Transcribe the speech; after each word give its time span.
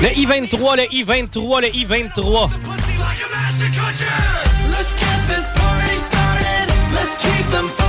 Le 0.00 0.18
I-23, 0.18 0.76
le 0.76 0.84
I-23, 0.94 1.60
le 1.60 1.68
I-23. 1.68 2.48
Let's 6.92 7.18
keep 7.18 7.50
them 7.50 7.85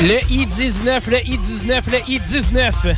Le 0.00 0.20
I-19, 0.30 1.10
le 1.10 1.18
I-19, 1.26 1.90
le 1.90 1.98
I-19. 2.06 2.94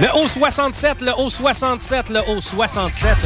Le 0.00 0.08
haut 0.16 0.26
67, 0.26 1.02
le 1.02 1.12
haut 1.18 1.28
67, 1.28 2.08
le 2.08 2.20
haut 2.26 2.40
67. 2.40 3.16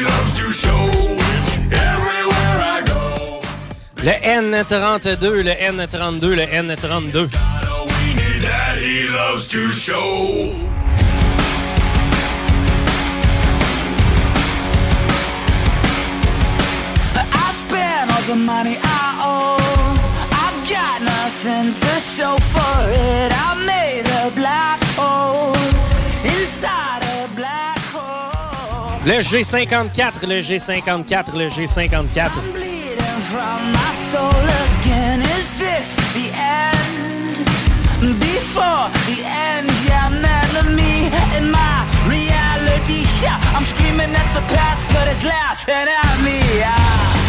Loves 0.00 0.38
to 0.38 0.52
show. 0.52 0.86
Everywhere 1.72 2.58
I 2.76 2.82
go, 2.86 3.40
Le 4.04 4.14
N32, 4.22 5.42
le 5.42 5.54
N32, 5.54 6.36
le 6.36 6.46
N32. 6.46 7.62
The 18.32 18.38
money 18.38 18.76
I 18.82 19.04
owe. 19.30 19.58
I've 20.44 20.60
got 20.76 20.98
nothing 21.02 21.68
to 21.84 21.92
show 22.14 22.34
for 22.54 22.76
it. 22.88 23.30
I 23.46 23.50
made 23.72 24.06
a 24.22 24.30
black 24.40 24.80
hole 24.96 25.52
inside 26.36 27.02
a 27.18 27.28
black 27.40 27.80
hole. 27.92 29.00
Le 29.04 29.18
G54, 29.20 30.26
le 30.32 30.38
G54, 30.40 31.36
le 31.40 31.48
G54. 31.48 32.30
I'm 32.32 32.52
bleeding 32.56 33.20
from 33.32 33.58
my 33.78 33.92
soul 34.10 34.44
again. 34.64 35.20
Is 35.36 35.48
this 35.62 35.86
the 36.16 36.28
end? 36.32 37.36
Before 38.30 38.86
the 39.08 39.18
end, 39.48 39.68
yeah, 39.86 40.08
I'm 40.08 40.24
enemy 40.40 40.96
in 41.36 41.50
my 41.50 41.76
reality. 42.08 43.00
Yeah, 43.20 43.36
I'm 43.56 43.64
screaming 43.72 44.12
at 44.22 44.28
the 44.32 44.44
past, 44.54 44.82
but 44.94 45.06
it's 45.12 45.24
laughing 45.24 45.86
at 46.00 46.16
me. 46.24 47.21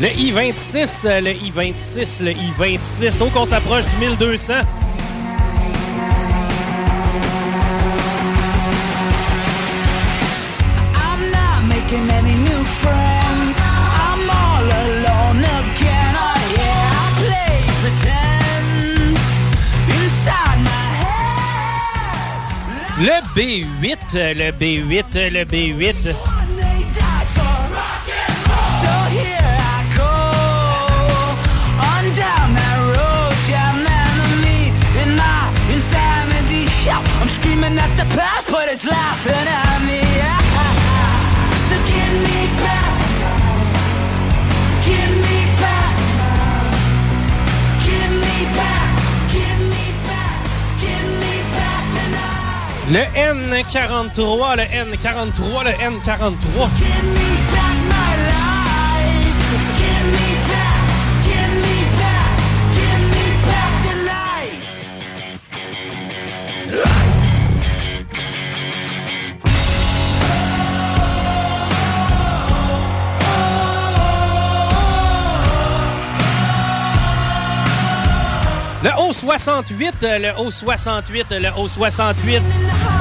Le 0.00 0.08
I-26, 0.08 1.06
euh, 1.06 1.20
le 1.20 1.30
I-26, 1.30 2.22
le 2.24 2.32
I-26. 2.32 3.22
Oh, 3.22 3.30
qu'on 3.30 3.44
s'approche 3.44 3.86
du 3.86 3.96
1200. 3.96 4.54
I'm 10.96 11.20
not 11.30 11.64
making 11.68 12.08
any 12.10 12.34
new 12.48 12.62
friends. 12.82 13.56
I'm 13.60 14.28
all 14.28 14.66
alone 14.84 15.42
again. 15.60 16.14
Oh 16.16 16.38
yeah, 16.56 17.02
I 17.02 17.06
play 17.22 17.54
pretend 17.82 18.68
inside 19.98 20.58
my 20.70 20.86
head. 21.02 22.34
Le 22.98 23.16
B8, 23.34 24.14
euh, 24.16 24.34
le 24.34 24.50
B8, 24.52 25.16
euh, 25.16 25.30
le 25.30 25.44
B8. 25.44 26.02
Laughing 38.86 39.48
at 39.48 39.80
me. 39.86 40.00
So 41.68 41.76
give 41.90 42.14
me 42.26 42.40
back, 42.60 42.96
give 44.84 45.12
me 45.24 45.38
back, 45.62 45.96
give 47.86 48.12
me 48.22 48.36
back, 48.58 48.88
give 49.32 49.60
me 49.72 49.84
back, 50.08 50.36
give 50.82 51.08
me 51.22 51.34
back 51.56 51.82
tonight. 51.94 52.84
Le 52.92 53.04
N43, 53.32 54.56
le 54.56 54.64
N43, 54.64 55.40
le 55.64 55.72
N43. 55.72 57.33
Le 78.84 78.90
O68, 78.90 79.92
euh, 80.02 80.18
le 80.18 80.28
O68, 80.44 81.24
le 81.30 81.48
O68. 81.48 82.42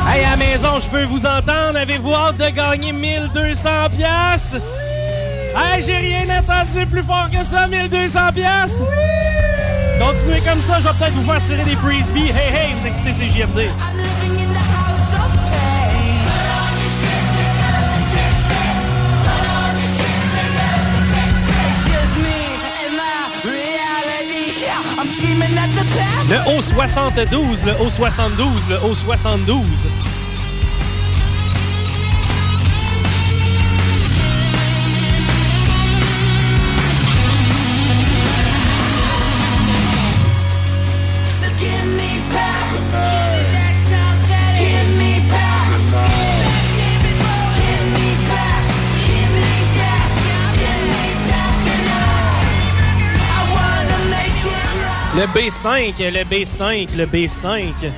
Hey, 0.07 0.23
à 0.23 0.29
la 0.29 0.37
maison, 0.37 0.79
je 0.79 0.89
peux 0.89 1.03
vous 1.03 1.25
entendre. 1.25 1.77
Avez-vous 1.77 2.13
hâte 2.13 2.37
de 2.37 2.47
gagner 2.55 2.93
1200 2.93 3.69
pièces? 3.91 4.55
Hey, 5.53 5.81
j'ai 5.81 5.97
rien 5.97 6.39
entendu 6.39 6.85
plus 6.85 7.03
fort 7.03 7.29
que 7.29 7.43
ça, 7.43 7.67
1200 7.67 8.19
pièces. 8.33 8.81
Continuez 9.99 10.39
comme 10.39 10.61
ça, 10.61 10.79
je 10.79 10.87
vais 10.87 10.93
peut-être 10.93 11.13
vous 11.15 11.29
faire 11.29 11.43
tirer 11.43 11.63
des 11.65 11.75
frisbees. 11.75 12.29
Hey, 12.29 12.55
hey, 12.55 12.73
vous 12.77 12.87
écoutez 12.87 13.11
CJMD. 13.11 13.67
Le 26.29 26.37
haut 26.49 26.61
72, 26.61 27.65
le 27.65 27.73
haut 27.81 27.89
72, 27.89 28.69
le 28.69 28.83
haut 28.83 28.95
72. 28.95 29.87
Le 55.23 55.29
B5, 55.29 56.11
le 56.11 56.23
B5, 56.25 56.97
le 56.97 57.05
B5. 57.05 57.89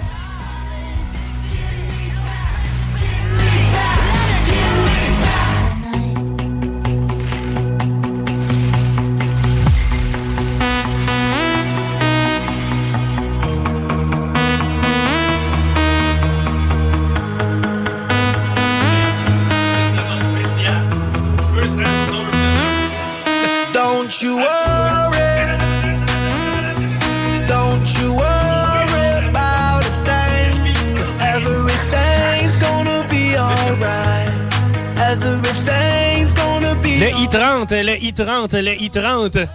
I-30, 37.66 37.84
le 37.84 37.94
I-30, 37.94 38.62
le 38.62 38.72
I-30. 38.74 39.48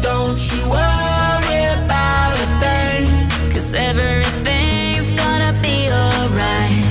Don't 0.00 0.38
you 0.50 0.62
worry 0.70 1.64
about 1.76 2.38
a 2.40 2.48
thing. 2.58 3.04
Cause 3.52 3.74
everything's 3.74 5.10
gonna 5.20 5.52
be 5.60 5.90
alright. 5.92 6.84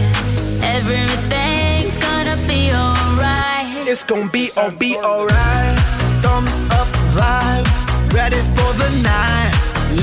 Everything's 0.62 1.98
gonna 1.98 2.38
be 2.48 2.72
alright. 2.72 3.88
It's 3.88 4.04
gonna 4.04 4.30
be 4.30 4.52
all 4.58 4.72
be 4.72 4.96
alright. 4.98 5.80
Thumbs 6.22 6.54
up 6.72 6.88
vibe, 7.18 7.66
ready 8.14 8.42
for 8.54 8.72
the 8.78 8.90
night. 9.02 9.54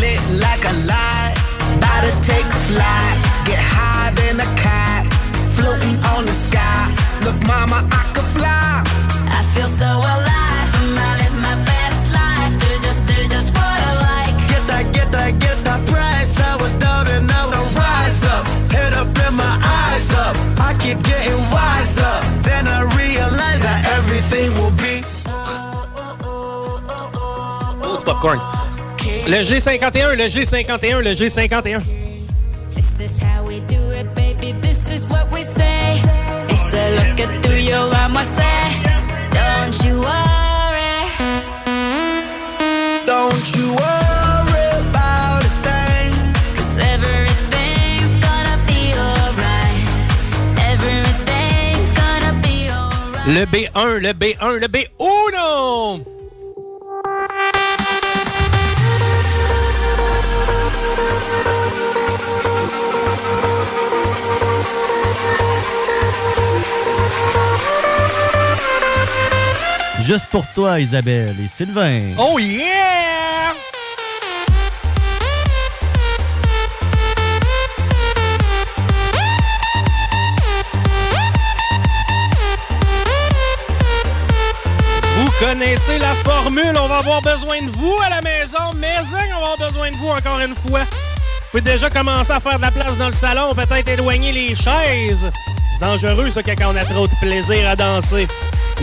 Lit 0.00 0.20
like 0.40 0.64
a 0.64 0.74
light, 0.90 1.34
about 1.78 2.02
to 2.02 2.12
take 2.26 2.44
a 2.44 2.60
flight. 2.74 3.16
Get 3.46 3.60
high 3.60 4.10
than 4.16 4.40
a 4.40 4.50
cat, 4.58 5.06
floating 5.54 5.96
on 6.06 6.26
the 6.26 6.32
sky. 6.32 6.92
Look, 7.24 7.38
mama, 7.46 7.88
I 7.90 8.15
keep 20.86 21.02
getting 21.02 21.42
wiser. 21.50 22.14
Then 22.42 22.68
I 22.68 22.82
realize 23.02 23.60
that 23.66 23.80
everything 23.98 24.48
will 24.58 24.74
be. 24.84 25.02
Oh, 27.82 27.98
popcorn. 28.04 28.38
Le 29.26 29.40
G51, 29.42 30.16
le 30.16 30.26
G51, 30.28 31.02
le 31.02 31.12
G51. 31.12 31.82
This 32.70 33.00
is 33.00 33.20
how 33.20 33.44
we 33.44 33.60
do 33.60 33.82
it, 33.90 34.14
baby. 34.14 34.52
This 34.52 34.90
is 34.90 35.06
what 35.08 35.30
we 35.32 35.42
say. 35.42 36.00
It's 36.48 36.74
a 36.74 36.86
look 36.98 37.18
at 37.24 37.42
through 37.42 37.64
your 37.72 37.90
say. 38.24 38.82
Don't 39.38 39.76
you 39.84 39.94
worry. 40.00 40.98
Don't 43.06 43.46
you 43.56 43.74
worry 43.74 44.05
Le 53.28 53.44
B1, 53.44 53.98
le 53.98 54.12
B1, 54.12 54.60
le 54.60 54.68
B1! 54.68 56.00
Juste 70.02 70.26
pour 70.30 70.46
toi, 70.54 70.78
Isabelle 70.78 71.34
et 71.44 71.48
Sylvain. 71.52 72.02
Oh 72.16 72.38
yeah! 72.38 73.35
connaissez 85.40 85.98
la 85.98 86.14
formule. 86.24 86.74
On 86.80 86.86
va 86.86 86.98
avoir 86.98 87.22
besoin 87.22 87.60
de 87.62 87.70
vous 87.70 87.96
à 88.04 88.10
la 88.10 88.22
maison. 88.22 88.72
Mais 88.76 88.94
hein, 88.96 89.02
on 89.36 89.40
va 89.40 89.52
avoir 89.52 89.68
besoin 89.68 89.90
de 89.90 89.96
vous 89.96 90.08
encore 90.08 90.40
une 90.40 90.54
fois. 90.54 90.80
Vous 90.80 91.50
pouvez 91.50 91.72
déjà 91.72 91.88
commencer 91.90 92.32
à 92.32 92.40
faire 92.40 92.56
de 92.56 92.62
la 92.62 92.70
place 92.70 92.96
dans 92.98 93.06
le 93.06 93.12
salon, 93.12 93.54
peut-être 93.54 93.88
éloigner 93.88 94.32
les 94.32 94.54
chaises. 94.54 95.30
C'est 95.72 95.80
dangereux, 95.80 96.30
ça, 96.30 96.42
quand 96.42 96.54
on 96.66 96.76
a 96.76 96.84
trop 96.84 97.06
de 97.06 97.14
plaisir 97.20 97.68
à 97.68 97.76
danser. 97.76 98.26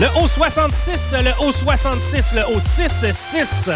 Le 0.00 0.06
haut 0.18 0.26
66, 0.26 1.14
le 1.22 1.30
haut 1.44 1.52
66, 1.52 2.34
le 2.34 2.40
haut 2.54 2.60
66. 2.60 3.70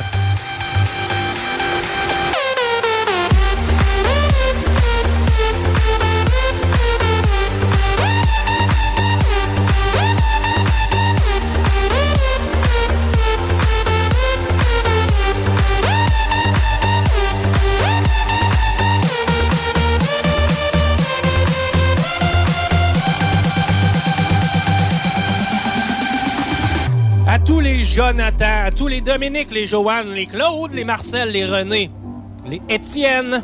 Jonathan, 27.99 28.67
à 28.67 28.71
tous 28.71 28.87
les 28.87 29.01
Dominique, 29.01 29.51
les 29.51 29.67
Joanne, 29.67 30.13
les 30.13 30.27
Claude, 30.27 30.73
les 30.73 30.85
Marcel, 30.85 31.33
les 31.33 31.45
René, 31.45 31.91
les 32.47 32.63
Étienne, 32.69 33.43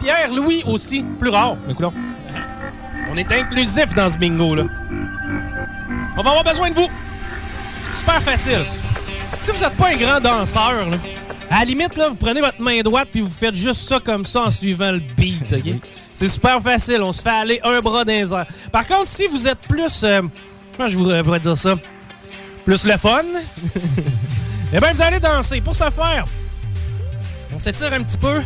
Pierre, 0.00 0.32
Louis 0.32 0.62
aussi, 0.66 1.04
plus 1.18 1.30
rare, 1.30 1.56
mais 1.66 1.74
coulons. 1.74 1.92
On 3.10 3.16
est 3.16 3.32
inclusif 3.32 3.92
dans 3.96 4.08
ce 4.08 4.16
bingo-là. 4.16 4.66
On 6.16 6.22
va 6.22 6.30
avoir 6.30 6.44
besoin 6.44 6.70
de 6.70 6.76
vous. 6.76 6.88
Super 7.92 8.22
facile. 8.22 8.60
Si 9.40 9.50
vous 9.50 9.58
n'êtes 9.58 9.74
pas 9.74 9.88
un 9.88 9.96
grand 9.96 10.20
danseur, 10.20 10.88
là, 10.88 10.98
à 11.50 11.58
la 11.58 11.64
limite, 11.64 11.96
là, 11.96 12.08
vous 12.08 12.14
prenez 12.14 12.40
votre 12.40 12.62
main 12.62 12.80
droite 12.82 13.08
puis 13.10 13.20
vous 13.20 13.28
faites 13.28 13.56
juste 13.56 13.80
ça 13.80 13.98
comme 13.98 14.24
ça 14.24 14.42
en 14.42 14.50
suivant 14.50 14.92
le 14.92 15.00
beat. 15.16 15.56
C'est 16.12 16.28
super 16.28 16.60
facile. 16.62 17.02
On 17.02 17.10
se 17.10 17.22
fait 17.22 17.30
aller 17.30 17.60
un 17.64 17.80
bras 17.80 18.04
dans 18.04 18.12
les 18.12 18.32
airs. 18.32 18.46
Par 18.70 18.86
contre, 18.86 19.08
si 19.08 19.26
vous 19.26 19.48
êtes 19.48 19.58
plus... 19.68 20.04
euh, 20.04 20.20
comment 20.76 20.88
je 20.88 20.96
voudrais 20.96 21.40
dire 21.40 21.56
ça? 21.56 21.74
Plus 22.68 22.84
le 22.84 22.98
fun, 22.98 23.22
eh 24.74 24.78
bien, 24.78 24.92
vous 24.92 25.00
allez 25.00 25.18
danser. 25.18 25.62
Pour 25.62 25.74
ce 25.74 25.84
faire, 25.84 26.26
on 27.50 27.58
s'étire 27.58 27.94
un 27.94 28.02
petit 28.02 28.18
peu. 28.18 28.42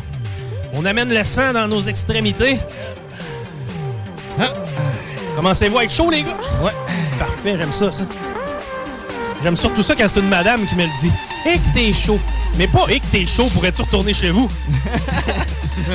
On 0.75 0.85
amène 0.85 1.13
le 1.13 1.25
sang 1.25 1.53
dans 1.53 1.67
nos 1.67 1.81
extrémités. 1.81 2.61
Commencez-vous 5.35 5.77
à 5.77 5.83
être 5.83 5.93
chaud, 5.93 6.09
les 6.09 6.23
gars? 6.23 6.37
Ouais. 6.63 6.71
Parfait, 7.19 7.57
j'aime 7.59 7.73
ça, 7.73 7.91
ça. 7.91 8.05
J'aime 9.43 9.57
surtout 9.57 9.83
ça 9.83 9.97
quand 9.97 10.07
c'est 10.07 10.21
une 10.21 10.29
madame 10.29 10.67
qui 10.67 10.77
me 10.77 10.85
le 10.85 11.01
dit. 11.01 11.11
Et 11.45 11.59
que 11.59 11.75
t'es 11.75 11.93
chaud. 11.93 12.21
Mais 12.59 12.69
pas 12.69 12.87
et 12.91 13.01
que 13.01 13.07
t'es 13.07 13.27
chaud, 13.27 13.49
pourrais-tu 13.53 13.83
retourner 13.83 14.13
chez 14.13 14.31
vous? 14.31 14.49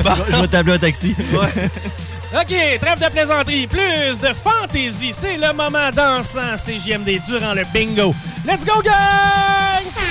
Bon. 0.02 0.10
Je 0.30 0.36
vais 0.36 0.48
t'appeler 0.48 0.74
un 0.74 0.78
taxi. 0.78 1.14
OK, 2.34 2.78
trêve 2.80 3.00
de 3.00 3.10
plaisanterie, 3.10 3.66
plus 3.66 4.20
de 4.20 4.34
fantaisie. 4.34 5.12
C'est 5.12 5.38
le 5.38 5.52
moment 5.54 5.90
dansant 5.94 6.56
CJMD 6.56 7.22
durant 7.26 7.54
le 7.54 7.64
bingo. 7.72 8.14
Let's 8.46 8.64
go, 8.64 8.82
gang! 8.82 10.07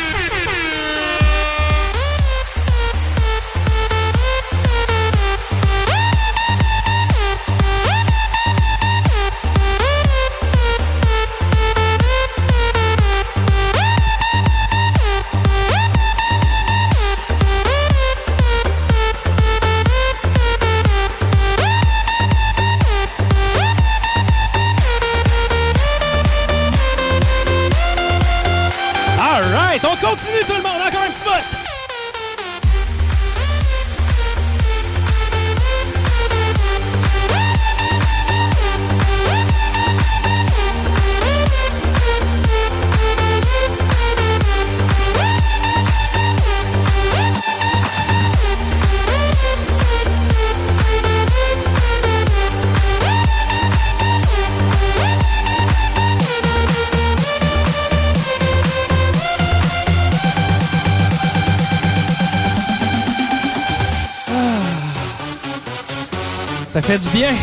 Fait 66.87 66.99
du 66.99 67.09
bien. 67.09 67.35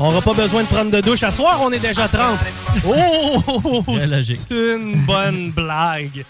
On 0.00 0.08
n'aura 0.10 0.20
pas 0.20 0.32
besoin 0.32 0.62
de 0.62 0.66
prendre 0.66 0.90
de 0.90 1.00
douche 1.00 1.22
à 1.22 1.30
soir, 1.30 1.60
on 1.62 1.70
est 1.70 1.78
déjà 1.78 2.08
30. 2.08 2.36
Oh! 2.84 3.84
C'est 3.98 4.50
une 4.50 4.96
bonne 5.06 5.52
blague. 5.52 6.24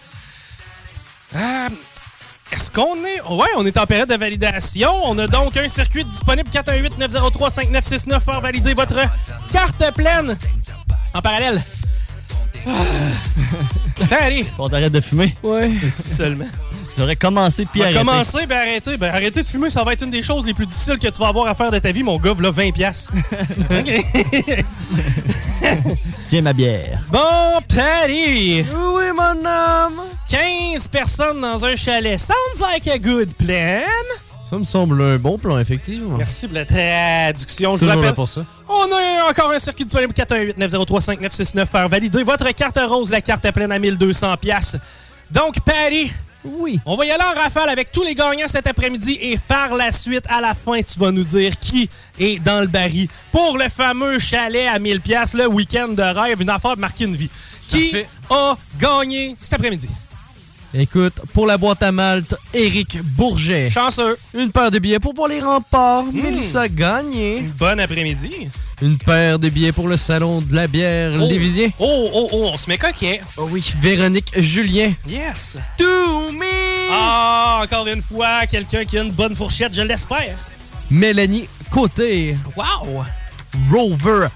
Euh, 1.35 1.69
Est-ce 2.53 2.71
qu'on 2.71 2.97
est... 3.03 3.23
Ouais, 3.31 3.49
on 3.57 3.65
est 3.65 3.79
en 3.79 3.87
période 3.87 4.11
de 4.11 4.15
validation. 4.15 4.91
On 5.05 5.19
a 5.19 5.27
donc 5.27 5.57
un 5.57 5.71
circuit 5.71 6.05
disponible 6.05 6.51
418-903-5969. 6.51 8.21
Faire 8.21 8.41
valider 8.43 8.75
votre 8.75 9.01
carte 9.51 9.83
pleine 9.95 10.37
en 11.15 11.23
parallèle. 11.23 11.63
Ah. 12.67 12.73
Allez. 14.21 14.45
On 14.59 14.69
t'arrête 14.69 14.93
de 14.93 15.01
fumer. 15.01 15.35
Ouais. 15.43 15.71
Seulement. 15.91 16.45
J'aurais 16.97 17.17
commencé 17.17 17.67
puis 17.67 17.83
arrêté. 17.83 17.99
commencer, 17.99 18.47
ben 18.47 18.59
arrêter. 18.59 18.97
Ben 18.97 19.15
arrêter 19.15 19.43
de 19.43 19.49
fumer, 19.49 19.71
ça 19.71 19.85
va 19.85 19.93
être 19.93 20.03
une 20.03 20.11
des 20.11 20.23
choses 20.23 20.47
les 20.47 20.55
plus 20.55 20.67
difficiles 20.67 20.99
que 20.99 21.09
tu 21.09 21.19
vas 21.21 21.29
avoir 21.29 21.47
à 21.47 21.55
faire 21.55 21.71
de 21.71 21.79
ta 21.79 21.93
vie, 21.93 22.03
mon 22.03 22.19
gars. 22.19 22.35
Là, 22.39 22.51
20 22.51 22.73
piastres. 22.73 23.13
OK. 23.71 24.65
Tiens 26.29 26.43
ma 26.43 26.53
bière. 26.53 27.01
Bon, 27.11 27.61
Patty. 27.69 28.63
Oui, 28.63 29.05
mon 29.15 29.47
homme. 29.47 30.01
15 30.29 30.89
personnes 30.89 31.41
dans 31.41 31.65
un 31.65 31.77
chalet. 31.77 32.19
Sounds 32.19 32.61
like 32.61 32.89
a 32.89 32.99
good 32.99 33.29
plan. 33.35 33.83
Ça 34.49 34.59
me 34.59 34.65
semble 34.65 35.03
un 35.03 35.17
bon 35.19 35.39
plan, 35.39 35.59
effectivement. 35.59 36.17
Merci 36.17 36.47
pour 36.47 36.57
la 36.57 36.65
traduction. 36.65 37.77
Je 37.77 37.85
vous 37.85 37.91
rappelle, 37.91 38.15
pour 38.15 38.29
ça. 38.29 38.45
on 38.69 38.85
a 38.85 39.31
encore 39.31 39.51
un 39.51 39.59
circuit 39.59 39.85
disponible 39.85 40.13
418-903-5969. 40.13 41.67
Faire 41.67 41.89
valider 41.89 42.23
votre 42.23 42.49
carte 42.55 42.79
rose, 42.81 43.11
la 43.11 43.21
carte 43.21 43.51
pleine 43.51 43.73
à 43.73 43.79
1200 43.79 44.37
pièces. 44.37 44.77
Donc, 45.33 45.61
Patty, 45.65 46.13
Oui. 46.59 46.79
on 46.87 46.97
va 46.97 47.05
y 47.07 47.11
aller 47.11 47.23
en 47.25 47.39
rafale 47.41 47.69
avec 47.69 47.93
tous 47.93 48.03
les 48.03 48.15
gagnants 48.15 48.47
cet 48.49 48.67
après-midi 48.67 49.19
et 49.21 49.39
par 49.39 49.75
la 49.75 49.91
suite, 49.93 50.25
à 50.29 50.41
la 50.41 50.55
fin, 50.55 50.81
tu 50.83 50.99
vas 50.99 51.11
nous 51.11 51.25
dire 51.25 51.59
qui 51.59 51.89
est 52.19 52.39
dans 52.39 52.61
le 52.61 52.67
baril 52.67 53.09
pour 53.33 53.59
le 53.59 53.69
fameux 53.69 54.19
chalet 54.19 54.67
à 54.69 54.79
1000 54.79 55.01
pièces, 55.01 55.35
le 55.35 55.47
week-end 55.47 55.89
de 55.89 56.03
rêve, 56.03 56.41
une 56.41 56.51
affaire 56.51 56.77
de 56.77 56.81
marquer 56.81 57.05
une 57.05 57.17
vie. 57.17 57.31
Qui 57.69 57.91
Parfait. 57.91 58.09
a 58.31 58.57
gagné 58.79 59.35
cet 59.39 59.55
après-midi? 59.55 59.89
Écoute, 60.75 61.15
pour 61.33 61.47
la 61.47 61.57
boîte 61.57 61.83
à 61.83 61.91
Malte, 61.91 62.35
Éric 62.53 62.99
Bourget. 63.03 63.71
Chanceux. 63.71 64.17
Une 64.35 64.53
paire 64.53 64.71
de 64.71 64.79
billets 64.79 64.99
pour 64.99 65.15
voir 65.15 65.29
les 65.29 65.41
remparts, 65.41 66.05
Mélissa 66.13 66.69
Gagné. 66.69 67.49
Bon 67.59 67.81
après-midi. 67.81 68.49
Une 68.83 68.99
paire 68.99 69.39
de 69.39 69.49
billets 69.49 69.73
pour 69.73 69.89
le 69.89 69.97
salon 69.97 70.41
de 70.43 70.55
la 70.55 70.67
bière 70.67 71.13
Oh. 71.15 71.27
Lévisien. 71.27 71.71
Oh, 71.79 72.11
oh, 72.13 72.29
oh, 72.33 72.51
on 72.53 72.57
se 72.59 72.69
met 72.69 72.77
coquet. 72.77 73.21
Oh 73.39 73.49
oui, 73.51 73.73
Véronique 73.81 74.33
Julien. 74.39 74.93
Yes. 75.09 75.57
To 75.79 76.31
me! 76.31 76.45
Ah, 76.93 77.61
encore 77.63 77.87
une 77.87 78.03
fois, 78.03 78.47
quelqu'un 78.47 78.85
qui 78.85 78.99
a 78.99 79.03
une 79.03 79.13
bonne 79.13 79.35
fourchette, 79.35 79.75
je 79.75 79.83
l'espère. 79.83 80.37
Mélanie 80.91 81.49
Côté. 81.71 82.33
Wow. 82.55 83.05
Rover 83.73 84.29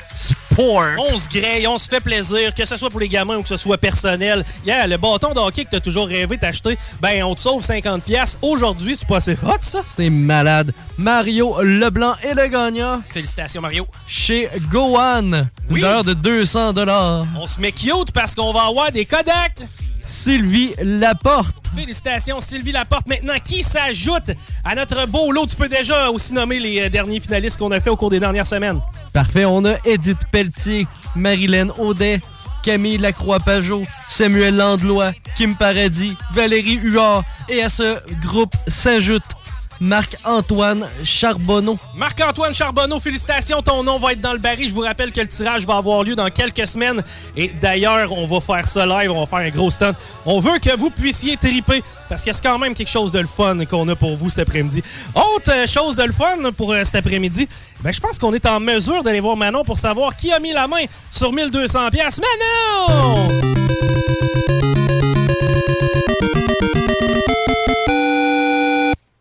On 0.63 1.17
se 1.19 1.29
grille, 1.29 1.67
on 1.67 1.79
se 1.79 1.89
fait 1.89 2.01
plaisir, 2.01 2.55
que 2.55 2.65
ce 2.65 2.77
soit 2.77 2.91
pour 2.91 3.01
les 3.01 3.09
gamins 3.09 3.37
ou 3.37 3.43
que 3.43 3.49
ce 3.49 3.57
soit 3.57 3.79
personnel. 3.79 4.45
Yeah, 4.67 4.87
le 4.87 4.97
bâton 4.99 5.33
de 5.33 5.39
hockey 5.39 5.65
que 5.65 5.71
t'as 5.71 5.81
toujours 5.81 6.07
rêvé 6.07 6.37
d'acheter, 6.37 6.77
ben 7.01 7.23
on 7.25 7.35
te 7.35 7.41
sauve 7.41 7.63
50 7.65 8.03
pièces. 8.05 8.39
Aujourd'hui, 8.43 8.95
c'est 8.97 9.09
pas 9.09 9.17
assez 9.17 9.33
hot, 9.43 9.57
ça? 9.61 9.81
C'est 9.97 10.11
malade. 10.11 10.73
Mario 10.99 11.63
Leblanc 11.63 12.15
est 12.23 12.35
le 12.35 12.49
gagnant 12.49 13.01
Félicitations, 13.11 13.63
Mario. 13.63 13.87
chez 14.07 14.51
Gohan. 14.71 15.23
Une 15.33 15.47
Oui. 15.71 15.81
valeur 15.81 16.05
de 16.05 16.13
200 16.13 16.73
dollars. 16.75 17.25
On 17.41 17.47
se 17.47 17.59
met 17.61 17.73
cute 17.73 18.13
parce 18.13 18.35
qu'on 18.35 18.53
va 18.53 18.65
avoir 18.65 18.93
des 18.93 19.07
Kodak. 19.07 19.61
Sylvie 20.05 20.75
Laporte. 20.83 21.71
Félicitations, 21.75 22.41
Sylvie 22.41 22.73
Laporte. 22.73 23.09
Maintenant, 23.09 23.35
qui 23.45 23.63
s'ajoute 23.63 24.31
à 24.65 24.75
notre 24.75 25.07
beau 25.07 25.33
lot? 25.33 25.47
Tu 25.47 25.57
peux 25.57 25.69
déjà 25.69 26.11
aussi 26.11 26.33
nommer 26.33 26.59
les 26.59 26.81
euh, 26.81 26.89
derniers 26.89 27.21
finalistes 27.21 27.59
qu'on 27.59 27.71
a 27.71 27.81
fait 27.81 27.91
au 27.91 27.97
cours 27.97 28.11
des 28.11 28.21
dernières 28.21 28.47
semaines. 28.47 28.81
Parfait, 29.13 29.45
on 29.45 29.65
a 29.65 29.77
Edith 29.85 30.19
Pelletier, 30.31 30.87
Marilyn 31.15 31.69
Audet, 31.79 32.21
Camille 32.63 32.99
Lacroix-Pajot, 32.99 33.85
Samuel 34.09 34.57
Landlois, 34.57 35.13
Kim 35.37 35.55
Paradis, 35.55 36.15
Valérie 36.35 36.79
Huard. 36.83 37.25
Et 37.49 37.63
à 37.63 37.69
ce 37.69 37.99
groupe 38.23 38.55
s'ajoute 38.69 39.23
Marc-Antoine 39.81 40.87
Charbonneau. 41.05 41.79
Marc-Antoine 41.97 42.53
Charbonneau, 42.53 42.99
félicitations, 42.99 43.63
ton 43.63 43.83
nom 43.83 43.99
va 43.99 44.13
être 44.13 44.21
dans 44.21 44.33
le 44.33 44.39
baril. 44.39 44.69
Je 44.69 44.75
vous 44.75 44.83
rappelle 44.83 45.11
que 45.11 45.21
le 45.21 45.29
tirage 45.29 45.67
va 45.67 45.77
avoir 45.77 46.03
lieu 46.05 46.15
dans 46.15 46.29
quelques 46.29 46.67
semaines. 46.67 47.03
Et 47.37 47.49
d'ailleurs, 47.49 48.13
on 48.13 48.27
va 48.27 48.41
faire 48.41 48.69
ça 48.69 48.85
live, 48.85 49.11
on 49.11 49.21
va 49.21 49.27
faire 49.27 49.39
un 49.39 49.49
gros 49.49 49.71
stunt. 49.71 49.95
On 50.27 50.39
veut 50.39 50.59
que 50.59 50.77
vous 50.77 50.91
puissiez 50.91 51.37
triper, 51.37 51.83
parce 52.09 52.25
que 52.25 52.33
c'est 52.33 52.43
quand 52.43 52.59
même 52.59 52.75
quelque 52.75 52.91
chose 52.91 53.13
de 53.13 53.21
le 53.21 53.27
fun 53.27 53.65
qu'on 53.65 53.89
a 53.89 53.97
pour 53.97 54.17
vous 54.17 54.29
cet 54.29 54.49
après-midi. 54.49 54.83
Autre 55.15 55.53
euh, 55.53 55.67
chose 55.67 55.97
de 55.97 56.05
le 56.05 56.13
fun 56.13 56.53
pour 56.57 56.73
euh, 56.73 56.85
cet 56.85 56.97
après-midi, 56.97 57.49
ben, 57.81 57.93
je 57.93 58.01
pense 58.01 58.19
qu'on 58.19 58.35
est 58.35 58.47
en 58.47 58.61
mesure 58.61 59.03
d'aller 59.03 59.21
voir 59.21 59.37
Manon 59.37 59.65
pour 59.65 59.79
savoir 59.79 60.15
qui 60.15 60.31
a 60.33 60.39
mis 60.41 60.53
la 60.53 60.69
main 60.69 60.85
sur 61.11 61.33
1200 61.33 61.89
pièces. 61.91 62.21
Manon! 62.21 63.41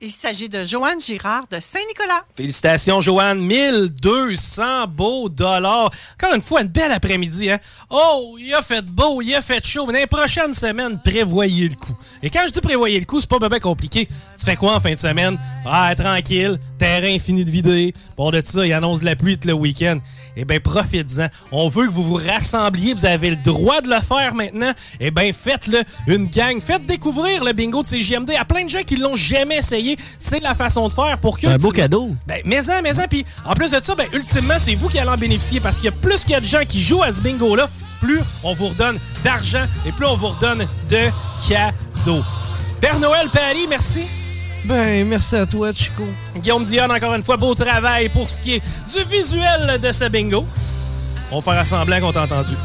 Il 0.09 0.13
s'agit 0.13 0.49
de 0.49 0.65
Joanne 0.65 0.99
Girard 0.99 1.43
de 1.51 1.59
Saint-Nicolas. 1.59 2.25
Félicitations, 2.35 2.99
Joanne. 2.99 3.41
1200 3.41 4.87
beaux 4.87 5.29
dollars. 5.29 5.91
Encore 6.15 6.33
une 6.33 6.41
fois, 6.41 6.61
une 6.63 6.67
belle 6.67 6.91
après-midi. 6.91 7.51
Hein? 7.51 7.59
Oh, 7.91 8.35
il 8.39 8.51
a 8.55 8.63
fait 8.63 8.83
beau, 8.83 9.21
il 9.21 9.35
a 9.35 9.41
fait 9.43 9.63
chaud. 9.63 9.85
Mais 9.85 9.93
dans 9.93 9.99
les 9.99 10.07
prochaines 10.07 10.55
semaines, 10.55 10.99
prévoyez 10.99 11.69
le 11.69 11.75
coup. 11.75 11.95
Et 12.23 12.31
quand 12.31 12.41
je 12.47 12.51
dis 12.51 12.59
prévoyez 12.59 12.99
le 12.99 13.05
coup, 13.05 13.21
c'est 13.21 13.29
pas 13.29 13.37
bien 13.37 13.59
compliqué. 13.59 14.07
Tu 14.35 14.45
fais 14.45 14.55
quoi 14.55 14.77
en 14.77 14.79
fin 14.79 14.95
de 14.95 14.99
semaine? 14.99 15.39
Ah, 15.63 15.93
tranquille, 15.95 16.59
terrain 16.79 17.19
fini 17.19 17.45
de 17.45 17.51
vider. 17.51 17.93
Bon, 18.17 18.31
de 18.31 18.41
ça, 18.41 18.65
il 18.65 18.73
annonce 18.73 19.03
la 19.03 19.15
pluie 19.15 19.37
tout 19.37 19.47
le 19.47 19.53
week-end. 19.53 19.99
Eh 20.41 20.46
bien, 20.46 20.62
profitez-en. 20.62 21.27
On 21.51 21.67
veut 21.67 21.88
que 21.88 21.91
vous 21.91 22.03
vous 22.03 22.13
rassembliez. 22.13 22.93
Vous 22.93 23.05
avez 23.05 23.31
le 23.31 23.36
droit 23.36 23.81
de 23.81 23.89
le 23.89 24.00
faire 24.00 24.34
maintenant. 24.34 24.72
Eh 25.01 25.12
bien, 25.12 25.34
faites-le 25.34 25.84
une 26.08 26.27
gang. 26.27 26.62
Faites 26.62 26.86
découvrir 26.86 27.43
le 27.43 27.51
bingo 27.51 27.84
de 27.84 27.88
CJMD 27.88 28.31
à 28.39 28.46
plein 28.46 28.63
de 28.63 28.69
gens 28.69 28.84
qui 28.84 28.96
l'ont 28.96 29.17
jamais 29.17 29.58
essayé. 29.58 29.98
C'est 30.17 30.39
la 30.39 30.55
façon 30.55 30.88
de 30.88 30.93
faire 30.93 31.17
pour 31.19 31.38
que... 31.38 31.48
Un 31.48 31.58
beau 31.58 31.72
cadeau. 31.72 32.15
Ben, 32.25 32.41
mais-en, 32.46 32.81
mais-en. 32.81 33.08
Puis, 33.10 33.25
en 33.46 33.53
plus 33.53 33.72
de 33.72 33.84
ça, 33.84 33.96
ben, 33.96 34.08
ultimement, 34.13 34.60
c'est 34.60 34.75
vous 34.75 34.88
qui 34.88 34.98
allez 34.98 35.10
en 35.10 35.17
bénéficier 35.17 35.60
parce 35.60 35.75
qu'il 35.75 35.86
y 35.86 35.89
a 35.89 35.91
plus 35.91 36.22
qu'il 36.22 36.31
y 36.31 36.36
a 36.36 36.39
de 36.39 36.46
gens 36.46 36.63
qui 36.65 36.81
jouent 36.81 37.03
à 37.03 37.12
ce 37.12 37.19
bingo-là, 37.19 37.69
plus 38.00 38.22
on 38.43 38.53
vous 38.53 38.69
redonne 38.69 38.98
d'argent 39.25 39.65
et 39.86 39.91
plus 39.91 40.05
on 40.05 40.15
vous 40.15 40.27
redonne 40.29 40.65
de 40.89 41.10
cadeaux. 41.50 42.24
Père 42.79 42.98
Noël 43.00 43.27
Paris, 43.34 43.65
merci. 43.69 44.05
Ben, 44.65 45.07
merci 45.07 45.35
à 45.35 45.45
toi, 45.45 45.71
Chico. 45.73 46.03
Guillaume 46.35 46.63
Dion, 46.63 46.89
encore 46.89 47.13
une 47.15 47.23
fois, 47.23 47.37
beau 47.37 47.55
travail 47.55 48.09
pour 48.09 48.27
ce 48.27 48.39
qui 48.39 48.55
est 48.55 48.63
du 48.93 49.03
visuel 49.05 49.79
de 49.81 49.91
ce 49.91 50.09
bingo. 50.09 50.45
On 51.31 51.39
va 51.39 51.53
faire 51.53 51.65
semblant 51.65 52.00
qu'on 52.00 52.12
t'a 52.12 52.24
entendu. 52.24 52.55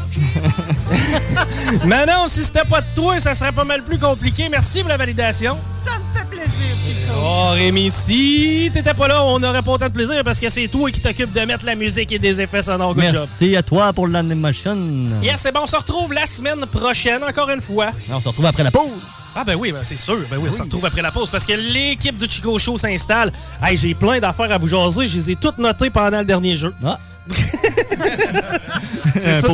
Mais 1.85 2.05
non, 2.05 2.27
si 2.27 2.43
c'était 2.43 2.63
pas 2.63 2.81
de 2.81 2.87
toi, 2.95 3.19
ça 3.19 3.35
serait 3.35 3.51
pas 3.51 3.63
mal 3.63 3.83
plus 3.83 3.99
compliqué. 3.99 4.49
Merci 4.49 4.79
pour 4.79 4.89
la 4.89 4.97
validation. 4.97 5.57
Ça 5.75 5.91
me 5.99 6.17
fait 6.17 6.25
plaisir, 6.27 6.75
Chico. 6.81 7.13
Oh, 7.15 7.49
Rémi, 7.53 7.91
si 7.91 8.71
t'étais 8.73 8.95
pas 8.95 9.07
là, 9.07 9.23
on 9.23 9.37
n'aurait 9.39 9.61
pas 9.61 9.71
autant 9.71 9.87
de 9.87 9.93
plaisir 9.93 10.23
parce 10.23 10.39
que 10.39 10.49
c'est 10.49 10.67
toi 10.67 10.89
qui 10.89 10.99
t'occupes 10.99 11.31
de 11.31 11.41
mettre 11.41 11.63
la 11.65 11.75
musique 11.75 12.11
et 12.11 12.17
des 12.17 12.41
effets 12.41 12.63
sonores. 12.63 12.95
Good 12.95 13.03
job. 13.03 13.13
Merci 13.13 13.55
à 13.55 13.61
toi 13.61 13.93
pour 13.93 14.07
l'animation. 14.07 14.75
Yes, 15.21 15.41
c'est 15.41 15.51
bon, 15.51 15.61
on 15.63 15.67
se 15.67 15.75
retrouve 15.75 16.13
la 16.13 16.25
semaine 16.25 16.65
prochaine, 16.65 17.23
encore 17.23 17.49
une 17.51 17.61
fois. 17.61 17.91
On 18.11 18.19
se 18.19 18.27
retrouve 18.27 18.47
après 18.47 18.63
la 18.63 18.71
pause. 18.71 18.89
Ah 19.35 19.43
ben 19.43 19.55
oui, 19.55 19.73
ben 19.73 19.81
c'est 19.83 19.97
sûr. 19.97 20.21
Ben 20.31 20.37
oui, 20.39 20.49
on 20.49 20.53
se 20.53 20.63
retrouve 20.63 20.85
après 20.85 21.03
la 21.03 21.11
pause 21.11 21.29
parce 21.29 21.45
que 21.45 21.53
l'équipe 21.53 22.17
du 22.17 22.27
Chico 22.27 22.57
Show 22.57 22.79
s'installe. 22.79 23.31
Hey, 23.61 23.77
j'ai 23.77 23.93
plein 23.93 24.19
d'affaires 24.19 24.51
à 24.51 24.57
vous 24.57 24.67
jaser. 24.67 25.07
Je 25.07 25.17
les 25.17 25.31
ai 25.31 25.35
toutes 25.35 25.59
notées 25.59 25.91
pendant 25.91 26.19
le 26.19 26.25
dernier 26.25 26.55
jeu. 26.55 26.73
Ah. 26.83 26.97
C'est 29.19 29.33
ça. 29.33 29.47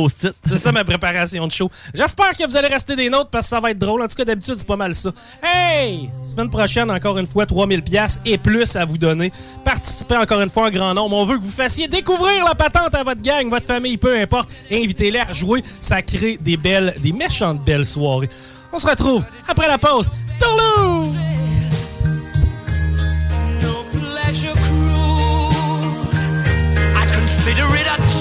ça 0.56 0.72
ma 0.72 0.84
préparation 0.84 1.46
de 1.46 1.52
show. 1.52 1.70
J'espère 1.94 2.36
que 2.36 2.46
vous 2.46 2.56
allez 2.56 2.68
rester 2.68 2.96
des 2.96 3.08
nôtres 3.08 3.30
parce 3.30 3.46
que 3.46 3.50
ça 3.50 3.60
va 3.60 3.70
être 3.70 3.78
drôle. 3.78 4.02
En 4.02 4.08
tout 4.08 4.14
cas, 4.14 4.24
d'habitude, 4.24 4.54
c'est 4.58 4.66
pas 4.66 4.76
mal 4.76 4.94
ça. 4.94 5.10
Hey! 5.42 6.10
Semaine 6.22 6.50
prochaine, 6.50 6.90
encore 6.90 7.18
une 7.18 7.26
fois, 7.26 7.46
3000 7.46 7.82
pièces 7.82 8.20
et 8.24 8.38
plus 8.38 8.76
à 8.76 8.84
vous 8.84 8.98
donner. 8.98 9.32
Participez 9.64 10.16
encore 10.16 10.40
une 10.40 10.48
fois 10.48 10.66
en 10.66 10.70
grand 10.70 10.94
nombre. 10.94 11.16
On 11.16 11.24
veut 11.24 11.38
que 11.38 11.44
vous 11.44 11.50
fassiez 11.50 11.88
découvrir 11.88 12.44
la 12.44 12.54
patente 12.54 12.94
à 12.94 13.02
votre 13.02 13.22
gang, 13.22 13.48
votre 13.48 13.66
famille, 13.66 13.96
peu 13.96 14.18
importe. 14.18 14.50
Invitez-les 14.70 15.20
à 15.20 15.32
jouer. 15.32 15.62
Ça 15.80 16.02
crée 16.02 16.38
des 16.40 16.56
belles, 16.56 16.94
des 16.98 17.12
méchantes 17.12 17.64
belles 17.64 17.86
soirées. 17.86 18.28
On 18.72 18.78
se 18.78 18.86
retrouve 18.86 19.24
après 19.48 19.68
la 19.68 19.78
pause. 19.78 20.10
Toulouse! 20.38 21.31
I 27.54 28.11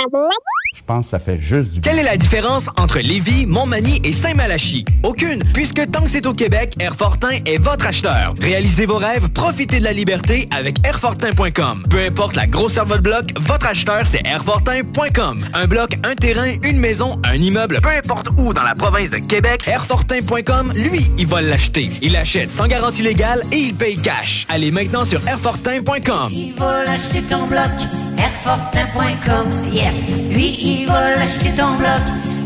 Lekker. 0.00 0.49
Pense 0.90 1.06
que 1.06 1.10
ça 1.10 1.18
fait 1.20 1.38
juste 1.38 1.70
du 1.70 1.80
bien. 1.80 1.92
Quelle 1.92 2.00
est 2.00 2.08
la 2.08 2.16
différence 2.16 2.68
entre 2.76 2.98
Lévis, 2.98 3.46
Montmagny 3.46 4.00
et 4.02 4.12
Saint-Malachie? 4.12 4.84
Aucune, 5.04 5.38
puisque 5.54 5.88
tant 5.88 6.02
que 6.02 6.10
c'est 6.10 6.26
au 6.26 6.32
Québec, 6.32 6.74
Airfortin 6.80 7.30
est 7.46 7.58
votre 7.58 7.86
acheteur. 7.86 8.34
Réalisez 8.40 8.86
vos 8.86 8.96
rêves, 8.96 9.28
profitez 9.28 9.78
de 9.78 9.84
la 9.84 9.92
liberté 9.92 10.48
avec 10.50 10.84
Airfortin.com. 10.84 11.84
Peu 11.88 12.00
importe 12.00 12.34
la 12.34 12.48
grosseur 12.48 12.86
de 12.86 12.88
votre 12.90 13.04
bloc, 13.04 13.30
votre 13.38 13.66
acheteur, 13.66 14.04
c'est 14.04 14.26
Airfortin.com. 14.26 15.44
Un 15.54 15.66
bloc, 15.68 15.96
un 16.02 16.16
terrain, 16.16 16.56
une 16.64 16.78
maison, 16.78 17.20
un 17.24 17.36
immeuble, 17.36 17.78
peu 17.80 17.90
importe 17.90 18.28
où 18.36 18.52
dans 18.52 18.64
la 18.64 18.74
province 18.74 19.10
de 19.10 19.18
Québec, 19.18 19.68
Airfortin.com, 19.68 20.72
lui, 20.74 21.08
il 21.18 21.26
va 21.28 21.40
l'acheter. 21.40 21.88
Il 22.02 22.16
achète 22.16 22.50
sans 22.50 22.66
garantie 22.66 23.02
légale 23.02 23.44
et 23.52 23.58
il 23.58 23.74
paye 23.74 23.96
cash. 23.96 24.44
Allez 24.48 24.72
maintenant 24.72 25.04
sur 25.04 25.20
Airfortin.com. 25.28 26.30
Il 26.32 26.52
va 26.54 26.82
l'acheter 26.82 27.22
ton 27.22 27.46
bloc, 27.46 27.70
Airfortin.com, 28.18 29.50
yes. 29.72 29.94
Lui, 30.32 30.56
il 30.60 30.79
va 30.86 31.10
l'acheter 31.16 31.50
ton 31.54 31.74
bloc, 31.76 32.00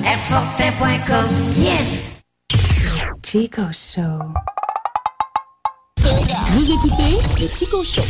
Airfortin.com, 0.05 1.27
yes. 1.57 2.23
Chico 3.23 3.63
Show. 3.73 4.33
Vous 6.01 6.71
écoutez 6.71 7.19
le 7.41 7.49
Chico 7.49 7.83
Show. 7.83 8.03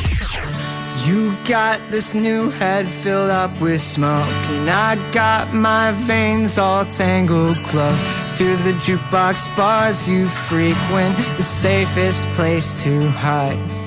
You 1.07 1.33
got 1.45 1.79
this 1.91 2.15
new 2.15 2.51
head 2.51 2.87
filled 2.87 3.31
up 3.31 3.51
with 3.61 3.81
smoke, 3.81 4.27
and 4.51 4.71
I 4.71 4.97
got 5.13 5.53
my 5.53 5.93
veins 6.07 6.57
all 6.57 6.85
tangled 6.85 7.57
close 7.67 8.01
to 8.39 8.57
the 8.65 8.73
jukebox 8.85 9.55
bars 9.57 10.09
you 10.09 10.27
frequent, 10.27 11.17
the 11.37 11.43
safest 11.43 12.27
place 12.37 12.73
to 12.85 13.01
hide. 13.11 13.84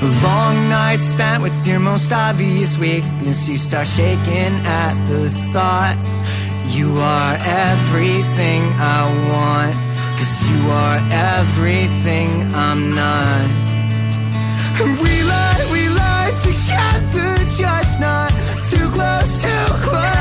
Long 0.00 0.68
night 0.68 1.00
spent 1.00 1.42
with 1.42 1.66
your 1.66 1.80
most 1.80 2.12
obvious 2.12 2.78
weakness, 2.78 3.48
you 3.48 3.58
start 3.58 3.88
shaking 3.88 4.54
at 4.64 4.94
the 5.08 5.28
thought. 5.52 5.96
You 6.68 6.96
are 6.98 7.34
everything 7.34 8.62
I 8.78 9.02
want, 9.32 9.74
cause 10.16 10.48
you 10.48 10.70
are 10.70 11.00
everything 11.38 12.30
I'm 12.54 12.94
not. 12.94 13.48
We 15.02 15.22
lie, 15.24 15.68
we 15.72 15.88
lie 15.88 16.32
together, 16.42 17.44
just 17.56 17.98
not 17.98 18.30
too 18.70 18.88
close, 18.90 19.42
too 19.42 19.74
close. 19.82 20.17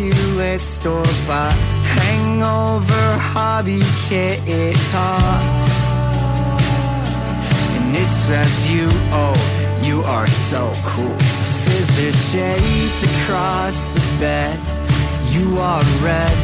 Inarticulate 0.00 0.60
store 0.60 1.02
bought 1.26 1.54
hangover 1.84 3.18
hobby 3.18 3.82
kit, 4.08 4.40
it 4.46 4.76
talks. 4.90 5.68
And 7.76 7.94
it 7.94 8.08
says 8.08 8.70
you, 8.70 8.88
oh, 9.12 9.36
you 9.82 10.02
are 10.02 10.26
so 10.26 10.72
cool. 10.84 11.18
Scissors 11.44 12.16
shaped 12.30 13.02
across 13.12 13.88
the 13.88 14.18
bed. 14.20 14.58
You 15.28 15.58
are 15.58 15.82
red, 16.02 16.36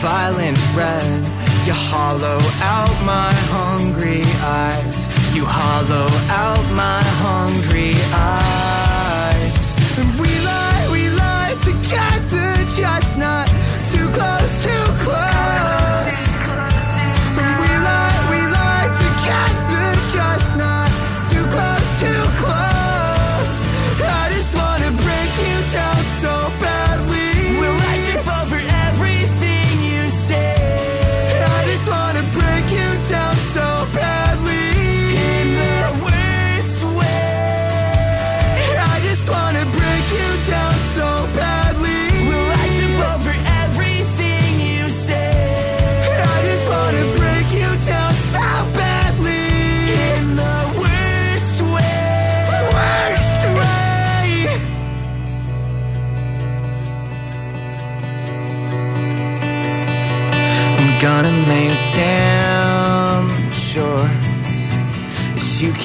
violent 0.00 0.58
red. 0.74 1.22
You 1.66 1.74
hollow 1.74 2.38
out 2.62 2.96
my 3.04 3.32
hungry 3.52 4.22
eyes. 4.40 5.08
You 5.34 5.44
hollow 5.44 6.08
out 6.30 6.64
my 6.74 7.02
hungry 7.24 7.94
eyes. 8.14 9.68
And 9.98 10.18
we 10.18 10.30
lie, 10.40 10.88
we 10.90 11.10
lie 11.10 11.54
together, 11.62 12.47
just 12.78 13.18
not 13.18 13.46
too 13.90 14.08
close, 14.10 14.64
too 14.64 14.77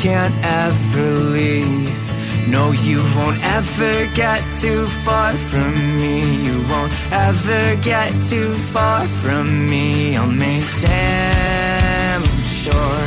can't 0.04 0.36
ever 0.44 1.12
leave. 1.32 1.90
No, 2.50 2.74
you 2.74 2.98
won't 3.16 3.40
ever 3.56 4.06
get 4.14 4.42
too 4.52 4.86
far 4.86 5.32
from 5.32 5.74
me. 6.02 6.44
You 6.44 6.58
won't 6.68 6.92
ever 7.10 7.78
get 7.82 8.12
too 8.30 8.52
far 8.74 9.08
from 9.08 9.66
me. 9.70 10.18
I'll 10.18 10.28
make 10.28 10.68
damn 10.82 12.22
sure 12.62 13.04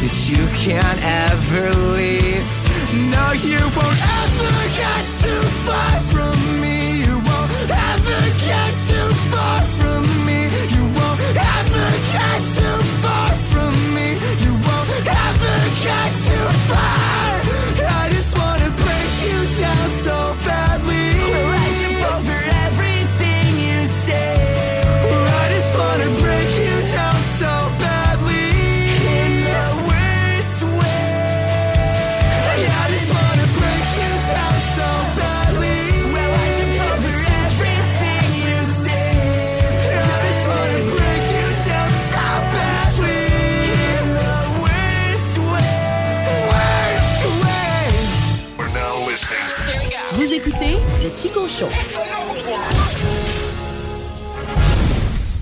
that 0.00 0.16
you 0.30 0.42
can't 0.64 1.02
ever 1.26 1.64
leave. 1.96 2.46
No, 3.14 3.24
you 3.32 3.58
won't 3.76 4.02
ever 4.22 4.54
get 4.82 5.02
too 5.22 5.44
far 5.66 5.94
from 6.12 6.36
me. 6.60 7.02
You 7.06 7.14
won't 7.28 7.70
ever 7.90 8.20
get 8.46 8.70
too 8.86 9.08
far 9.32 9.81
fly 16.72 17.01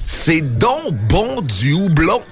C'est 0.06 0.40
donc 0.40 0.94
bon 1.08 1.40
du 1.40 1.72
houblon. 1.72 2.22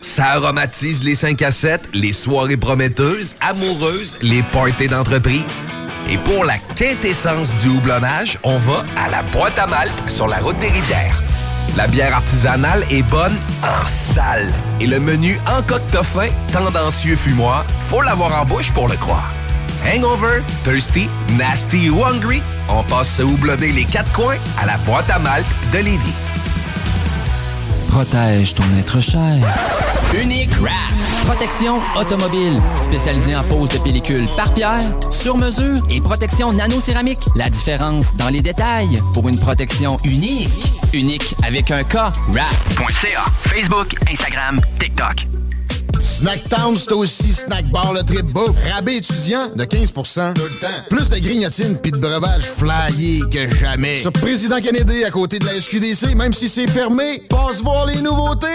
Ça 0.00 0.26
aromatise 0.26 1.02
les 1.04 1.14
5 1.14 1.42
à 1.42 1.52
7, 1.52 1.90
les 1.92 2.12
soirées 2.12 2.56
prometteuses, 2.56 3.36
amoureuses, 3.40 4.16
les 4.22 4.42
parties 4.42 4.86
d'entreprise. 4.86 5.64
Et 6.08 6.16
pour 6.18 6.44
la 6.44 6.56
quintessence 6.74 7.54
du 7.56 7.68
houblonnage, 7.68 8.38
on 8.42 8.56
va 8.58 8.84
à 8.96 9.10
la 9.10 9.22
boîte 9.24 9.58
à 9.58 9.66
malte 9.66 10.08
sur 10.08 10.26
la 10.26 10.38
route 10.38 10.58
des 10.58 10.68
rivières. 10.68 11.20
La 11.76 11.86
bière 11.88 12.14
artisanale 12.14 12.84
est 12.90 13.02
bonne 13.02 13.36
en 13.62 13.86
salle. 13.86 14.50
Et 14.80 14.86
le 14.86 15.00
menu 15.00 15.38
en 15.46 15.62
fin, 16.02 16.28
tendancieux 16.50 17.16
fumoir, 17.16 17.66
faut 17.90 18.00
l'avoir 18.00 18.40
en 18.40 18.46
bouche 18.46 18.72
pour 18.72 18.88
le 18.88 18.96
croire. 18.96 19.35
Hangover, 19.84 20.42
thirsty, 20.64 21.08
nasty 21.36 21.90
ou 21.90 22.04
hungry, 22.04 22.42
on 22.68 22.82
passe 22.84 23.16
se 23.16 23.22
houblonner 23.22 23.72
les 23.72 23.84
quatre 23.84 24.12
coins 24.12 24.38
à 24.60 24.66
la 24.66 24.78
boîte 24.78 25.10
à 25.10 25.18
malte 25.18 25.46
de 25.72 25.78
Lévis. 25.78 26.14
Protège 27.88 28.54
ton 28.54 28.64
être 28.78 29.00
cher. 29.00 29.38
Unique 30.20 30.54
Wrap. 30.60 31.24
Protection 31.24 31.80
automobile. 31.98 32.60
Spécialisée 32.82 33.34
en 33.34 33.42
pose 33.44 33.70
de 33.70 33.78
pellicule 33.78 34.26
par 34.36 34.52
pierre, 34.54 34.82
sur 35.10 35.36
mesure 35.36 35.78
et 35.90 36.00
protection 36.00 36.52
nano-céramique. 36.52 37.20
La 37.34 37.48
différence 37.48 38.14
dans 38.16 38.28
les 38.28 38.42
détails 38.42 39.00
pour 39.14 39.28
une 39.28 39.38
protection 39.38 39.96
unique. 40.04 40.48
Unique 40.92 41.34
avec 41.44 41.70
un 41.70 41.82
K. 41.84 41.94
Wrap.ca. 42.28 43.24
Facebook, 43.42 43.94
Instagram, 44.10 44.60
TikTok. 44.78 45.26
Snacktown, 46.06 46.76
c'est 46.76 46.92
aussi 46.92 47.32
snack 47.32 47.68
bar 47.70 47.92
le 47.92 48.02
trip 48.02 48.26
bouffe. 48.26 48.56
Rabais 48.72 48.98
étudiant 48.98 49.48
de 49.54 49.64
15 49.64 49.92
Tout 49.92 50.00
le 50.44 50.58
temps. 50.60 50.68
Plus 50.88 51.10
de 51.10 51.18
grignotines 51.18 51.76
puis 51.76 51.90
de 51.90 51.98
breuvages 51.98 52.44
flyés 52.44 53.22
que 53.30 53.52
jamais. 53.56 53.98
Sur 53.98 54.12
Président 54.12 54.60
Kennedy, 54.60 55.04
à 55.04 55.10
côté 55.10 55.40
de 55.40 55.44
la 55.44 55.60
SQDC, 55.60 56.14
même 56.14 56.32
si 56.32 56.48
c'est 56.48 56.68
fermé, 56.68 57.24
passe 57.28 57.60
voir 57.60 57.86
les 57.86 58.00
nouveautés. 58.00 58.46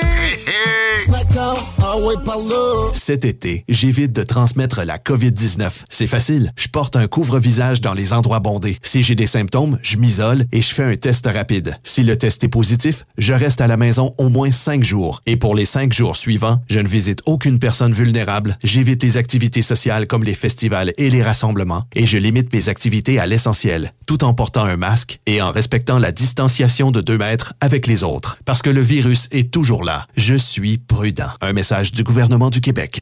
Snacktown, 1.06 1.58
ah 1.82 1.98
ouais, 1.98 2.16
par 2.26 2.38
là. 2.38 2.92
Cet 2.94 3.26
été, 3.26 3.66
j'évite 3.68 4.14
de 4.14 4.24
transmettre 4.24 4.84
la 4.84 4.98
COVID-19. 4.98 5.70
C'est 5.90 6.08
facile. 6.08 6.52
Je 6.56 6.68
porte 6.68 6.96
un 6.96 7.08
couvre-visage 7.08 7.82
dans 7.82 7.94
les 7.94 8.14
endroits 8.14 8.40
bondés. 8.40 8.78
Si 8.82 9.02
j'ai 9.02 9.16
des 9.16 9.26
symptômes, 9.26 9.80
je 9.82 9.98
m'isole 9.98 10.46
et 10.52 10.62
je 10.62 10.74
fais 10.74 10.84
un 10.84 10.96
test 10.96 11.26
rapide. 11.26 11.78
Si 11.84 12.04
le 12.04 12.18
test 12.18 12.44
est 12.44 12.50
positif, 12.50 13.06
je 13.18 13.34
reste 13.34 13.62
à 13.62 13.68
la 13.68 13.78
maison 13.78 14.14
au 14.18 14.30
moins 14.30 14.52
cinq 14.52 14.84
jours. 14.84 15.22
Et 15.26 15.38
pour 15.38 15.56
les 15.56 15.66
cinq 15.66 15.92
jours 15.92 16.16
suivants, 16.16 16.60
je 16.70 16.80
ne 16.80 16.88
visite 16.88 17.22
aucune 17.42 17.58
personne 17.58 17.92
vulnérable, 17.92 18.56
j'évite 18.64 19.02
les 19.02 19.18
activités 19.18 19.64
sociales 19.64 20.06
comme 20.06 20.24
les 20.24 20.36
festivals 20.36 20.94
et 21.00 21.10
les 21.10 21.24
rassemblements, 21.24 21.86
et 21.96 22.06
je 22.06 22.20
limite 22.20 22.54
mes 22.54 22.70
activités 22.70 23.18
à 23.18 23.26
l'essentiel, 23.26 23.94
tout 24.06 24.24
en 24.24 24.36
portant 24.36 24.64
un 24.64 24.78
masque 24.78 25.20
et 25.26 25.42
en 25.42 25.50
respectant 25.50 25.98
la 25.98 26.12
distanciation 26.12 26.92
de 26.92 27.02
deux 27.02 27.18
mètres 27.18 27.56
avec 27.60 27.88
les 27.88 28.04
autres. 28.04 28.38
Parce 28.46 28.62
que 28.62 28.70
le 28.70 28.82
virus 28.82 29.28
est 29.32 29.52
toujours 29.52 29.84
là. 29.84 30.06
Je 30.16 30.36
suis 30.36 30.78
prudent. 30.78 31.32
Un 31.42 31.54
message 31.54 31.94
du 31.94 32.04
gouvernement 32.04 32.52
du 32.52 32.62
Québec. 32.62 33.00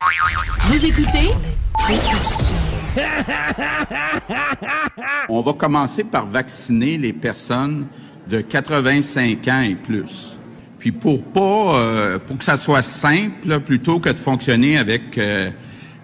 Vous 0.68 0.86
écoutez? 0.86 1.32
On 5.28 5.42
va 5.42 5.52
commencer 5.52 6.06
par 6.06 6.26
vacciner 6.26 6.98
les 6.98 7.12
personnes 7.12 7.88
de 8.30 8.40
85 8.40 9.46
ans 9.50 9.62
et 9.64 9.76
plus. 9.76 10.39
Puis 10.80 10.94
pour 10.94 11.22
pas, 11.22 11.76
euh, 11.78 12.20
pour 12.20 12.38
que 12.38 12.44
ça 12.44 12.56
soit 12.56 12.82
simple, 12.82 13.48
là, 13.48 13.60
plutôt 13.60 14.00
que 14.00 14.10
de 14.10 14.18
fonctionner 14.18 14.78
avec 14.78 15.18
euh, 15.18 15.50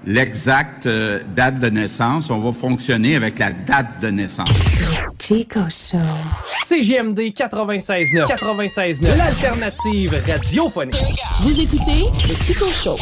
l'exacte 0.06 0.86
euh, 0.86 1.20
date 1.34 1.60
de 1.60 1.70
naissance, 1.70 2.30
on 2.30 2.40
va 2.40 2.52
fonctionner 2.52 3.16
avec 3.16 3.40
la 3.40 3.54
date 3.54 4.02
de 4.02 4.10
naissance. 4.10 4.50
Chico 5.18 5.62
Show. 5.70 5.98
CGMD 6.68 7.20
96.9. 7.32 8.28
96.9. 8.28 9.18
L'alternative 9.18 10.22
radiophonique. 10.28 11.22
Vous 11.40 11.60
écoutez 11.60 12.04
le 12.28 12.36
Chico 12.44 12.72
Show. 12.74 12.98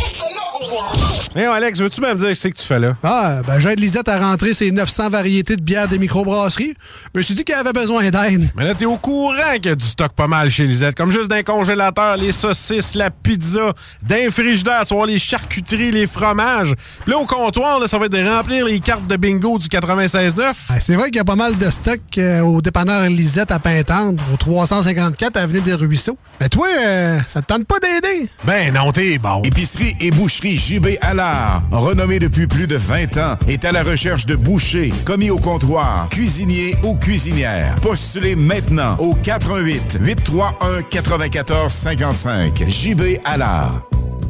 Hey, 1.35 1.45
Alex, 1.45 1.79
veux-tu 1.79 1.99
même 1.99 2.17
dire 2.17 2.37
ce 2.37 2.47
que 2.47 2.55
tu 2.55 2.65
fais 2.65 2.77
là? 2.77 2.95
Ah, 3.03 3.41
ben 3.47 3.57
j'aide 3.57 3.79
Lisette 3.79 4.07
à 4.07 4.19
rentrer 4.19 4.53
ses 4.53 4.69
900 4.69 5.09
variétés 5.09 5.55
de 5.55 5.63
bières 5.63 5.87
de 5.87 5.97
microbrasserie. 5.97 6.75
Je 7.11 7.19
me 7.19 7.23
suis 7.23 7.33
dit 7.33 7.43
qu'elle 7.43 7.57
avait 7.57 7.73
besoin 7.73 8.07
d'aide. 8.11 8.51
Mais 8.55 8.63
là, 8.63 8.75
t'es 8.75 8.85
au 8.85 8.97
courant 8.97 9.53
qu'il 9.55 9.65
y 9.65 9.69
a 9.69 9.75
du 9.75 9.85
stock 9.85 10.13
pas 10.13 10.27
mal 10.27 10.51
chez 10.51 10.67
Lisette. 10.67 10.95
Comme 10.95 11.09
juste 11.09 11.29
d'un 11.29 11.41
congélateur, 11.41 12.17
les 12.17 12.31
saucisses, 12.31 12.93
la 12.93 13.09
pizza, 13.09 13.73
d'un 14.03 14.29
frigidaire, 14.29 14.83
tu 14.85 14.93
vois, 14.93 15.07
les 15.07 15.17
charcuteries, 15.17 15.91
les 15.91 16.05
fromages. 16.05 16.75
Puis 17.03 17.11
là, 17.11 17.17
au 17.17 17.25
comptoir, 17.25 17.79
là, 17.79 17.87
ça 17.87 17.97
va 17.97 18.05
être 18.05 18.11
de 18.11 18.23
remplir 18.23 18.65
les 18.65 18.79
cartes 18.79 19.07
de 19.07 19.15
bingo 19.15 19.57
du 19.57 19.67
96.9. 19.67 20.53
Ah, 20.69 20.79
c'est 20.79 20.93
vrai 20.95 21.05
qu'il 21.05 21.17
y 21.17 21.19
a 21.19 21.25
pas 21.25 21.35
mal 21.35 21.57
de 21.57 21.69
stock 21.71 21.99
euh, 22.19 22.41
au 22.41 22.61
dépanneur 22.61 23.09
Lisette 23.09 23.51
à 23.51 23.57
Pintendre, 23.57 24.23
au 24.31 24.37
354 24.37 25.35
Avenue 25.37 25.61
des 25.61 25.73
Ruisseaux. 25.73 26.17
Mais 26.39 26.49
toi, 26.49 26.67
euh, 26.79 27.19
ça 27.27 27.41
te 27.41 27.47
tente 27.47 27.65
pas 27.65 27.79
d'aider? 27.79 28.29
Ben 28.43 28.71
non, 28.71 28.91
t'es 28.91 29.17
bon. 29.17 29.41
Épicerie 29.41 29.95
et 29.99 30.11
boucherie 30.11 30.52
JB 30.57 30.97
Allard, 31.01 31.63
renommée 31.71 32.19
depuis 32.19 32.47
plus 32.47 32.67
de 32.67 32.75
20 32.75 33.17
ans, 33.17 33.37
est 33.47 33.65
à 33.65 33.71
la 33.71 33.83
recherche 33.83 34.25
de 34.25 34.35
bouchers, 34.35 34.93
commis 35.05 35.29
au 35.29 35.37
comptoir, 35.37 36.07
cuisiniers 36.09 36.75
ou 36.83 36.95
cuisinières. 36.95 37.75
Postulez 37.81 38.35
maintenant 38.35 38.95
au 38.97 39.15
88 39.15 39.97
831 39.99 40.81
94 40.83 41.71
55. 41.71 42.63
JB 42.67 43.19
Allard. 43.25 43.83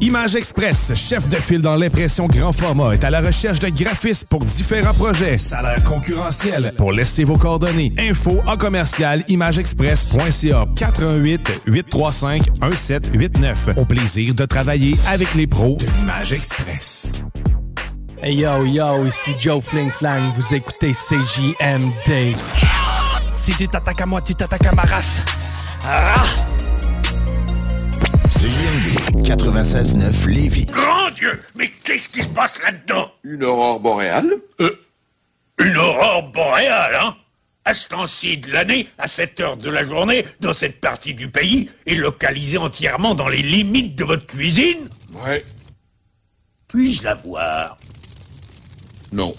Image 0.04 0.36
Express, 0.36 0.92
chef 0.96 1.30
de 1.30 1.38
file 1.38 1.62
dans 1.62 1.78
l'impression 1.78 2.28
grand 2.28 2.52
format, 2.52 2.94
est 2.94 3.06
à 3.06 3.10
la 3.10 3.22
recherche 3.22 3.60
de 3.60 3.70
graphistes 3.70 4.28
pour 4.28 4.44
différents 4.44 4.94
projets. 4.94 5.38
Salaire 5.38 5.82
concurrentiel. 5.86 6.74
Pour 6.76 6.92
laisser 6.92 7.24
vos 7.24 7.38
coordonnées. 7.38 7.94
Info 7.98 8.42
en 8.46 8.58
commercial 8.58 9.24
imageexpress.ca 9.30 10.68
88 10.76 11.62
835 11.68 12.50
1789. 12.62 13.70
Au 13.78 13.86
plaisir 13.86 14.34
de 14.34 14.44
travailler 14.44 14.98
avec 15.08 15.34
les 15.36 15.48
pros 15.48 15.78
de 15.78 15.86
l'Image 15.98 16.34
Express. 16.34 17.24
Hey 18.22 18.36
yo 18.36 18.66
yo, 18.66 19.06
ici 19.06 19.32
Joe 19.40 19.64
Fling 19.64 19.90
Flang, 19.90 20.34
vous 20.36 20.54
écoutez 20.54 20.92
CJMD. 20.92 22.36
Si 23.38 23.54
tu 23.54 23.70
t'attaques 23.70 24.02
à 24.02 24.06
moi, 24.06 24.22
tu 24.22 24.36
t'attaques 24.36 24.66
à 24.66 24.74
ma 24.74 24.82
race. 24.82 25.24
Ah! 25.86 26.26
CJMD 28.34 29.24
96.9 29.24 30.28
Lévis. 30.28 30.66
Grand 30.66 31.12
Dieu 31.12 31.42
Mais 31.56 31.70
qu'est-ce 31.84 32.10
qui 32.10 32.24
se 32.24 32.28
passe 32.28 32.60
là-dedans? 32.62 33.12
Une 33.24 33.44
aurore 33.44 33.80
boréale? 33.80 34.34
Euh, 34.60 34.76
une 35.60 35.78
aurore 35.78 36.24
boréale, 36.32 36.96
hein? 36.96 37.16
À 37.64 37.74
ce 37.74 37.88
temps-ci 37.90 38.38
de 38.38 38.52
l'année, 38.52 38.88
à 38.98 39.08
cette 39.08 39.40
heure 39.40 39.56
de 39.56 39.70
la 39.70 39.86
journée, 39.86 40.26
dans 40.42 40.52
cette 40.52 40.82
partie 40.82 41.14
du 41.14 41.30
pays, 41.30 41.70
et 41.86 41.96
localisée 41.96 42.58
entièrement 42.58 43.16
dans 43.16 43.30
les 43.30 43.42
limites 43.42 43.96
de 43.96 44.04
votre 44.04 44.26
cuisine? 44.26 44.90
Ouais. 45.24 45.46
Puis-je 46.68 47.04
la 47.04 47.16
voir? 47.16 47.78
Non. 49.12 49.34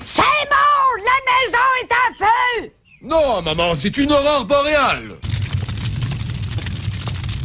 C'est 0.00 0.20
bon! 0.20 1.02
La 1.04 1.32
maison 1.32 1.66
est 1.82 1.92
à 1.92 2.26
feu! 2.26 2.72
Non, 3.02 3.42
maman, 3.42 3.74
c'est 3.74 3.96
une 3.96 4.12
aurore 4.12 4.44
boréale 4.44 5.16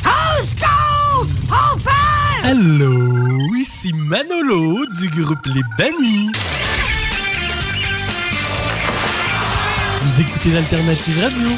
Au 0.07 0.45
secours! 0.45 1.27
Enfin! 1.49 1.91
Allô, 2.43 3.55
ici 3.55 3.91
Manolo 3.93 4.85
du 4.99 5.09
groupe 5.09 5.45
Les 5.47 5.61
Bannis. 5.77 6.31
Vous 10.01 10.21
écoutez 10.21 10.49
l'Alternative 10.51 11.19
Radio. 11.21 11.49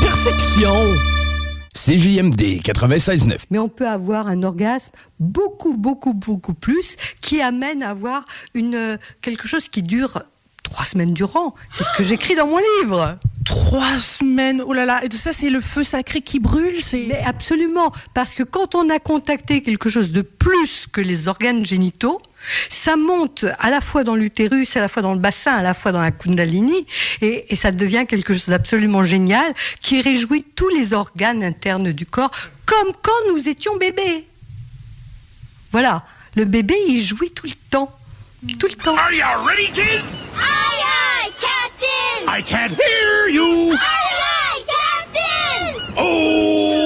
Perception. 0.00 0.94
CJMD 1.74 2.62
96.9. 2.62 3.44
Mais 3.50 3.58
on 3.58 3.68
peut 3.68 3.86
avoir 3.86 4.28
un 4.28 4.42
orgasme 4.42 4.92
beaucoup, 5.20 5.74
beaucoup, 5.74 6.14
beaucoup 6.14 6.54
plus 6.54 6.96
qui 7.20 7.40
amène 7.40 7.82
à 7.82 7.90
avoir 7.90 8.24
une, 8.54 8.98
quelque 9.20 9.46
chose 9.46 9.68
qui 9.68 9.82
dure 9.82 10.22
trois 10.66 10.84
semaines 10.84 11.14
durant. 11.14 11.54
C'est 11.70 11.84
ce 11.84 11.92
que 11.96 12.02
j'écris 12.02 12.34
dans 12.34 12.46
mon 12.46 12.60
livre. 12.80 13.18
Trois 13.44 14.00
semaines, 14.00 14.60
oh 14.60 14.72
là 14.72 14.84
là, 14.84 15.04
et 15.04 15.10
ça 15.14 15.32
c'est 15.32 15.50
le 15.50 15.60
feu 15.60 15.84
sacré 15.84 16.20
qui 16.20 16.40
brûle, 16.40 16.82
c'est... 16.82 17.04
Mais 17.06 17.22
absolument, 17.24 17.92
parce 18.12 18.34
que 18.34 18.42
quand 18.42 18.74
on 18.74 18.90
a 18.90 18.98
contacté 18.98 19.62
quelque 19.62 19.88
chose 19.88 20.10
de 20.10 20.22
plus 20.22 20.88
que 20.90 21.00
les 21.00 21.28
organes 21.28 21.64
génitaux, 21.64 22.20
ça 22.68 22.96
monte 22.96 23.46
à 23.60 23.70
la 23.70 23.80
fois 23.80 24.02
dans 24.02 24.16
l'utérus, 24.16 24.76
à 24.76 24.80
la 24.80 24.88
fois 24.88 25.00
dans 25.00 25.12
le 25.12 25.20
bassin, 25.20 25.52
à 25.52 25.62
la 25.62 25.74
fois 25.74 25.92
dans 25.92 26.02
la 26.02 26.10
kundalini, 26.10 26.86
et, 27.22 27.46
et 27.48 27.54
ça 27.54 27.70
devient 27.70 28.04
quelque 28.08 28.32
chose 28.32 28.48
d'absolument 28.48 29.04
génial 29.04 29.54
qui 29.80 30.02
réjouit 30.02 30.42
tous 30.42 30.68
les 30.70 30.92
organes 30.92 31.44
internes 31.44 31.92
du 31.92 32.04
corps, 32.04 32.32
comme 32.64 32.92
quand 33.00 33.32
nous 33.32 33.48
étions 33.48 33.76
bébés. 33.76 34.26
Voilà, 35.70 36.04
le 36.34 36.46
bébé 36.46 36.74
il 36.88 37.00
jouit 37.00 37.30
tout 37.30 37.46
le 37.46 37.54
temps, 37.70 37.95
tout 38.54 38.68
le 38.68 38.74
temps. 38.74 38.96
Are 38.96 39.12
you 39.12 39.24
ready, 39.46 39.66
kids? 39.66 40.24
Aye, 40.36 40.82
aye, 40.84 41.30
Captain! 41.40 42.28
I 42.28 42.42
can't 42.42 42.72
hear 42.72 43.28
you! 43.28 43.72
Aye, 43.72 43.78
aye, 43.78 44.62
Captain! 44.74 45.94
Oh! 45.98 46.85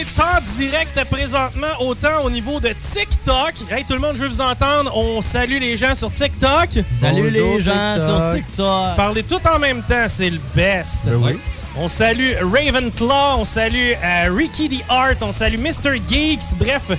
est 0.00 0.20
en 0.20 0.40
direct 0.56 1.04
présentement, 1.10 1.66
autant 1.80 2.24
au 2.24 2.30
niveau 2.30 2.58
de 2.58 2.68
TikTok. 2.68 3.52
Hey, 3.70 3.84
tout 3.84 3.92
le 3.94 3.98
monde, 4.00 4.12
je 4.14 4.22
veux 4.22 4.28
vous 4.28 4.40
entendre. 4.40 4.96
On 4.96 5.20
salue 5.20 5.58
les 5.60 5.76
gens 5.76 5.94
sur 5.94 6.10
TikTok. 6.10 6.70
Salut 6.98 7.28
les 7.30 7.60
gens 7.60 7.96
sur 7.96 8.34
TikTok. 8.34 8.96
Parlez 8.96 9.22
tout 9.22 9.40
en 9.46 9.58
même 9.58 9.82
temps, 9.82 10.06
c'est 10.08 10.30
le 10.30 10.40
best. 10.54 11.04
oui. 11.06 11.38
On 11.76 11.86
salue 11.86 12.32
Ravenclaw, 12.42 13.38
on 13.38 13.44
salue 13.44 13.92
euh, 14.02 14.28
Ricky 14.36 14.68
the 14.68 14.82
Art, 14.88 15.14
on 15.20 15.30
salue 15.30 15.56
Mr. 15.56 16.00
Geeks. 16.08 16.56
Bref, 16.58 16.90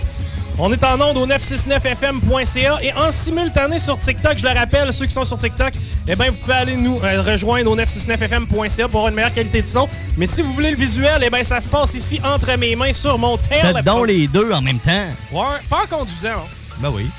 on 0.64 0.72
est 0.72 0.84
en 0.84 1.02
onde 1.02 1.18
au 1.18 1.26
969fm.ca 1.28 2.80
et 2.84 2.94
en 2.94 3.10
simultané 3.12 3.80
sur 3.80 3.98
TikTok, 3.98 4.38
je 4.38 4.44
le 4.46 4.54
rappelle, 4.54 4.94
ceux 4.94 5.06
qui 5.08 5.14
sont 5.14 5.26
sur 5.26 5.38
TikTok, 5.38 5.74
eh 6.08 6.16
bien, 6.16 6.30
vous 6.30 6.38
pouvez 6.38 6.54
aller 6.54 6.76
nous 6.76 7.00
euh, 7.04 7.22
rejoindre 7.22 7.72
au 7.72 7.76
969fm.ca 7.76 8.88
pour 8.88 9.00
avoir 9.00 9.08
une 9.10 9.16
meilleure 9.16 9.34
qualité 9.34 9.62
de 9.64 9.68
son. 9.68 9.90
Mais 10.18 10.28
si 10.28 10.42
vous 10.42 10.54
voulez 10.54 10.72
le 10.72 10.78
visuel, 10.78 11.24
eh 11.26 11.30
bien, 11.30 11.44
ça 11.44 11.60
se 11.60 11.68
passe 11.68 11.96
ici 11.96 12.22
entre 12.24 12.56
mes 12.58 12.76
mains 12.76 12.94
sur 12.94 13.18
mon 13.18 13.38
téléphone. 13.38 13.74
Faites 13.76 13.86
donc 13.86 14.08
les 14.08 14.28
deux 14.28 14.52
en 14.52 14.62
même 14.62 14.80
temps. 14.80 15.08
Ouais, 15.32 15.58
pas 15.70 15.80
en 15.84 15.98
conduisant. 15.98 16.30
hein. 16.30 16.48
Ben 16.80 16.92
oui. 16.94 17.10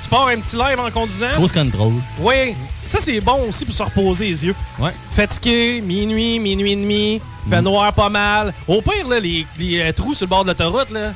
Tu 0.00 0.08
pars 0.08 0.28
un 0.28 0.38
petit 0.38 0.54
live 0.54 0.78
en 0.78 0.90
conduisant? 0.92 1.26
Grosse 1.34 1.50
contrôle. 1.50 1.94
Oui, 2.20 2.54
ça 2.84 2.98
c'est 3.00 3.20
bon 3.20 3.48
aussi 3.48 3.64
pour 3.64 3.74
se 3.74 3.82
reposer 3.82 4.26
les 4.28 4.46
yeux. 4.46 4.54
Ouais. 4.78 4.92
Fatigué, 5.10 5.80
minuit, 5.84 6.38
minuit 6.38 6.72
et 6.72 6.76
demi, 6.76 7.20
fait 7.50 7.60
noir 7.60 7.92
pas 7.92 8.08
mal. 8.08 8.54
Au 8.68 8.80
pire, 8.80 9.08
là, 9.08 9.18
les, 9.18 9.44
les, 9.58 9.80
euh, 9.80 9.92
trous 9.92 10.14
sur 10.14 10.26
le 10.26 10.30
bord 10.30 10.44
de 10.44 10.50
l'autoroute, 10.50 10.92
là, 10.92 11.14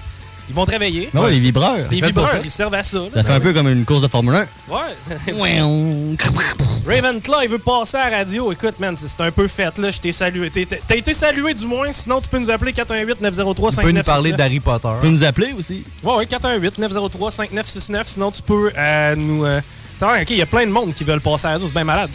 ils 0.53 0.55
vont 0.55 0.67
te 0.67 0.71
réveiller. 0.73 1.09
Ben 1.15 1.23
ouais, 1.23 1.31
les 1.31 1.39
vibreurs. 1.39 1.79
Les 1.91 2.01
vibreurs, 2.03 2.37
ils 2.45 2.51
servent 2.51 2.75
à 2.75 2.83
ça. 2.83 2.99
là. 2.99 3.05
Ça 3.15 3.23
fait 3.23 3.33
un 3.33 3.41
peu 3.41 3.55
comme 3.55 3.69
une 3.69 3.87
course 3.87 4.03
de 4.03 4.09
Formule 4.09 4.35
1. 4.35 4.47
Ouais. 4.69 5.57
Ravenclaw, 6.87 7.41
il 7.43 7.49
veut 7.49 7.59
passer 7.59 7.97
à 7.97 8.11
la 8.11 8.19
radio. 8.19 8.53
Écoute, 8.53 8.79
man, 8.79 8.95
c'est 8.99 9.21
un 9.21 9.31
peu 9.31 9.47
fait, 9.49 9.79
là. 9.79 9.91
Je 9.91 9.99
t'ai 10.01 10.13
salué. 10.13 10.51
T'as 10.87 10.95
été 10.97 11.13
salué, 11.15 11.55
du 11.55 11.67
moins. 11.67 11.91
Sinon, 11.93 12.21
tu 12.21 12.29
peux 12.29 12.39
nous 12.39 12.51
appeler 12.51 12.73
418-903-5969. 12.73 13.71
Tu 13.77 13.83
peux 13.83 13.91
nous 13.93 14.03
parler 14.03 14.33
d'Harry 14.33 14.61
Potter. 14.61 14.89
Tu 15.01 15.07
peux 15.07 15.13
nous 15.13 15.25
appeler 15.25 15.55
aussi. 15.59 15.85
Ouais, 16.03 16.17
ouais, 16.17 16.25
418-903-5969. 16.27 18.03
Sinon, 18.05 18.31
tu 18.31 18.43
peux 18.43 18.71
euh, 18.77 19.15
nous. 19.17 19.45
euh, 19.45 19.61
Attends, 20.01 20.21
ok, 20.21 20.31
il 20.31 20.37
y 20.39 20.43
a 20.43 20.47
plein 20.47 20.67
de 20.67 20.71
monde 20.73 20.93
qui 20.95 21.05
veulent 21.05 21.21
passer 21.21 21.47
à 21.47 21.51
la 21.51 21.53
radio. 21.55 21.67
C'est 21.69 21.75
bien 21.75 21.85
malade. 21.85 22.11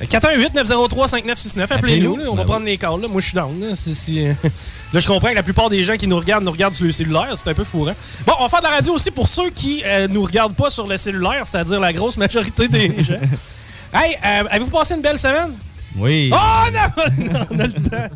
Euh, 0.00 0.04
418-903-5969. 0.04 1.72
Appelez-nous. 1.72 2.14
On 2.28 2.34
va 2.34 2.42
Ben 2.42 2.44
prendre 2.44 2.66
les 2.66 2.78
calls. 2.78 3.00
Là. 3.00 3.08
Moi, 3.08 3.20
je 3.20 3.26
suis 3.26 3.34
down. 3.34 3.58
Là, 3.60 3.66
euh, 3.68 4.32
là, 4.92 5.00
je 5.00 5.06
comprends 5.06 5.30
que 5.30 5.34
la 5.34 5.42
plupart 5.42 5.68
des 5.70 5.82
gens 5.82 5.96
qui 5.96 6.06
nous 6.06 6.16
regardent 6.16 6.44
nous 6.44 6.50
regardent 6.52 6.74
sur 6.74 6.86
le 6.86 6.92
cellulaire. 6.92 7.32
C'est 7.36 7.50
un 7.50 7.54
peu 7.54 7.64
fourrant. 7.64 7.94
Bon, 8.26 8.32
on 8.38 8.42
va 8.42 8.48
faire 8.48 8.60
de 8.60 8.64
la 8.64 8.70
radio 8.76 8.94
aussi 8.94 9.10
pour 9.10 9.28
ceux 9.28 9.50
qui 9.50 9.82
euh, 9.84 10.08
nous 10.08 10.22
regardent 10.22 10.54
pas 10.54 10.70
sur 10.70 10.86
le 10.86 10.96
cellulaire, 10.96 11.46
c'est-à-dire 11.46 11.80
la 11.80 11.92
grosse 11.92 12.16
majorité 12.16 12.68
des 12.68 12.92
gens. 13.04 13.20
Hey, 13.92 14.16
euh, 14.24 14.44
avez-vous 14.50 14.70
passé 14.70 14.94
une 14.94 15.02
belle 15.02 15.18
semaine? 15.18 15.52
Oui. 15.96 16.30
Oh 16.32 16.36
non! 16.72 17.32
non, 17.32 17.40
on 17.50 17.58
a 17.58 17.66
le 17.66 17.72
temps. 17.72 18.08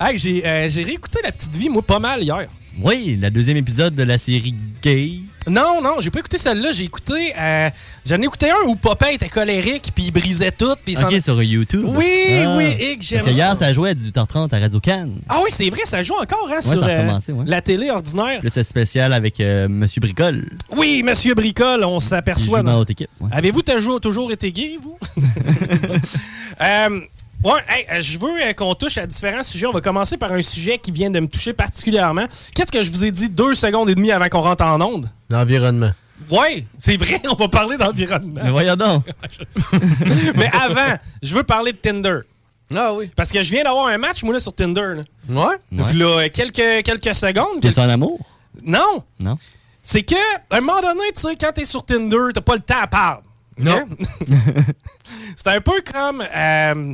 hey, 0.00 0.18
j'ai 0.18 0.46
euh, 0.46 0.68
j'ai 0.68 0.82
réécouté 0.82 1.20
La 1.22 1.30
Petite 1.30 1.54
Vie, 1.54 1.68
moi, 1.68 1.82
pas 1.82 1.98
mal 1.98 2.22
hier. 2.22 2.48
Oui, 2.82 3.18
le 3.20 3.30
deuxième 3.30 3.58
épisode 3.58 3.94
de 3.94 4.02
la 4.02 4.16
série 4.18 4.54
Gay. 4.82 5.20
Non, 5.48 5.80
non, 5.82 5.96
j'ai 6.00 6.10
pas 6.10 6.18
écouté 6.20 6.38
celle-là. 6.38 6.70
J'ai 6.72 6.84
écouté. 6.84 7.32
euh, 7.38 7.70
J'en 8.06 8.16
ai 8.20 8.24
écouté 8.24 8.50
un 8.50 8.66
où 8.66 8.76
Popin 8.76 9.08
était 9.08 9.28
colérique, 9.28 9.90
puis 9.94 10.04
il 10.04 10.10
brisait 10.12 10.50
tout. 10.52 10.74
Puis 10.84 10.96
Ok, 11.02 11.14
sur 11.22 11.42
YouTube. 11.42 11.84
Oui, 11.86 12.06
Ah. 12.44 12.56
oui, 12.56 12.64
et 12.78 12.96
que 12.98 13.04
j'aime 13.04 13.24
que 13.24 13.30
hier, 13.30 13.52
ça. 13.52 13.58
ça 13.58 13.72
jouait 13.72 13.90
à 13.90 13.94
18h30 13.94 14.52
à 14.54 14.58
Radio 14.58 14.80
Cannes. 14.80 15.14
Ah 15.28 15.38
oui, 15.42 15.50
c'est 15.52 15.68
vrai, 15.70 15.82
ça 15.84 16.02
joue 16.02 16.14
encore 16.14 16.46
hein, 16.50 16.56
Ouais, 16.56 16.62
sur 16.62 16.80
ça 16.80 16.86
euh, 16.86 17.18
ouais. 17.28 17.44
la 17.46 17.60
télé 17.62 17.90
ordinaire. 17.90 18.40
Là, 18.42 18.50
c'est 18.52 18.64
spécial 18.64 19.12
avec 19.12 19.40
euh, 19.40 19.68
Monsieur 19.68 20.00
Bricole. 20.00 20.48
Oui, 20.76 21.02
Monsieur 21.04 21.34
Bricole, 21.34 21.84
on 21.84 22.00
s'aperçoit. 22.00 22.62
dans 22.62 22.80
ouais. 22.80 23.06
Avez-vous 23.32 23.62
toujours, 23.62 24.00
toujours 24.00 24.30
été 24.32 24.52
gay, 24.52 24.76
vous? 24.82 24.98
Ouais, 27.42 27.60
hey, 27.68 27.86
euh, 27.90 28.00
je 28.02 28.18
veux 28.18 28.42
euh, 28.42 28.52
qu'on 28.52 28.74
touche 28.74 28.98
à 28.98 29.06
différents 29.06 29.42
sujets. 29.42 29.66
On 29.66 29.72
va 29.72 29.80
commencer 29.80 30.18
par 30.18 30.32
un 30.32 30.42
sujet 30.42 30.78
qui 30.78 30.90
vient 30.90 31.10
de 31.10 31.20
me 31.20 31.26
toucher 31.26 31.54
particulièrement. 31.54 32.26
Qu'est-ce 32.54 32.70
que 32.70 32.82
je 32.82 32.90
vous 32.90 33.04
ai 33.04 33.10
dit 33.10 33.30
deux 33.30 33.54
secondes 33.54 33.88
et 33.88 33.94
demie 33.94 34.12
avant 34.12 34.28
qu'on 34.28 34.40
rentre 34.42 34.62
en 34.64 34.78
onde? 34.80 35.08
L'environnement. 35.30 35.92
Ouais, 36.30 36.66
c'est 36.76 36.98
vrai, 36.98 37.18
on 37.30 37.34
va 37.34 37.48
parler 37.48 37.78
d'environnement. 37.78 38.40
Mais 38.44 38.50
voyons 38.50 38.76
donc. 38.76 39.04
Mais 40.36 40.50
avant, 40.52 40.98
je 41.22 41.34
veux 41.34 41.42
parler 41.42 41.72
de 41.72 41.78
Tinder. 41.78 42.18
Ah 42.76 42.92
oui. 42.92 43.10
Parce 43.16 43.32
que 43.32 43.42
je 43.42 43.50
viens 43.50 43.64
d'avoir 43.64 43.86
un 43.86 43.98
match, 43.98 44.22
moi, 44.22 44.34
là, 44.34 44.40
sur 44.40 44.54
Tinder. 44.54 44.94
Là. 44.96 45.02
Ouais? 45.28 45.56
Ouais. 45.72 45.92
Là, 45.94 46.28
quelques, 46.28 46.84
quelques 46.84 47.14
secondes. 47.14 47.60
T'es 47.62 47.72
son 47.72 47.88
amour? 47.88 48.18
Non! 48.62 49.02
Non. 49.18 49.36
C'est 49.82 50.02
que, 50.02 50.14
à 50.50 50.58
un 50.58 50.60
moment 50.60 50.80
donné, 50.82 51.04
tu 51.14 51.22
sais, 51.22 51.36
quand 51.36 51.52
t'es 51.54 51.64
sur 51.64 51.84
Tinder, 51.86 52.32
t'as 52.34 52.42
pas 52.42 52.54
le 52.54 52.60
temps 52.60 52.82
à 52.82 52.86
parler. 52.86 53.22
Non. 53.58 53.72
Hein? 53.78 53.86
c'est 55.36 55.48
un 55.48 55.60
peu 55.60 55.82
comme. 55.90 56.22
euh, 56.34 56.92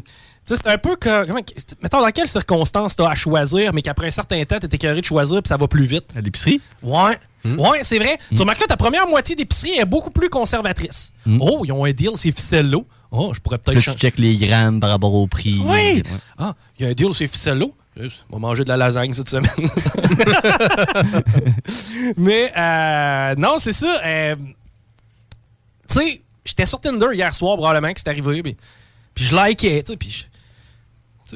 sais, 0.55 0.61
c'est 0.63 0.71
un 0.71 0.79
peu 0.79 0.97
comme. 0.97 1.27
comment- 1.27 1.41
mettons, 1.83 2.01
dans 2.01 2.11
quelles 2.11 2.29
circonstances 2.29 2.97
t'as 2.97 3.09
à 3.11 3.15
choisir, 3.15 3.73
mais 3.73 3.83
qu'après 3.83 4.07
un 4.07 4.11
certain 4.11 4.45
temps, 4.45 4.59
t'es 4.59 4.69
écœuré 4.75 5.01
de 5.01 5.05
choisir, 5.07 5.43
puis 5.43 5.49
ça 5.49 5.57
va 5.57 5.69
plus 5.69 5.85
vite? 5.85 6.07
À 6.17 6.21
l'épicerie? 6.21 6.61
Ouais. 6.83 7.19
Ouais, 7.45 7.79
c'est 7.83 7.99
vrai. 7.99 8.19
Tu 8.35 8.41
remarques 8.41 8.59
que 8.61 8.67
ta 8.67 8.77
première 8.77 9.07
moitié 9.07 9.37
d'épicerie 9.37 9.79
est 9.79 9.85
beaucoup 9.85 10.11
plus 10.11 10.29
conservatrice. 10.29 11.13
Oh, 11.41 11.63
ils 11.65 11.71
ont 11.73 11.85
un 11.85 11.93
deal, 11.93 12.11
c'est 12.17 12.33
ficelle 12.33 12.75
Oh, 13.13 13.33
je 13.33 13.41
pourrais 13.41 13.59
peut-être 13.59 13.81
tu 13.81 13.91
checkes 13.93 14.19
les 14.19 14.37
grammes 14.37 14.81
par 14.81 14.91
rapport 14.91 15.15
au 15.15 15.27
prix. 15.29 15.59
Oui! 15.61 15.67
Ouais. 15.69 16.03
Ah, 16.39 16.55
il 16.79 16.85
y 16.85 16.89
a 16.89 16.91
un 16.91 16.93
deal, 16.93 17.15
c'est 17.15 17.29
Ficello. 17.29 17.73
On 18.31 18.37
va 18.37 18.39
manger 18.41 18.65
de 18.65 18.69
la 18.69 18.77
lasagne 18.77 19.13
cette 19.15 19.29
semaine. 19.31 19.49
Mais, 22.17 22.53
euh, 22.57 23.35
non, 23.37 23.57
c'est 23.59 23.73
ça. 23.73 24.01
euh, 24.05 24.35
tu 25.89 25.99
sais, 26.01 26.23
j'étais 26.45 26.67
sur 26.67 26.81
Tinder 26.81 27.09
hier 27.15 27.33
soir, 27.35 27.57
probablement, 27.57 27.93
que 27.93 28.01
c'est 28.01 28.09
arrivé. 28.09 28.43
Puis, 28.43 28.57
puis 29.15 29.25
je 29.25 29.37
likais, 29.37 29.83
tu 29.83 29.93
sais, 29.93 29.97
puis 29.97 30.27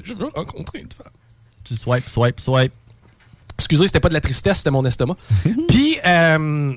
je. 0.03 0.15
veux 0.15 0.29
rencontrer 0.35 0.81
une 0.81 0.91
femme. 0.93 1.13
Tu 1.65 1.77
swipe, 1.77 2.09
swipe, 2.09 2.41
swipe. 2.41 2.73
Excusez, 3.55 3.87
c'était 3.87 4.01
pas 4.01 4.09
de 4.09 4.15
la 4.15 4.21
tristesse, 4.21 4.59
c'était 4.59 4.71
mon 4.71 4.85
estomac. 4.85 5.17
puis, 5.69 5.99
euh, 6.07 6.75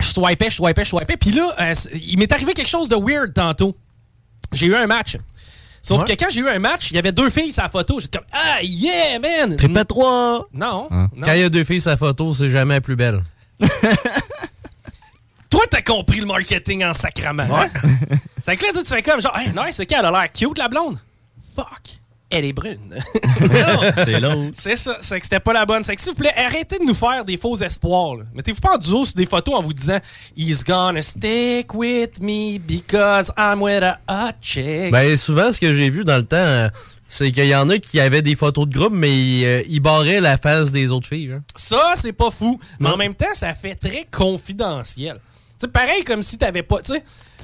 je 0.00 0.06
swipais, 0.06 0.50
je 0.50 0.56
swipais, 0.56 0.84
je 0.84 0.88
swipais. 0.88 1.16
Puis 1.16 1.30
là, 1.30 1.54
euh, 1.60 1.74
il 1.94 2.18
m'est 2.18 2.30
arrivé 2.32 2.52
quelque 2.52 2.68
chose 2.68 2.88
de 2.88 2.96
weird 2.96 3.32
tantôt. 3.32 3.76
J'ai 4.52 4.66
eu 4.66 4.74
un 4.74 4.86
match. 4.86 5.16
Sauf 5.82 6.00
Ouais. 6.00 6.16
que 6.16 6.24
quand 6.24 6.30
j'ai 6.30 6.40
eu 6.40 6.48
un 6.48 6.58
match, 6.58 6.90
il 6.90 6.94
y 6.94 6.98
avait 6.98 7.12
deux 7.12 7.28
filles 7.30 7.52
sur 7.52 7.62
la 7.62 7.68
photo. 7.68 8.00
J'étais 8.00 8.18
comme, 8.18 8.26
ah, 8.32 8.62
yeah, 8.62 9.18
man! 9.18 9.56
Triple 9.56 9.84
3! 9.84 10.48
Non. 10.54 10.88
Hein? 10.90 11.10
non. 11.14 11.22
Quand 11.22 11.32
il 11.34 11.40
y 11.40 11.44
a 11.44 11.48
deux 11.50 11.64
filles 11.64 11.80
sa 11.80 11.96
photo, 11.96 12.32
c'est 12.34 12.50
jamais 12.50 12.74
la 12.74 12.80
plus 12.80 12.96
belle. 12.96 13.22
Toi, 15.50 15.62
t'as 15.70 15.82
compris 15.82 16.20
le 16.20 16.26
marketing 16.26 16.84
en 16.84 16.92
sacrament. 16.94 17.48
Ouais. 17.48 17.68
C'est 18.42 18.56
que 18.56 18.64
là, 18.64 18.72
tu 18.82 18.84
fais 18.86 19.02
comme 19.02 19.20
genre, 19.20 19.36
hey, 19.38 19.50
nice, 19.50 19.76
c'est 19.76 19.86
qu'elle 19.86 20.04
a 20.04 20.10
l'air 20.10 20.32
cute, 20.32 20.58
la 20.58 20.68
blonde. 20.68 20.98
Fuck. 21.54 22.00
Elle 22.36 22.44
est 22.46 22.52
brune. 22.52 23.00
C'est 24.04 24.18
l'autre. 24.20 24.50
C'est 24.54 24.76
ça, 24.76 24.96
c'est 25.00 25.18
que 25.20 25.24
c'était 25.26 25.38
pas 25.40 25.52
la 25.52 25.64
bonne. 25.66 25.84
C'est 25.84 25.94
que 25.94 26.02
s'il 26.02 26.12
vous 26.12 26.18
plaît, 26.18 26.32
arrêtez 26.36 26.78
de 26.78 26.84
nous 26.84 26.94
faire 26.94 27.24
des 27.24 27.36
faux 27.36 27.56
espoirs. 27.56 28.16
là. 28.16 28.24
Mettez-vous 28.34 28.60
pas 28.60 28.74
en 28.74 28.78
duo 28.78 29.04
sur 29.04 29.14
des 29.14 29.26
photos 29.26 29.54
en 29.54 29.60
vous 29.60 29.72
disant 29.72 29.98
He's 30.36 30.64
gonna 30.64 31.00
stick 31.00 31.72
with 31.74 32.20
me 32.20 32.58
because 32.58 33.30
I'm 33.38 33.62
with 33.62 33.82
a 33.82 33.98
hot 34.08 34.32
chick. 34.40 34.90
Ben, 34.90 35.16
souvent, 35.16 35.52
ce 35.52 35.60
que 35.60 35.74
j'ai 35.74 35.90
vu 35.90 36.02
dans 36.04 36.16
le 36.16 36.24
temps, 36.24 36.36
euh, 36.36 36.68
c'est 37.08 37.30
qu'il 37.30 37.46
y 37.46 37.54
en 37.54 37.68
a 37.68 37.78
qui 37.78 38.00
avaient 38.00 38.22
des 38.22 38.34
photos 38.34 38.66
de 38.68 38.74
groupe, 38.76 38.92
mais 38.94 39.12
ils, 39.16 39.44
euh, 39.44 39.62
ils 39.68 39.80
barraient 39.80 40.20
la 40.20 40.36
face 40.36 40.72
des 40.72 40.90
autres 40.90 41.06
filles. 41.06 41.32
hein. 41.32 41.42
Ça, 41.54 41.94
c'est 41.96 42.12
pas 42.12 42.30
fou. 42.30 42.58
Mais 42.80 42.88
Non. 42.88 42.94
en 42.94 42.98
même 42.98 43.14
temps, 43.14 43.26
ça 43.34 43.54
fait 43.54 43.76
très 43.76 44.06
confidentiel. 44.10 45.14
Tu 45.16 45.66
sais, 45.66 45.68
pareil 45.68 46.02
comme 46.02 46.22
si 46.22 46.36
t'avais 46.36 46.64
pas. 46.64 46.78
Tu 46.80 46.92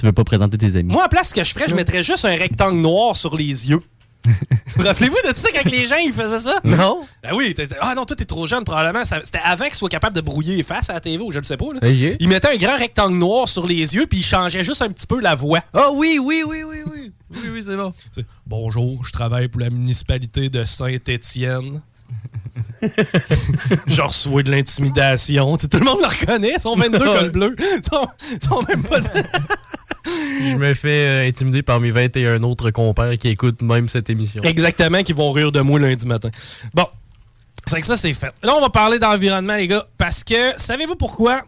veux 0.03 0.12
pas 0.12 0.24
présenter 0.24 0.59
tes 0.59 0.74
amis. 0.76 0.92
moi, 0.92 1.05
en 1.05 1.09
place, 1.09 1.29
ce 1.29 1.35
que 1.35 1.44
je 1.44 1.53
ferais, 1.53 1.68
je 1.68 1.74
mettrais 1.76 2.03
juste 2.03 2.24
un 2.24 2.35
rectangle 2.35 2.81
noir 2.81 3.14
sur 3.14 3.37
les 3.37 3.44
yeux. 3.70 3.81
Vous 4.76 4.83
rappelez-vous 4.85 5.16
de 5.30 5.35
ça 5.37 5.48
quand 5.52 5.70
les 5.70 5.87
gens 5.87 5.96
ils 5.96 6.12
faisaient 6.12 6.38
ça? 6.38 6.61
Non. 6.64 7.00
Ben 7.22 7.30
oui, 7.35 7.54
t'es- 7.54 7.68
ah 7.80 7.94
non, 7.94 8.04
toi 8.04 8.14
t'es 8.16 8.24
trop 8.24 8.46
jeune 8.46 8.64
probablement. 8.64 9.04
Ça- 9.04 9.20
C'était 9.24 9.40
avant 9.44 9.64
qu'ils 9.64 9.74
soient 9.74 9.88
capables 9.88 10.14
de 10.14 10.20
brouiller 10.20 10.56
les 10.56 10.62
faces 10.62 10.90
à 10.90 10.94
la 10.94 11.00
TV 11.00 11.22
ou 11.22 11.30
je 11.33 11.38
ne 11.38 11.44
sais 11.44 11.56
pas. 11.56 11.66
Là. 11.72 11.80
Ok. 11.83 12.16
Ils 12.20 12.28
mettaient 12.28 12.52
un 12.52 12.56
grand 12.56 12.76
rectangle 12.76 13.16
noir 13.16 13.48
sur 13.48 13.66
les 13.66 13.94
yeux 13.94 14.06
puis 14.06 14.18
ils 14.20 14.24
changeaient 14.24 14.62
juste 14.64 14.83
un 14.83 14.88
petit 14.90 15.06
peu 15.06 15.20
la 15.20 15.35
voix. 15.35 15.61
Ah 15.74 15.88
oui, 15.92 16.18
oui, 16.22 16.42
oui, 16.46 16.62
oui, 16.66 16.78
oui. 16.87 17.12
Oui, 17.33 17.48
oui, 17.52 17.62
c'est 17.64 17.76
bon. 17.76 17.90
Tu 17.92 18.20
sais, 18.20 18.26
Bonjour, 18.46 19.04
je 19.04 19.12
travaille 19.12 19.48
pour 19.48 19.61
la 19.61 19.70
municipalité 19.70 20.48
de 20.50 20.64
Saint-Étienne. 20.64 21.80
je 23.87 24.02
reçois 24.02 24.42
de 24.42 24.50
l'intimidation. 24.50 25.56
Tu 25.56 25.62
sais, 25.62 25.68
Tout 25.68 25.78
le 25.78 25.85
monde 25.85 26.00
le 26.00 26.06
reconnaît, 26.09 26.52
ils 26.56 26.61
sont 26.61 26.74
22 26.76 26.98
cols 26.98 27.30
bleus. 27.30 27.56
Ils 27.59 27.88
sont, 27.88 28.09
ils 28.33 28.44
sont 28.46 28.62
même 28.68 28.83
pas. 28.83 28.98
Je 30.05 30.57
me 30.57 30.75
fais 30.75 30.89
euh, 31.25 31.29
intimider 31.29 31.63
par 31.63 31.81
mes 31.81 31.91
21 31.91 32.43
autres 32.43 32.71
compères 32.71 33.17
qui 33.19 33.29
écoutent 33.29 33.63
même 33.63 33.89
cette 33.89 34.09
émission. 34.11 34.43
Exactement, 34.43 35.03
qui 35.03 35.13
vont 35.13 35.31
rire 35.31 35.53
de 35.53 35.61
moi 35.61 35.79
lundi 35.79 36.07
matin. 36.07 36.31
Bon, 36.75 36.87
c'est 37.67 37.81
que 37.81 37.87
ça, 37.87 37.97
c'est 37.97 38.13
fait. 38.13 38.33
Là, 38.43 38.55
on 38.57 38.61
va 38.61 38.71
parler 38.71 38.99
d'environnement, 38.99 39.57
les 39.57 39.69
gars, 39.69 39.85
parce 39.99 40.25
que, 40.25 40.53
savez-vous 40.57 40.97
pourquoi? 40.97 41.43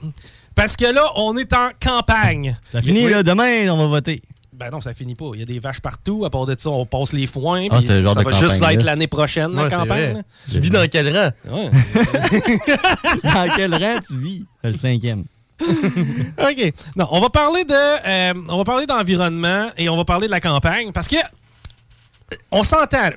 Parce 0.54 0.76
que 0.76 0.84
là, 0.84 1.04
on 1.16 1.36
est 1.38 1.52
en 1.54 1.70
campagne. 1.82 2.54
Ça 2.70 2.82
finit, 2.82 3.06
Oui. 3.06 3.10
là. 3.12 3.22
Demain, 3.22 3.68
on 3.70 3.78
va 3.78 3.86
voter. 3.86 4.20
Ben 4.54 4.70
non, 4.70 4.80
ça 4.82 4.92
finit 4.92 5.14
pas. 5.14 5.30
Il 5.34 5.40
y 5.40 5.42
a 5.42 5.46
des 5.46 5.58
vaches 5.58 5.80
partout. 5.80 6.24
À 6.24 6.30
part 6.30 6.44
de 6.46 6.54
ça, 6.56 6.68
on 6.70 6.84
passe 6.86 7.14
les 7.14 7.26
foins. 7.26 7.66
Ah, 7.70 7.78
puis 7.78 7.86
c'est 7.88 7.96
le 7.96 8.02
genre 8.04 8.14
ça 8.14 8.20
de 8.22 8.28
va 8.28 8.38
juste 8.38 8.62
être 8.62 8.84
l'année 8.84 9.06
prochaine, 9.08 9.52
la 9.54 9.62
Ouais, 9.62 9.70
c'est 9.70 9.76
campagne. 9.76 10.22
Tu 10.52 10.60
vis 10.60 10.70
dans 10.70 10.86
quel 10.88 11.08
rang? 11.16 11.30
Ouais. 11.50 11.70
Dans 13.24 13.48
quel 13.56 13.74
rang 13.74 13.98
tu 14.06 14.18
vis? 14.18 14.44
Le 14.62 14.74
cinquième. 14.74 15.24
OK. 16.38 16.72
Non, 16.96 17.08
on 17.10 17.20
va 17.20 17.30
parler 17.30 17.64
de 17.64 17.72
euh, 17.74 18.34
on 18.48 18.58
va 18.58 18.64
parler 18.64 18.86
d'environnement 18.86 19.66
et 19.76 19.88
on 19.88 19.96
va 19.96 20.04
parler 20.04 20.26
de 20.26 20.32
la 20.32 20.40
campagne 20.40 20.92
parce 20.92 21.08
que 21.08 21.16
euh, 21.16 22.36
on 22.50 22.62
s'entend. 22.62 23.10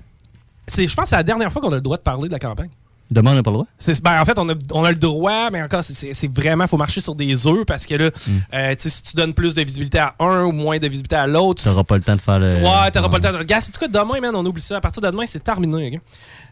C'est 0.68 0.88
je 0.88 0.96
pense 0.96 1.04
que 1.06 1.10
c'est 1.10 1.16
la 1.16 1.24
dernière 1.24 1.52
fois 1.52 1.62
qu'on 1.62 1.72
a 1.72 1.76
le 1.76 1.82
droit 1.82 1.98
de 1.98 2.02
parler 2.02 2.28
de 2.28 2.34
la 2.34 2.40
campagne. 2.40 2.70
Demain, 3.12 3.34
on 3.34 3.36
n'a 3.36 3.44
pas 3.44 3.52
le 3.52 3.58
droit? 3.58 3.68
Ben, 4.02 4.20
en 4.20 4.26
fait, 4.26 4.40
on 4.40 4.50
a, 4.50 4.54
on 4.72 4.84
a 4.84 4.90
le 4.90 4.98
droit, 4.98 5.52
mais 5.52 5.62
encore, 5.62 5.84
c'est- 5.84 6.28
vraiment, 6.34 6.66
faut 6.66 6.76
marcher 6.76 7.02
sur 7.02 7.14
des 7.14 7.46
œufs 7.46 7.64
parce 7.68 7.86
que 7.86 7.94
là, 7.94 8.08
Hmm. 8.10 8.32
euh, 8.56 8.74
tu 8.76 8.82
sais, 8.82 8.90
si 8.90 9.04
tu 9.04 9.16
donnes 9.16 9.36
plus 9.36 9.54
de 9.54 9.62
visibilité 9.62 10.00
à 10.00 10.16
un 10.20 10.46
ou 10.46 10.52
moins 10.52 10.80
de 10.80 10.88
visibilité 10.88 11.16
à 11.16 11.28
l'autre, 11.28 11.62
Tu 11.62 11.70
n'auras 11.70 11.84
pas 11.84 11.98
le 11.98 12.02
temps 12.02 12.16
de 12.16 12.22
faire 12.22 12.40
le. 12.40 12.56
Ouais, 12.64 12.90
t'auras 12.92 13.10
pas 13.10 13.18
le 13.18 13.24
temps. 13.24 13.38
de- 13.38 13.44
Gars, 13.44 13.62
c'est 13.62 13.78
quoi 13.78 13.88
demain, 13.88 14.20
man, 14.22 14.36
on 14.36 14.44
oublie 14.44 14.60
ça. 14.64 14.78
À 14.78 14.82
partir 14.82 15.04
de 15.04 15.08
demain, 15.12 15.26
c'est 15.28 15.44
terminé? 15.44 16.02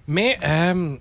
Mais, 0.07 0.37
euh, 0.45 0.95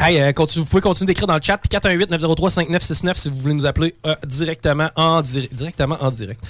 hey, 0.00 0.20
euh, 0.20 0.32
continue- 0.32 0.64
vous 0.64 0.70
pouvez 0.70 0.82
continuer 0.82 1.06
d'écrire 1.06 1.26
dans 1.26 1.34
le 1.36 1.42
chat. 1.42 1.58
Puis 1.58 1.68
418-903-5969 1.68 3.14
si 3.16 3.28
vous 3.28 3.36
voulez 3.36 3.54
nous 3.54 3.66
appeler 3.66 3.94
euh, 4.06 4.14
directement, 4.26 4.90
en 4.96 5.22
dir- 5.22 5.48
directement 5.52 5.96
en 6.00 6.10
direct. 6.10 6.40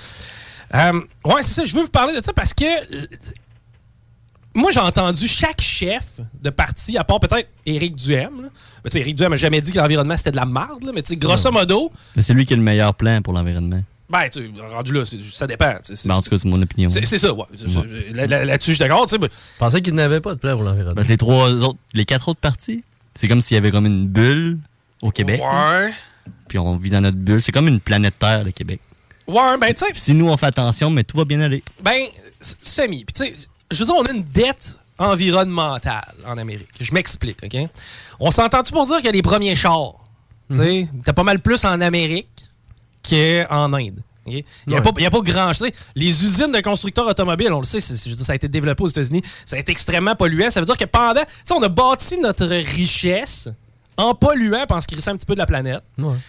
Euh, 0.75 1.01
ouais, 1.25 1.43
c'est 1.43 1.53
ça. 1.55 1.65
Je 1.65 1.75
veux 1.75 1.83
vous 1.83 1.89
parler 1.91 2.15
de 2.17 2.21
ça 2.25 2.33
parce 2.33 2.55
que. 2.55 2.65
Moi, 4.53 4.73
j'ai 4.73 4.81
entendu 4.81 5.29
chaque 5.29 5.61
chef 5.61 6.19
de 6.43 6.51
parti, 6.51 6.99
à 6.99 7.05
part 7.05 7.21
peut-être 7.21 7.49
Éric 7.67 7.95
Duhem. 7.95 8.43
là. 8.43 8.49
Mais 8.85 8.91
tu 8.91 8.95
sais, 8.95 9.01
Éric 9.01 9.15
Duhem 9.15 9.31
n'a 9.31 9.37
jamais 9.37 9.61
dit 9.61 9.71
que 9.71 9.79
l'environnement 9.79 10.17
c'était 10.17 10.33
de 10.33 10.37
la 10.37 10.45
merde, 10.45 10.83
là, 10.83 10.91
mais 10.93 11.03
tu 11.03 11.11
sais, 11.11 11.17
grosso 11.17 11.53
modo, 11.53 11.93
Mais 12.17 12.23
c'est 12.23 12.35
lui 12.35 12.47
qui 12.47 12.55
a 12.55 12.57
le 12.57 12.63
meilleur 12.63 12.93
plan 12.97 13.23
pour 13.23 13.33
l'environnement. 13.33 13.81
ben, 14.09 14.29
tu 14.29 14.43
sais, 14.43 14.51
rendu 14.75 14.93
là, 14.93 15.05
ça 15.33 15.47
dépend. 15.47 15.67
Ben, 16.07 16.15
en 16.15 16.21
tout 16.21 16.31
cas, 16.31 16.37
c'est 16.39 16.47
mon 16.49 16.61
opinion. 16.61 16.89
c'est 16.89 17.05
c'est 17.05 17.19
ça, 17.19 17.33
ouais. 17.33 17.45
C'est- 17.57 17.69
c'est- 17.69 18.17
là- 18.17 18.27
là- 18.27 18.45
Là-dessus, 18.45 18.73
je 18.73 18.77
suis 18.77 18.81
d'accord. 18.85 19.07
tu 19.07 19.11
sais, 19.11 19.19
ben- 19.19 19.29
Je 19.31 19.59
pensais 19.61 19.81
qu'il 19.83 19.95
n'avait 19.95 20.21
pas 20.21 20.35
de 20.35 20.41
plan 20.41 20.55
pour 20.55 20.65
l'environnement. 20.65 21.01
Que 21.01 21.07
les 21.07 21.17
trois 21.17 21.49
autres, 21.53 21.79
les 21.95 22.05
quatre 22.05 22.27
autres 22.29 22.41
parties, 22.41 22.83
c'est 23.21 23.29
comme 23.29 23.43
s'il 23.43 23.55
y 23.55 23.59
avait 23.59 23.71
comme 23.71 23.85
une 23.85 24.07
bulle 24.07 24.59
au 25.03 25.11
Québec. 25.11 25.43
Ouais. 25.45 25.93
Puis 26.49 26.59
on 26.59 26.75
vit 26.79 26.89
dans 26.89 27.03
notre 27.03 27.19
bulle. 27.19 27.43
C'est 27.43 27.53
comme 27.53 27.69
une 27.69 27.79
planète 27.79 28.19
Terre, 28.19 28.45
le 28.45 28.51
Québec. 28.51 28.81
Ouais, 29.27 29.59
ben, 29.61 29.75
tu 29.75 29.81
sais, 29.81 29.93
si 29.95 30.15
nous, 30.15 30.27
on 30.31 30.37
fait 30.39 30.47
attention, 30.47 30.89
mais 30.89 31.05
tout 31.05 31.19
va 31.19 31.27
bien 31.27 31.39
aller. 31.43 31.63
Ben, 31.83 32.01
semi. 32.41 33.05
Puis, 33.05 33.13
tu 33.13 33.25
sais, 33.25 33.49
je 33.71 33.79
veux 33.79 33.85
dire, 33.85 33.95
on 33.95 34.05
a 34.05 34.13
une 34.13 34.23
dette 34.23 34.79
environnementale 34.97 36.15
en 36.27 36.39
Amérique. 36.39 36.71
Je 36.81 36.95
m'explique, 36.95 37.45
OK? 37.45 37.57
On 38.21 38.31
s'entend-tu 38.31 38.73
pour 38.73 38.87
dire 38.87 39.03
que 39.03 39.09
les 39.09 39.21
premiers 39.21 39.55
chars, 39.55 39.97
tu 40.51 40.57
sais, 40.57 40.89
t'as 41.05 41.13
pas 41.13 41.23
mal 41.23 41.41
plus 41.41 41.63
en 41.67 41.79
Amérique 41.83 42.49
qu'en 43.07 43.75
Inde? 43.75 44.01
Il 44.27 44.45
n'y 44.67 44.75
a, 44.75 44.77
Ouais. 44.77 44.83
pas- 44.83 45.07
a 45.07 45.11
pas 45.11 45.21
grand 45.21 45.53
chose. 45.53 45.71
Les 45.97 46.25
usines 46.25 46.53
de 46.53 46.61
constructeurs 46.61 47.07
automobiles, 47.09 47.53
on 47.53 47.61
le 47.61 47.65
sait, 47.65 47.81
c'est- 47.81 48.05
je 48.05 48.11
veux 48.11 48.17
dire, 48.17 48.25
ça 48.27 48.33
a 48.33 48.37
été 48.37 48.49
développé 48.49 48.83
aux 48.85 48.89
États-Unis, 48.89 49.23
ça 49.47 49.57
a 49.57 49.59
été 49.59 49.73
extrêmement 49.73 50.15
polluant. 50.15 50.51
Ça 50.51 50.61
veut 50.61 50.67
dire 50.67 50.77
que 50.77 50.85
pendant. 50.85 51.23
Tu 51.23 51.27
sais, 51.45 51.55
on 51.55 51.63
a 51.63 51.69
bâti 51.69 52.19
notre 52.19 52.47
richesse 52.47 53.49
en 53.97 54.15
polluant, 54.15 54.65
parce 54.67 54.87
qu'il 54.87 54.99
un 54.99 55.17
petit 55.17 55.27
peu 55.27 55.35
de 55.35 55.39
la 55.41 55.47
planète. 55.47 55.83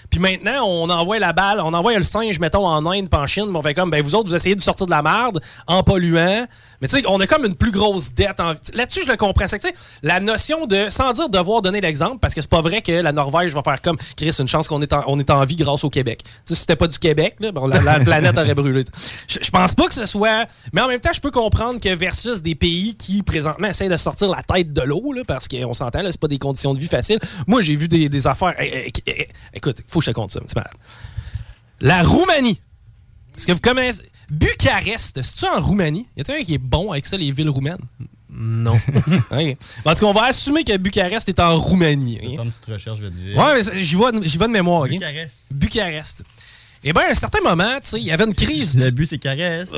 Puis 0.10 0.20
maintenant, 0.20 0.66
on 0.66 0.90
envoie 0.90 1.20
la 1.20 1.32
balle, 1.32 1.62
on 1.62 1.74
envoie 1.74 1.96
le 1.96 2.04
singe, 2.04 2.38
mettons, 2.40 2.66
en 2.66 2.86
Inde, 2.86 3.08
puis 3.10 3.20
en 3.22 3.26
Chine, 3.28 3.46
puis 3.46 3.56
on 3.56 3.62
fait 3.62 3.74
comme, 3.74 3.90
ben 3.90 4.02
vous 4.02 4.14
autres, 4.16 4.28
vous 4.30 4.36
essayez 4.36 4.56
de 4.56 4.62
sortir 4.62 4.88
de 4.88 4.92
la 4.92 5.02
merde 5.02 5.40
en 5.68 5.82
polluant. 5.84 6.48
Mais 6.82 6.88
tu 6.88 6.98
sais, 6.98 7.04
on 7.08 7.20
a 7.20 7.28
comme 7.28 7.46
une 7.46 7.56
plus 7.56 7.72
grosse 7.72 8.14
dette. 8.14 8.40
en- 8.40 8.54
Là-dessus, 8.74 9.02
je 9.06 9.12
le 9.12 9.18
comprends. 9.18 9.46
C'est 9.48 9.60
que, 9.60 9.68
tu 9.68 9.74
sais, 9.74 9.76
la 10.02 10.20
notion 10.20 10.66
de, 10.66 10.88
sans 10.90 11.14
dire 11.14 11.30
devoir 11.30 11.62
donner 11.62 11.80
l'exemple, 11.80 12.18
parce 12.20 12.34
que 12.34 12.42
c'est 12.42 12.50
pas 12.50 12.62
vrai 12.62 12.82
que 12.82 12.92
la 12.92 13.12
Norvège 13.12 13.54
va 13.54 13.62
faire 13.62 13.82
comme, 13.82 13.98
Chris, 14.18 14.36
une 14.40 14.48
chance 14.48 14.68
qu'on 14.68 14.82
est, 14.82 14.92
en- 14.92 15.04
on 15.08 15.20
est 15.20 15.30
en 15.30 15.44
vie 15.46 15.56
grâce 15.58 15.84
au 15.84 15.90
Québec. 15.90 16.24
Tu 16.24 16.30
sais, 16.46 16.54
si 16.56 16.62
c'était 16.62 16.76
pas 16.76 16.88
du 16.88 16.98
Québec, 16.98 17.36
là, 17.40 17.52
bon, 17.52 17.68
la, 17.68 17.82
la 17.82 18.00
planète 18.04 18.38
aurait 18.38 18.56
brûlé. 18.56 18.84
Je, 19.28 19.50
pense 19.52 19.76
pas 19.76 19.88
que 19.88 19.94
ce 19.94 20.06
soit. 20.08 20.48
Mais 20.74 20.82
en 20.82 20.88
même 20.88 21.00
temps, 21.00 21.14
je 21.14 21.22
peux 21.22 21.32
comprendre 21.32 21.80
que 21.80 21.94
versus 21.94 22.42
des 22.42 22.56
pays 22.56 22.96
qui, 22.96 23.22
présentement, 23.22 23.68
essayent 23.68 23.90
de 23.90 23.98
sortir 23.98 24.30
la 24.30 24.42
tête 24.42 24.74
de 24.74 24.82
l'eau, 24.82 25.14
là, 25.14 25.22
parce 25.28 25.48
qu'on 25.48 25.74
s'entend, 25.74 26.02
là, 26.02 26.12
c'est 26.12 26.20
pas 26.20 26.28
des 26.28 26.40
conditions 26.40 26.74
de 26.74 26.80
vie 26.80 26.88
faciles. 26.88 27.20
Moi, 27.46 27.62
j'ai 27.62 27.76
vu 27.76 27.88
des, 27.88 28.10
des 28.10 28.28
affaires. 28.28 28.56
Eh, 28.60 28.88
eh, 28.88 28.94
eh, 29.06 29.22
eh, 29.22 29.28
écoute, 29.54 29.82
faut 29.88 30.00
que 30.00 30.06
je 30.06 30.12
te 30.12 30.16
compte 30.16 30.32
ça, 30.32 30.40
c'est 30.48 30.56
malade. 30.56 30.74
La 31.80 32.02
Roumanie. 32.04 32.60
Est-ce 33.38 33.48
que 33.48 33.52
vous 33.54 33.60
connaissez. 33.62 34.04
Bucarest, 34.32 35.22
c'est-tu 35.22 35.46
en 35.46 35.60
Roumanie? 35.60 36.08
Y 36.18 36.22
a-t-il 36.22 36.42
un 36.42 36.44
qui 36.44 36.54
est 36.56 36.58
bon 36.58 36.92
avec 36.92 37.06
ça, 37.06 37.18
les 37.18 37.32
villes 37.32 37.50
roumaines? 37.50 37.78
Non. 38.34 38.80
Parce 39.84 40.00
qu'on 40.00 40.14
va 40.14 40.24
assumer 40.28 40.64
que 40.64 40.76
Bucarest 40.78 41.28
est 41.28 41.40
en 41.40 41.58
Roumanie. 41.60 42.18
ok? 42.24 42.38
Comme 42.38 42.52
petite 42.52 42.74
recherche, 42.74 43.00
je 43.00 43.04
vais 43.04 43.10
te 43.12 43.16
dire. 43.16 43.38
Ouais, 43.38 43.54
mais 43.56 43.62
j'y 43.84 43.96
vais, 43.96 44.12
de- 44.14 44.24
j'y 44.26 44.38
vais 44.38 44.48
de 44.48 44.52
mémoire. 44.54 44.88
Bucarest. 44.88 45.36
Bucarest. 45.52 46.24
Eh 46.84 46.94
bien, 46.94 47.02
à 47.04 47.12
un 47.12 47.14
certain 47.14 47.42
moment, 47.42 47.76
tu 47.84 47.90
sais, 47.90 47.98
il 48.00 48.06
y 48.06 48.12
avait 48.12 48.24
une 48.24 48.34
crise. 48.34 48.84
Le 48.84 48.90
but, 48.92 49.06
c'est 49.06 49.18
caresse. 49.20 49.70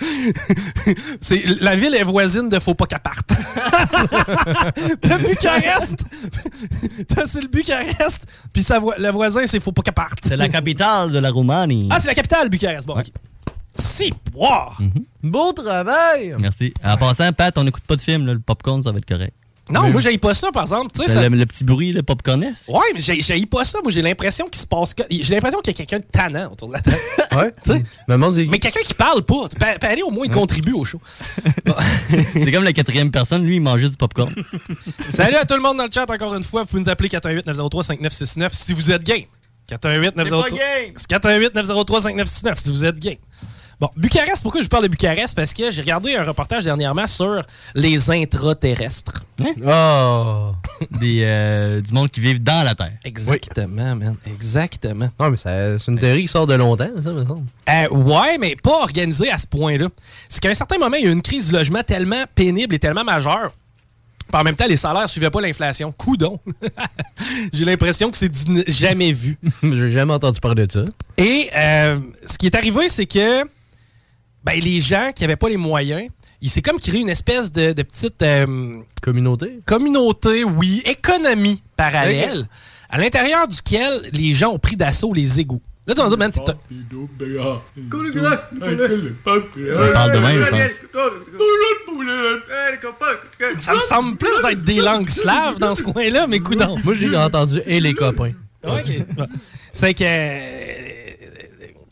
C'est, 1.20 1.44
la 1.60 1.76
ville 1.76 1.94
est 1.94 2.02
voisine 2.02 2.48
de 2.48 2.58
Faut 2.58 2.74
pas 2.74 2.86
qu'elle 2.86 2.98
parte. 3.00 3.30
T'as 5.00 5.18
Bucarest. 5.18 6.04
T'as- 7.08 7.26
c'est 7.26 7.40
le 7.40 7.48
Bucarest. 7.48 8.26
Puis 8.52 8.62
sa 8.62 8.78
vo- 8.78 8.92
le 8.98 9.10
voisin, 9.10 9.46
c'est 9.46 9.60
Faut 9.60 9.72
pas 9.72 9.82
qu'elle 9.82 9.94
parte. 9.94 10.18
C'est 10.26 10.36
la 10.36 10.48
capitale 10.48 11.12
de 11.12 11.18
la 11.18 11.30
Roumanie. 11.30 11.88
Ah, 11.90 12.00
c'est 12.00 12.08
la 12.08 12.14
capitale, 12.14 12.48
Bucarest. 12.48 12.86
Bon, 12.86 12.98
ok. 12.98 13.06
Si, 13.76 14.12
wow. 14.34 14.70
Beau 15.22 15.52
travail! 15.52 16.34
Merci. 16.38 16.72
En 16.84 16.96
passant, 16.96 17.32
Pat, 17.32 17.56
on 17.58 17.64
n'écoute 17.64 17.82
pas 17.84 17.96
de 17.96 18.00
film. 18.00 18.24
là. 18.26 18.34
Le 18.34 18.38
popcorn, 18.40 18.82
ça 18.82 18.92
va 18.92 18.98
être 18.98 19.06
correct. 19.06 19.34
Non, 19.70 19.90
moi, 19.90 20.00
j'aille 20.00 20.18
pas 20.18 20.34
ça, 20.34 20.52
par 20.52 20.62
exemple. 20.64 20.90
Tu 20.94 21.02
sais, 21.02 21.08
ça- 21.08 21.26
Le, 21.26 21.36
le 21.36 21.46
petit 21.46 21.64
bruit, 21.64 21.92
le 21.92 22.02
popcornest. 22.02 22.68
Ouais, 22.68 22.80
mais 22.94 23.00
j'ai 23.00 23.20
j'ai 23.22 23.46
pas 23.46 23.64
ça. 23.64 23.78
Moi, 23.82 23.90
j'ai 23.90 24.02
l'impression 24.02 24.46
qu'il 24.48 24.60
se 24.60 24.66
passe. 24.66 24.92
que- 24.92 25.02
J'ai 25.10 25.34
l'impression 25.34 25.60
qu'il 25.60 25.72
y 25.72 25.74
a 25.74 25.86
quelqu'un 25.86 25.98
de 26.00 26.04
tannant 26.10 26.52
autour 26.52 26.68
de 26.68 26.74
la 26.74 26.80
table. 26.80 26.98
Ouais. 27.34 27.52
Tu 27.64 27.72
sais? 27.72 27.82
Mais 28.06 28.16
Mais 28.46 28.58
quelqu'un 28.60 28.82
qui 28.84 28.94
parle 28.94 29.22
pas. 29.22 29.48
Pa- 29.58 29.78
Paris, 29.78 30.02
au 30.02 30.10
moins, 30.10 30.24
il 30.26 30.30
contribue 30.30 30.72
au 30.74 30.84
show. 30.84 31.00
c'est 32.32 32.52
comme 32.52 32.62
la 32.62 32.72
quatrième 32.72 33.10
personne, 33.10 33.44
lui, 33.44 33.56
il 33.56 33.60
mange 33.60 33.80
juste 33.80 33.92
du 33.92 33.96
popcorn. 33.96 34.32
Salut 35.08 35.34
à 35.36 35.44
tout 35.44 35.54
le 35.54 35.60
monde 35.62 35.78
dans 35.78 35.84
le 35.84 35.90
chat, 35.92 36.08
encore 36.08 36.34
une 36.34 36.44
fois. 36.44 36.62
Vous 36.62 36.68
pouvez 36.68 36.82
nous 36.82 36.88
appeler 36.88 37.08
418-903-5969 37.08 38.48
si 38.52 38.72
vous 38.74 38.92
êtes 38.92 39.02
game. 39.02 39.22
418-903 39.68 40.48
418-903-5969 41.08 42.54
si 42.56 42.70
vous 42.70 42.84
êtes 42.84 42.98
game. 42.98 43.16
Bon, 43.84 43.90
Bucarest, 43.98 44.42
pourquoi 44.42 44.62
je 44.62 44.64
vous 44.64 44.70
parle 44.70 44.84
de 44.84 44.88
Bucarest? 44.88 45.36
Parce 45.36 45.52
que 45.52 45.70
j'ai 45.70 45.82
regardé 45.82 46.14
un 46.14 46.24
reportage 46.24 46.64
dernièrement 46.64 47.06
sur 47.06 47.42
les 47.74 48.10
intraterrestres. 48.10 49.22
Oh! 49.62 50.52
Des, 51.00 51.20
euh, 51.22 51.82
du 51.82 51.92
monde 51.92 52.08
qui 52.08 52.20
vivent 52.20 52.42
dans 52.42 52.64
la 52.64 52.74
Terre. 52.74 52.94
Exactement, 53.04 53.94
man. 53.94 54.16
Exactement. 54.26 55.10
Non, 55.20 55.28
mais 55.28 55.36
ça- 55.36 55.78
c'est 55.78 55.90
une 55.90 55.98
théorie 55.98 56.22
qui 56.22 56.28
sort 56.28 56.46
de 56.46 56.54
longtemps, 56.54 56.88
ça, 57.02 57.12
me 57.12 57.26
semble. 57.26 57.42
Euh, 57.68 57.88
ouais, 57.90 58.38
mais 58.38 58.56
pas 58.56 58.80
organisé 58.84 59.30
à 59.30 59.36
ce 59.36 59.46
point-là. 59.46 59.88
C'est 60.30 60.40
qu'à 60.40 60.48
un 60.48 60.54
certain 60.54 60.78
moment, 60.78 60.96
il 60.96 61.04
y 61.04 61.06
a 61.06 61.10
eu 61.10 61.12
une 61.12 61.20
crise 61.20 61.48
du 61.48 61.52
logement 61.54 61.82
tellement 61.82 62.24
pénible 62.34 62.74
et 62.74 62.78
tellement 62.78 63.04
majeure. 63.04 63.52
Puis 64.28 64.40
en 64.40 64.44
même 64.44 64.56
temps, 64.56 64.66
les 64.66 64.78
salaires 64.78 65.10
suivaient 65.10 65.28
pas 65.28 65.42
l'inflation. 65.42 65.92
Coudon. 65.92 66.40
J'ai 67.52 67.66
l'impression 67.66 68.10
que 68.10 68.16
c'est 68.16 68.30
du 68.30 68.64
jamais 68.66 69.12
vu. 69.12 69.36
J'ai 69.62 69.90
jamais 69.90 70.14
entendu 70.14 70.40
parler 70.40 70.66
de 70.66 70.72
ça. 70.72 70.84
Et 71.18 71.50
euh, 71.54 71.98
ce 72.24 72.38
qui 72.38 72.46
est 72.46 72.54
arrivé, 72.54 72.88
c'est 72.88 73.04
que 73.04 73.44
ben, 74.44 74.60
les 74.60 74.80
gens 74.80 75.10
qui 75.14 75.22
n'avaient 75.24 75.36
pas 75.36 75.48
les 75.48 75.56
moyens, 75.56 76.08
il 76.40 76.50
s'est 76.50 76.62
comme 76.62 76.78
créé 76.78 77.00
une 77.00 77.08
espèce 77.08 77.50
de, 77.52 77.72
de 77.72 77.82
petite 77.82 78.22
euh, 78.22 78.76
Communauté? 79.02 79.60
communauté, 79.66 80.44
oui, 80.44 80.82
économie 80.84 81.62
parallèle, 81.76 82.44
à 82.90 82.98
l'intérieur 82.98 83.48
duquel 83.48 84.08
les 84.12 84.32
gens 84.32 84.50
ont 84.52 84.58
pris 84.58 84.76
d'assaut 84.76 85.12
les 85.14 85.40
égouts. 85.40 85.62
Là, 85.86 85.94
tu 85.94 86.00
vas 86.00 86.04
me 86.04 86.08
dire, 86.10 86.18
man, 86.18 86.32
t'es- 86.32 86.40
parle 89.92 90.12
de 90.12 90.18
même, 90.18 90.38
je 90.44 90.50
pense. 90.50 90.60
ça 93.58 93.74
me 93.74 93.78
semble 93.80 94.16
plus 94.16 94.40
d'être 94.42 94.64
des 94.64 94.80
langues 94.80 95.10
slaves 95.10 95.58
dans 95.58 95.74
ce 95.74 95.82
coin-là, 95.82 96.26
mais 96.26 96.38
coudons. 96.40 96.76
Moi, 96.84 96.94
j'ai 96.94 97.14
entendu 97.16 97.60
«et 97.66 97.80
les 97.80 97.92
copains 97.94 98.32
OK. 98.66 98.92
C'est 99.72 99.92
que. 99.92 100.83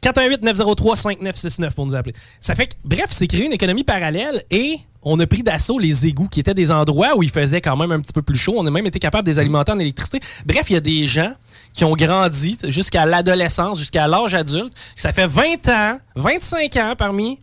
Euh, 0.06 0.10
418-903-5969 0.10 1.74
pour 1.74 1.86
nous 1.86 1.94
appeler. 1.94 2.14
Ça 2.40 2.54
fait 2.54 2.66
que, 2.68 2.74
bref, 2.84 3.06
c'est 3.10 3.26
créé 3.26 3.44
une 3.46 3.52
économie 3.52 3.84
parallèle 3.84 4.44
et 4.50 4.78
on 5.02 5.18
a 5.20 5.26
pris 5.26 5.42
d'assaut 5.42 5.78
les 5.78 6.06
égouts 6.06 6.28
qui 6.28 6.40
étaient 6.40 6.54
des 6.54 6.70
endroits 6.70 7.16
où 7.16 7.22
il 7.22 7.30
faisait 7.30 7.60
quand 7.60 7.76
même 7.76 7.92
un 7.92 8.00
petit 8.00 8.12
peu 8.12 8.22
plus 8.22 8.36
chaud. 8.38 8.54
On 8.56 8.66
a 8.66 8.70
même 8.70 8.86
été 8.86 8.98
capable 8.98 9.26
de 9.26 9.32
les 9.32 9.38
alimenter 9.38 9.72
en 9.72 9.78
électricité. 9.78 10.20
Bref, 10.46 10.66
il 10.70 10.74
y 10.74 10.76
a 10.76 10.80
des 10.80 11.06
gens 11.06 11.32
qui 11.72 11.84
ont 11.84 11.94
grandi 11.96 12.56
jusqu'à 12.68 13.06
l'adolescence, 13.06 13.78
jusqu'à 13.78 14.06
l'âge 14.06 14.34
adulte. 14.34 14.72
Ça 14.96 15.12
fait 15.12 15.26
20 15.26 15.68
ans, 15.68 15.98
25 16.16 16.76
ans 16.76 16.94
parmi, 16.96 17.40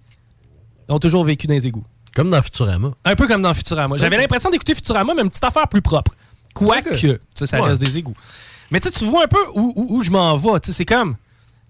ont 0.87 0.99
toujours 0.99 1.23
vécu 1.23 1.47
dans 1.47 1.53
les 1.53 1.67
égouts.». 1.67 1.83
Comme 2.15 2.29
dans 2.29 2.41
Futurama. 2.41 2.91
Un 3.05 3.15
peu 3.15 3.27
comme 3.27 3.41
dans 3.41 3.53
Futurama. 3.53 3.95
J'avais 3.97 4.17
l'impression 4.17 4.49
d'écouter 4.49 4.73
Futurama, 4.75 5.13
mais 5.13 5.21
une 5.21 5.29
petite 5.29 5.43
affaire 5.43 5.67
plus 5.67 5.81
propre. 5.81 6.13
Quoique, 6.53 6.95
sais, 6.95 7.19
ça 7.45 7.61
Ouais. 7.61 7.67
reste 7.69 7.81
des 7.81 7.97
égouts. 7.97 8.15
Mais 8.71 8.79
tu 8.79 8.89
vois 9.05 9.23
un 9.25 9.27
peu 9.27 9.37
où, 9.55 9.73
où- 9.75 9.97
où 9.97 10.01
je 10.03 10.09
m'en 10.11 10.35
vais. 10.35 10.59
Tu 10.59 10.67
sais, 10.67 10.77
C'est 10.77 10.85
comme, 10.85 11.15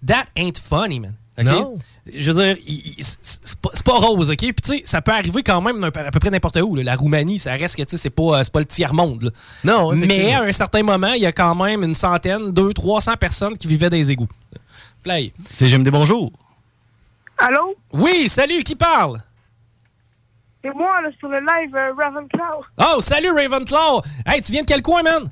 that 0.05 0.25
ain't 0.35 0.57
funny, 0.59 0.99
man. 0.99 1.15
Non. 1.41 1.77
Je 2.13 2.31
veux 2.31 2.43
dire, 2.43 2.57
c'est 2.99 3.57
pas, 3.59 3.69
pas 3.85 3.93
rose, 3.99 4.29
OK? 4.29 4.37
Puis 4.37 4.53
tu 4.53 4.77
sais, 4.77 4.81
ça 4.83 5.01
peut 5.01 5.13
arriver 5.13 5.41
quand 5.41 5.61
même 5.61 5.81
à 5.83 5.91
peu 5.91 6.19
près 6.19 6.29
n'importe 6.29 6.57
où. 6.57 6.75
là. 6.75 6.83
La 6.83 6.95
Roumanie, 6.95 7.39
ça 7.39 7.53
reste 7.53 7.77
que, 7.77 7.83
tu 7.83 7.91
sais, 7.91 7.97
c'est 7.97 8.09
pas, 8.09 8.39
euh, 8.39 8.43
c'est 8.43 8.51
pas 8.51 8.59
le 8.59 8.65
tiers-monde. 8.65 9.31
Non, 9.63 9.93
Mais 9.95 10.33
à 10.33 10.41
un 10.41 10.51
certain 10.51 10.83
moment, 10.83 11.13
il 11.13 11.21
y 11.21 11.25
a 11.25 11.31
quand 11.31 11.55
même 11.55 11.83
une 11.83 11.93
centaine, 11.93 12.51
deux, 12.51 12.73
trois 12.73 12.99
cents 12.99 13.15
personnes 13.15 13.57
qui 13.57 13.67
vivaient 13.67 13.89
dans 13.89 13.95
les 13.95 14.11
égouts. 14.11 14.27
Fly. 15.01 15.31
C'est 15.49 15.69
GMD, 15.69 15.89
bonjour. 15.91 16.31
Allô? 17.37 17.73
Oui, 17.93 18.27
salut, 18.27 18.61
qui 18.63 18.75
parle? 18.75 19.21
C'est 20.61 20.73
moi, 20.73 21.01
là, 21.01 21.09
sur 21.19 21.29
le 21.29 21.39
live 21.39 21.73
euh, 21.73 21.93
Ravenclaw, 21.97 22.65
Oh, 22.79 22.99
salut 22.99 23.31
Ravenclaw! 23.31 24.01
Hey, 24.25 24.41
tu 24.41 24.51
viens 24.51 24.63
de 24.63 24.67
quel 24.67 24.81
coin, 24.81 25.03
man? 25.03 25.29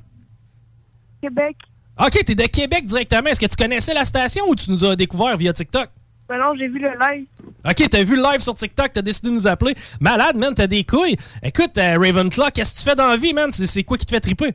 Québec. 1.20 1.56
OK, 1.98 2.24
t'es 2.24 2.34
de 2.34 2.46
Québec 2.46 2.84
directement. 2.84 3.28
Est-ce 3.28 3.40
que 3.40 3.46
tu 3.46 3.56
connaissais 3.56 3.94
la 3.94 4.04
station 4.04 4.44
ou 4.48 4.54
tu 4.54 4.70
nous 4.70 4.84
as 4.84 4.96
découvert 4.96 5.36
via 5.36 5.52
TikTok? 5.52 5.90
Ben 6.28 6.38
non, 6.38 6.54
j'ai 6.56 6.68
vu 6.68 6.78
le 6.78 6.90
live. 6.90 7.26
OK, 7.64 7.88
t'as 7.90 8.02
vu 8.02 8.16
le 8.16 8.22
live 8.22 8.40
sur 8.40 8.54
TikTok, 8.54 8.92
t'as 8.92 9.02
décidé 9.02 9.30
de 9.30 9.34
nous 9.34 9.46
appeler. 9.46 9.74
Malade, 9.98 10.36
man, 10.36 10.54
t'as 10.54 10.66
des 10.66 10.84
couilles. 10.84 11.16
Écoute, 11.42 11.76
euh, 11.78 11.98
Ravenclaw, 11.98 12.50
qu'est-ce 12.54 12.74
que 12.74 12.80
tu 12.80 12.84
fais 12.84 12.94
dans 12.94 13.08
la 13.08 13.16
vie, 13.16 13.32
man? 13.32 13.50
C'est 13.50 13.82
quoi 13.82 13.96
qui 13.96 14.04
te 14.04 14.10
fait 14.10 14.20
triper? 14.20 14.54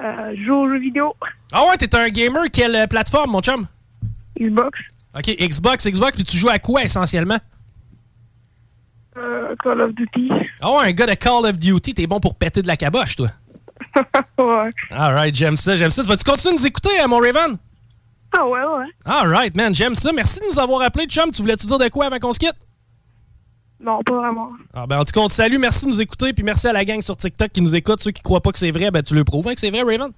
Euh, 0.00 0.34
je 0.36 0.44
joue 0.44 0.54
aux 0.54 0.68
jeux 0.68 0.78
vidéo. 0.78 1.14
Ah 1.52 1.64
ouais, 1.66 1.76
t'es 1.78 1.92
un 1.96 2.08
gamer. 2.08 2.44
Quelle 2.52 2.76
euh, 2.76 2.86
plateforme, 2.86 3.30
mon 3.30 3.40
chum? 3.40 3.66
Xbox. 4.38 4.78
OK, 5.16 5.36
Xbox, 5.40 5.88
Xbox, 5.88 6.12
puis 6.12 6.24
tu 6.24 6.36
joues 6.36 6.50
à 6.50 6.58
quoi, 6.58 6.84
essentiellement? 6.84 7.38
Euh, 9.16 9.56
Call 9.62 9.80
of 9.80 9.94
Duty. 9.94 10.30
Ah 10.60 10.72
ouais, 10.72 10.88
un 10.88 10.92
gars 10.92 11.06
de 11.06 11.14
Call 11.14 11.46
of 11.46 11.58
Duty, 11.58 11.94
t'es 11.94 12.06
bon 12.06 12.20
pour 12.20 12.36
péter 12.36 12.62
de 12.62 12.68
la 12.68 12.76
caboche, 12.76 13.16
toi. 13.16 13.28
ouais. 14.38 14.70
Alright, 14.90 15.34
j'aime 15.34 15.56
ça, 15.56 15.76
j'aime 15.76 15.90
ça. 15.90 16.02
Vas-tu 16.02 16.24
continuer 16.24 16.54
de 16.54 16.60
nous 16.60 16.66
écouter, 16.66 16.90
hein, 17.00 17.06
mon 17.06 17.18
Raven? 17.18 17.56
Ah 18.36 18.46
ouais, 18.46 18.60
ouais. 18.60 18.86
Alright, 19.04 19.56
man, 19.56 19.74
j'aime 19.74 19.94
ça. 19.94 20.12
Merci 20.12 20.40
de 20.40 20.46
nous 20.52 20.58
avoir 20.58 20.82
appelé, 20.82 21.06
chum. 21.06 21.30
Tu 21.30 21.42
voulais-tu 21.42 21.66
dire 21.66 21.78
de 21.78 21.88
quoi 21.88 22.06
avant 22.06 22.18
qu'on 22.18 22.32
se 22.32 22.38
quitte? 22.38 22.56
Non, 23.80 24.00
pas 24.02 24.14
vraiment. 24.14 24.50
Ah 24.74 24.86
ben, 24.86 24.98
en 24.98 25.04
tout 25.04 25.12
cas, 25.12 25.20
on 25.20 25.28
te 25.28 25.32
salue. 25.32 25.58
Merci 25.58 25.86
de 25.86 25.90
nous 25.90 26.02
écouter. 26.02 26.32
Puis 26.32 26.42
merci 26.42 26.66
à 26.66 26.72
la 26.72 26.84
gang 26.84 27.00
sur 27.00 27.16
TikTok 27.16 27.50
qui 27.50 27.60
nous 27.60 27.74
écoute. 27.74 28.00
Ceux 28.00 28.10
qui 28.10 28.22
croient 28.22 28.40
pas 28.40 28.52
que 28.52 28.58
c'est 28.58 28.70
vrai, 28.70 28.90
ben 28.90 29.02
tu 29.02 29.14
le 29.14 29.24
prouves 29.24 29.46
hein, 29.48 29.54
que 29.54 29.60
c'est 29.60 29.70
vrai, 29.70 29.82
Raven? 29.82 30.10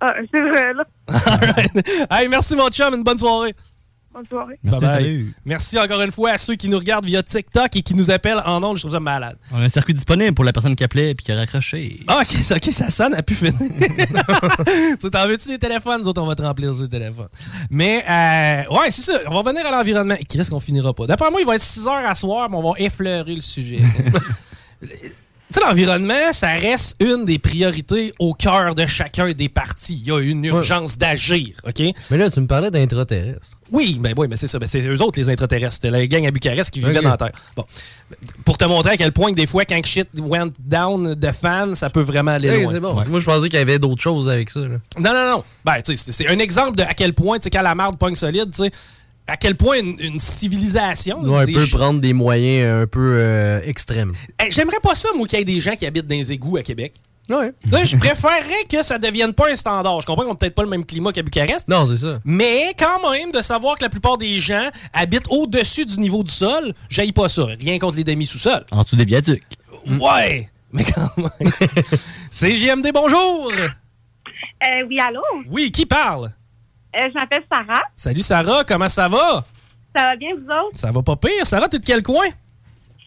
Ah, 0.00 0.12
c'est 0.32 0.40
vrai, 0.40 0.74
là. 0.74 0.84
Hey, 2.10 2.28
merci, 2.28 2.56
mon 2.56 2.68
chum. 2.68 2.94
Une 2.94 3.04
bonne 3.04 3.18
soirée. 3.18 3.54
Bonne 4.14 4.26
soirée. 4.26 4.58
Bye 4.62 4.80
bye. 4.80 5.26
Merci 5.44 5.76
encore 5.76 6.00
une 6.00 6.12
fois 6.12 6.30
à 6.30 6.38
ceux 6.38 6.54
qui 6.54 6.68
nous 6.68 6.78
regardent 6.78 7.04
via 7.04 7.22
TikTok 7.22 7.74
et 7.74 7.82
qui 7.82 7.94
nous 7.94 8.12
appellent 8.12 8.42
en 8.46 8.62
ondes. 8.62 8.76
Je 8.76 8.82
trouve 8.82 8.92
ça 8.92 9.00
malade. 9.00 9.36
On 9.52 9.58
a 9.58 9.62
un 9.62 9.68
circuit 9.68 9.92
disponible 9.92 10.34
pour 10.34 10.44
la 10.44 10.52
personne 10.52 10.76
qui 10.76 10.84
appelait 10.84 11.10
et 11.10 11.14
qui 11.14 11.32
a 11.32 11.36
raccroché. 11.36 12.00
Ah, 12.06 12.20
ok, 12.20 12.26
ça, 12.26 12.54
ok, 12.54 12.64
ça 12.70 12.90
sonne, 12.90 13.14
a 13.14 13.22
pu 13.24 13.34
finir. 13.34 13.54
t'en 15.12 15.26
veux-tu 15.26 15.48
des 15.48 15.58
téléphones? 15.58 16.02
Nous 16.02 16.08
autres, 16.08 16.22
on 16.22 16.26
va 16.26 16.36
te 16.36 16.42
remplir 16.42 16.72
ces 16.72 16.88
téléphones. 16.88 17.28
Mais, 17.70 18.04
euh, 18.08 18.74
ouais, 18.74 18.90
c'est 18.90 19.02
ça. 19.02 19.18
On 19.26 19.30
va 19.30 19.38
revenir 19.38 19.66
à 19.66 19.72
l'environnement. 19.72 20.16
Qui 20.28 20.38
reste 20.38 20.50
qu'on 20.50 20.60
finira 20.60 20.94
pas? 20.94 21.06
D'après 21.06 21.30
moi, 21.30 21.40
il 21.40 21.46
va 21.46 21.56
être 21.56 21.62
6 21.62 21.86
heures 21.88 22.06
à 22.06 22.14
soir, 22.14 22.48
mais 22.48 22.56
on 22.56 22.70
va 22.72 22.78
effleurer 22.78 23.34
le 23.34 23.40
sujet. 23.40 23.80
Tu 25.52 25.60
sais, 25.60 25.66
l'environnement, 25.66 26.32
ça 26.32 26.48
reste 26.54 26.96
une 27.00 27.26
des 27.26 27.38
priorités 27.38 28.12
au 28.18 28.32
cœur 28.34 28.74
de 28.74 28.86
chacun 28.86 29.30
des 29.32 29.48
partis. 29.48 29.94
Il 30.02 30.08
y 30.08 30.10
a 30.10 30.18
une 30.18 30.44
urgence 30.46 30.96
d'agir, 30.98 31.50
OK? 31.66 31.82
Mais 32.10 32.16
là, 32.16 32.30
tu 32.30 32.40
me 32.40 32.46
parlais 32.46 32.70
d'intraterrestres. 32.70 33.50
Oui, 33.70 33.98
ben 34.00 34.14
oui, 34.16 34.26
mais 34.28 34.36
c'est 34.36 34.48
ça. 34.48 34.58
Ben, 34.58 34.66
c'est 34.66 34.80
eux 34.80 35.00
autres, 35.02 35.18
les 35.20 35.28
intraterrestres. 35.28 35.74
C'était 35.74 35.90
la 35.90 36.06
gang 36.06 36.26
à 36.26 36.30
Bucarest 36.30 36.70
qui 36.70 36.80
vivait 36.80 36.94
dans 37.00 37.10
la 37.10 37.16
Terre. 37.18 37.32
Bon. 37.54 37.64
Pour 38.44 38.56
te 38.58 38.64
montrer 38.64 38.92
à 38.92 38.96
quel 38.96 39.12
point 39.12 39.30
que 39.30 39.36
des 39.36 39.46
fois, 39.46 39.64
quand 39.64 39.84
shit 39.84 40.08
went 40.18 40.52
down 40.58 41.14
de 41.14 41.30
fan, 41.30 41.74
ça 41.74 41.90
peut 41.90 42.00
vraiment 42.02 42.32
aller 42.32 42.48
Hey, 42.48 42.62
loin. 42.62 42.72
c'est 42.72 42.80
bon. 42.80 42.94
Moi, 43.08 43.20
je 43.20 43.24
pensais 43.24 43.48
qu'il 43.48 43.58
y 43.58 43.62
avait 43.62 43.78
d'autres 43.78 44.02
choses 44.02 44.28
avec 44.28 44.48
ça. 44.50 44.60
là. 44.60 44.76
Non, 44.98 45.12
non, 45.12 45.30
non. 45.36 45.44
Ben, 45.64 45.80
tu 45.82 45.96
sais, 45.96 46.12
c'est- 46.12 46.28
un 46.28 46.38
exemple 46.38 46.76
de 46.76 46.82
à 46.82 46.94
quel 46.94 47.12
point, 47.14 47.38
tu 47.38 47.44
sais, 47.44 47.50
quand 47.50 47.62
la 47.62 47.74
marde 47.74 47.98
pogne 47.98 48.16
solide, 48.16 48.50
tu 48.50 48.64
sais, 48.64 48.70
à 49.26 49.36
quel 49.36 49.56
point 49.56 49.78
une, 49.78 49.96
une 49.98 50.18
civilisation. 50.18 51.20
Ouais, 51.22 51.40
un 51.42 51.44
des 51.44 51.52
peu 51.54 51.60
ch- 51.60 51.70
prendre 51.72 52.00
des 52.00 52.12
moyens 52.12 52.82
un 52.82 52.86
peu 52.86 53.14
euh, 53.16 53.60
extrêmes. 53.64 54.12
Hey, 54.38 54.50
J'aimerais 54.50 54.80
pas 54.82 54.94
ça, 54.94 55.08
moi, 55.16 55.26
qu'il 55.26 55.38
y 55.38 55.42
ait 55.42 55.44
des 55.46 55.60
gens 55.60 55.74
qui 55.76 55.86
habitent 55.86 56.06
dans 56.06 56.14
les 56.16 56.32
égouts 56.32 56.56
à 56.56 56.62
Québec. 56.62 56.94
Ouais. 57.30 57.54
je 57.64 57.96
préférerais 57.96 58.64
que 58.68 58.82
ça 58.82 58.98
devienne 58.98 59.32
pas 59.32 59.50
un 59.50 59.54
standard. 59.56 59.98
Je 60.02 60.06
comprends 60.06 60.24
qu'on 60.24 60.32
n'a 60.32 60.34
peut-être 60.34 60.54
pas 60.54 60.62
le 60.62 60.68
même 60.68 60.84
climat 60.84 61.10
qu'à 61.10 61.22
Bucarest. 61.22 61.68
Non, 61.68 61.86
c'est 61.86 61.96
ça. 61.96 62.18
Mais 62.26 62.74
quand 62.78 63.10
même, 63.10 63.32
de 63.32 63.40
savoir 63.40 63.78
que 63.78 63.82
la 63.84 63.88
plupart 63.88 64.18
des 64.18 64.38
gens 64.40 64.68
habitent 64.92 65.28
au-dessus 65.30 65.86
du 65.86 65.98
niveau 66.00 66.22
du 66.22 66.30
sol, 66.30 66.74
j'aille 66.90 67.12
pas 67.12 67.30
ça. 67.30 67.46
Rien 67.46 67.78
contre 67.78 67.96
les 67.96 68.04
demi-sous-sols. 68.04 68.66
En 68.72 68.82
dessous 68.82 68.96
des 68.96 69.06
viaducs. 69.06 69.42
Ouais, 69.86 70.50
mais 70.70 70.84
quand 70.84 71.16
même. 71.16 71.50
c'est 72.30 72.54
JMD, 72.54 72.88
bonjour! 72.92 73.50
Euh, 73.56 74.84
oui, 74.86 74.98
allô? 75.00 75.22
Oui, 75.48 75.70
qui 75.70 75.86
parle? 75.86 76.30
Euh, 76.96 77.08
je 77.08 77.14
m'appelle 77.14 77.42
Sarah. 77.50 77.82
Salut 77.96 78.20
Sarah, 78.22 78.64
comment 78.64 78.88
ça 78.88 79.08
va? 79.08 79.44
Ça 79.96 80.02
va 80.10 80.16
bien, 80.16 80.30
vous 80.34 80.44
autres? 80.50 80.76
Ça 80.78 80.90
va 80.92 81.02
pas 81.02 81.16
pire. 81.16 81.44
Sarah, 81.44 81.68
t'es 81.68 81.78
de 81.78 81.84
quel 81.84 82.02
coin? 82.02 82.26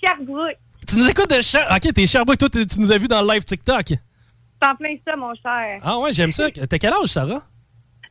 Sherbrooke. 0.03 0.57
Tu 0.88 0.97
nous 0.97 1.09
écoutes 1.09 1.29
de 1.29 1.41
Sherbrooke. 1.41 1.85
Ok, 1.85 1.93
t'es 1.93 2.05
Sherbrooke, 2.05 2.38
toi, 2.38 2.49
tu 2.49 2.79
nous 2.79 2.91
as 2.91 2.97
vu 2.97 3.07
dans 3.07 3.21
le 3.21 3.33
live 3.33 3.43
TikTok. 3.43 3.85
C'est 3.89 4.67
en 4.69 4.75
plein 4.75 4.95
ça, 5.05 5.15
mon 5.15 5.33
cher. 5.35 5.79
Ah 5.83 5.99
ouais, 5.99 6.13
j'aime 6.13 6.31
ça. 6.31 6.49
T'as 6.51 6.77
quel 6.77 6.93
âge, 6.93 7.07
Sarah? 7.09 7.41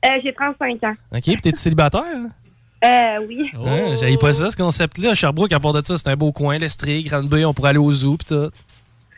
Euh, 0.05 0.09
J'ai 0.23 0.33
35 0.33 0.85
ans. 0.85 0.95
Ok, 1.13 1.23
puis 1.23 1.37
t'es 1.37 1.51
célibataire? 1.55 2.03
Euh, 2.85 3.27
oui. 3.27 3.51
Ouais, 3.59 3.97
J'avais 3.99 4.17
pas 4.19 4.33
ça, 4.33 4.51
ce 4.51 4.57
concept-là. 4.57 5.15
Sherbrooke, 5.15 5.53
à 5.53 5.59
part 5.61 5.73
de 5.73 5.85
ça, 5.85 5.97
c'est 5.99 6.09
un 6.09 6.17
beau 6.17 6.31
coin, 6.33 6.59
l'Estrie, 6.59 7.03
Grande-Bay, 7.05 7.45
on 7.45 7.55
pourrait 7.55 7.71
aller 7.71 7.79
au 7.79 7.91
zoo, 7.93 8.17
pis 8.17 8.27
tout. 8.27 8.51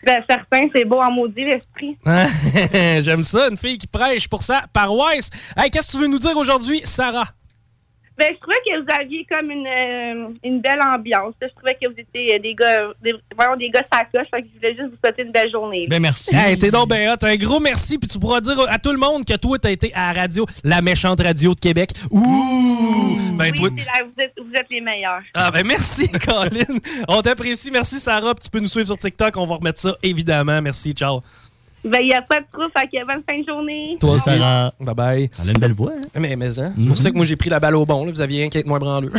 Ben, 0.05 0.23
certain, 0.29 0.69
c'est 0.75 0.85
beau 0.85 1.01
en 1.01 1.11
maudit, 1.11 1.45
l'esprit. 1.45 1.99
J'aime 3.03 3.23
ça, 3.23 3.49
une 3.49 3.57
fille 3.57 3.79
qui 3.79 3.87
prêche 3.87 4.29
pour 4.29 4.43
sa 4.43 4.65
paroisse. 4.73 5.31
Hey, 5.57 5.71
qu'est-ce 5.71 5.93
que 5.93 5.97
tu 5.97 6.03
veux 6.03 6.09
nous 6.09 6.19
dire 6.19 6.37
aujourd'hui, 6.37 6.81
Sarah? 6.85 7.27
Ben, 8.19 8.27
je 8.33 8.41
trouvais 8.41 8.57
que 8.67 8.83
vous 8.83 9.01
aviez 9.01 9.25
comme 9.31 9.49
une, 9.51 9.67
euh, 9.67 10.29
une 10.43 10.61
belle 10.61 10.83
ambiance. 10.83 11.35
Je 11.41 11.47
trouvais 11.55 11.77
que 11.81 11.87
vous 11.87 11.95
étiez 11.97 12.35
euh, 12.35 12.39
des 12.41 12.53
gars, 12.53 12.89
des, 13.01 13.15
vraiment 13.37 13.57
des 13.57 13.71
gars 13.71 13.85
sacoches. 13.93 14.27
Fait 14.35 14.43
que 14.43 14.49
je 14.53 14.59
voulais 14.59 14.75
juste 14.75 14.91
vous 14.91 14.99
souhaiter 15.03 15.23
une 15.23 15.31
belle 15.31 15.51
journée. 15.51 15.87
Ben 15.89 16.03
merci. 16.03 16.35
Hey, 16.35 16.59
t'es 16.59 16.73
donc 16.73 16.89
ben 16.89 17.11
hot. 17.11 17.25
Un 17.25 17.37
gros 17.37 17.61
merci. 17.61 17.97
Puis 17.97 18.09
tu 18.09 18.19
pourras 18.19 18.41
dire 18.41 18.57
à 18.69 18.79
tout 18.81 18.91
le 18.91 18.99
monde 18.99 19.25
que 19.25 19.37
toi, 19.37 19.57
t'as 19.61 19.71
été 19.71 19.93
à 19.95 20.13
la 20.13 20.23
radio, 20.23 20.47
la 20.65 20.83
méchante 20.83 21.21
radio 21.21 21.55
de 21.55 21.61
Québec. 21.61 21.91
Ouh! 22.11 23.19
Ben. 23.35 23.53
Oui, 23.61 23.71
là, 23.77 24.05
vous, 24.05 24.21
êtes, 24.23 24.35
vous 24.37 24.53
êtes 24.53 24.67
les 24.69 24.81
meilleurs. 24.81 25.23
Ah 25.33 25.53
ben 25.53 25.65
merci, 25.65 26.11
Colin. 26.27 26.79
On 27.07 27.23
t'apprécie. 27.23 27.71
Merci, 27.71 28.01
Sarah. 28.01 28.35
Puis 28.35 28.47
tu 28.47 28.51
peux 28.51 28.59
nous 28.59 28.67
suivre 28.67 28.87
sur 28.87 28.99
TikTok. 28.99 29.37
On 29.37 29.47
va 29.47 29.55
remettre 29.55 29.79
ça, 29.79 29.95
évidemment. 30.03 30.61
Merci. 30.61 30.93
Ciao. 30.93 31.23
Ben, 31.85 31.99
il 32.03 32.07
n'y 32.07 32.13
a 32.13 32.23
pas 32.23 32.41
de 32.41 32.45
trou. 32.53 32.63
Fait 32.77 32.87
que 32.89 33.07
bonne 33.07 33.23
fin 33.27 33.39
de 33.41 33.47
journée. 33.47 33.97
Toi 34.01 34.13
aussi. 34.15 34.31
Bye 34.31 34.95
bye. 34.95 35.31
Elle 35.43 35.49
a 35.49 35.53
une 35.53 35.59
belle 35.59 35.73
voix. 35.73 35.93
Mais, 36.19 36.35
mais, 36.37 36.59
hein, 36.59 36.73
c'est 36.79 36.87
pour 36.87 36.97
ça 36.97 37.11
que 37.11 37.17
moi, 37.17 37.25
j'ai 37.25 37.37
pris 37.37 37.51
la 37.51 37.61
balle 37.61 37.77
au 37.77 37.87
bon. 37.87 38.05
là. 38.05 38.11
Vous 38.13 38.21
aviez 38.21 38.41
rien 38.41 38.49
qu'à 38.51 38.59
être 38.59 38.67
moins 38.67 38.79
branleux. 38.81 39.13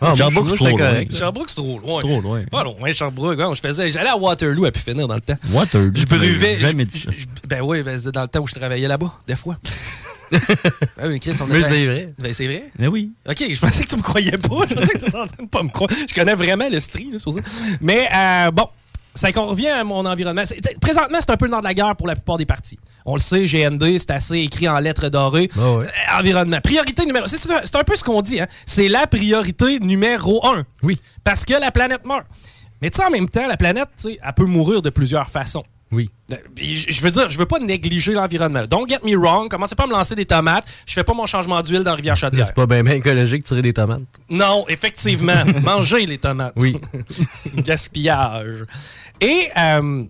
Ah, 0.00 0.14
Sherbrooke, 0.16 0.32
moi, 0.32 0.42
c'est 0.50 0.56
j'étais 0.64 0.70
trop 0.70 0.76
correct. 0.78 1.10
loin. 1.10 1.18
Sherbrooke, 1.18 1.48
c'est 1.50 1.54
trop 1.56 1.78
loin. 1.78 2.00
Trop 2.00 2.20
loin. 2.20 2.42
Pas 2.50 2.64
loin, 2.64 2.92
Sherbrooke. 2.92 3.38
Ouais, 3.38 3.54
je 3.54 3.60
faisais, 3.60 3.88
j'allais 3.90 4.08
à 4.08 4.16
Waterloo 4.16 4.64
à 4.64 4.72
pu 4.72 4.80
finir 4.80 5.06
dans 5.06 5.14
le 5.14 5.20
temps. 5.20 5.36
Waterloo, 5.52 5.90
Je 5.94 6.06
bruvais. 6.06 6.58
je- 6.58 6.66
je- 6.66 7.46
ben 7.48 7.60
oui, 7.62 7.82
ben, 7.82 7.98
c'était 7.98 8.12
dans 8.12 8.22
le 8.22 8.28
temps 8.28 8.40
où 8.40 8.46
je 8.46 8.54
travaillais 8.54 8.88
là-bas, 8.88 9.12
des 9.26 9.36
fois. 9.36 9.56
ben 10.32 10.40
oui, 11.06 11.20
Chris, 11.20 11.36
on 11.42 11.46
Mais 11.46 11.62
c'est 11.62 11.84
vrai. 11.86 12.14
Ben 12.18 12.32
c'est 12.32 12.46
vrai. 12.46 12.64
Mais 12.78 12.86
oui. 12.88 13.12
Ok, 13.28 13.44
je 13.52 13.60
pensais 13.60 13.84
que 13.84 13.88
tu 13.90 13.96
me 13.96 14.02
croyais 14.02 14.32
pas. 14.38 14.66
Je 14.68 14.74
pensais 14.74 14.86
que 14.88 14.98
tu 14.98 15.04
étais 15.06 15.16
en 15.16 15.26
train 15.26 15.42
de 15.44 15.48
pas 15.48 15.62
me 15.62 15.68
croire. 15.68 15.90
Je 16.08 16.14
connais 16.14 16.34
vraiment 16.34 16.66
l'Estrie, 16.68 17.10
là, 17.12 17.18
sur 17.18 17.32
ça. 17.34 17.40
Mais 17.80 18.08
euh, 18.12 18.50
bon. 18.50 18.66
C'est 19.14 19.32
qu'on 19.32 19.46
revient 19.46 19.68
à 19.68 19.84
mon 19.84 20.04
environnement. 20.04 20.42
Présentement, 20.80 21.18
c'est 21.20 21.30
un 21.30 21.36
peu 21.36 21.44
le 21.44 21.52
nord 21.52 21.60
de 21.60 21.66
la 21.66 21.74
guerre 21.74 21.94
pour 21.94 22.08
la 22.08 22.14
plupart 22.16 22.36
des 22.36 22.46
partis. 22.46 22.78
On 23.04 23.14
le 23.14 23.20
sait, 23.20 23.44
GND, 23.44 23.98
c'est 23.98 24.10
assez 24.10 24.38
écrit 24.38 24.68
en 24.68 24.78
lettres 24.80 25.08
dorées. 25.08 25.50
Euh, 25.56 25.86
environnement. 26.18 26.60
Priorité 26.60 27.06
numéro... 27.06 27.26
C'est 27.28 27.36
c'est 27.36 27.76
un, 27.76 27.84
peu 27.84 27.94
ce 27.94 28.02
qu'on 28.02 28.22
dit. 28.22 28.40
Hein? 28.40 28.48
C'est 28.66 28.88
la 28.88 29.06
priorité 29.06 29.78
numéro 29.78 30.44
un. 30.46 30.64
Oui. 30.82 31.00
Parce 31.22 31.44
que 31.44 31.54
la 31.54 31.70
planète 31.70 32.04
meurt. 32.04 32.26
Mais 32.82 32.90
tu 32.90 32.98
sais, 32.98 33.06
en 33.06 33.10
même 33.10 33.28
temps, 33.28 33.46
la 33.46 33.56
planète, 33.56 33.88
tu 33.96 34.08
sais, 34.08 34.18
elle 34.22 34.34
peut 34.34 34.46
mourir 34.46 34.82
de 34.82 34.90
plusieurs 34.90 35.28
façons. 35.30 35.64
Oui. 35.94 36.10
Euh, 36.32 36.36
Je 36.56 37.02
veux 37.02 37.10
dire, 37.10 37.28
je 37.28 37.38
veux 37.38 37.46
pas 37.46 37.60
négliger 37.60 38.12
l'environnement. 38.14 38.64
Don't 38.68 38.88
get 38.88 38.98
me 39.04 39.16
wrong. 39.16 39.48
Commencez 39.48 39.76
pas 39.76 39.84
à 39.84 39.86
me 39.86 39.92
lancer 39.92 40.14
des 40.14 40.26
tomates. 40.26 40.64
Je 40.86 40.94
fais 40.94 41.04
pas 41.04 41.14
mon 41.14 41.26
changement 41.26 41.62
d'huile 41.62 41.84
dans 41.84 41.94
Rivière-Chaudière. 41.94 42.46
C'est 42.46 42.54
pas 42.54 42.66
bien 42.66 42.84
écologique 42.86 43.42
de 43.42 43.46
tirer 43.46 43.62
des 43.62 43.72
tomates. 43.72 44.02
Non, 44.28 44.64
effectivement. 44.68 45.44
Mangez 45.62 46.06
les 46.06 46.18
tomates. 46.18 46.54
Oui. 46.56 46.80
Gaspillage. 47.54 48.64
Et 49.20 49.50
euh, 49.56 50.04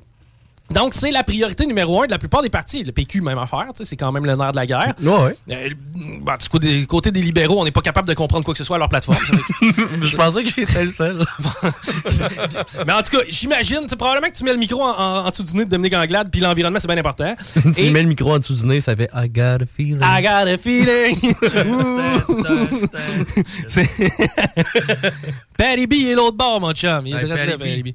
donc, 0.75 0.95
c'est 0.95 1.11
la 1.11 1.23
priorité 1.25 1.67
numéro 1.67 2.03
un 2.03 2.07
de 2.07 2.11
la 2.11 2.19
plupart 2.19 2.43
des 2.43 2.51
partis. 2.51 2.83
Le 2.85 2.93
PQ, 2.93 3.21
même 3.23 3.39
affaire. 3.39 3.67
C'est 3.83 3.97
quand 3.97 4.13
même 4.13 4.27
le 4.27 4.35
nerf 4.37 4.51
de 4.53 4.57
la 4.57 4.67
guerre. 4.67 4.95
Ouais. 5.03 5.37
Euh, 5.51 5.71
bah, 6.21 6.37
du 6.41 6.49
côté, 6.49 6.79
du 6.79 6.87
côté 6.87 7.11
des 7.11 7.23
libéraux, 7.23 7.61
on 7.61 7.65
n'est 7.65 7.71
pas 7.71 7.81
capable 7.81 8.09
de 8.09 8.15
comprendre 8.15 8.45
quoi 8.45 8.53
que 8.55 8.59
ce 8.59 8.65
soit 8.65 8.77
à 8.77 8.79
leur 8.79 8.89
plateforme. 8.89 9.19
Je 10.03 10.17
pensais 10.17 10.45
que 10.45 10.51
j'étais 10.57 10.85
le 10.85 10.91
seul. 10.91 11.17
Mais 12.87 12.93
en 12.93 13.03
tout 13.03 13.17
cas, 13.17 13.25
j'imagine, 13.29 13.81
c'est 13.87 13.97
probablement 13.97 14.29
que 14.31 14.37
tu 14.37 14.45
mets 14.45 14.53
le 14.53 14.59
micro 14.59 14.83
en, 14.83 14.91
en- 14.99 15.27
en 15.27 15.31
dessous 15.31 15.43
du 15.45 15.57
nez 15.57 15.65
de 15.65 15.71
Dominique 15.71 15.95
Anglade, 15.95 16.29
puis 16.31 16.41
l'environnement, 16.41 16.79
c'est 16.81 16.89
bien 16.89 16.99
important. 16.99 17.35
tu 17.75 17.83
Et- 17.83 17.91
mets 17.91 18.03
le 18.03 18.09
micro 18.09 18.33
en 18.35 18.39
dessous 18.39 18.55
du 18.55 18.67
nez, 18.67 18.81
ça 18.81 18.95
fait 18.97 19.11
I 19.15 19.29
got 19.29 19.63
a 19.63 19.67
feeling. 19.67 20.01
I 20.03 20.23
got 20.23 20.49
a 20.49 20.59
feeling. 20.59 21.17
Patty 25.57 25.87
B 25.87 25.93
est 26.09 26.15
l'autre 26.15 26.37
bord, 26.37 26.61
mon 26.61 26.73
chum. 26.73 27.07
Il 27.07 27.15
là, 27.15 27.37
Patty 27.37 27.57
Patty 27.59 27.83
B. 27.83 27.89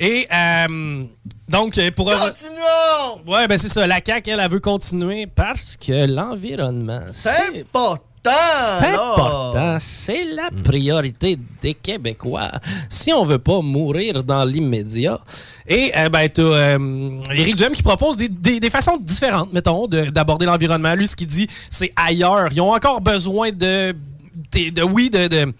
Et 0.00 0.26
euh, 0.32 1.04
donc, 1.48 1.78
pour. 1.94 2.12
Continuons! 2.30 3.32
Ouais, 3.34 3.46
ben 3.48 3.58
c'est 3.58 3.68
ça. 3.68 3.86
La 3.86 4.00
CAQ, 4.04 4.30
elle, 4.30 4.40
elle 4.40 4.50
veut 4.50 4.60
continuer 4.60 5.26
parce 5.26 5.76
que 5.76 6.06
l'environnement, 6.06 7.02
c'est 7.12 7.60
important! 7.60 8.02
c'est 8.24 8.88
important. 8.88 9.76
C'est 9.78 10.24
la 10.24 10.50
priorité 10.64 11.38
des 11.62 11.74
Québécois. 11.74 12.50
Si 12.88 13.12
on 13.12 13.24
veut 13.24 13.38
pas 13.38 13.60
mourir 13.60 14.24
dans 14.24 14.44
l'immédiat. 14.44 15.20
Et 15.68 15.92
euh, 15.96 16.08
ben, 16.08 16.28
t'as 16.28 16.42
euh, 16.42 17.18
Éric 17.32 17.54
Duhem 17.54 17.72
qui 17.72 17.84
propose 17.84 18.16
des, 18.16 18.28
des- 18.28 18.58
des 18.58 18.70
façons 18.70 18.96
différentes, 19.00 19.52
mettons, 19.52 19.86
de- 19.86 20.06
d'aborder 20.06 20.44
l'environnement. 20.46 20.94
Lui, 20.96 21.06
ce 21.06 21.14
qu'il 21.14 21.28
dit, 21.28 21.46
c'est 21.70 21.92
ailleurs. 21.94 22.48
Ils 22.50 22.60
ont 22.60 22.72
encore 22.74 23.00
besoin 23.00 23.52
de, 23.52 23.94
de, 24.52 24.70
de- 24.70 24.82
oui, 24.82 25.08
de- 25.08 25.52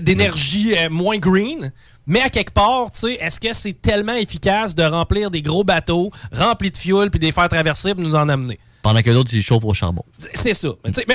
d'énergie 0.00 0.74
euh, 0.76 0.90
moins 0.90 1.16
green. 1.16 1.72
Mais 2.06 2.20
à 2.20 2.28
quelque 2.30 2.52
part, 2.52 2.90
tu 2.92 3.00
sais, 3.00 3.14
est-ce 3.14 3.40
que 3.40 3.52
c'est 3.52 3.80
tellement 3.80 4.14
efficace 4.14 4.74
de 4.74 4.84
remplir 4.84 5.30
des 5.30 5.42
gros 5.42 5.64
bateaux 5.64 6.10
remplis 6.32 6.70
de 6.70 6.76
fuel 6.76 7.10
puis 7.10 7.18
de 7.18 7.24
les 7.26 7.32
faire 7.32 7.48
traverser 7.48 7.94
pour 7.94 8.04
nous 8.04 8.14
en 8.14 8.28
amener? 8.28 8.58
Pendant 8.82 9.02
que 9.02 9.10
d'autres, 9.10 9.34
ils 9.34 9.42
chauffent 9.42 9.64
au 9.64 9.74
charbon. 9.74 10.04
C'est- 10.18 10.54
ça. 10.54 10.68
Mais, 10.84 10.90
tu 10.92 11.00
sais, 11.00 11.06
mais, 11.08 11.14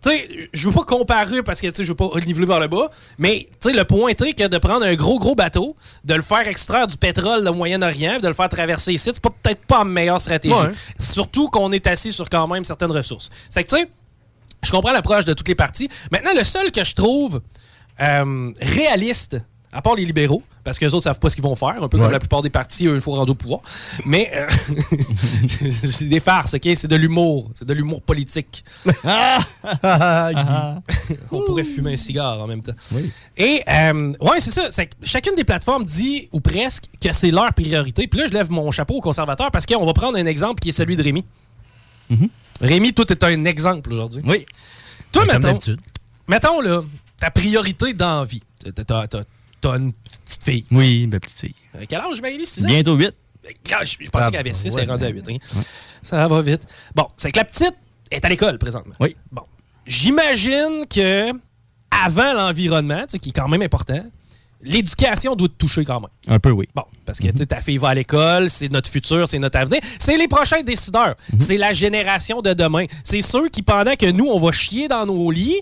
Tu 0.00 0.10
sais, 0.10 0.28
je 0.52 0.68
veux 0.68 0.72
pas 0.72 0.84
comparer 0.84 1.42
parce 1.42 1.60
que 1.60 1.66
tu 1.66 1.74
sais, 1.74 1.82
je 1.82 1.88
veux 1.88 1.96
pas 1.96 2.08
niveler 2.24 2.46
vers 2.46 2.60
le 2.60 2.68
bas, 2.68 2.88
mais 3.18 3.48
tu 3.60 3.68
sais, 3.70 3.72
le 3.76 3.82
point 3.82 4.06
est 4.10 4.14
que 4.32 4.46
de 4.46 4.58
prendre 4.58 4.86
un 4.86 4.94
gros, 4.94 5.18
gros 5.18 5.34
bateau, 5.34 5.74
de 6.04 6.14
le 6.14 6.22
faire 6.22 6.46
extraire 6.46 6.86
du 6.86 6.96
pétrole 6.96 7.48
au 7.48 7.52
Moyen-Orient, 7.52 8.20
de 8.20 8.28
le 8.28 8.32
faire 8.32 8.48
traverser 8.48 8.92
ici, 8.92 9.10
c'est 9.12 9.20
peut-être 9.20 9.66
pas 9.66 9.78
la 9.78 9.84
meilleure 9.86 10.20
stratégie. 10.20 10.54
Ouais. 10.54 10.70
Surtout 11.00 11.48
qu'on 11.48 11.72
est 11.72 11.84
assis 11.88 12.12
sur 12.12 12.28
quand 12.28 12.46
même 12.46 12.62
certaines 12.62 12.92
ressources. 12.92 13.28
C'est 13.50 13.64
que 13.64 13.70
tu 13.70 13.76
sais, 13.82 13.88
je 14.64 14.70
comprends 14.70 14.92
l'approche 14.92 15.24
de 15.24 15.34
toutes 15.34 15.48
les 15.48 15.56
parties. 15.56 15.88
Maintenant, 16.12 16.30
le 16.32 16.44
seul 16.44 16.70
que 16.70 16.84
je 16.84 16.94
trouve 16.94 17.40
euh, 18.00 18.52
réaliste, 18.60 19.38
à 19.72 19.82
part 19.82 19.94
les 19.96 20.04
libéraux, 20.04 20.42
parce 20.64 20.78
que 20.78 20.86
les 20.86 20.94
autres 20.94 21.04
savent 21.04 21.18
pas 21.18 21.28
ce 21.28 21.36
qu'ils 21.36 21.44
vont 21.44 21.54
faire, 21.54 21.82
un 21.82 21.88
peu 21.88 21.98
comme 21.98 22.10
la 22.10 22.18
plupart 22.18 22.40
des 22.42 22.50
partis, 22.50 22.86
eux, 22.86 22.94
une 22.94 23.00
fois 23.02 23.16
rendus 23.16 23.32
au 23.32 23.34
pouvoir. 23.34 23.60
Mais 24.06 24.30
euh, 24.34 24.46
c'est 25.84 26.08
des 26.08 26.20
farces, 26.20 26.54
OK? 26.54 26.68
C'est 26.74 26.88
de 26.88 26.96
l'humour. 26.96 27.50
C'est 27.54 27.66
de 27.66 27.74
l'humour 27.74 28.00
politique. 28.02 28.64
On 31.30 31.42
pourrait 31.44 31.64
fumer 31.64 31.92
un 31.92 31.96
cigare 31.96 32.40
en 32.40 32.46
même 32.46 32.62
temps. 32.62 32.72
Et, 33.36 33.62
euh, 33.68 34.14
ouais, 34.20 34.40
c'est 34.40 34.50
ça. 34.50 34.68
Chacune 35.02 35.34
des 35.34 35.44
plateformes 35.44 35.84
dit, 35.84 36.28
ou 36.32 36.40
presque, 36.40 36.84
que 37.00 37.12
c'est 37.12 37.30
leur 37.30 37.52
priorité. 37.52 38.06
Puis 38.08 38.20
là, 38.20 38.26
je 38.26 38.32
lève 38.32 38.50
mon 38.50 38.70
chapeau 38.70 38.94
aux 38.94 39.02
conservateurs 39.02 39.50
parce 39.50 39.66
qu'on 39.66 39.84
va 39.84 39.92
prendre 39.92 40.16
un 40.16 40.26
exemple 40.26 40.60
qui 40.60 40.70
est 40.70 40.72
celui 40.72 40.96
de 40.96 41.02
Rémi. 41.02 41.24
Rémi, 42.60 42.94
toi, 42.94 43.04
t'es 43.04 43.22
un 43.24 43.44
exemple 43.44 43.92
aujourd'hui. 43.92 44.22
Oui. 44.26 44.46
Toi, 45.12 45.24
mettons, 45.26 45.58
mettons, 46.26 46.60
là, 46.60 46.82
ta 47.18 47.30
priorité 47.30 47.92
dans 47.92 48.20
la 48.20 48.24
vie. 48.24 48.42
Une 49.66 49.92
petite 49.92 50.44
fille. 50.44 50.64
Oui, 50.70 51.06
ma 51.10 51.20
petite 51.20 51.38
fille. 51.38 51.54
Euh, 51.76 51.84
Quel 51.88 52.00
âge, 52.00 52.20
Maëlys? 52.22 52.46
6 52.50 52.64
ans? 52.64 52.68
Bientôt 52.68 52.94
8. 52.96 53.14
Ah, 53.72 53.84
Je, 53.84 53.96
je 54.00 54.10
pensais 54.10 54.24
Ah, 54.26 54.30
qu'elle 54.30 54.40
avait 54.40 54.52
6, 54.52 54.74
ouais, 54.74 54.82
elle 54.82 54.88
est 54.88 54.90
rendue 54.90 55.04
à 55.04 55.08
ouais. 55.08 55.12
8. 55.14 55.28
hein. 55.30 55.60
Ça 56.02 56.28
va 56.28 56.40
vite. 56.42 56.62
Bon, 56.94 57.06
c'est 57.16 57.30
que 57.32 57.38
la 57.38 57.44
petite 57.44 57.74
est 58.10 58.24
à 58.24 58.28
l'école 58.28 58.58
présentement. 58.58 58.94
Oui. 59.00 59.16
Bon. 59.32 59.42
J'imagine 59.86 60.84
que 60.88 61.30
avant 61.90 62.34
l'environnement, 62.34 63.06
qui 63.06 63.30
est 63.30 63.32
quand 63.32 63.48
même 63.48 63.62
important, 63.62 64.02
l'éducation 64.62 65.34
doit 65.34 65.48
te 65.48 65.54
toucher 65.54 65.84
quand 65.84 66.00
même. 66.00 66.10
Un 66.28 66.38
peu, 66.38 66.50
oui. 66.50 66.68
Bon, 66.74 66.84
parce 67.06 67.18
que 67.18 67.28
tu 67.28 67.38
sais, 67.38 67.46
ta 67.46 67.60
fille 67.60 67.78
va 67.78 67.88
à 67.88 67.94
l'école, 67.94 68.50
c'est 68.50 68.68
notre 68.70 68.90
futur, 68.90 69.26
c'est 69.28 69.38
notre 69.38 69.58
avenir. 69.58 69.80
C'est 69.98 70.16
les 70.16 70.28
prochains 70.28 70.62
décideurs. 70.62 71.14
C'est 71.38 71.56
la 71.56 71.72
génération 71.72 72.42
de 72.42 72.52
demain. 72.52 72.84
C'est 73.02 73.22
ceux 73.22 73.48
qui, 73.48 73.62
pendant 73.62 73.94
que 73.96 74.10
nous, 74.10 74.26
on 74.26 74.38
va 74.38 74.52
chier 74.52 74.88
dans 74.88 75.06
nos 75.06 75.30
lits, 75.30 75.60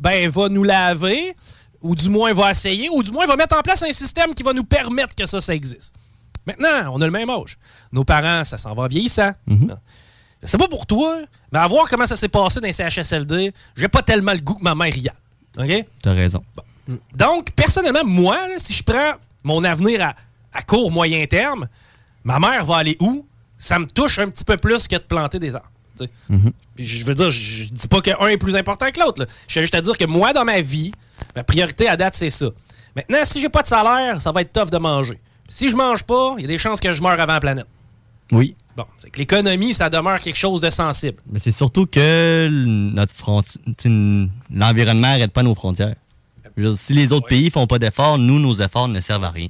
ben, 0.00 0.28
va 0.28 0.48
nous 0.48 0.64
laver, 0.64 1.34
ou 1.82 1.94
du 1.94 2.08
moins 2.10 2.32
va 2.32 2.50
essayer, 2.50 2.88
ou 2.90 3.02
du 3.02 3.10
moins 3.12 3.26
va 3.26 3.36
mettre 3.36 3.56
en 3.56 3.62
place 3.62 3.82
un 3.82 3.92
système 3.92 4.34
qui 4.34 4.42
va 4.42 4.52
nous 4.52 4.64
permettre 4.64 5.14
que 5.14 5.26
ça, 5.26 5.40
ça 5.40 5.54
existe. 5.54 5.94
Maintenant, 6.46 6.92
on 6.94 7.00
a 7.00 7.04
le 7.04 7.10
même 7.10 7.28
âge. 7.30 7.58
Nos 7.92 8.04
parents, 8.04 8.42
ça 8.44 8.56
s'en 8.58 8.74
va 8.74 8.88
vieillissant. 8.88 9.32
Je 10.42 10.46
sais 10.46 10.58
pas 10.58 10.68
pour 10.68 10.86
toi, 10.86 11.18
mais 11.52 11.58
à 11.58 11.66
voir 11.66 11.88
comment 11.88 12.06
ça 12.06 12.16
s'est 12.16 12.28
passé 12.28 12.60
dans 12.60 12.66
les 12.66 12.72
CHSLD, 12.72 13.52
j'ai 13.76 13.88
pas 13.88 14.02
tellement 14.02 14.32
le 14.32 14.38
goût 14.38 14.54
que 14.54 14.62
ma 14.62 14.74
mère 14.74 14.96
y 14.96 15.08
aille. 15.08 15.80
OK? 15.80 15.86
T'as 16.02 16.12
raison. 16.14 16.42
Donc, 17.14 17.50
personnellement, 17.52 18.04
moi, 18.04 18.36
là, 18.48 18.54
si 18.58 18.72
je 18.72 18.82
prends 18.82 19.12
mon 19.42 19.62
avenir 19.64 20.00
à, 20.02 20.14
à 20.52 20.62
court, 20.62 20.90
moyen 20.90 21.26
terme, 21.26 21.68
ma 22.24 22.38
mère 22.38 22.64
va 22.64 22.76
aller 22.76 22.96
où? 23.00 23.26
Ça 23.58 23.78
me 23.78 23.86
touche 23.86 24.18
un 24.20 24.28
petit 24.28 24.44
peu 24.44 24.56
plus 24.56 24.86
que 24.86 24.94
de 24.96 25.02
planter 25.02 25.38
des 25.38 25.54
arbres. 25.56 25.68
Puis 26.76 26.86
je 26.86 27.04
veux 27.04 27.14
dire, 27.14 27.28
je 27.30 27.64
dis 27.64 27.88
pas 27.88 28.00
qu'un 28.00 28.28
est 28.28 28.38
plus 28.38 28.54
important 28.54 28.88
que 28.90 29.00
l'autre. 29.00 29.26
Je 29.48 29.52
suis 29.52 29.60
juste 29.62 29.74
à 29.74 29.80
dire 29.80 29.98
que 29.98 30.04
moi, 30.04 30.32
dans 30.32 30.44
ma 30.44 30.60
vie, 30.60 30.92
ma 31.38 31.44
priorité 31.44 31.88
à 31.88 31.96
date, 31.96 32.14
c'est 32.16 32.30
ça. 32.30 32.46
Maintenant, 32.96 33.18
si 33.22 33.40
j'ai 33.40 33.48
pas 33.48 33.62
de 33.62 33.68
salaire, 33.68 34.20
ça 34.20 34.32
va 34.32 34.40
être 34.40 34.52
tough 34.52 34.70
de 34.70 34.78
manger. 34.78 35.20
Si 35.46 35.70
je 35.70 35.76
mange 35.76 36.02
pas, 36.02 36.34
il 36.36 36.42
y 36.42 36.44
a 36.44 36.48
des 36.48 36.58
chances 36.58 36.80
que 36.80 36.92
je 36.92 37.00
meure 37.00 37.20
avant 37.20 37.34
la 37.34 37.40
planète. 37.40 37.66
Oui. 38.32 38.56
Bon, 38.76 38.84
c'est 38.98 39.08
que 39.10 39.18
l'économie, 39.18 39.72
ça 39.72 39.88
demeure 39.88 40.20
quelque 40.20 40.36
chose 40.36 40.60
de 40.60 40.68
sensible. 40.68 41.18
Mais 41.30 41.38
c'est 41.38 41.52
surtout 41.52 41.86
que 41.86 42.48
notre 42.50 43.14
l'environnement 44.50 45.08
n'arrête 45.08 45.32
pas 45.32 45.44
nos 45.44 45.54
frontières. 45.54 45.94
Dire, 46.56 46.76
si 46.76 46.92
les 46.92 47.12
autres 47.12 47.28
pays 47.28 47.50
font 47.50 47.68
pas 47.68 47.78
d'efforts, 47.78 48.18
nous, 48.18 48.40
nos 48.40 48.56
efforts 48.56 48.88
ne 48.88 49.00
servent 49.00 49.24
à 49.24 49.30
rien. 49.30 49.48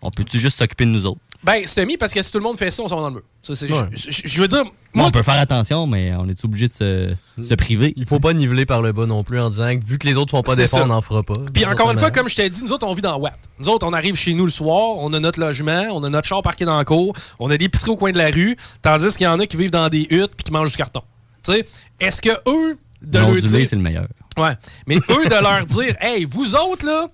On 0.00 0.10
peut-tu 0.10 0.38
juste 0.38 0.58
s'occuper 0.58 0.84
de 0.84 0.90
nous 0.90 1.06
autres? 1.06 1.18
Ben, 1.42 1.66
semi, 1.66 1.96
parce 1.96 2.12
que 2.12 2.22
si 2.22 2.30
tout 2.30 2.38
le 2.38 2.44
monde 2.44 2.56
fait 2.56 2.70
ça, 2.70 2.82
on 2.84 2.88
s'en 2.88 2.96
va 2.96 3.02
dans 3.02 3.08
le 3.08 3.14
mur. 3.14 3.22
Ça, 3.42 3.56
c'est- 3.56 3.70
Ouais. 3.72 3.88
je, 3.92 4.10
je- 4.10 4.22
je 4.24 4.40
veux 4.40 4.46
dire, 4.48 4.64
Bon, 4.64 4.70
moi, 4.94 5.06
on 5.06 5.10
peut 5.10 5.22
faire 5.22 5.38
attention, 5.40 5.86
mais 5.86 6.12
on 6.14 6.28
est 6.28 6.44
obligé 6.44 6.68
de 6.68 6.72
se, 6.72 7.14
se 7.42 7.54
priver. 7.54 7.92
Il 7.96 8.06
faut 8.06 8.20
pas 8.20 8.32
niveler 8.32 8.64
par 8.64 8.80
le 8.80 8.92
bas 8.92 9.06
non 9.06 9.22
plus 9.24 9.40
en 9.40 9.50
disant 9.50 9.76
que 9.78 9.84
vu 9.84 9.98
que 9.98 10.06
les 10.06 10.16
autres 10.16 10.30
font 10.30 10.42
pas 10.42 10.54
d'efforts, 10.56 10.82
on 10.82 10.86
n'en 10.86 11.00
fera 11.02 11.22
pas. 11.22 11.34
Puis 11.52 11.64
encore 11.64 11.86
autres, 11.86 11.92
une 11.92 11.96
on 11.96 12.00
fois, 12.00 12.08
a- 12.08 12.10
comme 12.12 12.28
je 12.28 12.36
t'ai 12.36 12.48
dit, 12.48 12.62
nous 12.62 12.72
autres, 12.72 12.86
on 12.86 12.94
vit 12.94 13.02
dans 13.02 13.16
Watt. 13.18 13.38
Nous 13.60 13.68
autres, 13.68 13.86
on 13.86 13.92
arrive 13.92 14.14
chez 14.16 14.34
nous 14.34 14.44
le 14.44 14.50
soir, 14.50 14.96
on 14.98 15.12
a 15.12 15.20
notre 15.20 15.40
logement, 15.40 15.82
on 15.92 16.02
a 16.04 16.08
notre 16.08 16.26
char 16.28 16.42
parqué 16.42 16.64
dans 16.64 16.76
la 16.78 16.84
cour, 16.84 17.14
on 17.40 17.50
a 17.50 17.56
l'épicerie 17.56 17.90
au 17.90 17.96
coin 17.96 18.12
de 18.12 18.18
la 18.18 18.30
rue, 18.30 18.56
tandis 18.82 19.08
qu'il 19.16 19.24
y 19.24 19.26
en 19.26 19.38
a 19.40 19.46
qui 19.46 19.56
vivent 19.56 19.70
dans 19.72 19.88
des 19.88 20.06
huttes 20.10 20.32
puis 20.36 20.44
qui 20.44 20.52
mangent 20.52 20.70
du 20.70 20.76
carton. 20.76 21.02
Tu 21.44 21.52
sais, 21.52 21.64
est-ce 22.00 22.20
que 22.22 22.30
eux, 22.48 22.76
de 23.02 23.18
leur 23.18 23.30
dire... 23.32 23.66
c'est 23.68 23.76
le 23.76 23.82
meilleur. 23.82 24.06
Ouais. 24.36 24.54
Mais 24.86 24.96
eux, 24.96 25.24
de 25.28 25.42
leur 25.42 25.64
dire, 25.66 25.94
hey, 26.00 26.24
vous 26.24 26.54
autres, 26.54 26.86
là, 26.86 27.06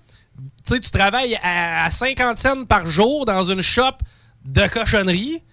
sais, 0.63 0.79
tu 0.79 0.91
travailles 0.91 1.37
à, 1.41 1.85
à 1.85 1.91
50 1.91 2.37
cents 2.37 2.65
par 2.65 2.87
jour 2.87 3.25
dans 3.25 3.43
une 3.43 3.61
shop 3.61 3.91
de 4.43 4.67
cochonnerie, 4.67 5.43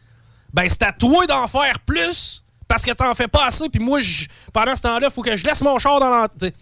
ben 0.53 0.68
c'est 0.68 0.83
à 0.83 0.93
toi 0.93 1.26
d'en 1.26 1.47
faire 1.47 1.78
plus 1.80 2.45
parce 2.68 2.85
que 2.85 2.93
t'en 2.93 3.12
fais 3.14 3.28
pas 3.28 3.47
assez. 3.47 3.68
Puis 3.68 3.80
moi, 3.83 4.01
je- 4.01 4.26
pendant 4.53 4.74
ce 4.74 4.83
temps-là, 4.83 5.09
il 5.11 5.12
faut 5.12 5.22
que 5.22 5.37
je 5.37 5.45
laisse 5.45 5.61
mon 5.62 5.78
char 5.78 6.01
dans 6.01 6.09
la. 6.11 6.28
sais, 6.39 6.53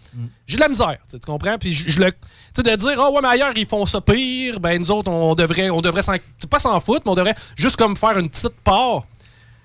J'ai 0.45 0.55
de 0.57 0.61
la 0.61 0.67
misère, 0.69 0.97
tu 1.09 1.17
comprends? 1.19 1.57
Puis 1.57 1.73
je, 1.73 1.89
je 1.89 1.99
le. 2.01 2.11
Tu 2.11 2.17
sais, 2.55 2.63
de 2.63 2.75
dire, 2.75 2.97
oh 2.99 3.13
ouais, 3.15 3.21
mais 3.21 3.29
ailleurs, 3.29 3.53
ils 3.55 3.65
font 3.65 3.85
ça 3.85 4.01
pire, 4.01 4.59
ben 4.59 4.77
nous 4.79 4.91
autres, 4.91 5.09
on 5.09 5.35
devrait, 5.35 5.69
on 5.69 5.81
devrait 5.81 6.01
s'en. 6.01 6.13
Pas 6.49 6.59
s'en 6.59 6.77
foutre, 6.81 7.01
mais 7.05 7.11
on 7.11 7.15
devrait 7.15 7.35
juste 7.55 7.77
comme 7.77 7.95
faire 7.95 8.17
une 8.17 8.29
petite 8.29 8.49
part. 8.63 9.03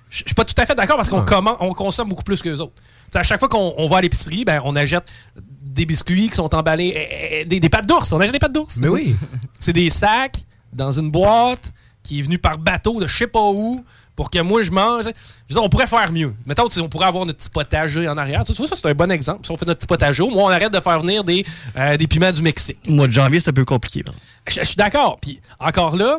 Je 0.09 0.19
suis 0.25 0.35
pas 0.37 0.45
tout 0.45 0.55
à 0.57 0.65
fait 0.67 0.77
d'accord 0.77 0.97
parce 0.97 1.11
qu'on 1.11 1.25
on 1.61 1.73
consomme 1.73 2.09
beaucoup 2.09 2.23
plus 2.23 2.41
que 2.41 2.49
les 2.49 2.61
autres. 2.61 2.75
Tu 2.77 2.83
sais, 3.13 3.19
à 3.19 3.23
chaque 3.25 3.41
fois 3.41 3.49
qu'on 3.49 3.75
on 3.77 3.89
va 3.89 3.97
à 3.97 4.01
l'épicerie, 4.01 4.45
ben, 4.45 4.61
on 4.65 4.77
achète 4.77 5.03
des 5.77 5.87
biscuits 5.87 6.29
qui 6.29 6.35
sont 6.35 6.53
emballés, 6.55 6.93
eh, 6.97 7.41
eh, 7.41 7.45
des, 7.45 7.61
des 7.61 7.69
pâtes 7.69 7.87
d'ours. 7.87 8.11
On 8.13 8.21
achète 8.21 8.33
des 8.33 8.39
pâtes 8.39 8.53
d'ours. 8.53 8.79
Mais 8.79 8.89
oui. 8.89 9.15
C'est 9.61 9.73
des 9.73 9.91
sacs 9.91 10.45
dans 10.73 10.91
une 10.91 11.11
boîte 11.11 11.73
qui 12.03 12.19
est 12.19 12.23
venue 12.23 12.39
par 12.39 12.59
bateau 12.59 13.01
de 13.01 13.07
je 13.07 13.17
sais 13.17 13.27
pas 13.27 13.43
où 13.43 13.85
pour 14.17 14.31
que 14.31 14.41
moi 14.41 14.63
je 14.63 14.71
mange. 14.71 15.05
Je 15.05 15.09
veux 15.09 15.55
dire, 15.55 15.63
on 15.63 15.69
pourrait 15.69 15.87
faire 15.87 16.11
mieux. 16.11 16.35
Mettons, 16.47 16.67
on 16.81 16.89
pourrait 16.89 17.07
avoir 17.07 17.27
notre 17.27 17.39
petit 17.39 17.51
potager 17.51 18.09
en 18.09 18.17
arrière. 18.17 18.45
Ça, 18.47 18.55
tu 18.55 18.59
vois, 18.59 18.69
ça, 18.69 18.77
c'est 18.77 18.89
un 18.89 18.95
bon 18.95 19.11
exemple. 19.11 19.45
Si 19.45 19.51
on 19.51 19.57
fait 19.57 19.67
notre 19.67 19.81
petit 19.81 19.87
potager, 19.87 20.23
moi, 20.23 20.45
on 20.45 20.49
arrête 20.49 20.73
de 20.73 20.81
faire 20.81 20.99
venir 20.99 21.23
des, 21.23 21.45
euh, 21.77 21.97
des 21.99 22.07
piments 22.07 22.33
du 22.33 22.41
Mexique. 22.41 22.79
Au 22.89 22.93
mois 22.93 23.07
de 23.07 23.13
janvier, 23.13 23.41
c'est 23.41 23.51
un 23.51 23.53
peu 23.53 23.67
compliqué. 23.67 24.03
Je, 24.49 24.61
je 24.61 24.65
suis 24.65 24.77
d'accord. 24.77 25.19
Puis 25.21 25.41
encore 25.61 25.97
là, 25.97 26.19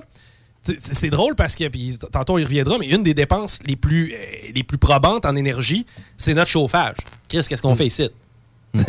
c'est 0.79 1.09
drôle 1.09 1.35
parce 1.35 1.55
que, 1.55 1.67
puis 1.67 1.97
tantôt 2.11 2.33
on 2.33 2.37
y 2.37 2.43
reviendra, 2.43 2.77
mais 2.77 2.87
une 2.87 3.03
des 3.03 3.13
dépenses 3.13 3.59
les 3.65 3.75
plus, 3.75 4.13
euh, 4.13 4.17
les 4.53 4.63
plus 4.63 4.77
probantes 4.77 5.25
en 5.25 5.35
énergie, 5.35 5.85
c'est 6.17 6.33
notre 6.33 6.51
chauffage. 6.51 6.97
Chris, 7.29 7.45
qu'est-ce 7.47 7.61
qu'on 7.61 7.75
fait 7.75 7.87
ici? 7.87 8.09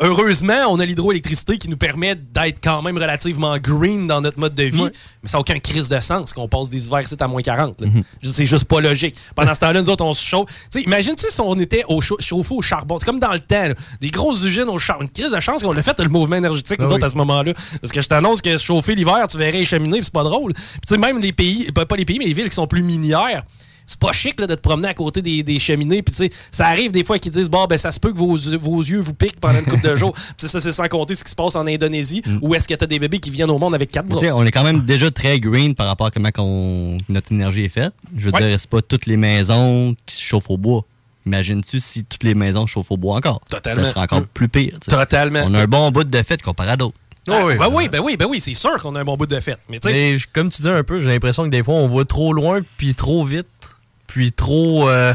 Heureusement, 0.00 0.54
on 0.68 0.78
a 0.80 0.84
l'hydroélectricité 0.84 1.58
qui 1.58 1.68
nous 1.68 1.76
permet 1.76 2.14
d'être 2.14 2.58
quand 2.62 2.82
même 2.82 2.96
relativement 2.96 3.56
green 3.58 4.06
dans 4.06 4.20
notre 4.20 4.38
mode 4.38 4.54
de 4.54 4.64
vie, 4.64 4.82
mais 5.22 5.28
ça 5.28 5.36
n'a 5.38 5.40
aucun 5.40 5.58
crise 5.58 5.88
de 5.88 5.98
sens 6.00 6.32
qu'on 6.32 6.48
passe 6.48 6.68
des 6.68 6.86
hivers 6.86 7.00
ici 7.00 7.16
à 7.18 7.28
moins 7.28 7.42
40. 7.42 7.80
là. 7.80 7.86
Je 7.86 7.92
veux 7.92 8.00
dire, 8.22 8.34
C'est 8.34 8.46
juste 8.46 8.64
pas 8.66 8.80
logique. 8.80 9.16
Pendant 9.34 9.54
ce 9.54 9.60
temps-là, 9.60 9.80
nous 9.82 9.90
autres, 9.90 10.04
on 10.04 10.12
se 10.12 10.22
chauffe. 10.24 10.48
Imagine-tu 10.74 11.26
si 11.28 11.40
on 11.40 11.58
était 11.58 11.84
au 11.88 12.00
chau- 12.00 12.16
chauffé 12.20 12.54
au 12.54 12.62
charbon? 12.62 12.98
C'est 12.98 13.06
comme 13.06 13.20
dans 13.20 13.32
le 13.32 13.40
temps, 13.40 13.68
là. 13.68 13.74
des 14.00 14.08
grosses 14.10 14.44
usines 14.44 14.68
au 14.68 14.78
charbon. 14.78 15.04
Une 15.04 15.10
crise 15.10 15.30
de 15.32 15.40
chance 15.40 15.62
qu'on 15.62 15.72
l'a 15.72 15.82
fait 15.82 15.98
le 16.00 16.08
mouvement 16.08 16.36
énergétique, 16.36 16.78
nous 16.78 16.86
Ah 16.86 16.88
oui. 16.88 16.94
autres, 16.94 17.06
à 17.06 17.10
ce 17.10 17.16
moment-là. 17.16 17.52
Parce 17.80 17.92
que 17.92 18.00
je 18.00 18.08
t'annonce 18.08 18.42
que 18.42 18.56
chauffer 18.58 18.94
l'hiver, 18.94 19.26
tu 19.28 19.36
verrais 19.38 19.52
les 19.58 19.64
cheminées, 19.64 20.00
c'est 20.02 20.12
pas 20.12 20.24
drôle. 20.24 20.52
Puis 20.54 20.62
tu 20.86 20.94
sais, 20.94 20.98
même 20.98 21.20
les 21.20 21.32
pays, 21.32 21.70
pas 21.72 21.84
les 21.96 22.04
pays, 22.04 22.18
mais 22.18 22.26
les 22.26 22.32
villes 22.34 22.48
qui 22.48 22.54
sont 22.54 22.66
plus 22.66 22.82
minières, 22.82 23.42
c'est 23.86 23.98
pas 23.98 24.12
chic 24.12 24.40
là, 24.40 24.46
de 24.46 24.54
te 24.54 24.60
promener 24.60 24.88
à 24.88 24.94
côté 24.94 25.20
des, 25.22 25.42
des 25.42 25.58
cheminées. 25.58 26.02
Puis 26.02 26.14
tu 26.14 26.24
sais, 26.24 26.30
ça 26.50 26.66
arrive 26.66 26.92
des 26.92 27.04
fois 27.04 27.18
qu'ils 27.18 27.32
disent 27.32 27.50
Bon, 27.50 27.66
ben 27.66 27.76
ça 27.78 27.90
se 27.90 28.00
peut 28.00 28.12
que 28.12 28.18
vos, 28.18 28.36
vos 28.36 28.82
yeux 28.82 29.00
vous 29.00 29.14
piquent 29.14 29.38
pendant 29.40 29.58
une 29.58 29.64
couple 29.66 29.88
de 29.88 29.94
jours. 29.96 30.12
Puis 30.38 30.48
ça, 30.48 30.60
c'est 30.60 30.72
sans 30.72 30.88
compter 30.88 31.14
ce 31.14 31.24
qui 31.24 31.30
se 31.30 31.36
passe 31.36 31.56
en 31.56 31.66
Indonésie, 31.66 32.22
où 32.40 32.54
est-ce 32.54 32.66
que 32.68 32.74
t'as 32.74 32.86
des 32.86 32.98
bébés 32.98 33.18
qui 33.18 33.30
viennent 33.30 33.50
au 33.50 33.58
monde 33.58 33.74
avec 33.74 33.90
quatre 33.90 34.06
Tu 34.08 34.26
bras. 34.26 34.34
on 34.36 34.44
est 34.44 34.50
quand 34.50 34.64
même 34.64 34.80
déjà 34.82 35.10
très 35.10 35.38
green 35.40 35.74
par 35.74 35.86
rapport 35.86 36.06
à 36.06 36.10
comment 36.10 36.30
qu'on- 36.30 36.98
notre 37.08 37.32
énergie 37.32 37.64
est 37.64 37.68
faite. 37.68 37.92
Je 38.16 38.26
veux 38.26 38.32
Ouais. 38.34 38.46
dire, 38.48 38.58
c'est 38.60 38.70
pas 38.70 38.82
toutes 38.82 39.06
les 39.06 39.16
maisons 39.16 39.94
qui 40.06 40.16
se 40.16 40.22
chauffent 40.22 40.50
au 40.50 40.56
bois. 40.58 40.84
Imagines-tu 41.26 41.80
si 41.80 42.04
toutes 42.04 42.22
les 42.22 42.34
maisons 42.34 42.66
chauffent 42.66 42.90
au 42.90 42.96
bois 42.96 43.16
encore? 43.16 43.40
Totalement. 43.48 43.84
Ça 43.84 43.90
serait 43.90 44.00
encore 44.00 44.20
Mm. 44.20 44.26
plus 44.34 44.48
pire. 44.48 44.78
tu. 44.80 44.90
Totalement. 44.90 45.42
On 45.46 45.54
a 45.54 45.60
un 45.62 45.66
bon 45.66 45.90
bout 45.90 46.04
de 46.04 46.22
fait 46.22 46.40
comparé 46.42 46.70
à 46.72 46.76
d'autres. 46.76 46.96
Ah, 47.26 47.40
ben 47.58 47.68
oui, 47.72 47.88
ben 47.88 48.00
oui, 48.04 48.18
ben 48.18 48.26
oui, 48.28 48.38
c'est 48.38 48.52
sûr 48.52 48.76
qu'on 48.82 48.94
a 48.96 49.00
un 49.00 49.04
bon 49.04 49.16
bout 49.16 49.24
de 49.26 49.40
fête. 49.40 49.58
Mais 49.70 49.80
tu 49.80 49.88
sais, 49.88 49.94
Mais 49.94 50.16
comme 50.34 50.50
tu 50.50 50.60
dis 50.60 50.68
un 50.68 50.82
peu, 50.84 51.00
j'ai 51.00 51.08
l'impression 51.08 51.44
que 51.44 51.48
des 51.48 51.62
fois, 51.62 51.72
on 51.76 51.88
va 51.88 52.04
trop 52.04 52.34
loin, 52.34 52.60
puis 52.76 52.94
trop 52.94 53.24
vite, 53.24 53.46
puis 54.14 54.30
trop, 54.30 54.88
euh, 54.88 55.12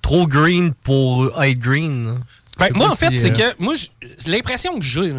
trop 0.00 0.28
green 0.28 0.72
pour 0.84 1.42
être 1.42 1.58
green. 1.58 2.20
Ben, 2.58 2.68
moi, 2.72 2.92
en 2.92 2.94
fait, 2.94 3.08
si, 3.08 3.16
c'est 3.16 3.42
euh, 3.42 3.52
que 3.52 3.60
moi, 3.60 3.74
l'impression 4.28 4.78
que 4.78 4.84
j'ai, 4.84 5.12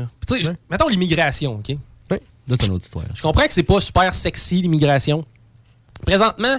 mettons 0.69 0.87
l'immigration, 0.87 1.55
OK? 1.55 1.75
Là, 2.09 2.17
c'est 2.47 2.67
une 2.67 2.73
autre 2.73 2.85
histoire. 2.85 3.03
Je 3.13 3.21
comprends 3.21 3.47
que 3.47 3.53
c'est 3.53 3.63
pas 3.63 3.81
super 3.81 4.13
sexy, 4.13 4.61
l'immigration. 4.61 5.25
Présentement, 6.05 6.57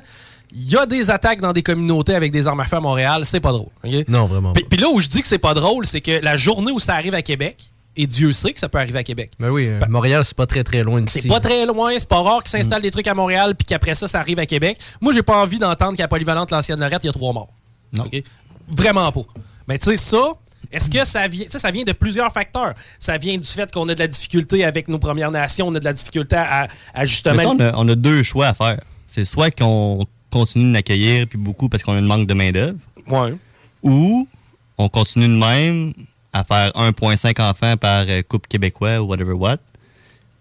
il 0.53 0.69
y 0.69 0.77
a 0.77 0.85
des 0.85 1.09
attaques 1.09 1.41
dans 1.41 1.53
des 1.53 1.63
communautés 1.63 2.15
avec 2.15 2.33
des 2.33 2.49
armes 2.49 2.61
à 2.61 2.65
feu 2.65 2.77
à 2.77 2.81
Montréal, 2.81 3.25
c'est 3.25 3.41
pas 3.41 3.53
drôle. 3.53 3.71
Non, 4.09 4.27
vraiment. 4.27 4.53
Puis, 4.53 4.65
puis 4.69 4.79
là 4.79 4.89
où 4.91 5.01
je 5.01 5.09
dis 5.09 5.23
que 5.23 5.29
c'est 5.29 5.39
pas 5.39 5.55
drôle, 5.55 5.87
c'est 5.87 6.03
que 6.03 6.21
la 6.23 6.37
journée 6.37 6.73
où 6.73 6.81
ça 6.81 6.97
arrive 6.97 7.15
à 7.15 7.23
Québec, 7.23 7.71
et 7.97 8.07
Dieu 8.07 8.33
sait 8.33 8.53
que 8.53 8.61
ça 8.61 8.69
peut 8.69 8.79
arriver 8.79 8.99
à 8.99 9.05
Québec. 9.05 9.33
Ben 9.39 9.51
oui, 9.51 9.67
euh, 9.67 9.81
Montréal, 9.89 10.25
c'est 10.25 10.37
pas 10.37 10.47
très 10.47 10.65
très 10.65 10.83
loin 10.83 11.01
d'ici. 11.01 11.23
C'est 11.23 11.29
pas 11.29 11.41
très 11.41 11.65
loin, 11.67 11.93
c'est 11.99 12.09
pas 12.09 12.21
rare 12.21 12.43
qu'ils 12.43 12.51
s'installent 12.51 12.83
des 12.83 12.91
trucs 12.91 13.07
à 13.07 13.15
Montréal 13.15 13.55
puis 13.55 13.65
qu'après 13.67 13.95
ça, 13.95 14.07
ça 14.09 14.21
arrive 14.21 14.39
à 14.39 14.47
Québec. 14.47 14.79
Moi, 15.01 15.13
j'ai 15.13 15.23
pas 15.23 15.41
envie 15.41 15.59
d'entendre 15.59 15.97
qu'à 15.97 16.09
Polyvalente, 16.09 16.51
l'ancienne 16.51 16.81
Lorette, 16.81 17.03
il 17.03 17.07
y 17.07 17.11
a 17.11 17.13
trois 17.13 17.33
morts. 17.33 17.53
OK? 17.99 18.23
Vraiment 18.77 19.11
pas. 19.13 19.23
Mais 19.69 19.79
tu 19.79 19.87
sais, 19.91 19.97
ça, 19.97 20.33
Est-ce 20.73 20.91
que 20.91 21.05
ça 21.05 21.29
vient, 21.29 21.47
ça, 21.49 21.59
ça 21.59 21.71
vient 21.71 21.85
de 21.85 21.93
plusieurs 21.93 22.33
facteurs? 22.33 22.75
Ça 22.99 23.17
vient 23.19 23.39
du 23.39 23.47
fait 23.47 23.71
qu'on 23.73 23.89
a 23.89 23.95
de 23.95 23.99
la 24.01 24.09
difficulté 24.09 24.65
avec 24.65 24.89
nos 24.89 24.99
Premières 24.99 25.31
Nations, 25.31 25.69
on 25.69 25.75
a 25.75 25.81
de 25.81 25.85
la 25.85 25.93
difficulté 25.93 26.37
à, 26.37 26.65
à 26.65 26.69
Mais 26.99 27.07
justement. 27.07 27.43
ça, 27.43 27.49
on, 27.49 27.61
a, 27.61 27.73
on 27.77 27.89
a 27.89 27.95
deux 27.95 28.23
choix 28.23 28.49
à 28.49 28.55
faire. 28.55 28.81
C'est 29.07 29.25
soit 29.25 29.51
qu'on 29.51 30.05
continue 30.31 30.69
de 30.69 30.73
l'accueillir, 30.75 31.27
puis 31.29 31.39
beaucoup 31.39 31.69
parce 31.69 31.83
qu'on 31.83 31.95
a 31.95 31.99
une 31.99 32.07
manque 32.07 32.27
de 32.27 32.35
main-d'œuvre. 32.35 32.79
Ouais. 33.09 33.35
Ou 33.83 34.29
on 34.79 34.89
continue 34.89 35.29
de 35.29 35.39
même 35.39 35.93
à 36.41 36.45
faire 36.45 36.71
1,5 36.73 37.41
enfants 37.43 37.77
par 37.77 38.05
euh, 38.09 38.23
couple 38.23 38.49
québécois 38.49 39.01
ou 39.01 39.07
whatever 39.07 39.33
what. 39.33 39.59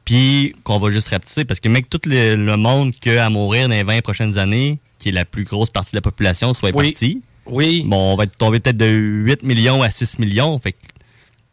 Puis 0.03 0.55
qu'on 0.63 0.79
va 0.79 0.91
juste 0.91 1.07
rapetisser. 1.09 1.45
Parce 1.45 1.59
que, 1.59 1.67
mec, 1.69 1.89
tout 1.89 1.99
le, 2.05 2.35
le 2.35 2.57
monde 2.57 2.91
qui 2.91 3.09
a 3.11 3.25
à 3.25 3.29
mourir 3.29 3.67
dans 3.67 3.73
les 3.75 3.83
20 3.83 4.01
prochaines 4.01 4.37
années, 4.37 4.79
qui 4.99 5.09
est 5.09 5.11
la 5.11 5.25
plus 5.25 5.43
grosse 5.45 5.69
partie 5.71 5.91
de 5.91 5.97
la 5.97 6.01
population, 6.01 6.53
soit 6.53 6.71
Oui. 6.75 6.91
partie. 6.91 7.21
Oui. 7.47 7.83
Bon, 7.85 8.13
on 8.13 8.15
va 8.15 8.23
être 8.25 8.35
tombé 8.37 8.59
peut-être 8.59 8.77
de 8.77 8.85
8 8.87 9.43
millions 9.43 9.81
à 9.83 9.89
6 9.91 10.19
millions. 10.19 10.57
Fait 10.59 10.73
que 10.73 10.77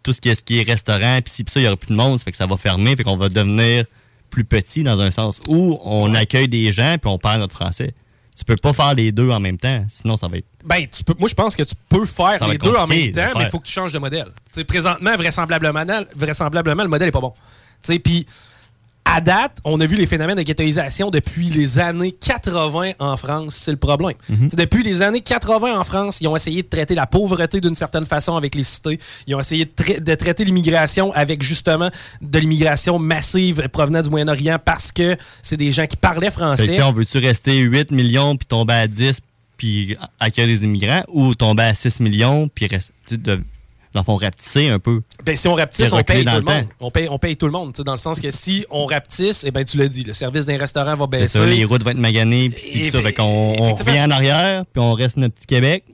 tout 0.03 0.13
ce 0.13 0.21
qui 0.21 0.29
est, 0.29 0.35
ce 0.35 0.43
qui 0.43 0.59
est 0.59 0.63
restaurant, 0.63 1.21
puis 1.25 1.33
si, 1.33 1.45
ça, 1.47 1.61
il 1.61 1.63
n'y 1.63 1.67
aura 1.69 1.77
plus 1.77 1.89
de 1.91 1.97
monde. 1.97 2.19
Ça 2.19 2.25
fait 2.25 2.33
que 2.33 2.37
ça 2.37 2.47
va 2.47 2.57
fermer. 2.57 2.95
Fait 2.97 3.05
qu'on 3.05 3.17
va 3.17 3.29
devenir 3.29 3.85
plus 4.31 4.45
petit 4.45 4.83
dans 4.83 4.99
un 5.01 5.11
sens. 5.11 5.41
Ou 5.49 5.79
on 5.85 6.15
accueille 6.15 6.49
des 6.49 6.73
gens, 6.73 6.97
puis 7.01 7.11
on 7.11 7.19
parle 7.19 7.41
notre 7.41 7.55
français. 7.55 7.95
Tu 8.37 8.45
peux 8.45 8.57
pas 8.57 8.73
faire 8.73 8.95
les 8.95 9.13
deux 9.13 9.31
en 9.31 9.41
même 9.41 9.59
temps. 9.59 9.85
Sinon, 9.91 10.17
ça 10.17 10.27
va 10.27 10.39
être. 10.39 10.47
Ben, 10.65 10.87
tu 10.89 11.05
peux, 11.05 11.15
moi, 11.19 11.29
je 11.29 11.35
pense 11.35 11.55
que 11.55 11.63
tu 11.63 11.75
peux 11.89 12.07
faire 12.07 12.39
Ça 12.39 12.47
les 12.47 12.59
deux 12.59 12.75
en 12.75 12.87
même 12.87 13.13
temps, 13.13 13.31
mais 13.37 13.45
il 13.45 13.51
faut 13.51 13.59
que 13.59 13.67
tu 13.67 13.73
changes 13.73 13.93
de 13.93 13.99
modèle. 13.99 14.29
Présentement, 14.67 15.15
vraisemblablement, 15.17 15.85
vraisemblablement, 16.17 16.83
le 16.83 16.89
modèle 16.89 17.09
est 17.09 17.13
pas 17.13 17.21
bon. 17.21 17.35
Puis, 18.03 18.27
à 19.05 19.21
date, 19.21 19.59
on 19.65 19.81
a 19.81 19.87
vu 19.87 19.97
les 19.97 20.07
phénomènes 20.07 20.37
de 20.37 20.43
ghettoisation 20.43 21.11
depuis 21.11 21.51
les 21.51 21.79
années 21.79 22.13
80 22.13 22.93
en 22.99 23.17
France. 23.17 23.55
C'est 23.57 23.71
le 23.73 23.77
problème. 23.77 24.15
Mhm. 24.29 24.49
Depuis 24.55 24.83
les 24.83 25.03
années 25.03 25.21
80 25.21 25.79
en 25.79 25.85
France, 25.85 26.19
ils 26.21 26.29
ont 26.29 26.37
essayé 26.37 26.63
de 26.63 26.69
traiter 26.69 26.95
la 26.95 27.07
pauvreté 27.07 27.61
d'une 27.61 27.75
certaine 27.75 28.07
façon 28.07 28.37
avec 28.37 28.55
les 28.55 28.63
cités. 28.63 28.99
Ils 29.27 29.35
ont 29.35 29.41
essayé 29.41 29.65
de, 29.67 29.71
tra- 29.71 30.01
de 30.01 30.15
traiter 30.15 30.45
l'immigration 30.45 31.13
avec 31.15 31.43
justement 31.43 31.91
de 32.23 32.39
l'immigration 32.39 32.99
massive 32.99 33.69
provenant 33.69 34.03
du 34.03 34.09
Moyen-Orient 34.09 34.59
parce 34.65 34.93
que 34.93 35.17
c'est 35.43 35.57
des 35.57 35.73
gens 35.73 35.87
qui 35.87 35.97
parlaient 35.97 36.27
Fait 36.31 36.39
français. 36.39 36.67
tu 36.69 36.75
sais, 36.77 36.83
on 36.83 36.93
veut-tu 36.93 37.19
rester 37.19 37.59
8 37.59 37.91
millions 37.91 38.37
puis 38.37 38.47
tomber 38.47 38.75
à 38.75 38.87
10 38.87 39.21
puis 39.57 39.97
accueillir 40.21 40.57
des 40.59 40.65
immigrants 40.65 41.03
ou 41.09 41.35
tomber 41.35 41.65
à 41.65 41.75
6 41.75 42.01
millions 42.01 42.49
puis 42.55 42.67
rester, 42.67 42.93
de, 43.11 43.41
dans 43.95 44.01
le 44.01 44.05
fond, 44.05 44.17
rapetisser 44.17 44.69
un 44.69 44.79
peu? 44.79 45.03
Ben, 45.25 45.37
si 45.37 45.49
on 45.49 45.55
rapetisse, 45.55 45.93
on 45.93 46.03
paye 46.03 46.25
tout 46.25 46.35
le 46.35 46.41
monde. 46.41 46.67
On 46.81 46.91
paye, 46.91 47.09
on 47.11 47.19
paye 47.19 47.37
tout 47.37 47.47
le 47.47 47.53
monde, 47.53 47.73
dans 47.73 47.93
le 47.93 47.99
sens 47.99 48.21
que 48.21 48.31
si 48.31 48.65
on 48.71 48.87
rapetisse, 48.87 49.45
eh 49.47 49.51
ben, 49.51 49.65
tu 49.65 49.77
l'as 49.77 49.89
dit, 49.89 50.05
le 50.05 50.15
service 50.15 50.47
d'un 50.47 50.59
restaurant 50.59 50.95
va 50.95 51.07
baisser. 51.07 51.39
ça, 51.39 51.47
les 51.47 51.65
routes 51.65 51.83
vont 51.83 51.91
être 51.91 51.99
maganées 51.99 52.51
puis 52.51 52.91
ça. 52.91 53.03
Fait 53.03 53.13
qu'on 53.13 53.25
on 53.25 53.75
revient 53.75 54.01
en 54.01 54.11
arrière 54.11 54.65
puis 54.73 54.81
on 54.81 54.95
reste 54.95 55.17
notre 55.17 55.35
petit 55.35 55.47
Québec 55.47 55.85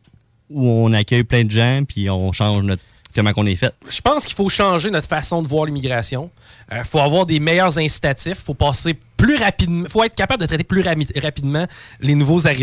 où 0.51 0.66
on 0.66 0.92
accueille 0.92 1.24
plein 1.24 1.44
de 1.44 1.51
gens 1.51 1.82
puis 1.86 2.09
on 2.09 2.32
change 2.32 2.62
notre 2.62 2.82
comment 3.14 3.32
qu'on 3.32 3.46
est 3.46 3.57
fait. 3.57 3.74
Je 3.88 4.01
pense 4.01 4.24
qu'il 4.24 4.36
faut 4.36 4.49
changer 4.49 4.90
notre 4.90 5.09
façon 5.09 5.42
de 5.42 5.49
voir 5.49 5.66
l'immigration. 5.66 6.30
Il 6.70 6.84
faut 6.84 7.01
avoir 7.01 7.26
des 7.26 7.40
meilleurs 7.40 7.78
incitatifs. 7.78 8.38
faut 8.38 8.55
passer 8.55 8.96
plus 9.16 9.36
rapidement. 9.36 9.86
faut 9.88 10.05
être 10.05 10.14
capable 10.14 10.40
de 10.40 10.46
traiter 10.46 10.64
plus 10.64 10.82
rapidement 10.82 11.66
les 12.01 12.14
nouveaux 12.14 12.40
sais, 12.40 12.55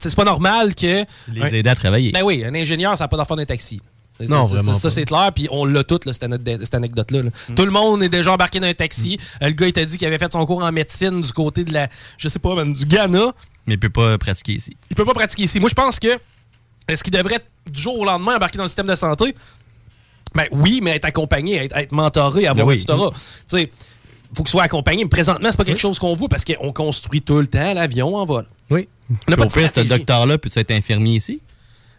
C'est 0.00 0.14
pas 0.14 0.24
normal 0.24 0.74
que. 0.74 1.04
Les 1.32 1.54
aider 1.56 1.70
à 1.70 1.74
travailler. 1.74 2.12
Ben 2.12 2.22
oui, 2.22 2.44
un 2.46 2.54
ingénieur, 2.54 2.96
ça 2.96 3.04
n'a 3.04 3.08
pas 3.08 3.16
d'affaire 3.16 3.36
d'un 3.36 3.46
taxi. 3.46 3.80
Non, 4.20 4.44
vraiment 4.44 4.74
Ça, 4.74 4.90
c'est 4.90 5.04
clair, 5.04 5.32
puis 5.34 5.48
on 5.50 5.64
l'a 5.64 5.82
tout, 5.84 5.98
là, 6.06 6.12
cette, 6.12 6.22
anecdote- 6.22 6.60
cette 6.62 6.74
anecdote-là. 6.74 7.22
là. 7.22 7.30
Tout 7.56 7.64
le 7.64 7.70
monde 7.72 8.02
est 8.02 8.08
déjà 8.08 8.32
embarqué 8.32 8.60
dans 8.60 8.66
un 8.68 8.74
taxi. 8.74 9.18
Euh, 9.42 9.48
Le 9.48 9.52
gars, 9.54 9.66
il 9.66 9.72
t'a 9.72 9.84
dit 9.84 9.96
qu'il 9.98 10.06
avait 10.06 10.18
fait 10.18 10.30
son 10.32 10.44
cours 10.46 10.62
en 10.62 10.70
médecine 10.72 11.20
du 11.20 11.32
côté 11.32 11.64
de 11.64 11.72
la, 11.72 11.88
je 12.16 12.28
sais 12.28 12.38
pas, 12.38 12.54
man, 12.54 12.72
du 12.72 12.84
Ghana. 12.84 13.32
Mais 13.66 13.74
il 13.74 13.80
peut 13.80 13.90
pas 13.90 14.16
pratiquer 14.18 14.52
ici. 14.54 14.76
Il 14.90 14.96
peut 14.96 15.04
pas 15.04 15.14
pratiquer 15.14 15.42
ici. 15.44 15.58
Moi, 15.58 15.68
je 15.68 15.74
pense 15.74 15.98
que 15.98 16.08
est-ce 16.86 17.02
qu'il 17.02 17.12
devrait 17.12 17.40
du 17.70 17.80
jour 17.80 17.98
au 17.98 18.04
lendemain 18.04 18.36
embarquer 18.36 18.58
dans 18.58 18.64
le 18.64 18.68
système 18.68 18.86
de 18.86 18.94
santé? 18.94 19.34
Ben 20.34 20.44
oui, 20.50 20.80
mais 20.82 20.92
être 20.96 21.04
accompagné, 21.06 21.56
être, 21.64 21.76
être 21.76 21.92
mentoré, 21.92 22.46
avoir 22.46 22.66
Ben 22.66 22.70
oui. 22.70 22.74
un 22.76 22.78
tutorat. 22.78 23.10
Tu 23.12 23.18
sais, 23.46 23.70
faut 24.34 24.42
qu'il 24.42 24.50
soit 24.50 24.64
accompagné. 24.64 25.04
Mais 25.04 25.08
présentement, 25.08 25.48
c'est 25.50 25.56
pas 25.56 25.64
quelque 25.64 25.80
chose 25.80 25.98
qu'on 25.98 26.14
voit 26.14 26.28
parce 26.28 26.44
qu'on 26.44 26.72
construit 26.72 27.22
tout 27.22 27.38
le 27.38 27.46
temps 27.46 27.72
l'avion 27.72 28.16
en 28.16 28.24
vol. 28.24 28.44
Oui. 28.70 28.88
On 29.10 29.30
n'a 29.30 29.36
pas 29.36 29.44
Au 29.44 29.46
de 29.46 29.52
pire, 29.52 29.70
ce 29.74 29.80
docteur-là 29.80 30.38
peut-tu 30.38 30.58
être 30.58 30.70
infirmier 30.72 31.16
ici? 31.16 31.40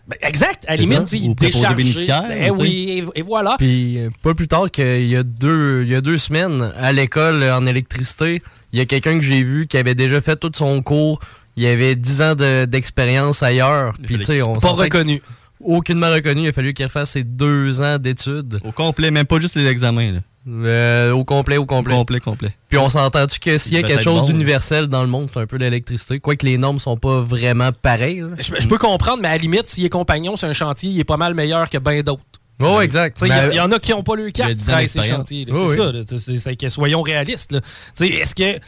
Ben, 0.07 0.17
exact. 0.21 0.65
À 0.67 0.75
la 0.75 0.77
limite, 0.81 1.11
il 1.13 1.29
bénéficiaire, 1.75 2.23
Ben 2.27 2.51
oui, 2.61 3.03
et, 3.15 3.19
et 3.19 3.21
voilà. 3.23 3.55
Puis, 3.57 3.97
euh, 3.99 4.09
pas 4.21 4.33
plus 4.35 4.47
tard 4.47 4.69
qu'il 4.69 5.07
y 5.07 5.15
a 5.15 5.23
deux, 5.23 5.83
il 5.83 5.89
y 5.89 5.95
a 5.95 6.01
deux 6.01 6.17
semaines, 6.19 6.71
à 6.77 6.91
l'école 6.91 7.43
en 7.43 7.65
électricité, 7.65 8.41
il 8.71 8.79
y 8.79 8.81
a 8.81 8.85
quelqu'un 8.85 9.15
que 9.17 9.23
j'ai 9.25 9.41
vu 9.41 9.65
qui 9.67 9.77
avait 9.77 9.95
déjà 9.95 10.21
fait 10.21 10.35
tout 10.35 10.51
son 10.53 10.81
cours. 10.81 11.19
Il 11.57 11.65
avait 11.65 11.95
10 11.95 12.21
ans 12.21 12.35
de- 12.35 12.65
d'expérience 12.65 13.41
ailleurs. 13.41 13.93
Puis, 14.05 14.17
tu 14.19 14.25
sais, 14.25 14.41
on 14.41 14.53
Pas 14.57 14.69
reconnu. 14.83 15.21
Aucunement 15.63 16.11
reconnu. 16.11 16.41
Il 16.43 16.47
a 16.49 16.51
fallu 16.51 16.73
qu'il 16.73 16.85
refasse 16.85 17.11
ses 17.11 17.23
deux 17.23 17.81
ans 17.81 17.97
d'études. 17.97 18.59
Au 18.63 18.71
complet, 18.71 19.09
même 19.09 19.25
pas 19.25 19.39
juste 19.39 19.55
les 19.55 19.65
examens. 19.65 20.11
Là. 20.11 20.19
Euh, 20.47 21.11
au 21.11 21.23
complet, 21.23 21.57
au 21.57 21.65
complet. 21.65 21.93
Complet, 21.95 22.19
complet. 22.19 22.55
Puis 22.69 22.77
on 22.77 22.87
s'entend-tu 22.87 23.39
que 23.39 23.57
s'il 23.57 23.73
y 23.73 23.77
a 23.77 23.83
quelque 23.83 24.03
chose 24.03 24.21
bon, 24.21 24.27
d'universel 24.27 24.87
dans 24.87 25.01
le 25.01 25.07
monde, 25.07 25.27
c'est 25.33 25.39
un 25.39 25.47
peu 25.47 25.57
l'électricité. 25.57 26.19
Quoique 26.19 26.45
les 26.45 26.57
normes 26.57 26.77
sont 26.79 26.97
pas 26.97 27.21
vraiment 27.21 27.71
pareilles. 27.71 28.23
Je, 28.39 28.53
je 28.59 28.67
peux 28.67 28.77
comprendre, 28.77 29.21
mais 29.23 29.29
à 29.29 29.31
la 29.31 29.37
limite, 29.39 29.69
s'il 29.69 29.85
est 29.85 29.89
compagnon 29.89 30.35
sur 30.35 30.47
un 30.47 30.53
chantier, 30.53 30.91
il 30.91 30.99
est 30.99 31.03
pas 31.03 31.17
mal 31.17 31.33
meilleur 31.33 31.69
que 31.69 31.79
bien 31.79 32.01
d'autres. 32.01 32.21
Oh, 32.61 32.79
exact. 32.79 33.17
Sais, 33.17 33.27
Il 33.27 33.55
y, 33.55 33.59
en 33.59 33.71
a 33.71 33.79
qui 33.79 33.91
n'ont 33.91 34.03
pas 34.03 34.15
le 34.15 34.29
carte 34.31 34.51
10 34.53 34.55
pour 34.55 34.63
ans 34.63 34.67
travailler 34.67 34.87
ces 34.87 35.01
chantiers. 35.01 35.45
Oh, 35.51 35.55
c'est 35.55 35.71
oui. 35.71 35.77
ça. 35.77 35.91
là. 35.91 35.99
C'est- 36.07 36.17
c'est- 36.17 36.39
c'est 36.39 36.55
que 36.55 36.69
soyons 36.69 37.01
réalistes. 37.01 37.55
Est-ce 37.99 38.33
que. 38.35 38.59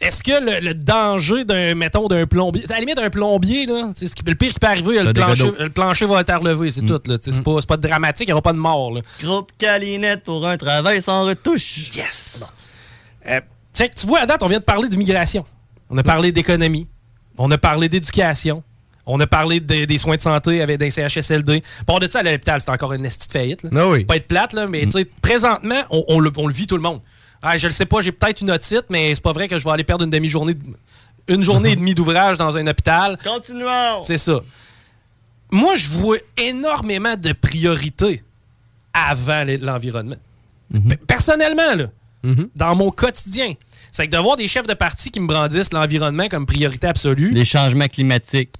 Est-ce 0.00 0.22
que 0.22 0.30
le, 0.30 0.60
le 0.60 0.74
danger 0.74 1.44
d'un, 1.44 1.74
mettons, 1.74 2.06
d'un 2.06 2.24
plombier, 2.26 2.64
à 2.70 2.74
la 2.74 2.80
limite, 2.80 2.98
un 2.98 3.10
plombier, 3.10 3.66
là, 3.66 3.90
c'est 3.96 4.06
ce 4.06 4.14
qui, 4.14 4.22
le 4.24 4.36
pire 4.36 4.52
qui 4.52 4.58
peut 4.60 4.68
arriver, 4.68 5.02
le 5.02 5.12
plancher, 5.70 6.04
le 6.06 6.12
va 6.12 6.20
être 6.20 6.34
relevé, 6.36 6.70
c'est 6.70 6.82
tout. 6.82 7.00
Là, 7.06 7.16
c'est, 7.20 7.42
pas, 7.42 7.56
c'est 7.60 7.68
pas 7.68 7.76
dramatique, 7.76 8.28
il 8.28 8.30
n'y 8.30 8.32
aura 8.32 8.42
pas 8.42 8.52
de 8.52 8.58
mort. 8.58 8.92
Là. 8.94 9.00
Groupe 9.20 9.50
Calinette 9.58 10.22
pour 10.22 10.46
un 10.46 10.56
travail 10.56 11.02
sans 11.02 11.24
retouche. 11.24 11.94
Yes! 11.96 12.46
Euh, 13.26 13.40
tu 13.74 14.06
vois, 14.06 14.20
à 14.20 14.26
date, 14.26 14.42
on 14.42 14.46
vient 14.46 14.60
de 14.60 14.64
parler 14.64 14.88
d'immigration. 14.88 15.44
On 15.90 15.98
a 15.98 16.02
parlé 16.04 16.30
d'économie. 16.30 16.86
On 17.36 17.50
a 17.50 17.58
parlé 17.58 17.88
d'éducation. 17.88 18.62
On 19.04 19.18
a 19.20 19.26
parlé 19.26 19.58
de- 19.58 19.84
des 19.84 19.98
soins 19.98 20.16
de 20.16 20.20
santé 20.20 20.60
avec 20.60 20.78
des 20.78 20.90
CHSLD. 20.90 21.62
Pour 21.86 21.98
de 21.98 22.06
ça, 22.06 22.20
à 22.20 22.22
l'hôpital, 22.22 22.60
c'est 22.60 22.70
encore 22.70 22.92
une 22.92 23.04
esti 23.06 23.26
de 23.26 23.32
faillite. 23.32 23.62
Là. 23.64 23.70
Ah 23.74 23.88
oui. 23.88 24.04
Pas 24.04 24.16
être 24.16 24.28
plate, 24.28 24.52
là, 24.52 24.66
mais 24.66 24.82
tu 24.84 24.90
sais, 24.90 25.04
présentement, 25.22 25.82
on, 25.90 26.04
on 26.08 26.20
le, 26.20 26.30
on 26.36 26.46
le 26.46 26.52
vit 26.52 26.66
tout 26.66 26.76
le 26.76 26.82
monde. 26.82 27.00
Ah, 27.42 27.56
je 27.56 27.66
le 27.68 27.72
sais 27.72 27.86
pas, 27.86 28.00
j'ai 28.00 28.12
peut-être 28.12 28.40
une 28.40 28.50
otite, 28.50 28.84
mais 28.90 29.14
c'est 29.14 29.22
pas 29.22 29.32
vrai 29.32 29.46
que 29.48 29.58
je 29.58 29.64
vais 29.64 29.70
aller 29.70 29.84
perdre 29.84 30.04
une 30.04 30.10
demi-journée, 30.10 30.54
de- 30.54 30.60
une 31.28 31.42
journée 31.42 31.72
et 31.72 31.76
demie 31.76 31.94
d'ouvrage 31.94 32.36
dans 32.38 32.56
un 32.58 32.66
hôpital. 32.66 33.16
Continuons! 33.22 34.02
C'est 34.02 34.18
ça. 34.18 34.40
Moi, 35.50 35.76
je 35.76 35.88
vois 35.90 36.16
énormément 36.36 37.16
de 37.16 37.32
priorités 37.32 38.22
avant 38.92 39.44
l'environnement. 39.60 40.16
Pe- 40.72 40.96
Personnellement, 41.06 41.74
là, 41.74 41.86
dans 42.56 42.74
mon 42.74 42.90
quotidien, 42.90 43.54
c'est 43.92 44.06
que 44.06 44.12
de 44.16 44.20
voir 44.20 44.36
des 44.36 44.46
chefs 44.46 44.66
de 44.66 44.74
parti 44.74 45.10
qui 45.10 45.20
me 45.20 45.26
brandissent 45.26 45.72
l'environnement 45.72 46.28
comme 46.28 46.44
priorité 46.46 46.86
absolue. 46.88 47.30
Les 47.32 47.44
changements 47.44 47.86
climatiques. 47.88 48.50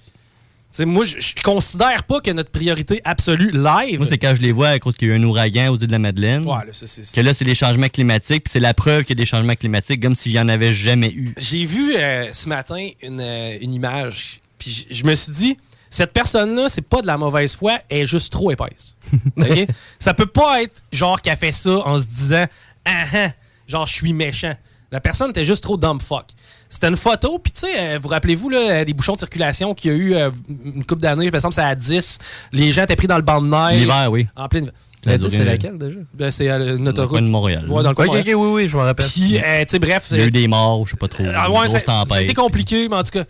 Moi, 0.81 1.05
je, 1.05 1.17
je 1.19 1.43
considère 1.43 2.05
pas 2.05 2.21
que 2.21 2.31
notre 2.31 2.51
priorité 2.51 3.01
absolue 3.05 3.51
live. 3.53 3.99
Moi, 3.99 4.07
c'est 4.09 4.19
quand 4.19 4.35
je 4.35 4.43
les 4.43 4.53
vois 4.53 4.69
à 4.69 4.79
cause 4.79 4.97
qu'il 4.97 5.09
y 5.09 5.11
a 5.11 5.15
eu 5.15 5.19
un 5.19 5.25
ouragan 5.25 5.73
aux 5.73 5.77
îles 5.77 5.87
de 5.87 5.93
la 5.93 5.99
Madeleine. 5.99 6.45
Ouais, 6.47 6.65
là, 6.67 6.73
ça, 6.73 6.87
Que 6.87 7.27
là, 7.27 7.35
c'est 7.35 7.45
les 7.45 7.55
changements 7.55 7.89
climatiques, 7.89 8.45
puis 8.45 8.53
c'est 8.53 8.61
la 8.61 8.75
preuve 8.75 9.05
qu'il 9.05 9.17
y 9.17 9.21
a 9.21 9.23
des 9.23 9.27
changements 9.27 9.55
climatiques, 9.55 10.01
comme 10.03 10.15
s'il 10.15 10.33
n'y 10.33 10.39
en 10.39 10.49
avait 10.49 10.73
jamais 10.75 11.11
eu. 11.11 11.35
J'ai 11.39 11.65
vu 11.65 11.97
euh, 11.97 12.33
ce 12.33 12.49
matin 12.49 12.87
une, 13.03 13.21
euh, 13.21 13.59
une 13.61 13.73
image, 13.75 14.41
puis 14.59 14.87
je- 14.91 15.05
me 15.05 15.15
suis 15.15 15.33
dit, 15.33 15.59
cette 15.91 16.13
personne-là, 16.13 16.69
c'est 16.69 16.83
pas 16.87 17.01
de 17.01 17.07
la 17.07 17.17
mauvaise 17.17 17.55
foi, 17.57 17.79
elle 17.89 18.01
est 18.03 18.07
juste 18.07 18.31
trop 18.31 18.51
épaisse. 18.51 18.95
OK? 19.39 19.67
Ça 19.99 20.13
peut 20.15 20.27
pas 20.27 20.63
être 20.63 20.83
genre 20.93 21.21
qu'elle 21.23 21.37
fait 21.39 21.51
ça 21.53 21.71
en 21.89 21.99
se 21.99 22.07
disant, 22.07 22.45
ah 22.85 23.05
ah, 23.15 23.29
genre 23.67 23.87
je 23.87 23.95
suis 23.95 24.13
méchant. 24.13 24.55
La 24.93 25.01
personne 25.01 25.31
était 25.31 25.45
juste 25.45 25.63
trop 25.63 25.77
dumb 25.77 26.01
fuck. 26.01 26.27
C'était 26.71 26.89
une 26.89 26.97
photo, 26.97 27.39
puis 27.39 27.51
tu 27.53 27.61
sais, 27.61 27.73
euh, 27.79 27.99
vous 28.01 28.09
rappelez-vous 28.09 28.51
là, 28.51 28.85
des 28.85 28.93
bouchons 28.93 29.15
de 29.15 29.19
circulation 29.19 29.75
qu'il 29.75 29.91
y 29.91 29.95
a 29.95 29.97
eu 29.97 30.15
euh, 30.15 30.31
une 30.65 30.85
couple 30.85 31.01
d'années, 31.01 31.31
par 31.31 31.39
exemple, 31.39 31.55
c'est 31.55 31.63
à 31.63 31.75
10. 31.75 32.19
Les 32.53 32.73
gens 32.73 32.83
étaient 32.85 32.95
pris 32.97 33.07
dans 33.07 33.17
le 33.17 33.23
banc 33.23 33.41
de 33.41 33.49
neige. 33.49 33.81
L'hiver, 33.81 34.09
oui. 34.11 34.27
En 34.37 34.49
pleine. 34.49 34.71
La 35.07 35.17
10, 35.17 35.25
duré 35.29 35.37
c'est 35.37 35.45
laquelle 35.45 35.79
déjà? 35.79 35.99
Ben, 36.13 36.31
c'est 36.31 36.51
euh, 36.51 36.73
une 36.77 36.79
Dans 36.79 36.83
le 36.85 36.89
autoroute. 36.91 37.11
coin 37.11 37.23
de 37.23 37.31
Montréal. 37.31 37.65
Ouais, 37.71 37.83
dans 37.83 37.89
le 37.91 37.95
coin 37.95 38.05
de 38.07 38.11
Ok, 38.11 38.17
ok, 38.19 38.27
Montréal. 38.27 38.37
oui, 38.37 38.63
oui, 38.65 38.69
je 38.69 38.77
me 38.77 38.83
rappelle. 38.83 39.07
Puis, 39.07 39.39
euh, 39.39 39.61
tu 39.65 39.67
sais, 39.71 39.79
bref. 39.79 40.09
Il 40.11 40.19
y 40.19 40.21
a 40.21 40.27
eu 40.27 40.31
des 40.31 40.49
morts, 40.49 40.85
je 40.87 40.91
sais 40.91 40.97
pas 40.97 41.09
trop. 41.09 41.25
Ah 41.35 41.51
ouais, 41.51 42.23
été 42.25 42.35
compliqué, 42.35 42.89
mais 42.89 42.97
en 42.97 43.03
tout 43.03 43.11
cas. 43.13 43.25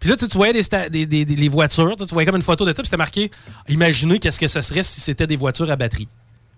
Puis 0.00 0.10
là, 0.10 0.16
tu 0.16 0.24
sais, 0.26 0.30
tu 0.30 0.36
voyais 0.36 0.52
des, 0.52 0.62
des, 0.90 1.06
des- 1.06 1.24
des- 1.24 1.36
les 1.36 1.48
voitures, 1.48 1.92
tu 1.96 2.02
sais, 2.04 2.06
tu 2.08 2.12
voyais 2.14 2.26
comme 2.26 2.36
une 2.36 2.42
photo 2.42 2.66
de 2.66 2.72
ça, 2.72 2.82
puis 2.82 2.86
c'était 2.88 2.98
marqué 2.98 3.30
Imaginez 3.68 4.18
qu'est-ce 4.18 4.38
que 4.38 4.48
ce 4.48 4.60
serait 4.60 4.82
si 4.82 5.00
c'était 5.00 5.26
des 5.26 5.36
voitures 5.36 5.70
à 5.70 5.76
batterie. 5.76 6.08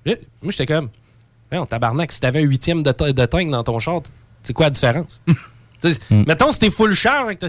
Là, 0.05 0.15
moi, 0.43 0.51
j'étais 0.51 0.67
comme 0.67 0.89
on 1.53 1.65
tabarnak, 1.67 2.11
si 2.11 2.19
t'avais 2.19 2.41
un 2.41 2.47
huitième 2.47 2.83
de, 2.83 2.91
de 3.13 3.27
tank 3.27 3.49
dans 3.51 3.63
ton 3.63 3.79
char, 3.79 4.01
c'est 4.43 4.53
quoi 4.53 4.67
la 4.67 4.71
différence? 4.71 5.23
Sais, 5.93 5.99
Mettons, 6.27 6.53
si 6.53 6.61
t'es 6.61 6.71
full 6.71 6.95
char, 6.95 7.25
avec 7.25 7.39
ta- 7.39 7.49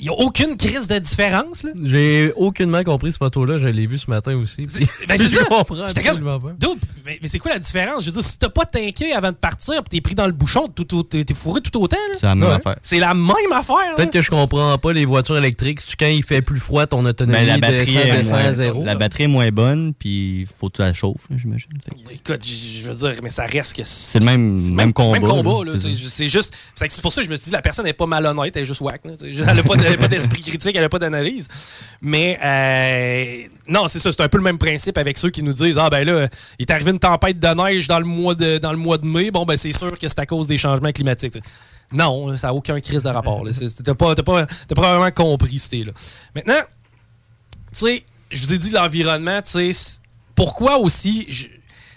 Il 0.00 0.04
n'y 0.04 0.08
a 0.08 0.12
aucune 0.14 0.56
crise 0.56 0.88
de 0.88 0.98
différence. 0.98 1.62
Là. 1.62 1.70
J'ai 1.84 2.32
aucunement 2.36 2.82
compris 2.82 3.12
cette 3.12 3.18
photo-là. 3.18 3.58
Je 3.58 3.66
l'ai 3.68 3.86
vue 3.86 3.98
ce 3.98 4.10
matin 4.10 4.34
aussi. 4.36 4.66
puis 4.66 4.86
Ben, 5.06 5.16
je 5.20 5.38
comprends 5.44 5.86
J'étais 5.88 6.00
comme, 6.02 6.10
absolument 6.26 6.40
pas. 6.40 6.52
Dude, 6.58 6.78
mais, 7.04 7.18
mais 7.20 7.28
c'est 7.28 7.38
quoi 7.38 7.52
la 7.52 7.58
différence? 7.58 8.04
Je 8.04 8.10
veux 8.10 8.20
dire, 8.20 8.24
si 8.24 8.38
t'as 8.38 8.48
pas 8.48 8.64
tanké 8.64 9.12
avant 9.12 9.30
de 9.30 9.36
partir 9.36 9.82
pis 9.84 9.90
t'es 9.90 10.00
pris 10.00 10.14
dans 10.14 10.26
le 10.26 10.32
bouchon, 10.32 10.68
tout, 10.68 10.84
tout- 10.84 11.02
t'es 11.02 11.24
t'es 11.24 11.34
fourré 11.34 11.60
tout 11.60 11.78
autant. 11.80 11.96
là. 12.10 12.16
C'est 12.18 12.26
la 12.26 12.34
même 12.34 12.48
Ouais. 12.48 12.54
affaire. 12.54 12.76
C'est 12.82 12.98
la 12.98 13.14
même 13.14 13.52
affaire. 13.52 13.76
là. 13.76 13.94
Peut-être 13.96 14.12
que 14.12 14.22
je 14.22 14.30
comprends 14.30 14.78
pas 14.78 14.92
les 14.92 15.04
voitures 15.04 15.36
électriques. 15.36 15.80
Quand 15.98 16.06
il 16.06 16.22
fait 16.22 16.40
plus 16.42 16.60
froid, 16.60 16.86
ton 16.86 17.04
autonomie 17.04 17.38
Ben, 17.38 17.46
la 17.46 17.58
batterie, 17.58 17.84
descend, 17.94 18.02
est 18.06 18.12
descend 18.16 18.38
moins, 18.38 18.48
à 18.48 18.52
zéro. 18.52 18.84
la 18.84 18.94
batterie 18.96 19.24
est 19.24 19.28
moins 19.28 19.50
bonne, 19.50 19.92
puis 19.98 20.46
faut 20.58 20.68
que 20.70 20.76
tu 20.76 20.82
la 20.82 20.94
chauffes, 20.94 21.26
là, 21.30 21.36
j'imagine. 21.38 21.68
Écoute, 22.10 22.44
je 22.46 22.90
veux 22.90 22.94
dire, 22.94 23.20
mais 23.22 23.30
ça 23.30 23.44
reste 23.44 23.76
que 23.76 23.82
C'est 23.84 24.18
le 24.20 24.24
même, 24.24 24.56
même, 24.72 24.92
combat. 24.94 25.18
Même 25.18 25.66
là. 25.66 25.72
C'est 26.08 26.28
juste. 26.28 26.54
C'est 26.74 27.02
pour 27.02 27.12
ça 27.12 27.20
que 27.20 27.26
je 27.26 27.30
me 27.30 27.36
suis 27.36 27.46
dit, 27.46 27.50
la 27.52 27.60
personne 27.62 27.84
n'est 27.84 27.92
pas 27.92 28.06
malhonnête, 28.06 28.56
elle 28.56 28.62
est 28.62 28.66
juste 28.66 28.80
whack. 28.80 29.02
Elle 29.04 29.44
n'a 29.44 29.62
pas 29.62 29.76
de- 29.76 29.89
elle 29.90 29.98
a 29.98 29.98
pas 29.98 30.08
d'esprit 30.08 30.40
critique, 30.42 30.74
elle 30.74 30.82
n'a 30.82 30.88
pas 30.88 30.98
d'analyse. 30.98 31.48
Mais 32.00 32.38
euh, 32.42 33.48
non, 33.68 33.88
c'est 33.88 33.98
ça, 33.98 34.10
c'est 34.12 34.22
un 34.22 34.28
peu 34.28 34.38
le 34.38 34.44
même 34.44 34.58
principe 34.58 34.96
avec 34.98 35.18
ceux 35.18 35.30
qui 35.30 35.42
nous 35.42 35.52
disent 35.52 35.78
Ah 35.78 35.90
ben 35.90 36.04
là, 36.06 36.28
il 36.58 36.62
est 36.62 36.70
arrivé 36.70 36.90
une 36.90 36.98
tempête 36.98 37.38
de 37.38 37.48
neige 37.48 37.86
dans 37.88 37.98
le 37.98 38.04
mois 38.06 38.34
de, 38.34 38.58
dans 38.58 38.72
le 38.72 38.78
mois 38.78 38.98
de 38.98 39.06
mai, 39.06 39.30
bon 39.30 39.44
ben 39.44 39.56
c'est 39.56 39.72
sûr 39.72 39.98
que 39.98 40.08
c'est 40.08 40.18
à 40.18 40.26
cause 40.26 40.46
des 40.46 40.58
changements 40.58 40.92
climatiques. 40.92 41.38
Non, 41.92 42.36
ça 42.36 42.48
n'a 42.48 42.54
aucun 42.54 42.78
crise 42.80 43.02
de 43.02 43.08
rapport. 43.08 43.42
T'as 43.84 43.94
pas, 43.94 44.14
pas, 44.14 44.46
t'as 44.46 44.74
probablement 44.74 45.10
compris, 45.10 45.58
c'était 45.58 45.84
là. 45.84 45.92
Maintenant, 46.34 46.60
tu 47.72 47.78
sais, 47.78 48.04
je 48.30 48.40
vous 48.42 48.54
ai 48.54 48.58
dit 48.58 48.70
l'environnement, 48.70 49.42
tu 49.42 49.72
sais, 49.72 49.98
pourquoi 50.36 50.78
aussi. 50.78 51.26
je- 51.28 51.46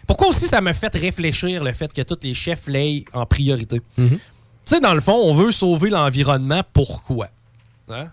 pourquoi 0.08 0.28
aussi 0.28 0.48
ça 0.48 0.60
me 0.62 0.74
fait 0.74 0.94
réfléchir 0.96 1.64
le 1.64 1.72
fait 1.72 1.94
que 1.94 2.02
tous 2.02 2.18
les 2.24 2.34
chefs 2.34 2.68
l'aient 2.68 3.06
en 3.14 3.26
priorité? 3.26 3.82
Tu 4.66 4.76
sais, 4.76 4.80
dans 4.82 4.94
le 4.94 5.00
fond, 5.02 5.14
on 5.14 5.34
veut 5.34 5.52
sauver 5.52 5.90
l'environnement. 5.90 6.62
Pourquoi? 6.74 7.28
Hein? 7.90 8.10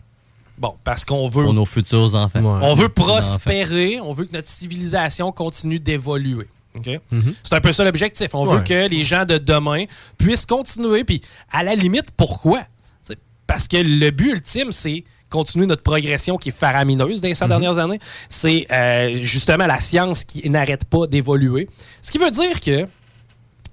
Bon, 0.58 0.74
parce 0.84 1.04
qu'on 1.04 1.28
veut. 1.28 1.44
Pour 1.44 1.54
nos 1.54 1.64
futurs 1.66 2.14
enfants. 2.14 2.40
On 2.62 2.74
veut 2.74 2.88
prospérer, 2.90 3.98
on 4.00 4.12
veut 4.12 4.26
que 4.26 4.32
notre 4.32 4.48
civilisation 4.48 5.32
continue 5.32 5.80
d'évoluer. 5.80 6.48
Mhm. 6.74 7.34
C'est 7.42 7.54
un 7.54 7.60
peu 7.60 7.72
ça 7.72 7.82
l'objectif. 7.84 8.34
On 8.34 8.46
Ouais. 8.46 8.56
veut 8.56 8.62
que 8.62 8.88
les 8.88 9.02
gens 9.02 9.24
de 9.24 9.38
demain 9.38 9.86
puissent 10.18 10.46
continuer. 10.46 11.02
Puis, 11.04 11.20
à 11.50 11.64
la 11.64 11.74
limite, 11.74 12.10
pourquoi? 12.16 12.60
T'sais, 13.02 13.16
Parce 13.46 13.66
que 13.66 13.78
le 13.78 14.10
but 14.10 14.32
ultime, 14.34 14.70
c'est 14.70 15.02
continuer 15.30 15.66
notre 15.66 15.82
progression 15.82 16.36
qui 16.36 16.50
est 16.50 16.52
faramineuse 16.52 17.20
dans 17.22 17.28
les 17.28 17.34
100 17.34 17.46
Mhm. 17.46 17.50
dernières 17.50 17.78
années. 17.78 17.98
C'est 18.28 18.66
euh, 18.70 19.18
justement 19.22 19.66
la 19.66 19.80
science 19.80 20.22
qui 20.24 20.48
n'arrête 20.50 20.84
pas 20.84 21.06
d'évoluer. 21.06 21.68
Ce 22.02 22.10
qui 22.12 22.18
veut 22.18 22.30
dire 22.30 22.60
que, 22.60 22.86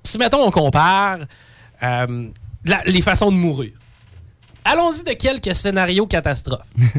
si, 0.04 0.18
mettons, 0.18 0.41
on 0.43 0.52
compare 0.52 1.20
euh, 1.84 2.26
la- 2.66 2.84
les 2.86 3.02
façons 3.02 3.30
de 3.32 3.36
mourir, 3.38 3.72
allons-y 4.68 5.03
de 5.03 5.13
quelques 5.13 5.55
scénarios 5.55 6.07
catastrophes. 6.07 6.68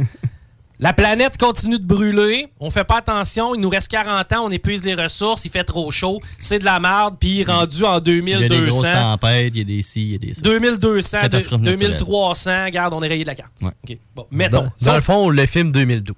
La 0.80 0.92
planète 0.92 1.36
continue 1.38 1.80
de 1.80 1.84
brûler, 1.84 2.46
on 2.60 2.70
fait 2.70 2.84
pas 2.84 2.98
attention, 2.98 3.52
il 3.52 3.60
nous 3.60 3.68
reste 3.68 3.88
40 3.88 4.32
ans, 4.32 4.44
on 4.46 4.50
épuise 4.52 4.84
les 4.84 4.94
ressources, 4.94 5.44
il 5.44 5.50
fait 5.50 5.64
trop 5.64 5.90
chaud, 5.90 6.20
c'est 6.38 6.60
de 6.60 6.64
la 6.64 6.78
merde, 6.78 7.16
puis 7.18 7.42
rendu 7.42 7.82
en 7.82 7.98
Il 7.98 8.28
y 8.28 8.34
a 8.34 8.38
des 8.38 8.48
grosses 8.48 8.82
2200, 8.82 8.92
tempêtes, 8.92 9.52
il 9.56 9.58
y 9.58 9.60
a 9.62 9.64
des 9.64 9.82
ci, 9.82 10.02
il 10.02 10.12
y 10.12 10.14
a 10.14 10.18
des 10.18 10.34
ça. 10.34 10.40
2200, 10.42 11.20
Catastrophe 11.22 11.62
de- 11.62 11.70
naturelle. 11.72 11.90
2300, 11.96 12.64
regarde, 12.66 12.94
on 12.94 13.02
est 13.02 13.08
rayé 13.08 13.24
de 13.24 13.28
la 13.28 13.34
carte. 13.34 13.54
Ouais. 13.60 13.72
OK. 13.90 13.98
Bon, 14.14 14.26
mettons. 14.30 14.70
Dans, 14.80 14.94
le 14.94 15.00
fond, 15.00 15.28
le 15.30 15.46
film 15.46 15.72
2012. 15.72 16.14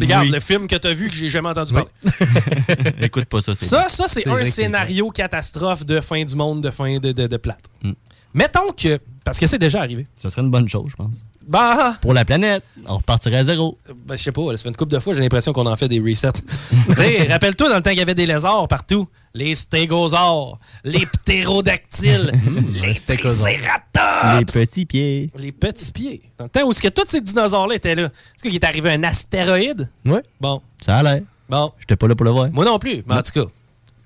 regarde, 0.00 0.24
Oui. 0.24 0.30
le 0.30 0.40
film 0.40 0.66
que 0.68 0.76
tu 0.76 0.88
as 0.88 0.94
vu 0.94 1.10
que 1.10 1.14
j'ai 1.14 1.28
jamais 1.28 1.50
entendu 1.50 1.74
Oui. 1.74 1.82
parler. 2.16 2.94
Écoute 3.02 3.26
pas 3.26 3.42
ça, 3.42 3.54
c'est 3.54 3.66
Ça, 3.66 3.90
ça 3.90 4.04
c'est 4.08 4.22
C'est 4.22 4.30
un 4.30 4.44
scénario 4.46 5.10
catastrophe 5.10 5.84
de 5.84 6.00
fin 6.00 6.24
du 6.24 6.34
monde, 6.34 6.62
de 6.62 6.70
fin 6.70 6.96
de, 6.98 7.12
de, 7.12 7.26
de 7.26 7.36
plate. 7.36 7.64
Mm. 7.82 7.92
Mettons 8.32 8.72
que, 8.74 8.98
parce 9.24 9.38
que 9.38 9.46
c'est 9.46 9.58
déjà 9.58 9.80
arrivé. 9.80 10.06
Ça 10.16 10.30
serait 10.30 10.42
une 10.42 10.50
bonne 10.50 10.68
chose, 10.68 10.86
je 10.90 10.96
pense. 10.96 11.14
Bah, 11.46 11.94
Pour 12.00 12.12
la 12.14 12.24
planète, 12.24 12.62
on 12.86 12.98
repartirait 12.98 13.38
à 13.38 13.44
zéro. 13.44 13.76
Ben, 14.06 14.16
je 14.16 14.22
sais 14.22 14.30
pas, 14.32 14.42
là, 14.52 14.56
ça 14.56 14.62
fait 14.62 14.68
une 14.68 14.76
couple 14.76 14.92
de 14.92 14.98
fois, 15.00 15.12
j'ai 15.12 15.20
l'impression 15.20 15.52
qu'on 15.52 15.66
en 15.66 15.74
fait 15.74 15.88
des 15.88 15.98
resets. 16.00 16.30
tu 16.88 16.94
sais, 16.94 17.24
rappelle-toi 17.24 17.68
dans 17.68 17.76
le 17.76 17.82
temps 17.82 17.90
qu'il 17.90 17.98
y 17.98 18.02
avait 18.02 18.14
des 18.14 18.26
lézards 18.26 18.68
partout. 18.68 19.08
Les 19.34 19.54
stégosaures, 19.54 20.58
les 20.84 21.04
ptérodactyles, 21.06 22.32
les 22.74 22.94
tricératops. 22.94 24.38
Les 24.38 24.44
petits 24.44 24.86
pieds. 24.86 25.30
Les 25.36 25.52
petits 25.52 25.92
pieds. 25.92 26.22
Dans 26.38 26.44
le 26.44 26.50
temps 26.50 26.62
où 26.66 26.70
est-ce 26.70 26.82
que 26.82 26.88
tous 26.88 27.06
ces 27.08 27.20
dinosaures-là 27.20 27.74
étaient 27.74 27.94
là, 27.94 28.04
est-ce 28.04 28.42
qu'il 28.42 28.54
est 28.54 28.64
arrivé 28.64 28.90
un 28.90 29.02
astéroïde? 29.04 29.88
Oui. 30.04 30.18
Bon, 30.40 30.60
Ça 30.84 30.98
a 30.98 31.02
l'air. 31.02 31.22
bon. 31.48 31.70
J'étais 31.80 31.96
pas 31.96 32.06
là 32.08 32.14
pour 32.14 32.24
le 32.24 32.30
voir. 32.30 32.50
Moi 32.52 32.64
non 32.64 32.78
plus, 32.78 33.02
mais 33.06 33.14
en 33.16 33.22
tout 33.22 33.32
cas. 33.32 33.50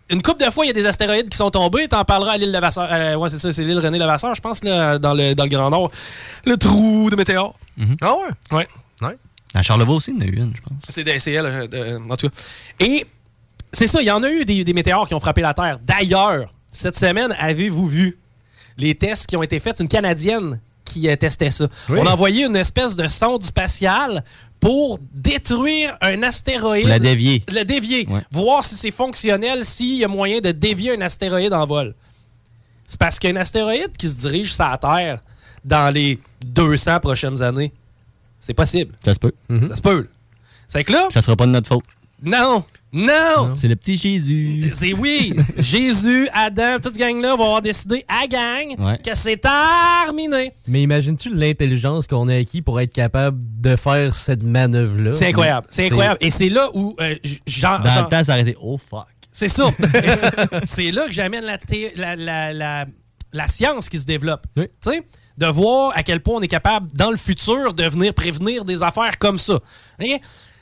Une 0.08 0.22
couple 0.22 0.44
de 0.44 0.50
fois, 0.50 0.64
il 0.64 0.68
y 0.68 0.70
a 0.70 0.74
des 0.74 0.86
astéroïdes 0.86 1.28
qui 1.28 1.36
sont 1.36 1.50
tombés. 1.50 1.88
T'en 1.88 2.04
parleras 2.04 2.32
à 2.32 2.36
l'île 2.38 2.52
Levasseur. 2.52 2.88
Euh, 2.90 3.16
ouais, 3.16 3.28
c'est 3.28 3.38
ça, 3.40 3.50
c'est 3.50 3.64
l'île 3.64 3.80
René 3.80 3.98
Levasseur, 3.98 4.34
je 4.34 4.40
pense, 4.40 4.62
là, 4.62 4.98
dans, 4.98 5.14
le, 5.14 5.34
dans 5.34 5.44
le 5.44 5.50
Grand 5.50 5.70
Nord. 5.70 5.90
Le 6.44 6.56
trou 6.56 7.10
de 7.10 7.16
météore. 7.16 7.56
Ah 8.00 8.14
ouais? 8.52 8.56
Ouais. 9.02 9.16
À 9.54 9.62
Charlevoix 9.62 9.96
aussi, 9.96 10.12
il 10.12 10.16
y 10.16 10.18
en 10.18 10.28
a 10.28 10.30
eu 10.30 10.36
une, 10.36 10.52
je 10.54 10.60
pense. 10.60 10.78
C'est 10.88 11.02
DCL, 11.02 11.46
euh, 11.46 11.66
euh, 11.72 11.98
en 12.10 12.16
tout 12.16 12.28
cas. 12.28 12.34
Et 12.78 13.06
c'est 13.72 13.86
ça, 13.86 14.02
il 14.02 14.06
y 14.06 14.10
en 14.10 14.22
a 14.22 14.30
eu 14.30 14.44
des, 14.44 14.64
des 14.64 14.72
météores 14.74 15.08
qui 15.08 15.14
ont 15.14 15.18
frappé 15.18 15.40
la 15.40 15.54
Terre. 15.54 15.78
D'ailleurs, 15.82 16.52
cette 16.70 16.96
semaine, 16.96 17.34
avez-vous 17.38 17.86
vu 17.86 18.18
les 18.76 18.94
tests 18.94 19.26
qui 19.26 19.36
ont 19.36 19.42
été 19.42 19.58
faits? 19.58 19.78
C'est 19.78 19.82
une 19.82 19.88
Canadienne 19.88 20.60
qui 20.84 21.08
testait 21.16 21.50
ça. 21.50 21.68
Oui. 21.88 21.98
On 22.00 22.06
a 22.06 22.12
envoyé 22.12 22.44
une 22.44 22.56
espèce 22.56 22.96
de 22.96 23.08
sonde 23.08 23.42
spatiale 23.42 24.22
pour 24.66 24.98
détruire 25.12 25.96
un 26.00 26.24
astéroïde. 26.24 26.88
La 26.88 26.98
dévier. 26.98 27.44
Le 27.52 27.62
dévier. 27.62 28.04
Ouais. 28.08 28.22
Voir 28.32 28.64
si 28.64 28.74
c'est 28.74 28.90
fonctionnel, 28.90 29.64
s'il 29.64 29.94
y 29.98 30.04
a 30.04 30.08
moyen 30.08 30.40
de 30.40 30.50
dévier 30.50 30.96
un 30.96 31.00
astéroïde 31.02 31.54
en 31.54 31.64
vol. 31.66 31.94
C'est 32.84 32.98
parce 32.98 33.20
qu'un 33.20 33.36
astéroïde 33.36 33.96
qui 33.96 34.08
se 34.08 34.16
dirige 34.16 34.52
sur 34.52 34.64
la 34.64 34.76
Terre 34.76 35.20
dans 35.64 35.94
les 35.94 36.18
200 36.44 36.98
prochaines 36.98 37.40
années, 37.42 37.72
c'est 38.40 38.54
possible. 38.54 38.96
Ça 39.04 39.14
se 39.14 39.20
peut. 39.20 39.32
Ça 39.68 39.76
se 39.76 39.82
peut. 39.82 40.08
C'est 40.66 40.82
que 40.82 40.92
là, 40.92 41.06
Ça 41.12 41.22
sera 41.22 41.36
pas 41.36 41.46
de 41.46 41.52
notre 41.52 41.68
faute. 41.68 41.84
Non, 42.22 42.64
non, 42.92 43.56
C'est 43.56 43.68
le 43.68 43.76
petit 43.76 43.96
Jésus. 43.96 44.70
c'est 44.72 44.92
oui. 44.94 45.34
Jésus, 45.58 46.28
Adam, 46.32 46.78
toute 46.82 46.96
gang-là 46.96 47.36
va 47.36 47.44
avoir 47.44 47.62
décidé 47.62 48.04
à 48.08 48.26
gang 48.26 48.74
Ouais. 48.78 48.98
que 49.04 49.14
c'est 49.14 49.36
terminé. 49.36 50.52
Mais 50.68 50.82
imagines-tu 50.82 51.34
l'intelligence 51.34 52.06
qu'on 52.06 52.28
a 52.28 52.36
acquis 52.36 52.62
pour 52.62 52.80
être 52.80 52.92
capable 52.92 53.38
de 53.60 53.76
faire 53.76 54.14
cette 54.14 54.42
manœuvre-là? 54.44 55.14
C'est 55.14 55.28
incroyable. 55.28 55.66
C'est 55.70 55.86
incroyable. 55.86 56.18
Et 56.20 56.30
c'est 56.30 56.48
là 56.48 56.68
où, 56.74 56.96
euh, 57.00 57.14
genre, 57.46 57.80
Dans 57.80 57.90
genre- 57.90 58.04
le 58.04 58.08
temps, 58.08 58.24
ça 58.24 58.32
aurait 58.32 58.42
été 58.42 58.56
oh 58.60 58.78
fuck. 58.78 59.06
c'est 59.30 59.48
ça. 59.48 59.70
C'est- 60.64 60.90
là 60.90 61.06
que 61.06 61.12
j'amène 61.12 61.44
la, 61.44 61.58
la, 61.96 62.16
la, 62.16 62.52
la, 62.52 62.86
la 63.32 63.48
science 63.48 63.88
qui 63.88 63.98
se 63.98 64.06
développe. 64.06 64.46
Oui. 64.56 64.64
Tu 64.82 64.90
sais, 64.90 65.02
de 65.36 65.46
voir 65.46 65.92
à 65.94 66.02
quel 66.02 66.20
point 66.22 66.36
on 66.36 66.40
est 66.40 66.48
capable, 66.48 66.88
dans 66.94 67.10
le 67.10 67.16
futur, 67.18 67.74
de 67.74 67.84
venir 67.84 68.14
prévenir 68.14 68.64
des 68.64 68.82
affaires 68.82 69.18
comme 69.18 69.36
ça. 69.36 69.58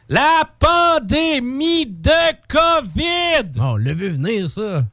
La 0.09 0.43
pandémie 0.59 1.87
de 1.87 2.11
COVID! 2.49 3.53
Oh, 3.59 3.61
on 3.63 3.77
l'a 3.77 3.95
vu 3.95 4.09
venir, 4.09 4.51
ça. 4.51 4.85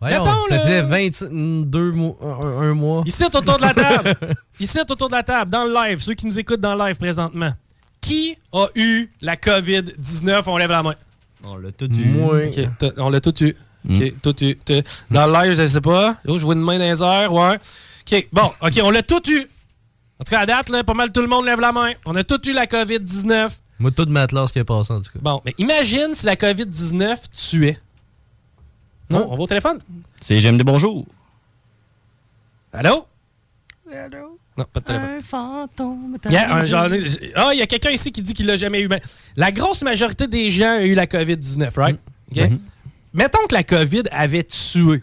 Voyons, 0.00 0.24
Mettons, 0.24 0.46
ça 0.48 0.58
fait 0.60 0.80
22 0.82 1.92
mois, 1.92 2.16
un, 2.22 2.70
un 2.70 2.74
mois. 2.74 3.02
Ici, 3.04 3.22
autour 3.24 3.42
de 3.58 3.60
la 3.62 3.74
table. 3.74 4.16
Ici, 4.60 4.78
autour 4.80 5.08
de 5.08 5.14
la 5.14 5.22
table, 5.22 5.50
dans 5.50 5.64
le 5.64 5.74
live, 5.74 6.00
ceux 6.00 6.14
qui 6.14 6.24
nous 6.24 6.38
écoutent 6.38 6.60
dans 6.60 6.74
le 6.74 6.86
live 6.86 6.96
présentement. 6.96 7.52
Qui 8.00 8.38
a 8.54 8.66
eu 8.76 9.10
la 9.20 9.36
COVID-19? 9.36 10.44
On 10.46 10.56
lève 10.56 10.70
la 10.70 10.82
main. 10.82 10.94
On 11.44 11.56
l'a 11.56 11.70
tout 11.70 11.90
eu. 11.92 12.04
Moi. 12.06 12.38
On 12.96 13.10
l'a 13.10 13.20
tout 13.20 13.42
eu. 13.44 13.50
OK, 13.50 13.56
Mm. 13.98 14.10
tout 14.22 14.44
eu. 14.44 14.58
Dans 15.10 15.26
le 15.26 15.32
live, 15.32 15.54
je 15.54 15.66
sais 15.66 15.80
pas. 15.80 16.16
Oh, 16.26 16.36
je 16.36 16.44
vois 16.44 16.54
une 16.54 16.60
main 16.60 16.78
dans 16.78 16.84
les 16.84 17.02
airs, 17.02 17.32
ouais. 17.32 17.56
OK, 18.12 18.28
bon, 18.32 18.52
OK, 18.60 18.80
on 18.82 18.90
l'a 18.90 19.02
tout 19.02 19.22
eu. 19.30 19.40
En 20.18 20.24
tout 20.24 20.30
cas, 20.30 20.40
à 20.40 20.46
date, 20.46 20.68
là, 20.68 20.84
pas 20.84 20.92
mal 20.92 21.12
tout 21.12 21.22
le 21.22 21.26
monde 21.28 21.46
lève 21.46 21.60
la 21.60 21.72
main. 21.72 21.92
On 22.04 22.14
a 22.14 22.22
tout 22.24 22.46
eu 22.46 22.52
la 22.52 22.66
COVID-19. 22.66 23.58
Moi, 23.80 23.90
tout 23.90 24.04
de 24.04 24.10
matelas 24.10 24.46
qui 24.52 24.58
est 24.58 24.64
passé, 24.64 24.92
en 24.92 25.00
tout 25.00 25.10
cas. 25.10 25.18
Bon, 25.20 25.40
mais 25.44 25.54
imagine 25.58 26.14
si 26.14 26.26
la 26.26 26.36
COVID-19 26.36 27.16
tuait. 27.32 27.78
Non, 29.08 29.26
on 29.30 29.36
va 29.36 29.42
au 29.42 29.46
téléphone. 29.46 29.78
C'est 30.20 30.36
J'aime 30.38 30.56
des 30.58 30.64
bonjours. 30.64 31.04
Allô? 32.72 33.06
Allô? 33.92 34.38
Non, 34.56 34.64
pas 34.72 34.80
de 34.80 34.84
téléphone. 34.84 35.08
Un 35.08 35.20
fantôme. 35.20 36.18
Il 36.26 36.32
y 36.32 36.36
a 36.36 36.54
un 36.54 36.64
genre- 36.64 36.86
Ah, 37.34 37.50
il 37.52 37.58
y 37.58 37.62
a 37.62 37.66
quelqu'un 37.66 37.90
ici 37.90 38.12
qui 38.12 38.22
dit 38.22 38.34
qu'il 38.34 38.46
l'a 38.46 38.56
jamais 38.56 38.80
eu. 38.80 38.88
Ben, 38.88 39.00
la 39.36 39.50
grosse 39.50 39.82
majorité 39.82 40.26
des 40.28 40.50
gens 40.50 40.76
ont 40.76 40.80
eu 40.80 40.94
la 40.94 41.06
COVID-19, 41.06 41.70
right? 41.76 41.98
OK? 42.30 42.50
Mettons 43.12 43.44
que 43.48 43.54
la 43.54 43.64
COVID 43.64 44.02
avait 44.12 44.44
tué. 44.44 45.02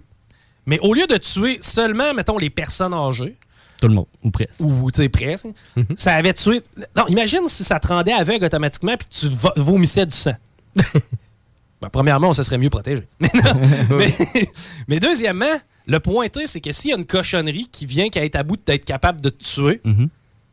Mais 0.66 0.80
au 0.80 0.94
lieu 0.94 1.08
de 1.08 1.18
tuer 1.18 1.58
seulement, 1.62 2.14
mettons, 2.14 2.38
les 2.38 2.50
personnes 2.50 2.94
âgées, 2.94 3.36
Tout 3.82 3.88
le 3.88 3.94
monde, 3.94 4.06
ou 4.24 4.32
presque. 4.32 4.60
ou 4.60 4.90
tu 4.92 5.02
sais, 5.04 5.10
presque, 5.10 5.48
ça 5.96 6.14
avait 6.16 6.34
tué. 6.34 6.62
Non, 6.96 7.06
imagine 7.08 7.42
si 7.48 7.64
ça 7.64 7.80
te 7.80 7.88
rendait 7.88 8.14
aveugle 8.14 8.46
automatiquement 8.46 8.96
puis 8.98 9.08
tu 9.10 9.28
vo- 9.30 9.52
vomissais 9.56 10.06
du 10.06 10.16
sang. 10.16 10.36
Ben, 11.80 11.90
premièrement, 11.92 12.30
on 12.30 12.34
se 12.34 12.42
serait 12.42 12.58
mieux 12.58 12.72
protégé. 12.72 13.08
Mais, 13.20 13.30
non, 13.36 13.52
mais, 13.98 14.12
mais 14.88 15.00
deuxièmement, 15.00 15.46
le 15.86 16.00
pointé, 16.00 16.48
c'est 16.48 16.60
que 16.60 16.72
s'il 16.72 16.90
y 16.90 16.94
a 16.94 16.98
une 16.98 17.06
cochonnerie 17.06 17.70
qui 17.72 17.86
vient 17.86 18.10
qu'à 18.10 18.26
être 18.26 18.36
à 18.36 18.42
bout 18.42 18.58
d'être 18.66 18.84
capable 18.84 19.22
de 19.22 19.30
te 19.30 19.44
tuer, 19.44 19.80
Mhm. 19.84 20.10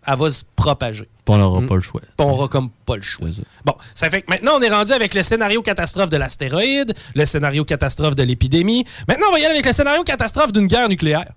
elle 0.06 0.18
va 0.18 0.28
se 0.30 0.42
propager. 0.54 1.08
Puis 1.24 1.34
on 1.34 1.38
n'aura 1.38 1.62
pas 1.66 1.76
le 1.76 1.80
choix. 1.80 2.02
Puis 2.02 2.10
on 2.26 2.28
aura 2.28 2.48
comme 2.48 2.68
pas 2.84 2.96
le 2.96 3.02
choix. 3.02 3.28
Ça. 3.34 3.40
Bon, 3.64 3.74
ça 3.94 4.10
fait 4.10 4.20
que 4.20 4.26
maintenant, 4.30 4.52
on 4.58 4.60
est 4.60 4.68
rendu 4.68 4.92
avec 4.92 5.14
le 5.14 5.22
scénario 5.22 5.62
catastrophe 5.62 6.10
de 6.10 6.18
l'astéroïde, 6.18 6.92
le 7.14 7.24
scénario 7.24 7.64
catastrophe 7.64 8.14
de 8.16 8.22
l'épidémie. 8.22 8.84
Maintenant, 9.08 9.28
on 9.30 9.32
va 9.32 9.38
y 9.38 9.44
aller 9.46 9.54
avec 9.54 9.64
le 9.64 9.72
scénario 9.72 10.02
catastrophe 10.04 10.52
d'une 10.52 10.66
guerre 10.66 10.90
nucléaire. 10.90 11.32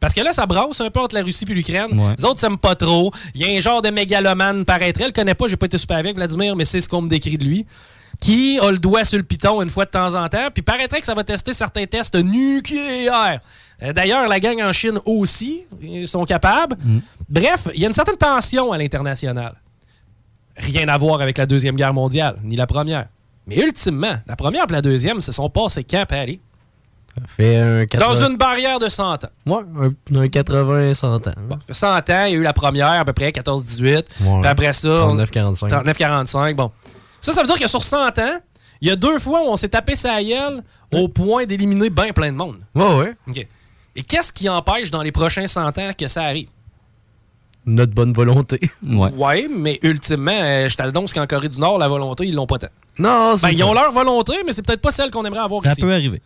Parce 0.00 0.12
que 0.12 0.20
là, 0.20 0.32
ça 0.32 0.46
brasse 0.46 0.80
un 0.80 0.90
peu 0.90 1.00
entre 1.00 1.14
la 1.14 1.22
Russie 1.22 1.44
et 1.48 1.54
l'Ukraine. 1.54 1.98
Ouais. 1.98 2.14
Les 2.18 2.24
autres 2.24 2.38
s'aiment 2.40 2.58
pas 2.58 2.74
trop. 2.74 3.10
Il 3.34 3.40
y 3.40 3.44
a 3.44 3.56
un 3.56 3.60
genre 3.60 3.80
de 3.82 3.90
mégalomane, 3.90 4.64
paraîtrait. 4.64 5.04
Je 5.04 5.08
le 5.08 5.12
connais 5.12 5.34
pas, 5.34 5.48
j'ai 5.48 5.56
pas 5.56 5.66
été 5.66 5.78
super 5.78 5.96
avec 5.96 6.14
Vladimir, 6.16 6.54
mais 6.56 6.64
c'est 6.64 6.80
ce 6.80 6.88
qu'on 6.88 7.02
me 7.02 7.08
décrit 7.08 7.38
de 7.38 7.44
lui. 7.44 7.66
Qui 8.20 8.58
a 8.60 8.70
le 8.70 8.78
doigt 8.78 9.04
sur 9.04 9.18
le 9.18 9.24
piton 9.24 9.60
une 9.62 9.68
fois 9.68 9.84
de 9.84 9.90
temps 9.90 10.14
en 10.14 10.28
temps. 10.28 10.48
Puis 10.52 10.62
paraîtrait 10.62 11.00
que 11.00 11.06
ça 11.06 11.14
va 11.14 11.22
tester 11.24 11.52
certains 11.52 11.86
tests 11.86 12.14
nucléaires. 12.16 13.40
Euh, 13.82 13.92
D'ailleurs, 13.92 14.26
la 14.26 14.40
gang 14.40 14.60
en 14.62 14.72
Chine 14.72 14.98
aussi, 15.04 15.62
ils 15.82 16.08
sont 16.08 16.24
capables. 16.24 16.76
Bref, 17.28 17.68
il 17.74 17.80
y 17.80 17.84
a 17.84 17.88
une 17.88 17.94
certaine 17.94 18.16
tension 18.16 18.72
à 18.72 18.78
l'international. 18.78 19.54
Rien 20.56 20.88
à 20.88 20.96
voir 20.96 21.20
avec 21.20 21.36
la 21.36 21.44
Deuxième 21.44 21.76
Guerre 21.76 21.92
mondiale, 21.92 22.36
ni 22.42 22.56
la 22.56 22.66
Première. 22.66 23.06
Mais 23.46 23.58
ultimement, 23.62 24.16
la 24.26 24.36
Première 24.36 24.64
et 24.68 24.72
la 24.72 24.80
Deuxième 24.82 25.20
se 25.20 25.30
sont 25.30 25.50
passées 25.50 25.84
quand, 25.84 26.04
Paris? 26.08 26.40
Ça 27.16 27.22
fait 27.26 27.56
un 27.56 27.86
80... 27.86 28.06
Dans 28.06 28.24
une 28.30 28.36
barrière 28.36 28.78
de 28.78 28.88
100 28.90 29.24
ans. 29.24 29.28
Ouais, 29.46 29.62
un, 30.14 30.16
un 30.20 30.28
80, 30.28 30.92
100 30.94 31.14
ans. 31.14 31.20
Ça 31.24 31.32
fait 31.66 31.72
100 31.72 31.96
ans, 31.96 32.24
il 32.26 32.32
y 32.32 32.36
a 32.36 32.38
eu 32.38 32.42
la 32.42 32.52
première 32.52 32.88
à 32.88 33.04
peu 33.04 33.12
près 33.14 33.30
14-18. 33.30 33.84
Ouais. 33.86 34.04
Puis 34.40 34.46
après 34.48 34.72
ça. 34.74 34.88
on- 35.06 35.16
39-45. 35.16 35.68
39-45. 35.68 36.54
Bon. 36.54 36.70
Ça, 37.20 37.32
ça 37.32 37.40
veut 37.40 37.46
dire 37.46 37.58
que 37.58 37.66
sur 37.68 37.82
100 37.82 38.18
ans, 38.18 38.38
il 38.82 38.88
y 38.88 38.90
a 38.90 38.96
deux 38.96 39.18
fois 39.18 39.40
où 39.40 39.46
on 39.50 39.56
s'est 39.56 39.70
tapé 39.70 39.96
sa 39.96 40.22
gueule 40.22 40.62
au 40.92 41.08
point 41.08 41.46
d'éliminer 41.46 41.88
bien 41.90 42.12
plein 42.12 42.30
de 42.30 42.36
monde. 42.36 42.58
Ouais, 42.74 42.94
ouais. 42.96 43.12
OK. 43.28 43.46
Et 43.96 44.02
qu'est-ce 44.02 44.30
qui 44.30 44.48
empêche 44.50 44.90
dans 44.90 45.00
les 45.02 45.12
prochains 45.12 45.46
100 45.46 45.78
ans 45.78 45.90
que 45.98 46.08
ça 46.08 46.22
arrive? 46.24 46.48
Notre 47.64 47.94
bonne 47.94 48.12
volonté. 48.12 48.60
Ouais, 48.82 49.48
mais 49.48 49.80
ultimement, 49.82 50.30
euh, 50.32 50.68
je 50.68 50.76
t'annonce 50.76 51.12
qu'en 51.14 51.26
Corée 51.26 51.48
du 51.48 51.58
Nord, 51.58 51.78
la 51.78 51.88
volonté, 51.88 52.26
ils 52.26 52.34
l'ont 52.34 52.46
pas 52.46 52.58
tant. 52.58 52.68
Non, 52.98 53.30
Ben, 53.32 53.36
c'est 53.38 53.52
ils 53.54 53.64
ont 53.64 53.74
ça. 53.74 53.82
leur 53.82 53.92
volonté, 53.92 54.34
mais 54.46 54.52
c'est 54.52 54.64
peut-être 54.64 54.80
pas 54.82 54.90
celle 54.92 55.10
qu'on 55.10 55.24
aimerait 55.24 55.40
avoir 55.40 55.62
Ça 55.62 55.70
ici. 55.72 55.80
peut 55.80 55.92
arriver. 55.92 56.20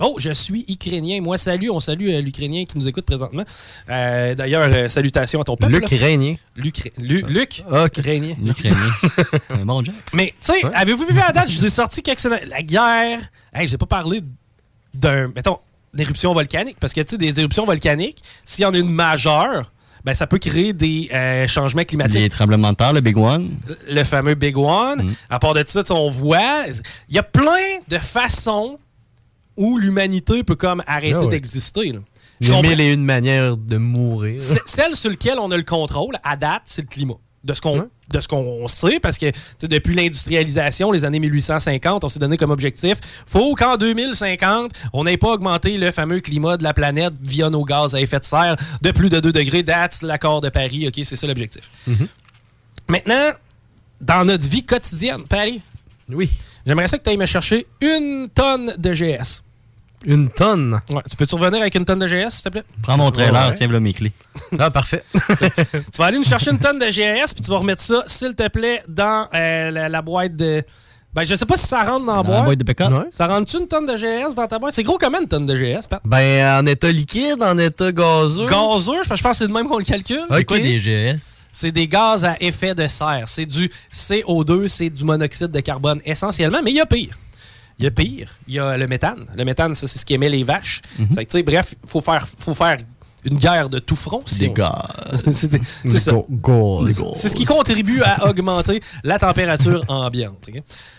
Oh, 0.00 0.16
je 0.18 0.32
suis 0.32 0.64
ukrainien. 0.68 1.20
Moi, 1.20 1.38
salut. 1.38 1.70
On 1.70 1.80
salue 1.80 2.08
euh, 2.08 2.20
l'Ukrainien 2.20 2.64
qui 2.64 2.78
nous 2.78 2.88
écoute 2.88 3.04
présentement. 3.04 3.44
Euh, 3.88 4.34
D'ailleurs, 4.34 4.68
euh, 4.72 4.88
salutations 4.88 5.40
à 5.40 5.44
ton 5.44 5.56
peuple. 5.56 5.72
L'Ukrainien. 5.72 6.34
Ah, 7.70 7.86
Ukrainien. 7.86 8.34
L'Ukrainien. 8.42 8.90
un 9.50 9.64
bon 9.64 9.84
Jack. 9.84 9.94
Mais, 10.12 10.34
tu 10.40 10.52
sais, 10.52 10.64
avez-vous 10.74 11.06
vu 11.06 11.20
à 11.20 11.26
la 11.26 11.32
date, 11.32 11.48
je 11.48 11.58
vous 11.58 11.66
ai 11.66 11.70
sorti 11.70 12.02
quelques 12.02 12.20
scénarios. 12.20 12.48
La 12.48 12.62
guerre. 12.62 13.20
Hey, 13.52 13.68
j'ai 13.68 13.78
pas 13.78 13.86
parlé 13.86 14.20
d'un. 14.92 15.28
Mettons, 15.28 15.58
d'éruption 15.94 16.32
volcanique. 16.32 16.76
Parce 16.80 16.92
que, 16.92 17.00
tu 17.00 17.10
sais, 17.10 17.18
des 17.18 17.38
éruptions 17.38 17.64
volcaniques, 17.64 18.22
s'il 18.44 18.62
y 18.62 18.66
en 18.66 18.74
a 18.74 18.78
une 18.78 18.90
majeure, 18.90 19.70
ben, 20.04 20.12
ça 20.12 20.26
peut 20.26 20.38
créer 20.38 20.72
des 20.72 21.08
euh, 21.14 21.46
changements 21.46 21.84
climatiques. 21.84 22.20
Les 22.20 22.28
tremblements 22.28 22.72
de 22.72 22.76
terre, 22.76 22.92
le 22.92 23.00
Big 23.00 23.16
One. 23.16 23.58
le 23.88 24.04
fameux 24.04 24.34
Big 24.34 24.56
One. 24.58 25.14
À 25.30 25.38
part 25.38 25.54
de 25.54 25.64
ça, 25.66 25.82
on 25.90 26.10
voit, 26.10 26.66
il 27.08 27.14
y 27.14 27.18
a 27.18 27.22
plein 27.22 27.78
de 27.88 27.98
façons 27.98 28.78
où 29.56 29.78
l'humanité 29.78 30.42
peut 30.42 30.56
comme 30.56 30.82
arrêter 30.86 31.16
Ah 31.18 31.24
ouais. 31.24 31.28
d'exister. 31.28 31.92
Il 32.40 32.48
y 32.48 32.52
a 32.52 32.62
mille 32.62 32.80
et 32.80 32.92
une 32.92 33.04
manières 33.04 33.56
de 33.56 33.76
mourir. 33.76 34.40
Celle 34.66 34.96
sur 34.96 35.10
laquelle 35.10 35.38
on 35.38 35.50
a 35.50 35.56
le 35.56 35.62
contrôle, 35.62 36.16
à 36.24 36.36
date, 36.36 36.62
c'est 36.64 36.82
le 36.82 36.88
climat. 36.88 37.14
De 37.44 37.52
ce 37.52 37.60
qu'on 37.60 37.88
de 38.08 38.20
ce 38.20 38.28
qu'on 38.28 38.66
sait, 38.68 39.00
parce 39.00 39.18
que 39.18 39.26
depuis 39.62 39.94
l'industrialisation, 39.94 40.92
les 40.92 41.04
années 41.04 41.20
1850, 41.20 42.04
on 42.04 42.08
s'est 42.08 42.18
donné 42.18 42.36
comme 42.36 42.50
objectif, 42.50 42.98
faut 43.26 43.54
qu'en 43.54 43.76
2050, 43.78 44.72
on 44.92 45.04
n'ait 45.04 45.16
pas 45.16 45.32
augmenté 45.32 45.76
le 45.78 45.90
fameux 45.90 46.20
climat 46.20 46.56
de 46.56 46.62
la 46.62 46.74
planète 46.74 47.14
via 47.22 47.48
nos 47.50 47.64
gaz 47.64 47.94
à 47.94 48.00
effet 48.00 48.18
de 48.18 48.24
serre 48.24 48.56
de 48.82 48.90
plus 48.90 49.08
de 49.10 49.20
2 49.20 49.32
degrés. 49.32 49.64
That's 49.64 50.02
l'accord 50.02 50.40
de 50.42 50.48
Paris, 50.50 50.86
OK, 50.88 51.00
c'est 51.02 51.16
ça 51.16 51.26
l'objectif. 51.26 51.70
Maintenant, 52.88 53.30
dans 54.00 54.24
notre 54.24 54.46
vie 54.46 54.64
quotidienne, 54.64 55.24
Paris, 55.28 55.60
oui. 56.12 56.30
J'aimerais 56.66 56.88
ça 56.88 56.98
que 56.98 57.02
tu 57.04 57.10
ailles 57.10 57.16
me 57.18 57.26
chercher 57.26 57.66
une 57.80 58.28
tonne 58.34 58.74
de 58.76 58.92
GS. 58.92 59.42
Une 60.06 60.28
tonne? 60.28 60.80
Ouais, 60.90 61.00
tu 61.08 61.16
peux-tu 61.16 61.34
revenir 61.34 61.62
avec 61.62 61.74
une 61.76 61.84
tonne 61.86 61.98
de 62.00 62.06
GS, 62.06 62.28
s'il 62.30 62.42
te 62.42 62.48
plaît? 62.50 62.62
Prends 62.82 62.98
mon 62.98 63.10
trailer, 63.10 63.48
Ouais. 63.48 63.54
tiens 63.56 63.68
là 63.68 63.80
mes 63.80 63.92
clés. 63.94 64.12
Ah, 64.58 64.70
parfait. 64.70 65.02
tu 65.14 65.98
vas 65.98 66.04
aller 66.06 66.18
nous 66.18 66.24
chercher 66.24 66.50
une 66.50 66.58
tonne 66.58 66.78
de 66.78 66.86
GS, 66.86 67.32
puis 67.34 67.42
tu 67.42 67.50
vas 67.50 67.56
remettre 67.58 67.80
ça, 67.80 68.02
s'il 68.06 68.34
te 68.34 68.46
plaît, 68.48 68.82
dans 68.86 69.26
euh, 69.34 69.70
la, 69.70 69.88
la 69.88 70.02
boîte 70.02 70.36
de. 70.36 70.62
Ben, 71.14 71.24
je 71.24 71.34
sais 71.36 71.46
pas 71.46 71.56
si 71.56 71.66
ça 71.68 71.84
rentre 71.84 72.04
dans 72.04 72.16
la 72.16 72.22
Dans 72.22 72.28
la 72.28 72.34
boîte. 72.34 72.44
boîte 72.44 72.58
de 72.58 72.64
pick-up? 72.64 72.90
Ouais. 72.92 73.08
Ça 73.12 73.26
rentre-tu 73.28 73.56
une 73.58 73.68
tonne 73.68 73.86
de 73.86 73.94
GS 73.96 74.34
dans 74.34 74.46
ta 74.46 74.58
boîte? 74.58 74.74
C'est 74.74 74.82
gros 74.82 74.98
comment 74.98 75.20
une 75.20 75.28
tonne 75.28 75.46
de 75.46 75.54
GS, 75.56 75.86
Pat? 75.88 76.00
Ben, 76.04 76.60
en 76.60 76.66
état 76.66 76.90
liquide, 76.90 77.40
en 77.42 77.56
état 77.56 77.90
gazeux. 77.92 78.46
Gazeux, 78.46 79.02
je 79.04 79.08
pense 79.08 79.18
je 79.18 79.22
pense 79.22 79.32
que 79.32 79.36
c'est 79.38 79.48
de 79.48 79.52
même 79.52 79.68
qu'on 79.68 79.78
le 79.78 79.84
calcule. 79.84 80.24
C'est 80.30 80.44
quoi 80.44 80.58
des 80.58 80.78
GS? 80.80 81.16
C'est 81.56 81.70
des 81.70 81.86
gaz 81.86 82.24
à 82.24 82.36
effet 82.40 82.74
de 82.74 82.84
serre. 82.88 83.28
C'est 83.28 83.46
du 83.46 83.70
CO2, 83.92 84.66
c'est 84.66 84.90
du 84.90 85.04
monoxyde 85.04 85.52
de 85.52 85.60
carbone 85.60 86.00
essentiellement, 86.04 86.58
mais 86.64 86.72
il 86.72 86.76
y 86.76 86.80
a 86.80 86.86
pire. 86.86 87.16
Il 87.78 87.84
y 87.84 87.86
a 87.86 87.92
pire. 87.92 88.34
Il 88.48 88.54
y 88.54 88.58
a 88.58 88.76
le 88.76 88.86
méthane. 88.88 89.24
Le 89.36 89.44
méthane, 89.44 89.72
c'est 89.74 89.86
ce 89.86 90.04
qui 90.04 90.14
émet 90.14 90.28
les 90.28 90.42
vaches. 90.42 90.82
Que, 90.98 91.22
sais, 91.28 91.42
bref, 91.44 91.74
il 91.84 91.88
faut 91.88 92.00
faire, 92.00 92.26
faut 92.40 92.54
faire 92.54 92.76
une 93.24 93.38
guerre 93.38 93.68
de 93.68 93.78
tout 93.78 93.94
front. 93.94 94.22
si 94.26 94.40
Des 94.40 94.48
on- 94.48 94.52
gaz. 94.52 95.22
c'est 95.32 95.98
ça. 96.00 96.12
C'est 97.14 97.28
ce 97.28 97.34
qui 97.36 97.44
contribue 97.44 98.02
à 98.02 98.28
augmenter 98.28 98.80
la 99.04 99.20
température 99.20 99.84
ambiante. 99.88 100.48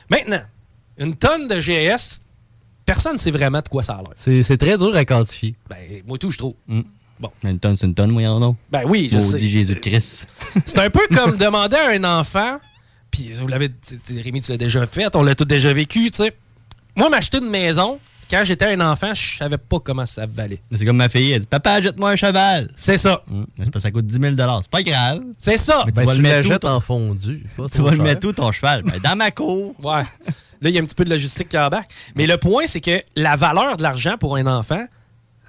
Maintenant, 0.09 0.41
une 0.97 1.15
tonne 1.15 1.49
de 1.49 1.59
GS, 1.59 2.21
personne 2.85 3.13
ne 3.13 3.17
sait 3.17 3.31
vraiment 3.31 3.59
de 3.61 3.67
quoi 3.67 3.83
ça 3.83 3.95
a 3.95 4.03
l'air. 4.03 4.43
C'est 4.43 4.57
très 4.57 4.77
dur 4.77 4.95
à 4.95 5.03
quantifier. 5.03 5.55
Ben, 5.69 6.01
moi 6.07 6.17
tout, 6.17 6.31
je 6.31 6.37
trouve. 6.37 6.55
Bon. 7.19 7.31
Une 7.43 7.59
tonne, 7.59 7.77
c'est 7.77 7.85
une 7.85 7.93
tonne, 7.93 8.11
moi, 8.11 8.23
non? 8.23 8.55
Ben 8.71 8.83
oui, 8.87 9.09
je 9.11 9.17
Maudit 9.17 9.31
sais. 9.31 9.39
Jésus-Christ. 9.47 10.27
C'est 10.65 10.79
un 10.79 10.89
peu 10.89 11.07
comme 11.13 11.37
demander 11.37 11.77
à 11.77 11.89
un 11.91 12.03
enfant, 12.19 12.57
puis 13.09 13.31
vous 13.31 13.47
l'avez, 13.47 13.69
Rémi, 14.21 14.41
tu 14.41 14.51
l'as 14.51 14.57
déjà 14.57 14.85
fait, 14.85 15.15
on 15.15 15.23
l'a 15.23 15.33
tout 15.35 15.45
déjà 15.45 15.71
vécu, 15.71 16.11
tu 16.11 16.17
sais. 16.23 16.35
Moi, 16.95 17.09
m'acheter 17.09 17.37
une 17.37 17.49
maison, 17.49 17.99
quand 18.29 18.43
j'étais 18.43 18.65
un 18.65 18.81
enfant, 18.81 19.13
je 19.13 19.37
savais 19.37 19.57
pas 19.57 19.79
comment 19.79 20.05
ça 20.05 20.25
valait. 20.25 20.59
C'est 20.75 20.83
comme 20.85 20.97
ma 20.97 21.09
fille, 21.09 21.31
elle 21.31 21.41
dit 21.41 21.47
Papa, 21.47 21.81
jette-moi 21.81 22.11
un 22.11 22.15
cheval. 22.15 22.69
C'est 22.75 22.97
ça. 22.97 23.23
Hum, 23.29 23.45
c'est 23.57 23.65
parce 23.65 23.75
que 23.75 23.79
ça 23.81 23.91
coûte 23.91 24.07
10 24.07 24.19
000 24.19 24.35
C'est 24.61 24.69
pas 24.71 24.83
grave. 24.83 25.21
C'est 25.37 25.57
ça. 25.57 25.83
Mais 25.85 25.91
tu 25.91 25.97
Ben, 25.99 26.05
vas 26.05 26.15
tu 26.15 26.21
le 26.21 26.49
mettre 26.49 26.67
en 26.67 26.79
fondu. 26.81 27.45
Tu 27.73 27.81
vas 27.81 27.91
le 27.91 27.97
mettre 28.03 28.27
où 28.27 28.33
ton 28.33 28.51
cheval? 28.51 28.83
Ben, 28.83 28.99
dans 28.99 29.15
ma 29.15 29.31
cour. 29.31 29.73
Ouais. 29.83 30.03
Là, 30.61 30.69
il 30.69 30.71
y 30.71 30.79
a 30.79 30.81
un 30.81 30.85
petit 30.85 30.95
peu 30.95 31.03
de 31.05 31.09
logistique 31.11 31.49
qui 31.49 31.57
embarque. 31.57 31.91
Mais 32.15 32.25
le 32.25 32.37
point, 32.37 32.63
c'est 32.65 32.81
que 32.81 33.01
la 33.15 33.35
valeur 33.35 33.77
de 33.77 33.83
l'argent 33.83 34.17
pour 34.17 34.37
un 34.37 34.47
enfant, 34.47 34.83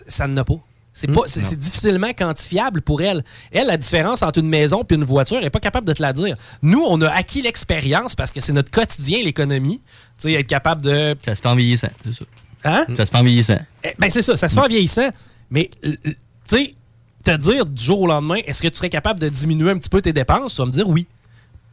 ça 0.06 0.26
n'a 0.26 0.44
pas. 0.44 0.54
C'est 0.98 1.08
pas, 1.08 1.20
c'est, 1.26 1.44
c'est 1.44 1.58
difficilement 1.58 2.10
quantifiable 2.14 2.80
pour 2.80 3.02
elle. 3.02 3.22
Elle, 3.52 3.66
la 3.66 3.76
différence 3.76 4.22
entre 4.22 4.38
une 4.38 4.48
maison 4.48 4.82
et 4.88 4.94
une 4.94 5.04
voiture, 5.04 5.36
elle 5.36 5.44
n'est 5.44 5.50
pas 5.50 5.60
capable 5.60 5.86
de 5.86 5.92
te 5.92 6.00
la 6.00 6.14
dire. 6.14 6.36
Nous, 6.62 6.82
on 6.88 6.98
a 7.02 7.10
acquis 7.10 7.42
l'expérience 7.42 8.14
parce 8.14 8.32
que 8.32 8.40
c'est 8.40 8.54
notre 8.54 8.70
quotidien, 8.70 9.18
l'économie. 9.22 9.82
Tu 10.18 10.30
sais, 10.30 10.32
être 10.32 10.46
capable 10.46 10.80
de. 10.80 11.14
Ça 11.22 11.34
se 11.34 11.42
fait 11.42 11.48
en 11.48 11.54
vieillissant, 11.54 11.90
c'est 12.02 12.14
ça. 12.14 12.24
Hein? 12.64 12.86
Ça 12.96 13.04
se 13.04 13.10
fait 13.10 13.18
en 13.18 13.22
vieillissant. 13.24 13.58
Eh, 13.84 13.90
Ben, 13.98 14.08
c'est 14.08 14.22
ça, 14.22 14.36
ça 14.36 14.48
se 14.48 14.54
fait 14.54 14.60
en 14.64 14.68
vieillissant. 14.68 15.10
Mais, 15.50 15.68
tu 15.82 16.16
sais, 16.46 16.74
te 17.22 17.36
dire 17.36 17.66
du 17.66 17.84
jour 17.84 18.00
au 18.00 18.06
lendemain, 18.06 18.38
est-ce 18.46 18.62
que 18.62 18.68
tu 18.68 18.76
serais 18.76 18.88
capable 18.88 19.20
de 19.20 19.28
diminuer 19.28 19.70
un 19.72 19.76
petit 19.76 19.90
peu 19.90 20.00
tes 20.00 20.14
dépenses? 20.14 20.54
Tu 20.54 20.62
vas 20.62 20.66
me 20.66 20.72
dire 20.72 20.88
oui. 20.88 21.06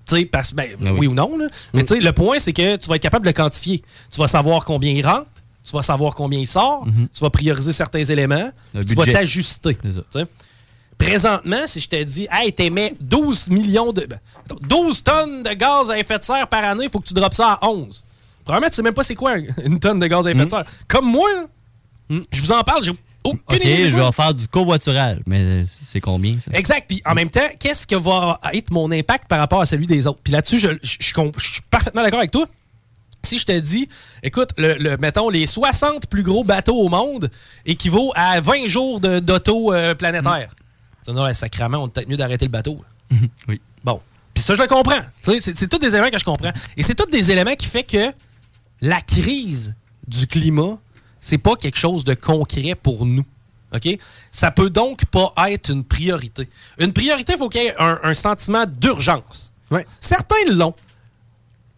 Tu 0.06 0.18
sais, 0.18 0.26
parce 0.26 0.54
ben, 0.54 0.68
Ah 0.82 0.92
oui. 0.92 1.00
oui. 1.00 1.08
ou 1.08 1.14
non. 1.14 1.38
là. 1.38 1.48
Mais 1.74 1.86
tu 1.86 1.94
sais, 1.96 2.02
le 2.02 2.12
point, 2.12 2.40
c'est 2.40 2.52
que 2.52 2.76
tu 2.76 2.90
vas 2.90 2.98
être 2.98 3.02
capable 3.02 3.24
de 3.26 3.30
le 3.30 3.34
quantifier. 3.34 3.82
Tu 4.12 4.20
vas 4.20 4.28
savoir 4.28 4.66
combien 4.66 4.92
il 4.92 5.06
rentre, 5.08 5.28
tu 5.64 5.72
vas 5.72 5.82
savoir 5.82 6.14
combien 6.16 6.40
il 6.40 6.48
sort, 6.48 6.86
tu 7.14 7.20
vas 7.22 7.30
prioriser 7.30 7.74
certains 7.74 8.04
éléments, 8.04 8.52
tu 8.74 8.96
vas 8.96 9.06
t'ajuster. 9.14 9.78
Présentement, 10.98 11.66
si 11.66 11.80
je 11.82 11.90
te 11.90 12.02
dis, 12.04 12.28
hey, 12.32 12.54
t'émets 12.54 12.94
12 13.02 13.50
millions 13.50 13.92
de. 13.92 14.06
ben, 14.06 14.20
attends, 14.46 14.58
12 14.62 15.04
tonnes 15.04 15.44
de 15.44 15.50
gaz 15.54 15.90
à 15.90 15.98
effet 15.98 16.20
de 16.20 16.24
serre 16.24 16.48
par 16.48 16.64
année, 16.64 16.86
il 16.86 16.90
faut 16.90 17.00
que 17.00 17.08
tu 17.08 17.14
droppes 17.16 17.34
ça 17.34 17.54
à 17.62 17.68
11. 17.68 18.04
Probablement, 18.46 18.70
tu 18.70 18.76
sais 18.76 18.82
même 18.84 18.94
pas 18.94 19.04
c'est 19.04 19.16
quoi 19.16 19.34
un- 19.34 19.44
une 19.66 19.80
tonne 19.80 20.00
de 20.00 20.08
gaz 20.08 20.26
à 20.28 20.32
effet 20.32 20.46
de 20.46 20.50
serre. 20.50 20.66
Comme 20.88 21.08
moi, 21.10 21.28
là, 22.10 22.18
je 22.32 22.42
vous 22.42 22.52
en 22.52 22.62
parle, 22.64 22.84
j'ai 22.84 22.92
aucune 23.24 23.42
OK, 23.50 23.56
idée. 23.56 23.90
je 23.90 23.96
vais 24.00 24.12
faire 24.12 24.34
du 24.34 24.48
covoiturage. 24.48 25.18
Mais 25.26 25.64
c'est 25.92 26.00
combien, 26.00 26.36
ça? 26.36 26.52
Exact. 26.58 26.86
Puis 26.88 27.02
en 27.06 27.16
même 27.16 27.30
temps, 27.32 27.42
qu'est-ce 27.60 27.88
que 27.88 27.96
va 27.96 28.40
être 28.54 28.70
mon 28.72 28.92
impact 28.92 29.28
par 29.28 29.40
rapport 29.40 29.62
à 29.62 29.66
celui 29.66 29.88
des 29.88 30.06
autres? 30.08 30.20
Puis 30.24 30.32
là-dessus, 30.32 30.60
je, 30.60 30.70
je- 30.84 30.98
je 31.00 31.14
comp- 31.14 31.34
je 31.38 31.54
suis 31.54 31.62
parfaitement 31.72 32.04
d'accord 32.04 32.20
avec 32.20 32.32
toi. 32.32 32.46
Si 33.26 33.38
je 33.40 33.46
te 33.46 33.58
dis, 33.58 33.88
écoute, 34.22 34.50
le, 34.58 34.74
le- 34.76 34.98
mettons, 34.98 35.30
les 35.30 35.46
60 35.46 36.08
plus 36.08 36.24
gros 36.24 36.44
bateaux 36.44 36.78
au 36.82 36.90
monde 36.90 37.32
équivaut 37.66 38.12
à 38.16 38.42
20 38.42 38.68
jours 38.68 39.00
d'auto 39.00 39.74
euh, 39.74 39.96
planétaire. 39.96 40.54
Dis, 41.06 41.12
non, 41.14 41.24
là, 41.24 41.34
sacrément, 41.34 41.78
on 41.80 41.88
est 41.88 41.92
peut-être 41.92 42.10
mieux 42.10 42.18
d'arrêter 42.18 42.46
le 42.46 42.52
bateau. 42.52 42.84
là. 43.12 43.18
Oui. 43.48 43.62
Bon. 43.84 44.02
Puis 44.34 44.44
ça, 44.44 44.56
je 44.56 44.62
le 44.62 44.68
comprends. 44.68 45.00
C'est 45.40 45.70
tous 45.70 45.78
des 45.78 45.88
éléments 45.96 46.10
que 46.10 46.18
je 46.18 46.26
comprends. 46.26 46.52
Et 46.76 46.84
c'est 46.84 46.96
tous 46.96 47.06
des 47.10 47.32
éléments 47.32 47.56
qui 47.56 47.66
fait 47.68 47.84
que 47.84 48.12
la 48.82 49.00
crise 49.00 49.74
du 50.08 50.28
climat, 50.28 50.78
c'est 51.22 51.38
pas 51.38 51.56
quelque 51.56 51.78
chose 51.78 52.04
de 52.04 52.16
concret 52.16 52.76
pour 52.76 53.06
nous. 53.06 53.24
OK? 53.74 53.88
Ça 54.32 54.52
peut 54.52 54.70
donc 54.70 55.06
pas 55.06 55.34
être 55.50 55.70
une 55.70 55.84
priorité. 55.86 56.50
Une 56.78 56.92
priorité, 56.92 57.34
il 57.34 57.40
faut 57.40 57.48
qu'il 57.50 57.62
y 57.64 57.68
ait 57.68 57.76
un, 57.80 58.00
un 58.04 58.14
sentiment 58.14 58.66
d'urgence. 58.68 59.54
Certains 60.02 60.44
l'ont. 60.50 60.76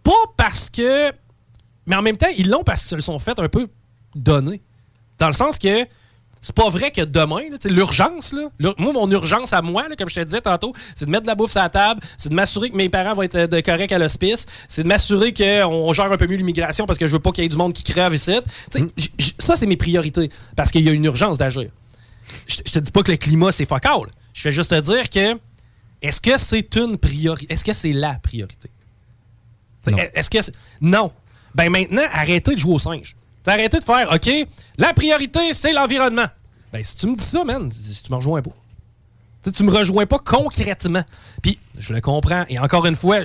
Pas 0.03 0.11
parce 0.37 0.69
que. 0.71 1.11
Mais 1.85 1.95
en 1.95 2.01
même 2.01 2.17
temps, 2.17 2.27
ils 2.37 2.49
l'ont 2.49 2.63
parce 2.63 2.81
qu'ils 2.81 2.89
se 2.89 2.95
le 2.95 3.01
sont 3.01 3.19
fait 3.19 3.37
un 3.39 3.47
peu 3.49 3.67
donner. 4.15 4.61
Dans 5.19 5.27
le 5.27 5.33
sens 5.33 5.57
que 5.59 5.85
c'est 6.41 6.53
pas 6.55 6.69
vrai 6.69 6.91
que 6.91 7.01
demain, 7.01 7.39
l'urgence, 7.65 8.35
moi, 8.59 8.93
mon 8.93 9.09
urgence 9.09 9.51
à 9.53 9.61
moi, 9.63 9.87
là, 9.89 9.95
comme 9.95 10.09
je 10.09 10.15
te 10.15 10.19
disais 10.21 10.41
tantôt, 10.41 10.73
c'est 10.95 11.05
de 11.05 11.09
mettre 11.09 11.23
de 11.23 11.27
la 11.27 11.33
bouffe 11.35 11.51
sur 11.51 11.61
la 11.61 11.69
table, 11.69 12.01
c'est 12.17 12.29
de 12.29 12.35
m'assurer 12.35 12.69
que 12.69 12.75
mes 12.75 12.87
parents 12.89 13.15
vont 13.15 13.23
être 13.23 13.35
euh, 13.35 13.47
de 13.47 13.59
corrects 13.61 13.91
à 13.91 13.97
l'hospice, 13.97 14.45
c'est 14.67 14.83
de 14.83 14.87
m'assurer 14.87 15.33
qu'on 15.33 15.91
gère 15.93 16.11
un 16.11 16.17
peu 16.17 16.27
mieux 16.27 16.35
l'immigration 16.37 16.85
parce 16.85 16.99
que 16.99 17.07
je 17.07 17.13
veux 17.13 17.19
pas 17.19 17.31
qu'il 17.31 17.43
y 17.43 17.47
ait 17.47 17.49
du 17.49 17.57
monde 17.57 17.73
qui 17.73 17.83
crève 17.83 18.13
ici. 18.13 18.33
J- 18.97 19.35
Ça, 19.39 19.55
c'est 19.55 19.65
mes 19.65 19.77
priorités 19.77 20.29
parce 20.55 20.69
qu'il 20.71 20.85
y 20.85 20.89
a 20.89 20.91
une 20.91 21.05
urgence 21.05 21.37
d'agir. 21.39 21.69
je 22.47 22.57
te 22.57 22.79
dis 22.79 22.91
pas 22.91 23.01
que 23.01 23.11
le 23.11 23.17
climat, 23.17 23.51
c'est 23.51 23.65
fuck 23.65 23.85
all. 23.85 24.07
Je 24.33 24.41
fais 24.41 24.51
juste 24.51 24.69
te 24.71 24.79
dire 24.81 25.09
que 25.09 25.39
est-ce 26.01 26.21
que 26.21 26.37
c'est 26.37 26.75
une 26.75 26.97
priorité? 26.99 27.51
Est-ce 27.51 27.63
que 27.63 27.73
c'est 27.73 27.93
la 27.93 28.15
priorité? 28.21 28.69
Est-ce 30.13 30.29
que 30.29 30.41
c'est- 30.41 30.53
Non. 30.81 31.11
Ben 31.55 31.71
maintenant, 31.71 32.03
arrêtez 32.13 32.53
de 32.53 32.59
jouer 32.59 32.75
au 32.75 32.79
singe. 32.79 33.15
Arrêtez 33.47 33.79
de 33.79 33.83
faire 33.83 34.11
OK, 34.11 34.29
la 34.77 34.93
priorité, 34.93 35.53
c'est 35.53 35.73
l'environnement. 35.73 36.27
Ben 36.71 36.83
si 36.83 36.97
tu 36.97 37.07
me 37.07 37.15
dis 37.15 37.23
ça, 37.23 37.43
man, 37.43 37.71
si 37.71 38.03
tu 38.03 38.11
me 38.11 38.17
rejoins 38.17 38.41
pas. 38.41 38.51
T'sais, 39.41 39.51
tu 39.51 39.63
me 39.63 39.71
rejoins 39.71 40.05
pas 40.05 40.19
concrètement. 40.19 41.03
Puis, 41.41 41.59
je 41.77 41.93
le 41.93 42.01
comprends. 42.01 42.45
Et 42.49 42.59
encore 42.59 42.85
une 42.85 42.95
fois, 42.95 43.19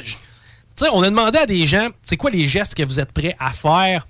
on 0.93 1.03
a 1.03 1.09
demandé 1.09 1.39
à 1.39 1.47
des 1.47 1.66
gens, 1.66 1.89
c'est 2.03 2.16
quoi 2.16 2.31
les 2.31 2.47
gestes 2.47 2.74
que 2.74 2.83
vous 2.83 3.01
êtes 3.01 3.12
prêts 3.12 3.35
à 3.39 3.53
faire 3.53 4.07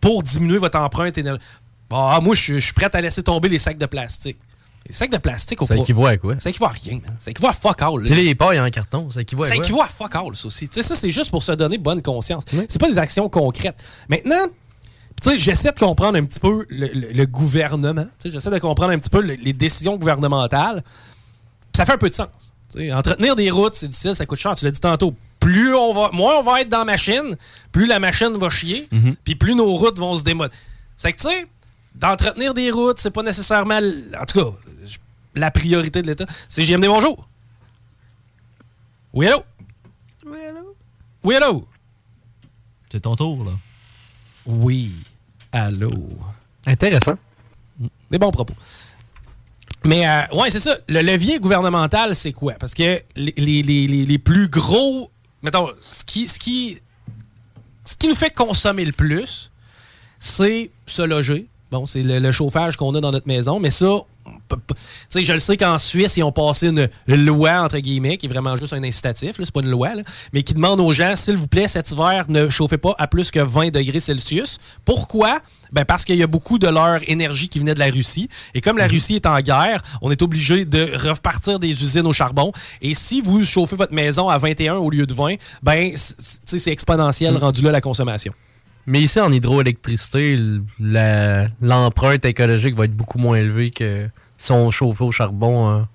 pour 0.00 0.22
diminuer 0.22 0.58
votre 0.58 0.78
empreinte 0.78 1.18
énergétique? 1.18 1.46
Ah, 1.90 2.20
moi, 2.22 2.36
je 2.36 2.58
suis 2.58 2.72
prêt 2.72 2.88
à 2.92 3.00
laisser 3.00 3.22
tomber 3.22 3.48
les 3.48 3.58
sacs 3.58 3.78
de 3.78 3.86
plastique. 3.86 4.38
Les 4.86 4.94
sacs 4.94 5.10
de 5.10 5.18
plastique, 5.18 5.60
au 5.62 5.66
Ça 5.66 5.76
équivaut 5.76 6.06
à 6.06 6.16
quoi? 6.16 6.34
Ça 6.40 6.50
équivaut 6.50 6.66
à 6.66 6.70
rien, 6.70 6.94
man. 6.94 7.14
Ça 7.20 7.30
équivaut 7.30 7.48
à 7.48 7.52
fuck 7.52 7.80
all. 7.82 8.02
Puis 8.04 8.14
les 8.14 8.34
pailles 8.34 8.58
en 8.60 8.68
carton, 8.70 9.08
ça 9.10 9.20
équivaut 9.20 9.44
à 9.44 9.48
Ça 9.48 9.54
quoi? 9.54 9.64
équivaut 9.64 9.82
à 9.82 9.86
fuck 9.86 10.14
all, 10.16 10.34
ça 10.34 10.46
aussi. 10.46 10.68
Tu 10.68 10.74
sais, 10.74 10.82
ça, 10.82 10.94
c'est 10.94 11.10
juste 11.10 11.30
pour 11.30 11.42
se 11.42 11.52
donner 11.52 11.78
bonne 11.78 12.02
conscience. 12.02 12.44
C'est 12.68 12.80
pas 12.80 12.88
des 12.88 12.98
actions 12.98 13.28
concrètes. 13.28 13.80
Maintenant, 14.08 14.46
tu 15.22 15.30
sais, 15.30 15.38
j'essaie 15.38 15.70
de 15.70 15.78
comprendre 15.78 16.18
un 16.18 16.24
petit 16.24 16.40
peu 16.40 16.64
le, 16.70 16.88
le- 16.88 17.12
le 17.12 17.26
gouvernement. 17.26 18.04
Tu 18.04 18.28
sais, 18.28 18.30
J'essaie 18.30 18.50
de 18.50 18.58
comprendre 18.58 18.90
un 18.92 18.98
petit 18.98 19.10
peu 19.10 19.20
le- 19.20 19.34
les 19.34 19.52
décisions 19.52 19.96
gouvernementales. 19.96 20.82
Ça 21.76 21.84
fait 21.84 21.92
un 21.92 21.98
peu 21.98 22.08
de 22.08 22.14
sens. 22.14 22.28
Entretenir 22.92 23.34
des 23.36 23.50
routes, 23.50 23.74
c'est 23.74 23.88
difficile, 23.88 24.14
ça 24.14 24.26
coûte 24.26 24.38
cher. 24.38 24.54
Tu 24.54 24.64
l'as 24.64 24.70
dit 24.70 24.80
tantôt. 24.80 25.14
Plus 25.40 25.74
on 25.74 25.92
va, 25.92 26.10
moins 26.12 26.34
on 26.38 26.42
va 26.42 26.60
être 26.62 26.68
dans 26.68 26.78
la 26.78 26.84
machine, 26.84 27.36
plus 27.72 27.86
la 27.86 27.98
machine 27.98 28.34
va 28.36 28.48
chier, 28.50 28.88
puis 29.24 29.34
plus 29.34 29.54
nos 29.54 29.72
routes 29.74 29.98
vont 29.98 30.14
se 30.16 30.22
démoder. 30.24 30.54
C'est 30.96 31.12
que, 31.12 31.20
tu 31.20 31.28
sais, 31.28 31.46
d'entretenir 31.94 32.54
des 32.54 32.70
routes, 32.70 32.98
c'est 32.98 33.10
pas 33.10 33.22
nécessairement, 33.22 33.78
en 34.20 34.24
tout 34.24 34.38
cas, 34.38 34.50
la 35.34 35.50
priorité 35.50 36.02
de 36.02 36.06
l'État. 36.06 36.26
C'est 36.48 36.64
JMD, 36.64 36.86
bonjour. 36.86 37.26
Oui, 39.12 39.26
allô? 39.26 39.42
Oui, 40.26 40.38
allô? 40.48 40.76
Oui, 41.24 41.34
allô? 41.36 41.68
C'est 42.90 43.00
ton 43.00 43.16
tour, 43.16 43.44
là. 43.44 43.52
Oui, 44.46 44.92
allô? 45.52 45.90
Intéressant. 46.66 47.14
Des 48.10 48.18
bons 48.18 48.30
propos. 48.30 48.54
Mais, 49.84 50.06
euh, 50.06 50.22
ouais, 50.34 50.50
c'est 50.50 50.60
ça. 50.60 50.76
Le 50.88 51.00
levier 51.00 51.38
gouvernemental, 51.40 52.14
c'est 52.14 52.32
quoi? 52.32 52.52
Parce 52.54 52.74
que 52.74 53.02
les, 53.16 53.32
les- 53.36 53.62
les- 53.62 53.86
les- 53.86 54.06
les 54.06 54.18
plus 54.18 54.48
gros. 54.48 55.10
Mettons, 55.42 55.70
ce 55.90 56.04
qui, 56.04 56.28
ce, 56.28 56.38
qui, 56.38 56.78
ce 57.84 57.96
qui 57.96 58.08
nous 58.08 58.14
fait 58.14 58.30
consommer 58.34 58.84
le 58.84 58.92
plus, 58.92 59.50
c'est 60.18 60.70
se 60.86 61.00
loger. 61.02 61.46
Bon, 61.70 61.86
c'est 61.86 62.02
le, 62.02 62.18
le 62.18 62.32
chauffage 62.32 62.76
qu'on 62.76 62.94
a 62.94 63.00
dans 63.00 63.12
notre 63.12 63.28
maison, 63.28 63.60
mais 63.60 63.70
ça, 63.70 63.86
tu 64.48 64.56
sais, 65.08 65.24
je 65.24 65.32
le 65.32 65.38
sais 65.38 65.56
qu'en 65.56 65.78
Suisse, 65.78 66.16
ils 66.16 66.22
ont 66.22 66.32
passé 66.32 66.68
une 66.68 66.88
loi, 67.06 67.62
entre 67.62 67.78
guillemets, 67.78 68.16
qui 68.16 68.26
est 68.26 68.28
vraiment 68.28 68.56
juste 68.56 68.72
un 68.72 68.82
incitatif, 68.82 69.38
là, 69.38 69.44
c'est 69.44 69.54
pas 69.54 69.60
une 69.60 69.70
loi, 69.70 69.94
là, 69.94 70.02
mais 70.32 70.42
qui 70.42 70.54
demande 70.54 70.80
aux 70.80 70.92
gens, 70.92 71.14
s'il 71.16 71.36
vous 71.36 71.46
plaît, 71.46 71.68
cet 71.68 71.90
hiver, 71.90 72.24
ne 72.28 72.48
chauffez 72.48 72.78
pas 72.78 72.94
à 72.98 73.06
plus 73.06 73.30
que 73.30 73.40
20 73.40 73.70
degrés 73.70 74.00
Celsius. 74.00 74.58
Pourquoi? 74.84 75.40
Ben 75.72 75.84
parce 75.84 76.04
qu'il 76.04 76.16
y 76.16 76.22
a 76.22 76.26
beaucoup 76.26 76.58
de 76.58 76.66
leur 76.66 77.08
énergie 77.08 77.48
qui 77.48 77.60
venait 77.60 77.74
de 77.74 77.78
la 77.78 77.90
Russie. 77.90 78.28
Et 78.54 78.60
comme 78.60 78.76
la 78.76 78.88
Russie 78.88 79.14
est 79.14 79.26
en 79.26 79.38
guerre, 79.40 79.82
on 80.02 80.10
est 80.10 80.20
obligé 80.22 80.64
de 80.64 80.96
repartir 81.08 81.60
des 81.60 81.70
usines 81.70 82.06
au 82.06 82.12
charbon. 82.12 82.50
Et 82.82 82.94
si 82.94 83.20
vous 83.20 83.44
chauffez 83.44 83.76
votre 83.76 83.92
maison 83.92 84.28
à 84.28 84.38
21 84.38 84.74
au 84.76 84.90
lieu 84.90 85.06
de 85.06 85.14
20, 85.14 85.36
ben, 85.62 85.92
c'est 85.96 86.70
exponentiel 86.72 87.36
rendu 87.36 87.62
là 87.62 87.70
la 87.70 87.80
consommation. 87.80 88.32
Mais 88.90 89.02
ici, 89.02 89.20
en 89.20 89.30
hydroélectricité, 89.30 90.36
l'empreinte 90.80 92.24
écologique 92.24 92.74
va 92.74 92.86
être 92.86 92.96
beaucoup 92.96 93.18
moins 93.18 93.36
élevée 93.36 93.70
que 93.70 94.08
si 94.36 94.50
on 94.50 94.72
chauffait 94.72 95.04
au 95.04 95.12
charbon, 95.12 95.68
hein, 95.68 95.88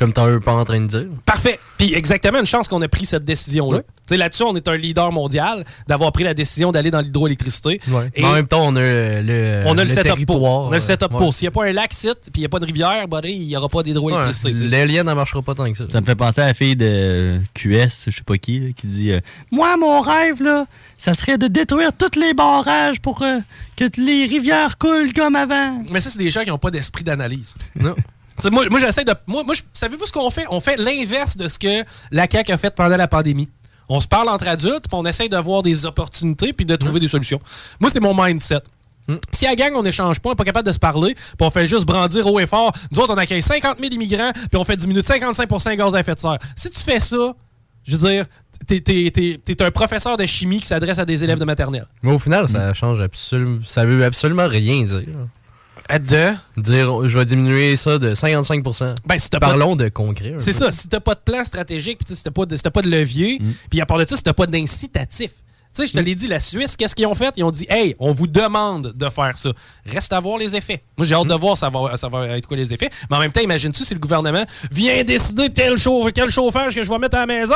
comme 0.00 0.14
t'en 0.14 0.34
es 0.34 0.38
pas 0.38 0.54
en 0.54 0.64
train 0.64 0.80
de 0.80 0.86
dire. 0.86 1.04
Parfait. 1.26 1.60
Puis 1.76 1.92
exactement, 1.92 2.40
une 2.40 2.46
chance 2.46 2.68
qu'on 2.68 2.80
a 2.80 2.88
pris 2.88 3.04
cette 3.04 3.26
décision-là. 3.26 3.80
Tu 3.80 3.84
sais, 4.06 4.16
Là-dessus, 4.16 4.44
on 4.44 4.56
est 4.56 4.66
un 4.66 4.78
leader 4.78 5.12
mondial 5.12 5.62
d'avoir 5.86 6.10
pris 6.10 6.24
la 6.24 6.32
décision 6.32 6.72
d'aller 6.72 6.90
dans 6.90 7.02
l'hydroélectricité. 7.02 7.82
Et 8.14 8.22
Mais 8.22 8.26
en 8.26 8.32
même 8.32 8.48
temps, 8.48 8.66
on 8.66 8.74
a 8.76 8.80
le, 8.80 9.62
on 9.66 9.76
a 9.76 9.82
le, 9.82 9.88
setup 9.88 10.04
pour. 10.04 10.14
territoire, 10.14 10.60
On 10.62 10.72
a 10.72 10.76
le 10.76 10.80
setup 10.80 11.02
euh, 11.02 11.08
pour. 11.08 11.20
ouais. 11.20 11.32
S'il 11.32 11.44
n'y 11.44 11.48
a 11.48 11.50
pas 11.50 11.66
un 11.66 11.72
lac 11.72 11.92
site, 11.92 12.30
puis 12.32 12.36
il 12.36 12.40
n'y 12.40 12.46
a 12.46 12.48
pas 12.48 12.60
de 12.60 12.64
rivière, 12.64 13.04
il 13.24 13.46
n'y 13.46 13.56
aura 13.58 13.68
pas 13.68 13.82
d'hydroélectricité. 13.82 14.52
Ouais. 14.54 14.68
L'éolienne 14.68 15.06
ne 15.06 15.12
marchera 15.12 15.42
pas 15.42 15.54
tant 15.54 15.70
que 15.70 15.76
ça. 15.76 15.84
Ça 15.92 16.00
me 16.00 16.06
fait 16.06 16.14
penser 16.14 16.40
à 16.40 16.46
la 16.46 16.54
fille 16.54 16.76
de 16.76 17.38
QS, 17.52 18.06
je 18.06 18.10
sais 18.10 18.22
pas 18.24 18.38
qui, 18.38 18.60
là, 18.60 18.68
qui 18.74 18.86
dit 18.86 19.12
euh, 19.12 19.20
Moi, 19.52 19.76
mon 19.76 20.00
rêve, 20.00 20.42
là, 20.42 20.64
ça 20.96 21.12
serait 21.12 21.36
de 21.36 21.46
détruire 21.46 21.90
tous 21.92 22.18
les 22.18 22.32
barrages 22.32 23.00
pour 23.02 23.20
euh, 23.20 23.36
que 23.76 23.84
les 23.98 24.24
rivières 24.24 24.78
coulent 24.78 25.12
comme 25.12 25.36
avant. 25.36 25.82
Mais 25.92 26.00
ça, 26.00 26.08
c'est 26.08 26.18
des 26.18 26.30
gens 26.30 26.42
qui 26.42 26.48
n'ont 26.48 26.56
pas 26.58 26.70
d'esprit 26.70 27.04
d'analyse. 27.04 27.54
Non. 27.78 27.94
Moi, 28.50 28.66
moi 28.70 28.80
j'essaie 28.80 29.04
de. 29.04 29.14
Moi, 29.26 29.44
savez-vous 29.72 30.06
ce 30.06 30.12
qu'on 30.12 30.30
fait? 30.30 30.44
On 30.50 30.60
fait 30.60 30.76
l'inverse 30.76 31.36
de 31.36 31.48
ce 31.48 31.58
que 31.58 31.84
la 32.10 32.26
CAQ 32.30 32.52
a 32.52 32.56
fait 32.56 32.74
pendant 32.74 32.96
la 32.96 33.08
pandémie. 33.08 33.48
On 33.88 34.00
se 34.00 34.06
parle 34.06 34.28
entre 34.28 34.46
adultes, 34.46 34.88
puis 34.88 34.92
on 34.92 35.04
essaie 35.04 35.28
de 35.28 35.36
voir 35.36 35.62
des 35.62 35.84
opportunités, 35.84 36.52
puis 36.52 36.64
de 36.64 36.76
trouver 36.76 37.00
des 37.00 37.08
solutions. 37.08 37.40
Moi, 37.80 37.90
c'est 37.90 38.00
mon 38.00 38.14
mindset. 38.14 38.60
Si 39.32 39.46
à 39.46 39.50
la 39.50 39.56
gang, 39.56 39.72
on 39.74 39.82
n'échange 39.82 40.20
pas, 40.20 40.28
on 40.28 40.32
n'est 40.32 40.36
pas 40.36 40.44
capable 40.44 40.68
de 40.68 40.72
se 40.72 40.78
parler, 40.78 41.14
puis 41.14 41.34
on 41.40 41.50
fait 41.50 41.66
juste 41.66 41.84
brandir 41.84 42.24
haut 42.26 42.38
et 42.38 42.46
fort, 42.46 42.72
nous 42.92 43.00
autres, 43.00 43.12
on 43.12 43.16
accueille 43.16 43.42
50 43.42 43.78
000 43.80 43.92
immigrants, 43.92 44.30
puis 44.32 44.56
on 44.56 44.62
fait 44.62 44.76
diminuer 44.76 45.00
de 45.00 45.06
55 45.06 45.48
les 45.66 45.76
gaz 45.76 45.94
à 45.96 46.00
effet 46.00 46.14
de 46.14 46.20
serre. 46.20 46.38
Si 46.54 46.70
tu 46.70 46.80
fais 46.80 47.00
ça, 47.00 47.34
je 47.82 47.96
veux 47.96 48.08
dire, 48.08 48.26
t'es, 48.66 48.80
t'es 48.80 49.62
un 49.62 49.70
professeur 49.70 50.16
de 50.16 50.26
chimie 50.26 50.60
qui 50.60 50.66
s'adresse 50.66 50.98
à 50.98 51.04
des 51.04 51.24
élèves 51.24 51.38
de 51.38 51.44
maternelle. 51.44 51.86
Mais 52.02 52.12
au 52.12 52.18
final, 52.18 52.46
ça 52.46 52.72
change 52.74 53.00
absolument. 53.00 53.58
Ça 53.64 53.84
veut 53.84 54.04
absolument 54.04 54.46
rien 54.46 54.82
dire. 54.82 55.04
De? 55.98 56.32
Dire, 56.56 57.08
je 57.08 57.18
vais 57.18 57.24
diminuer 57.24 57.76
ça 57.76 57.98
de 57.98 58.14
55 58.14 58.62
Ben, 59.06 59.18
si 59.18 59.28
Parlons 59.30 59.76
de 59.76 59.88
concret. 59.88 60.34
C'est 60.38 60.52
ça, 60.52 60.70
si 60.70 60.88
t'as 60.88 61.00
pas 61.00 61.14
de 61.14 61.20
plan 61.24 61.44
stratégique, 61.44 61.98
puis 62.04 62.14
si 62.14 62.22
t'as 62.22 62.30
pas, 62.30 62.46
de- 62.46 62.56
si 62.56 62.62
t'as 62.62 62.70
pas 62.70 62.82
de 62.82 62.88
levier, 62.88 63.40
puis 63.70 63.80
à 63.80 63.86
part 63.86 63.98
de 63.98 64.04
ça, 64.04 64.16
si 64.16 64.22
t'as 64.22 64.32
pas 64.32 64.46
d'incitatif. 64.46 65.32
Tu 65.72 65.82
sais, 65.82 65.86
je 65.86 65.92
te 65.92 65.98
l'ai 66.00 66.16
dit, 66.16 66.26
la 66.26 66.40
Suisse, 66.40 66.74
qu'est-ce 66.76 66.96
qu'ils 66.96 67.06
ont 67.06 67.14
fait? 67.14 67.32
Ils 67.36 67.44
ont 67.44 67.50
dit, 67.52 67.64
hey, 67.70 67.94
on 68.00 68.10
vous 68.10 68.26
demande 68.26 68.92
de 68.92 69.08
faire 69.08 69.38
ça. 69.38 69.50
Reste 69.86 70.12
à 70.12 70.18
voir 70.18 70.36
les 70.36 70.56
effets. 70.56 70.82
Moi, 70.98 71.06
j'ai 71.06 71.14
hâte 71.14 71.28
de 71.28 71.34
voir 71.34 71.56
ça 71.56 71.68
va, 71.68 71.96
ça 71.96 72.08
va 72.08 72.26
être 72.36 72.46
quoi 72.46 72.56
les 72.56 72.74
effets. 72.74 72.90
Mais 73.08 73.16
en 73.16 73.20
même 73.20 73.30
temps, 73.30 73.40
imagine-tu 73.40 73.84
si 73.84 73.94
le 73.94 74.00
gouvernement 74.00 74.44
vient 74.72 75.04
décider 75.04 75.48
tel 75.52 75.74
quel 76.12 76.28
chauffage 76.28 76.74
que 76.74 76.82
je 76.82 76.88
vais 76.88 76.98
mettre 76.98 77.16
à 77.16 77.20
la 77.20 77.26
maison? 77.26 77.54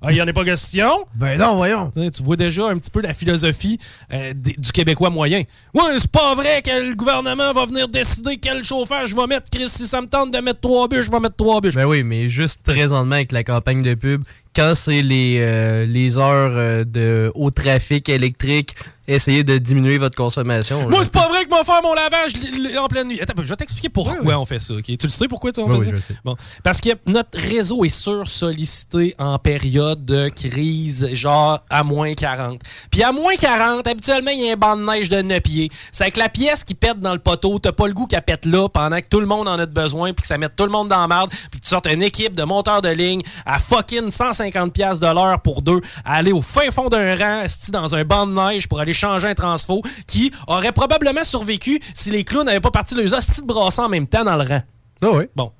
Ah, 0.00 0.12
il 0.12 0.14
n'y 0.14 0.22
en 0.22 0.28
a 0.28 0.32
pas 0.32 0.44
question? 0.44 0.90
Ben 1.16 1.36
non, 1.38 1.56
voyons. 1.56 1.90
Tu 1.90 2.22
vois 2.22 2.36
déjà 2.36 2.68
un 2.68 2.78
petit 2.78 2.90
peu 2.90 3.00
la 3.00 3.12
philosophie 3.12 3.78
euh, 4.12 4.32
du 4.32 4.70
Québécois 4.70 5.10
moyen. 5.10 5.42
Ouais, 5.74 5.82
c'est 5.98 6.10
pas 6.10 6.36
vrai 6.36 6.62
que 6.62 6.88
le 6.88 6.94
gouvernement 6.94 7.52
va 7.52 7.64
venir 7.64 7.88
décider 7.88 8.36
quel 8.36 8.62
chauffage 8.62 9.08
je 9.08 9.16
vais 9.16 9.26
mettre. 9.26 9.50
Chris, 9.50 9.68
si 9.68 9.88
ça 9.88 10.00
me 10.00 10.06
tente 10.06 10.30
de 10.30 10.38
mettre 10.38 10.60
trois 10.60 10.86
bûches, 10.86 11.06
je 11.06 11.10
vais 11.10 11.18
mettre 11.18 11.34
trois 11.34 11.60
bûches. 11.60 11.74
Ben 11.74 11.84
oui, 11.86 12.04
mais 12.04 12.28
juste 12.28 12.60
présentement 12.62 13.16
avec 13.16 13.32
la 13.32 13.42
campagne 13.42 13.82
de 13.82 13.94
pub, 13.94 14.22
quand 14.54 14.74
c'est 14.76 15.02
les, 15.02 15.38
euh, 15.40 15.84
les 15.84 16.16
heures 16.16 16.52
euh, 16.54 16.84
de 16.84 17.32
haut 17.34 17.50
trafic 17.50 18.08
électrique, 18.08 18.76
essayez 19.08 19.42
de 19.42 19.58
diminuer 19.58 19.98
votre 19.98 20.16
consommation. 20.16 20.88
Moi, 20.88 21.00
c'est 21.02 21.12
pas 21.12 21.26
vrai 21.28 21.44
que 21.44 21.48
moi 21.50 21.64
faire 21.64 21.82
mon 21.82 21.94
lavage 21.94 22.32
en 22.78 22.86
pleine 22.86 23.08
nuit. 23.08 23.20
Attends, 23.20 23.42
je 23.42 23.48
vais 23.48 23.56
t'expliquer 23.56 23.88
pourquoi 23.88 24.38
on 24.38 24.44
fait 24.44 24.58
ça. 24.60 24.74
ok? 24.74 24.84
Tu 24.84 24.96
le 25.02 25.08
sais 25.08 25.26
pourquoi 25.26 25.50
toi 25.50 25.64
on 25.66 25.70
Oui, 25.78 25.86
fait 25.86 25.92
oui, 25.92 26.00
ça? 26.00 26.08
je 26.08 26.14
sais. 26.14 26.20
Bon, 26.24 26.36
parce 26.62 26.80
que 26.80 26.90
notre 27.06 27.38
réseau 27.38 27.84
est 27.84 27.88
sursollicité 27.88 29.14
en 29.18 29.38
période 29.38 30.04
de 30.04 30.28
crise, 30.28 31.08
genre 31.14 31.60
à 31.70 31.82
moins 31.82 32.14
40. 32.14 32.60
Puis 32.90 33.02
à 33.02 33.12
moins 33.12 33.34
40, 33.36 33.86
habituellement, 33.86 34.30
il 34.30 34.44
y 34.44 34.50
a 34.50 34.52
un 34.52 34.56
banc 34.56 34.76
de 34.76 34.84
neige 34.84 35.08
de 35.08 35.22
9 35.22 35.40
pieds. 35.40 35.70
C'est 35.92 36.04
avec 36.04 36.16
la 36.16 36.28
pièce 36.28 36.62
qui 36.64 36.74
pète 36.74 37.00
dans 37.00 37.12
le 37.12 37.18
poteau, 37.18 37.58
t'as 37.58 37.72
pas 37.72 37.86
le 37.86 37.94
goût 37.94 38.06
qu'elle 38.06 38.22
pète 38.22 38.44
là 38.46 38.68
pendant 38.68 39.00
que 39.00 39.06
tout 39.08 39.20
le 39.20 39.26
monde 39.26 39.48
en 39.48 39.58
a 39.58 39.66
de 39.66 39.72
besoin, 39.72 40.12
puis 40.12 40.22
que 40.22 40.28
ça 40.28 40.38
mette 40.38 40.54
tout 40.56 40.64
le 40.64 40.70
monde 40.70 40.88
dans 40.88 41.00
la 41.00 41.08
merde, 41.08 41.30
puis 41.50 41.58
que 41.60 41.64
tu 41.64 41.68
sortes 41.70 41.86
une 41.90 42.02
équipe 42.02 42.34
de 42.34 42.44
monteurs 42.44 42.82
de 42.82 42.88
ligne 42.90 43.20
à 43.46 43.58
fucking 43.58 44.08
150$ 44.10 44.70
piastres 44.70 45.06
de 45.08 45.12
l'heure 45.14 45.40
pour 45.40 45.62
deux, 45.62 45.80
à 46.04 46.14
aller 46.16 46.32
au 46.32 46.42
fin 46.42 46.70
fond 46.70 46.88
d'un 46.88 47.16
rang, 47.16 47.44
dans 47.70 47.94
un 47.94 48.04
banc 48.04 48.26
de 48.26 48.32
neige 48.32 48.68
pour 48.68 48.80
aller 48.80 48.92
changer 48.98 49.28
un 49.28 49.34
transfo, 49.34 49.82
qui 50.06 50.32
aurait 50.46 50.72
probablement 50.72 51.24
survécu 51.24 51.80
si 51.94 52.10
les 52.10 52.24
clowns 52.24 52.46
n'avaient 52.46 52.60
pas 52.60 52.70
parti 52.70 52.94
leurs 52.94 53.14
hosties 53.14 53.40
de 53.42 53.46
brasser 53.46 53.80
en 53.80 53.88
même 53.88 54.06
temps 54.06 54.24
dans 54.24 54.36
le 54.36 54.44
rang. 54.46 54.62
Ah 55.02 55.06
oui. 55.12 55.24
Bon, 55.36 55.52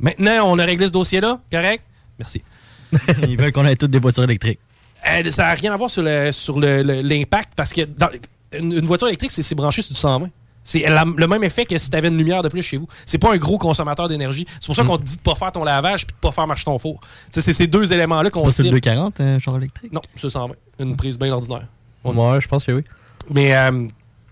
maintenant, 0.00 0.50
on 0.50 0.58
a 0.58 0.64
réglé 0.64 0.86
ce 0.88 0.92
dossier-là, 0.92 1.40
correct? 1.52 1.84
Merci. 2.18 2.42
Ils 3.28 3.36
veulent 3.36 3.52
qu'on 3.52 3.64
ait 3.66 3.76
toutes 3.76 3.90
des 3.90 3.98
voitures 4.00 4.24
électriques. 4.24 4.58
Euh, 5.06 5.30
ça 5.30 5.42
n'a 5.44 5.54
rien 5.54 5.72
à 5.72 5.76
voir 5.76 5.90
sur 5.90 6.02
le- 6.02 6.32
sur 6.32 6.58
le- 6.58 6.82
le- 6.82 7.02
l'impact 7.02 7.50
parce 7.54 7.72
que 7.72 7.82
dans- 7.82 8.08
une, 8.52 8.72
une 8.72 8.86
voiture 8.86 9.06
électrique, 9.08 9.30
c'est 9.30 9.42
c'est 9.42 9.54
branché 9.54 9.82
sur 9.82 9.92
du 9.94 10.00
120. 10.00 10.28
C'est 10.64 10.84
le 10.86 11.26
même 11.26 11.44
effet 11.44 11.64
que 11.64 11.78
si 11.78 11.88
tu 11.88 11.96
avais 11.96 12.08
une 12.08 12.18
lumière 12.18 12.42
de 12.42 12.48
plus 12.48 12.62
chez 12.62 12.76
vous. 12.76 12.86
C'est 13.06 13.16
pas 13.16 13.32
un 13.32 13.38
gros 13.38 13.56
consommateur 13.56 14.06
d'énergie. 14.08 14.44
C'est 14.60 14.66
pour 14.66 14.76
ça 14.76 14.84
qu'on 14.84 14.98
te 14.98 15.02
dit 15.02 15.16
de 15.16 15.20
pas 15.22 15.34
faire 15.34 15.50
ton 15.52 15.64
lavage 15.64 16.06
puis 16.06 16.14
de 16.14 16.20
pas 16.20 16.30
faire 16.30 16.46
marcher 16.46 16.64
ton 16.64 16.76
four. 16.78 17.00
C'est 17.30 17.40
ces 17.54 17.66
deux 17.66 17.90
éléments-là 17.90 18.30
qu'on 18.30 18.40
sur 18.40 18.48
le 18.48 18.52
cible. 18.52 18.80
240, 18.80 19.20
un 19.20 19.38
char 19.38 19.56
électrique? 19.56 19.92
Non, 19.92 20.02
c'est 20.16 20.28
120. 20.28 20.54
Une 20.80 20.96
prise 20.96 21.18
bien 21.18 21.32
ordinaire. 21.32 21.66
Ouais, 22.14 22.40
je 22.40 22.48
pense 22.48 22.64
que 22.64 22.72
oui. 22.72 22.84
Mais, 23.30 23.54
euh, 23.56 23.86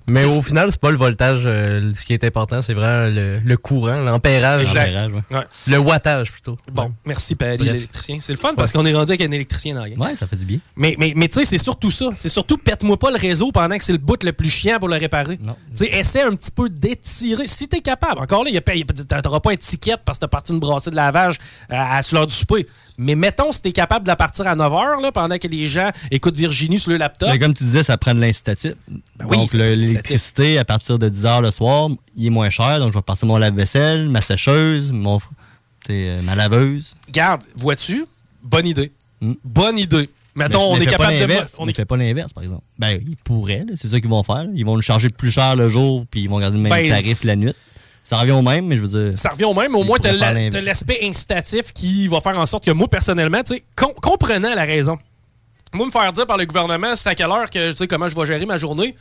Mais 0.08 0.24
au 0.24 0.40
final, 0.40 0.70
c'est 0.70 0.80
pas 0.80 0.92
le 0.92 0.96
voltage. 0.96 1.42
euh, 1.46 1.92
ce 1.92 2.06
qui 2.06 2.12
est 2.14 2.22
important, 2.22 2.62
c'est 2.62 2.74
vraiment 2.74 3.12
le, 3.12 3.40
le 3.44 3.56
courant, 3.56 3.98
l'ampérage. 3.98 4.62
Exact. 4.68 5.10
Ouais. 5.32 5.44
Le 5.66 5.78
wattage, 5.78 6.30
plutôt. 6.30 6.56
Bon, 6.72 6.94
merci, 7.04 7.34
Paris, 7.34 7.58
l'électricien. 7.58 8.18
C'est 8.20 8.32
le 8.32 8.38
fun 8.38 8.54
parce 8.56 8.70
qu'on 8.72 8.86
est 8.86 8.94
rendu 8.94 9.10
avec 9.10 9.20
un 9.22 9.32
électricien 9.32 9.74
dans 9.74 9.82
la 9.82 9.90
game. 9.90 10.00
Ouais, 10.00 10.14
ça 10.16 10.26
fait 10.28 10.36
du 10.36 10.44
bien. 10.44 10.58
Mais, 10.76 10.94
mais, 10.98 11.12
mais 11.16 11.26
tu 11.28 11.34
sais, 11.40 11.44
c'est 11.44 11.58
surtout 11.58 11.90
ça. 11.90 12.06
C'est 12.14 12.28
surtout 12.28 12.56
pète-moi 12.56 12.96
pas 12.98 13.10
le 13.10 13.16
réseau 13.18 13.50
pendant 13.50 13.76
que 13.76 13.82
c'est 13.84 13.92
le 13.92 13.98
bout 13.98 14.22
le 14.22 14.32
plus 14.32 14.48
chiant 14.48 14.78
pour 14.78 14.88
le 14.88 14.96
réparer. 14.96 15.38
Tu 15.38 15.44
sais, 15.74 15.86
essaie 15.92 16.22
un 16.22 16.36
petit 16.36 16.52
peu 16.52 16.68
d'étirer. 16.68 17.48
Si 17.48 17.66
t'es 17.68 17.80
capable. 17.80 18.20
Encore 18.20 18.44
là, 18.44 18.50
y 18.50 18.56
a 18.56 18.60
pas- 18.62 18.76
y 18.76 18.84
a- 19.10 19.20
t'auras 19.22 19.40
pas 19.40 19.52
une 19.52 19.58
ticket 19.58 19.96
parce 20.04 20.18
que 20.18 20.20
t'as 20.20 20.28
parti 20.28 20.52
une 20.52 20.60
brassée 20.60 20.90
de 20.90 20.96
lavage 20.96 21.36
à, 21.68 21.96
à 21.98 22.02
sur 22.02 22.16
l'heure 22.16 22.28
du 22.28 22.34
souper. 22.34 22.66
Mais 22.98 23.14
mettons, 23.14 23.52
si 23.52 23.60
t'es 23.62 23.72
capable 23.72 24.04
de 24.04 24.08
la 24.08 24.16
partir 24.16 24.46
à 24.46 24.56
9h, 24.56 25.02
là, 25.02 25.12
pendant 25.12 25.38
que 25.38 25.48
les 25.48 25.66
gens 25.66 25.90
écoutent 26.10 26.36
Virginie 26.36 26.78
sur 26.80 26.90
le 26.90 26.96
laptop. 26.96 27.28
Mais 27.30 27.38
comme 27.38 27.52
tu 27.54 27.64
disais, 27.64 27.82
ça 27.82 27.96
prend 27.98 28.14
de 28.14 28.20
l'incitatif. 28.20 28.72
Ben 28.88 29.26
oui, 29.28 29.36
donc, 29.36 29.52
le- 29.52 29.74
l'électricité, 29.74 30.58
à 30.58 30.64
partir 30.64 30.98
de 30.98 31.08
10 31.08 31.24
h 31.24 31.42
le 31.42 31.50
soir, 31.50 31.88
il 32.16 32.26
est 32.26 32.30
moins 32.30 32.50
cher. 32.50 32.78
Donc, 32.78 32.92
je 32.92 32.98
vais 32.98 33.02
partir 33.02 33.26
mon 33.28 33.36
lave-vaisselle, 33.36 34.08
ma 34.08 34.20
sécheuse, 34.20 34.92
mon, 34.92 35.20
euh, 35.90 36.22
ma 36.22 36.34
laveuse. 36.34 36.94
Garde, 37.12 37.42
vois-tu? 37.56 38.06
Bonne 38.42 38.66
idée. 38.66 38.92
Bonne 39.44 39.78
idée. 39.78 40.08
Mettons, 40.34 40.74
Mais- 40.74 40.78
on 40.78 40.82
est 40.82 40.86
capable 40.86 41.18
de. 41.18 41.34
On 41.58 41.66
Ne 41.66 41.72
fais 41.72 41.84
pas 41.86 41.96
l'inverse, 41.96 42.32
par 42.32 42.42
exemple. 42.44 42.62
Ben, 42.78 43.00
ils 43.08 43.16
pourraient, 43.16 43.64
c'est 43.76 43.88
ça 43.88 43.98
qu'ils 44.00 44.10
vont 44.10 44.22
faire. 44.22 44.46
Ils 44.54 44.64
vont 44.66 44.76
nous 44.76 44.82
charger 44.82 45.08
plus 45.08 45.30
cher 45.30 45.56
le 45.56 45.68
jour, 45.70 46.04
puis 46.10 46.20
ils 46.22 46.28
vont 46.28 46.38
garder 46.38 46.56
le 46.58 46.62
même 46.62 46.72
Ben, 46.72 46.90
tarif 46.90 47.24
la 47.24 47.36
nuit. 47.36 47.54
Ça 48.08 48.18
revient 48.18 48.32
au 48.32 48.42
même, 48.42 48.66
mais 48.66 48.76
je 48.76 48.82
veux 48.82 49.04
dire. 49.10 49.18
Ça 49.18 49.30
revient 49.30 49.44
au 49.46 49.52
même, 49.54 49.72
mais 49.72 49.78
au 49.78 49.82
moins, 49.84 49.98
tu 49.98 50.08
l'inverse. 50.10 50.54
l'aspect 50.54 51.00
incitatif 51.02 51.72
qui 51.72 52.06
va 52.06 52.20
faire 52.20 52.38
en 52.38 52.46
sorte 52.46 52.64
que 52.64 52.70
moi, 52.70 52.86
personnellement, 52.86 53.42
tu 53.42 53.54
sais, 53.56 53.64
com- 53.74 53.92
comprenant 54.00 54.54
la 54.54 54.64
raison, 54.64 54.96
moi, 55.74 55.86
me 55.86 55.90
faire 55.90 56.12
dire 56.12 56.24
par 56.26 56.36
le 56.38 56.46
gouvernement, 56.46 56.94
c'est 56.94 57.08
à 57.08 57.14
quelle 57.16 57.26
heure 57.30 57.50
que, 57.50 57.72
tu 57.72 57.76
sais, 57.76 57.88
comment 57.88 58.06
je 58.08 58.14
vais 58.14 58.24
gérer 58.24 58.46
ma 58.46 58.56
journée, 58.58 58.94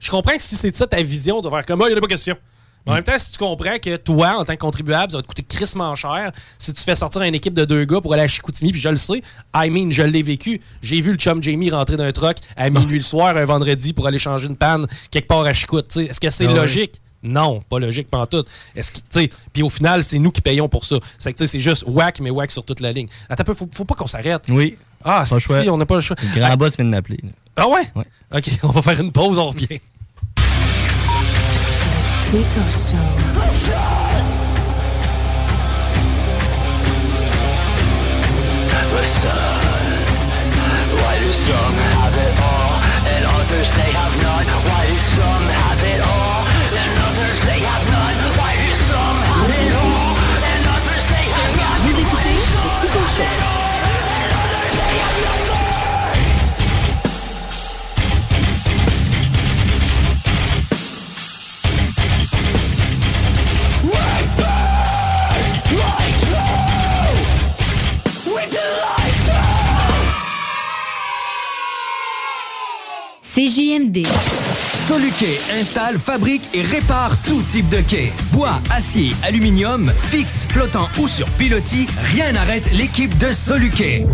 je 0.00 0.10
comprends 0.10 0.34
que 0.34 0.42
si 0.42 0.56
c'est 0.56 0.74
ça 0.74 0.88
ta 0.88 1.00
vision, 1.02 1.40
tu 1.40 1.48
vas 1.48 1.58
faire 1.58 1.66
comme, 1.66 1.82
ah, 1.82 1.86
il 1.88 1.92
n'y 1.92 1.98
a 1.98 2.00
pas 2.00 2.08
question. 2.08 2.36
Mais 2.84 2.92
en 2.92 2.94
même 2.96 3.04
temps, 3.04 3.18
si 3.18 3.30
tu 3.32 3.38
comprends 3.38 3.78
que 3.78 3.96
toi, 3.96 4.38
en 4.38 4.44
tant 4.44 4.54
que 4.54 4.58
contribuable, 4.60 5.10
ça 5.12 5.18
va 5.18 5.22
te 5.22 5.26
coûter 5.28 5.42
crissement 5.42 5.94
cher 5.94 6.32
si 6.58 6.72
tu 6.72 6.80
fais 6.82 6.94
sortir 6.94 7.20
une 7.22 7.34
équipe 7.34 7.52
de 7.54 7.64
deux 7.64 7.84
gars 7.84 8.00
pour 8.00 8.12
aller 8.14 8.22
à 8.22 8.26
Chicoutimi, 8.26 8.72
puis 8.72 8.80
je 8.80 8.88
le 8.88 8.96
sais, 8.96 9.22
I 9.54 9.68
mean, 9.70 9.90
je 9.90 10.02
l'ai 10.02 10.22
vécu. 10.22 10.60
J'ai 10.82 11.00
vu 11.00 11.12
le 11.12 11.16
chum 11.18 11.42
Jamie 11.42 11.70
rentrer 11.70 11.96
d'un 11.96 12.10
truck 12.12 12.38
à 12.56 12.70
minuit 12.70 12.96
le 12.98 13.02
soir, 13.04 13.36
un 13.36 13.44
vendredi, 13.44 13.92
pour 13.92 14.06
aller 14.06 14.18
changer 14.18 14.46
une 14.48 14.56
panne 14.56 14.86
quelque 15.10 15.28
part 15.28 15.44
à 15.44 15.52
Chicout. 15.52 15.82
tu 15.82 15.86
sais. 16.00 16.04
Est-ce 16.06 16.18
que 16.20 16.30
c'est 16.30 16.46
Ah 16.46 16.52
ouais. 16.52 16.56
logique? 16.56 17.00
Non, 17.22 17.60
pas 17.68 17.78
logique 17.78 18.08
pantoute. 18.10 18.46
Est-ce 18.76 18.92
que 18.92 18.98
tu 18.98 19.04
sais, 19.10 19.30
puis 19.52 19.62
au 19.62 19.68
final, 19.68 20.04
c'est 20.04 20.18
nous 20.18 20.30
qui 20.30 20.40
payons 20.40 20.68
pour 20.68 20.84
ça. 20.84 20.96
C'est 21.18 21.32
que 21.32 21.38
tu 21.38 21.46
sais, 21.46 21.52
c'est 21.52 21.60
juste 21.60 21.84
whack 21.86 22.20
mais 22.20 22.30
whack 22.30 22.50
sur 22.50 22.64
toute 22.64 22.80
la 22.80 22.92
ligne. 22.92 23.08
Attends 23.28 23.42
un 23.42 23.44
peu, 23.44 23.54
faut, 23.54 23.68
faut 23.74 23.84
pas 23.84 23.94
qu'on 23.94 24.06
s'arrête. 24.06 24.42
Oui. 24.48 24.76
Ah, 25.04 25.24
si, 25.24 25.68
on 25.68 25.76
n'a 25.76 25.86
pas 25.86 25.94
le 25.96 26.00
choix. 26.00 26.16
Le 26.34 26.40
grand 26.40 26.56
boss 26.56 26.76
vient 26.76 26.84
de 26.84 26.90
m'appeler. 26.90 27.20
Ah 27.56 27.68
ouais? 27.68 27.82
OK, 28.34 28.50
on 28.62 28.68
va 28.68 28.82
faire 28.82 29.00
une 29.00 29.12
pause, 29.12 29.38
on 29.38 29.50
revient. 29.50 29.80
Why 40.98 41.18
do 41.20 41.32
some 41.32 41.54
have 41.54 42.16
it 42.16 42.40
all 42.40 42.74
and 43.14 43.24
others 43.24 43.72
they 43.72 43.90
have 43.92 44.14
none? 44.22 44.46
Why 44.66 44.86
do 44.88 44.98
some 45.00 45.44
have 45.44 45.82
it 45.84 46.00
all? 46.06 46.27
Vous 51.80 52.00
écoutez 52.00 52.34
le 52.34 52.40
Chico 52.80 52.98
Show. 53.06 53.22
CJMD. 73.22 74.47
Soluquet 74.88 75.38
installe, 75.60 75.98
fabrique 75.98 76.48
et 76.54 76.62
répare 76.62 77.14
tout 77.26 77.42
type 77.42 77.68
de 77.68 77.82
quai. 77.82 78.10
Bois, 78.32 78.58
acier, 78.70 79.14
aluminium, 79.22 79.92
fixe, 80.00 80.46
flottant 80.48 80.88
ou 80.98 81.06
sur 81.06 81.28
pilotis, 81.32 81.86
rien 82.14 82.32
n'arrête 82.32 82.72
l'équipe 82.72 83.14
de 83.18 83.26
Soluquet. 83.26 84.06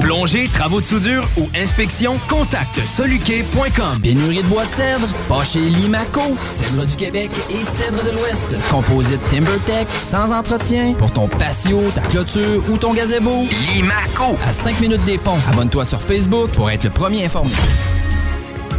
Plongée, 0.00 0.48
travaux 0.48 0.80
de 0.80 0.84
soudure 0.84 1.28
ou 1.36 1.48
inspection, 1.54 2.18
contacte 2.28 2.84
soluquet.com. 2.84 4.00
Pénurie 4.02 4.42
de 4.42 4.48
bois 4.48 4.64
de 4.64 4.70
cèdre, 4.70 5.06
pas 5.28 5.44
chez 5.44 5.60
Limaco. 5.60 6.36
Cèdre 6.44 6.84
du 6.84 6.96
Québec 6.96 7.30
et 7.50 7.64
cèdre 7.64 8.02
de 8.02 8.10
l'Ouest. 8.10 8.56
Composite 8.68 9.20
TimberTech, 9.28 9.86
sans 9.94 10.32
entretien. 10.32 10.94
Pour 10.94 11.12
ton 11.12 11.28
patio, 11.28 11.82
ta 11.94 12.00
clôture 12.00 12.64
ou 12.68 12.76
ton 12.76 12.94
gazebo. 12.94 13.46
Limaco. 13.72 14.36
À 14.44 14.52
5 14.52 14.80
minutes 14.80 15.04
des 15.04 15.18
ponts. 15.18 15.38
Abonne-toi 15.52 15.84
sur 15.84 16.02
Facebook 16.02 16.50
pour 16.50 16.68
être 16.68 16.82
le 16.82 16.90
premier 16.90 17.26
informé. 17.26 17.52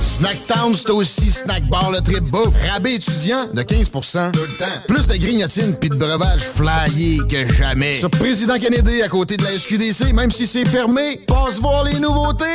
Snacktown, 0.02 0.74
c'est 0.74 0.90
aussi 0.90 1.32
Snack 1.32 1.68
Bar 1.70 1.92
le 1.92 2.02
trip 2.02 2.24
bouffe. 2.24 2.56
Rabais 2.68 2.96
étudiant 2.96 3.46
de 3.54 3.62
15% 3.62 4.32
Tout 4.32 4.40
le 4.40 4.58
temps. 4.58 4.66
Plus 4.88 5.08
de 5.08 5.16
grignotines 5.16 5.76
puis 5.76 5.90
de 5.90 5.96
breuvages 5.96 6.42
flyés 6.42 7.20
que 7.30 7.52
jamais. 7.54 7.96
Sur 7.96 8.10
Président 8.10 8.58
Kennedy, 8.58 9.04
à 9.04 9.08
côté 9.08 9.38
de 9.38 9.44
la 9.44 9.58
SQDC, 9.58 10.14
même 10.14 10.32
si 10.32 10.48
c'est 10.48 10.66
fermé, 10.66 11.22
passe 11.28 11.60
voir 11.60 11.84
les 11.84 12.00
nouveautés. 12.00 12.46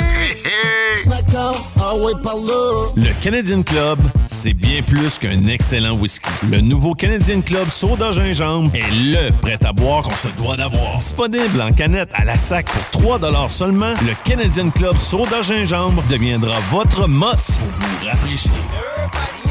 Snacktown, 1.02 1.54
ah 1.80 1.94
ouais, 1.94 2.12
par 2.22 2.36
là. 2.36 2.86
Le 2.96 3.22
Canadian 3.22 3.62
Club, 3.62 3.98
c'est 4.28 4.54
bien 4.54 4.82
plus 4.82 5.18
qu'un 5.18 5.46
excellent 5.46 5.96
whisky. 5.96 6.28
Le 6.50 6.60
nouveau 6.60 6.94
Canadian 6.94 7.42
Club 7.42 7.68
Soda 7.70 8.10
Gingembre 8.12 8.70
est 8.74 8.90
le 8.90 9.30
prêt 9.40 9.58
à 9.64 9.72
boire 9.72 10.02
qu'on 10.02 10.14
se 10.14 10.34
doit 10.36 10.56
d'avoir. 10.56 10.96
Disponible 10.96 11.60
en 11.60 11.72
canette 11.72 12.10
à 12.14 12.24
la 12.24 12.36
sac 12.36 12.66
pour 12.66 13.02
3 13.02 13.48
seulement, 13.48 13.94
le 14.02 14.14
Canadian 14.24 14.70
Club 14.70 14.96
Soda 14.98 15.42
Gingembre 15.42 16.02
deviendra 16.08 16.56
votre 16.70 17.06
must 17.36 17.58
pour 17.58 17.68
vous 17.68 18.06
rafraîchir. 18.06 19.45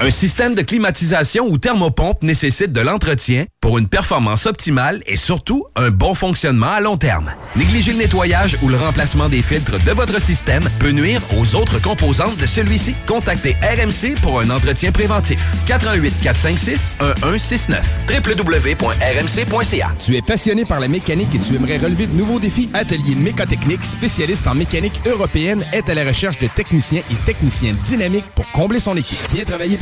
Un 0.00 0.10
système 0.10 0.54
de 0.54 0.62
climatisation 0.62 1.46
ou 1.46 1.56
thermopompe 1.56 2.24
nécessite 2.24 2.72
de 2.72 2.80
l'entretien 2.80 3.46
pour 3.60 3.78
une 3.78 3.86
performance 3.88 4.44
optimale 4.44 5.00
et 5.06 5.16
surtout 5.16 5.64
un 5.76 5.90
bon 5.90 6.14
fonctionnement 6.14 6.72
à 6.72 6.80
long 6.80 6.96
terme. 6.96 7.30
Négliger 7.54 7.92
le 7.92 7.98
nettoyage 7.98 8.58
ou 8.62 8.68
le 8.68 8.76
remplacement 8.76 9.28
des 9.28 9.40
filtres 9.40 9.82
de 9.84 9.92
votre 9.92 10.20
système 10.20 10.64
peut 10.80 10.90
nuire 10.90 11.22
aux 11.38 11.54
autres 11.54 11.80
composantes 11.80 12.36
de 12.36 12.44
celui-ci. 12.44 12.94
Contactez 13.06 13.56
RMC 13.62 14.20
pour 14.20 14.40
un 14.40 14.50
entretien 14.50 14.90
préventif. 14.90 15.40
88 15.66 16.12
456 16.22 16.92
1169 17.22 17.82
www.rmc.ca. 18.10 19.92
Tu 20.04 20.16
es 20.16 20.22
passionné 20.22 20.64
par 20.64 20.80
la 20.80 20.88
mécanique 20.88 21.34
et 21.34 21.38
tu 21.38 21.54
aimerais 21.54 21.78
relever 21.78 22.08
de 22.08 22.14
nouveaux 22.14 22.40
défis? 22.40 22.68
Atelier 22.74 23.14
Mécotechnique, 23.14 23.84
spécialiste 23.84 24.46
en 24.48 24.54
mécanique 24.54 25.00
européenne, 25.06 25.64
est 25.72 25.88
à 25.88 25.94
la 25.94 26.04
recherche 26.04 26.38
de 26.40 26.48
techniciens 26.48 27.02
et 27.10 27.14
techniciennes 27.24 27.76
dynamiques 27.76 28.26
pour 28.34 28.50
combler 28.50 28.80
son 28.80 28.96
équipe. 28.96 29.18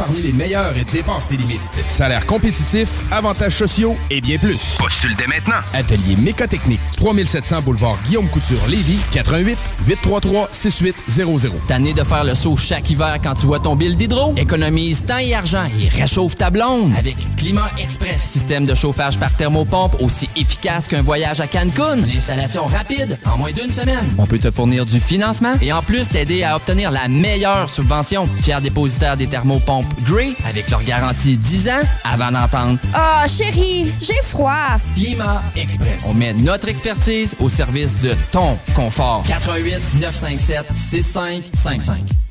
Parmi 0.02 0.20
les 0.20 0.32
meilleurs 0.32 0.76
et 0.76 0.84
dépasse 0.84 1.28
tes 1.28 1.36
limites. 1.36 1.60
Salaire 1.86 2.26
compétitif, 2.26 2.88
avantages 3.12 3.56
sociaux 3.56 3.96
et 4.10 4.20
bien 4.20 4.36
plus. 4.36 4.76
Postule 4.76 5.14
dès 5.14 5.28
maintenant. 5.28 5.60
Atelier 5.74 6.16
Mécotechnique, 6.16 6.80
3700 6.96 7.62
boulevard 7.62 7.96
Guillaume 8.06 8.26
Couture, 8.26 8.66
Lévis, 8.66 8.98
88 9.12 9.56
833 9.86 10.48
6800. 10.50 11.48
Tanné 11.68 11.94
de 11.94 12.02
faire 12.02 12.24
le 12.24 12.34
saut 12.34 12.56
chaque 12.56 12.90
hiver 12.90 13.18
quand 13.22 13.34
tu 13.34 13.46
vois 13.46 13.60
ton 13.60 13.76
bill 13.76 13.96
d'hydro? 13.96 14.34
Économise 14.36 15.04
temps 15.04 15.18
et 15.18 15.34
argent 15.34 15.68
et 15.80 15.88
réchauffe 15.88 16.36
ta 16.36 16.50
blonde 16.50 16.92
avec 16.98 17.14
Climat 17.36 17.70
Express. 17.80 18.20
Système 18.20 18.64
de 18.64 18.74
chauffage 18.74 19.20
par 19.20 19.32
thermopompe 19.36 20.00
aussi 20.00 20.28
efficace 20.34 20.88
qu'un 20.88 21.02
voyage 21.02 21.40
à 21.40 21.46
Cancun. 21.46 21.98
Une 21.98 22.16
installation 22.16 22.64
rapide 22.64 23.18
en 23.24 23.38
moins 23.38 23.52
d'une 23.52 23.70
semaine. 23.70 24.04
On 24.18 24.26
peut 24.26 24.38
te 24.38 24.50
fournir 24.50 24.84
du 24.84 24.98
financement 24.98 25.54
et 25.60 25.72
en 25.72 25.82
plus 25.82 26.08
t'aider 26.08 26.42
à 26.42 26.56
obtenir 26.56 26.90
la 26.90 27.06
meilleure 27.06 27.70
subvention. 27.70 28.28
Fier 28.42 28.60
dépositaire 28.60 29.16
des 29.16 29.28
thermopompes 29.28 29.91
Grey 30.00 30.32
avec 30.48 30.68
leur 30.70 30.82
garantie 30.84 31.36
10 31.36 31.68
ans 31.68 31.82
avant 32.04 32.30
d'entendre 32.32 32.78
Ah, 32.94 33.24
chérie, 33.28 33.92
j'ai 34.00 34.20
froid. 34.22 34.78
Climat 34.94 35.42
Express. 35.56 36.04
On 36.08 36.14
met 36.14 36.34
notre 36.34 36.68
expertise 36.68 37.34
au 37.40 37.48
service 37.48 37.96
de 37.98 38.14
ton 38.30 38.56
confort. 38.74 39.22
88 39.28 39.80
957 40.00 40.66
6555. 40.90 42.21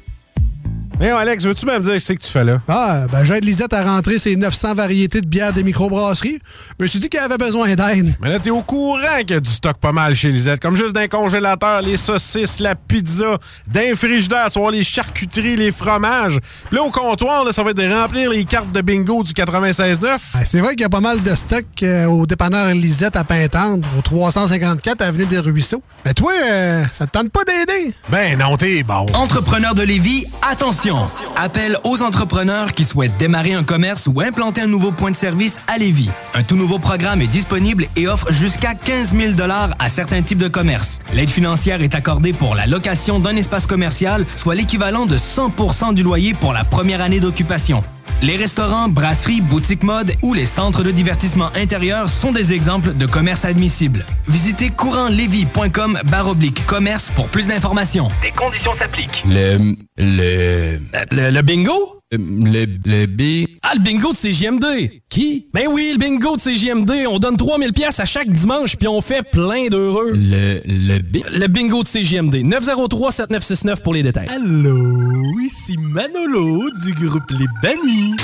Mais 1.01 1.09
Alex, 1.09 1.45
veux-tu 1.45 1.65
même 1.65 1.81
dire 1.81 1.99
ce 1.99 2.13
que 2.13 2.19
tu 2.19 2.29
fais 2.29 2.43
là? 2.43 2.61
Ah, 2.67 3.07
ben 3.11 3.23
j'aide 3.23 3.43
Lisette 3.43 3.73
à 3.73 3.83
rentrer 3.83 4.19
ses 4.19 4.35
900 4.35 4.75
variétés 4.75 5.19
de 5.19 5.25
bières 5.25 5.51
de 5.51 5.63
microbrasserie. 5.63 6.37
Je 6.77 6.83
me 6.83 6.87
suis 6.87 6.99
dit 6.99 7.09
qu'elle 7.09 7.23
avait 7.23 7.39
besoin 7.39 7.73
d'aide. 7.73 8.13
Mais 8.21 8.29
là, 8.29 8.37
t'es 8.37 8.51
au 8.51 8.61
courant 8.61 9.17
qu'il 9.21 9.31
y 9.31 9.33
a 9.33 9.39
du 9.39 9.49
stock 9.49 9.77
pas 9.77 9.91
mal 9.91 10.15
chez 10.15 10.31
Lisette. 10.31 10.59
Comme 10.59 10.75
juste 10.75 10.93
d'un 10.93 11.07
congélateur, 11.07 11.81
les 11.81 11.97
saucisses, 11.97 12.59
la 12.59 12.75
pizza, 12.75 13.39
d'un 13.65 13.95
frigidaire, 13.95 14.49
tu 14.51 14.59
vois, 14.59 14.71
les 14.71 14.83
charcuteries, 14.83 15.55
les 15.55 15.71
fromages. 15.71 16.37
Puis 16.69 16.77
là, 16.77 16.83
au 16.83 16.91
comptoir, 16.91 17.45
là, 17.45 17.51
ça 17.51 17.63
va 17.63 17.71
être 17.71 17.77
de 17.77 17.91
remplir 17.91 18.29
les 18.29 18.45
cartes 18.45 18.71
de 18.71 18.81
bingo 18.81 19.23
du 19.23 19.31
96.9. 19.31 20.19
Ah, 20.35 20.45
c'est 20.45 20.59
vrai 20.59 20.75
qu'il 20.75 20.81
y 20.81 20.85
a 20.85 20.89
pas 20.89 20.99
mal 20.99 21.23
de 21.23 21.33
stock 21.33 21.65
euh, 21.81 22.05
au 22.05 22.27
dépanneur 22.27 22.67
Lisette 22.75 23.15
à 23.15 23.23
Pintendre, 23.23 23.87
au 23.97 24.01
354 24.03 25.01
Avenue 25.01 25.25
des 25.25 25.39
Ruisseaux. 25.39 25.81
Mais 26.05 26.13
toi, 26.13 26.31
euh, 26.47 26.85
ça 26.93 27.07
te 27.07 27.11
tente 27.17 27.31
pas 27.31 27.43
d'aider? 27.43 27.95
Ben 28.09 28.37
non, 28.37 28.55
t'es 28.55 28.83
bon. 28.83 29.07
Entrepreneurs 29.15 29.73
de 29.73 29.81
Lévis, 29.81 30.27
attention! 30.47 30.90
Appel 31.35 31.77
aux 31.83 32.01
entrepreneurs 32.01 32.73
qui 32.73 32.83
souhaitent 32.83 33.17
démarrer 33.17 33.53
un 33.53 33.63
commerce 33.63 34.07
ou 34.07 34.19
implanter 34.21 34.61
un 34.61 34.67
nouveau 34.67 34.91
point 34.91 35.11
de 35.11 35.15
service 35.15 35.59
à 35.67 35.77
Lévis. 35.77 36.09
Un 36.33 36.43
tout 36.43 36.55
nouveau 36.55 36.79
programme 36.79 37.21
est 37.21 37.27
disponible 37.27 37.87
et 37.95 38.07
offre 38.07 38.31
jusqu'à 38.31 38.73
15 38.73 39.15
000 39.15 39.33
à 39.79 39.89
certains 39.89 40.21
types 40.21 40.37
de 40.37 40.47
commerces. 40.47 40.99
L'aide 41.13 41.29
financière 41.29 41.81
est 41.81 41.95
accordée 41.95 42.33
pour 42.33 42.55
la 42.55 42.67
location 42.67 43.19
d'un 43.19 43.35
espace 43.35 43.67
commercial, 43.67 44.25
soit 44.35 44.55
l'équivalent 44.55 45.05
de 45.05 45.17
100 45.17 45.93
du 45.93 46.03
loyer 46.03 46.33
pour 46.33 46.53
la 46.53 46.63
première 46.63 47.01
année 47.01 47.19
d'occupation. 47.19 47.83
Les 48.21 48.37
restaurants, 48.37 48.87
brasseries, 48.87 49.41
boutiques 49.41 49.81
mode 49.81 50.13
ou 50.21 50.33
les 50.35 50.45
centres 50.45 50.83
de 50.83 50.91
divertissement 50.91 51.51
intérieur 51.55 52.07
sont 52.07 52.31
des 52.31 52.53
exemples 52.53 52.93
de 52.93 53.05
commerces 53.07 53.45
admissibles. 53.45 54.05
Visitez 54.27 54.69
courantlevy.com 54.69 55.99
baroblique 56.05 56.65
commerce 56.67 57.09
pour 57.11 57.27
plus 57.29 57.47
d'informations. 57.47 58.07
Des 58.21 58.31
conditions 58.31 58.73
s'appliquent. 58.77 59.23
Le. 59.25 59.75
Le. 59.97 60.77
Le, 61.11 61.31
le 61.31 61.41
bingo? 61.41 62.00
Le. 62.13 62.65
Le 62.85 63.05
B. 63.05 63.47
Ah, 63.61 63.71
le 63.75 63.79
bingo 63.79 64.11
de 64.11 64.15
CGMD! 64.17 64.65
Qui? 65.07 65.45
Ben 65.53 65.67
oui, 65.69 65.91
le 65.93 65.97
bingo 65.97 66.35
de 66.35 66.41
CGMD. 66.41 67.05
On 67.07 67.19
donne 67.19 67.37
3000 67.37 67.71
pièces 67.71 68.01
à 68.01 68.05
chaque 68.05 68.29
dimanche, 68.29 68.75
puis 68.75 68.89
on 68.89 68.99
fait 68.99 69.23
plein 69.23 69.67
d'heureux. 69.67 70.11
Le. 70.13 70.59
Le 70.65 70.99
B. 70.99 71.19
Le 71.31 71.47
bingo 71.47 71.83
de 71.83 71.87
CGMD. 71.87 72.35
903-7969 72.43 73.81
pour 73.81 73.93
les 73.93 74.03
détails. 74.03 74.27
Allô, 74.29 75.39
ici 75.39 75.77
Manolo 75.79 76.69
du 76.83 76.93
groupe 76.93 77.31
Les 77.31 77.45
Bannis. 77.63 78.15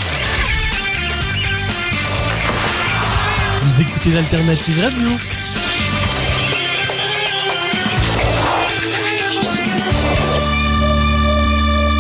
Vous 3.62 3.82
écoutez 3.82 4.10
l'Alternative 4.10 4.82
Radio. 4.82 5.08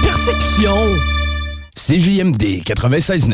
Persécution! 0.04 1.17
CJMD 1.88 2.64
96.9. 2.64 3.34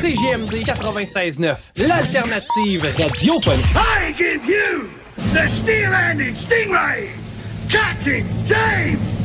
CGMD 0.00 0.64
96.9, 0.64 1.72
l'alternative 1.76 2.94
radiophonique. 2.96 3.76
I 3.76 4.14
give 4.16 4.42
you 4.46 4.90
the 5.34 5.46
steel-handed 5.48 6.34
stingray, 6.34 7.10
Captain 7.68 8.24
James 8.46 9.18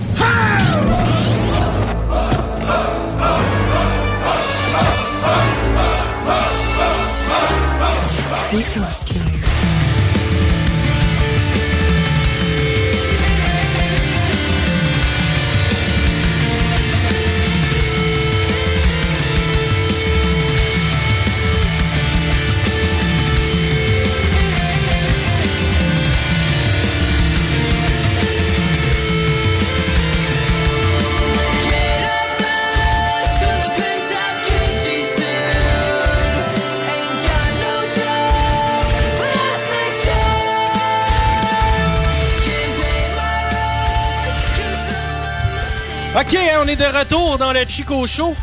OK, 46.16 46.36
hein, 46.36 46.60
on 46.64 46.68
est 46.68 46.76
de 46.76 46.86
retour 46.86 47.40
dans 47.40 47.52
le 47.54 47.62
Chico 47.68 48.06
Show. 48.06 48.36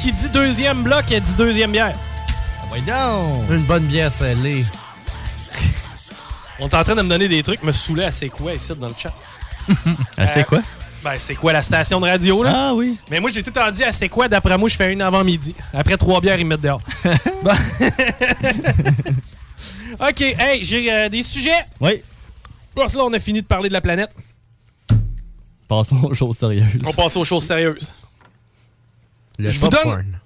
Qui 0.00 0.12
dit 0.12 0.28
deuxième 0.28 0.84
bloc, 0.84 1.10
elle 1.10 1.20
dit 1.20 1.34
deuxième 1.34 1.72
bière. 1.72 1.96
Une 3.50 3.62
bonne 3.62 3.82
bière 3.84 4.10
salée. 4.10 4.64
On 6.60 6.68
est 6.68 6.74
en 6.74 6.84
train 6.84 6.94
de 6.94 7.02
me 7.02 7.08
donner 7.08 7.26
des 7.26 7.42
trucs, 7.42 7.64
me 7.64 7.72
saouler 7.72 8.04
à 8.04 8.12
c'est 8.12 8.28
quoi 8.28 8.54
ici 8.54 8.72
dans 8.76 8.86
le 8.88 8.94
chat. 8.96 9.12
À 10.16 10.28
c'est 10.28 10.44
quoi? 10.44 10.60
Ben, 11.02 11.14
c'est 11.18 11.34
quoi 11.34 11.52
la 11.52 11.62
station 11.62 11.98
de 11.98 12.06
radio, 12.06 12.44
là? 12.44 12.52
Ah 12.54 12.74
oui. 12.74 12.96
Mais 13.10 13.18
moi, 13.18 13.28
j'ai 13.30 13.42
tout 13.42 13.50
le 13.52 13.60
temps 13.60 13.70
dit 13.72 13.82
à 13.82 13.90
c'est 13.90 14.08
quoi, 14.08 14.28
d'après 14.28 14.56
moi, 14.56 14.68
je 14.68 14.76
fais 14.76 14.92
une 14.92 15.02
avant 15.02 15.24
midi. 15.24 15.56
Après 15.74 15.96
trois 15.96 16.20
bières, 16.20 16.38
ils 16.38 16.44
me 16.44 16.50
mettent 16.50 16.60
dehors. 16.60 16.80
Bon. 17.42 17.50
OK, 20.08 20.20
hey, 20.20 20.62
j'ai 20.62 20.92
euh, 20.92 21.08
des 21.08 21.24
sujets. 21.24 21.66
Oui. 21.80 22.00
Pour 22.76 22.88
ça, 22.88 23.00
on 23.00 23.12
a 23.12 23.18
fini 23.18 23.42
de 23.42 23.46
parler 23.46 23.68
de 23.68 23.74
la 23.74 23.80
planète. 23.80 24.10
Passons 25.72 26.04
aux 26.04 26.12
choses 26.14 26.36
sérieuses. 26.36 26.82
On 26.86 26.92
passe 26.92 27.16
aux 27.16 27.24
choses 27.24 27.44
sérieuses. 27.44 27.94
Le 29.38 29.48
je 29.48 29.58
vous 29.58 29.68
donne, 29.68 30.18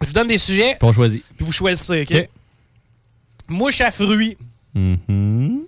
je 0.00 0.06
vous 0.06 0.12
donne 0.12 0.28
des 0.28 0.38
sujets, 0.38 0.76
Puis 0.78 0.88
on 0.88 0.92
choisit. 0.92 1.24
puis 1.36 1.44
vous 1.44 1.50
choisissez, 1.52 2.02
OK? 2.08 2.28
Mouche 3.48 3.80
à 3.80 3.90
fruits. 3.90 4.38
Mhm. 4.74 5.62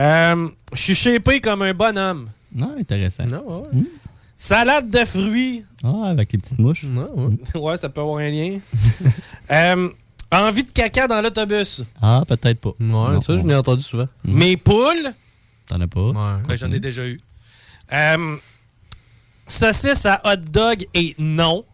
Euh, 0.00 0.48
je 0.72 0.80
suis 0.82 0.94
shapé 0.96 1.40
comme 1.40 1.62
un 1.62 1.72
bonhomme. 1.72 2.28
Ah, 2.60 2.70
intéressant. 2.80 3.26
Non, 3.26 3.62
ouais. 3.72 3.82
Salade 4.36 4.90
de 4.90 5.04
fruits. 5.04 5.64
Ah, 5.84 6.06
avec 6.06 6.32
les 6.32 6.38
petites 6.40 6.58
mouches. 6.58 6.84
ouais, 7.54 7.76
ça 7.76 7.88
peut 7.88 8.00
avoir 8.00 8.18
un 8.18 8.30
lien. 8.30 8.58
Euh, 9.50 9.90
envie 10.32 10.64
de 10.64 10.70
caca 10.72 11.06
dans 11.06 11.20
l'autobus. 11.20 11.84
Ah, 12.00 12.22
peut-être 12.26 12.58
pas. 12.60 12.70
Ouais, 12.80 13.20
ça, 13.20 13.36
je 13.36 13.42
l'ai 13.42 13.54
entendu 13.54 13.82
souvent. 13.84 14.08
Mes 14.24 14.56
poules. 14.56 15.12
T'en 15.66 15.78
as 15.82 15.86
pas? 15.86 16.12
Ben, 16.48 16.56
j'en 16.56 16.72
ai 16.72 16.80
déjà 16.80 17.06
eu. 17.06 17.20
Euh, 17.92 18.36
saucisse 19.46 20.06
à 20.06 20.20
hot 20.24 20.36
dog 20.36 20.86
et 20.94 21.14
non. 21.18 21.64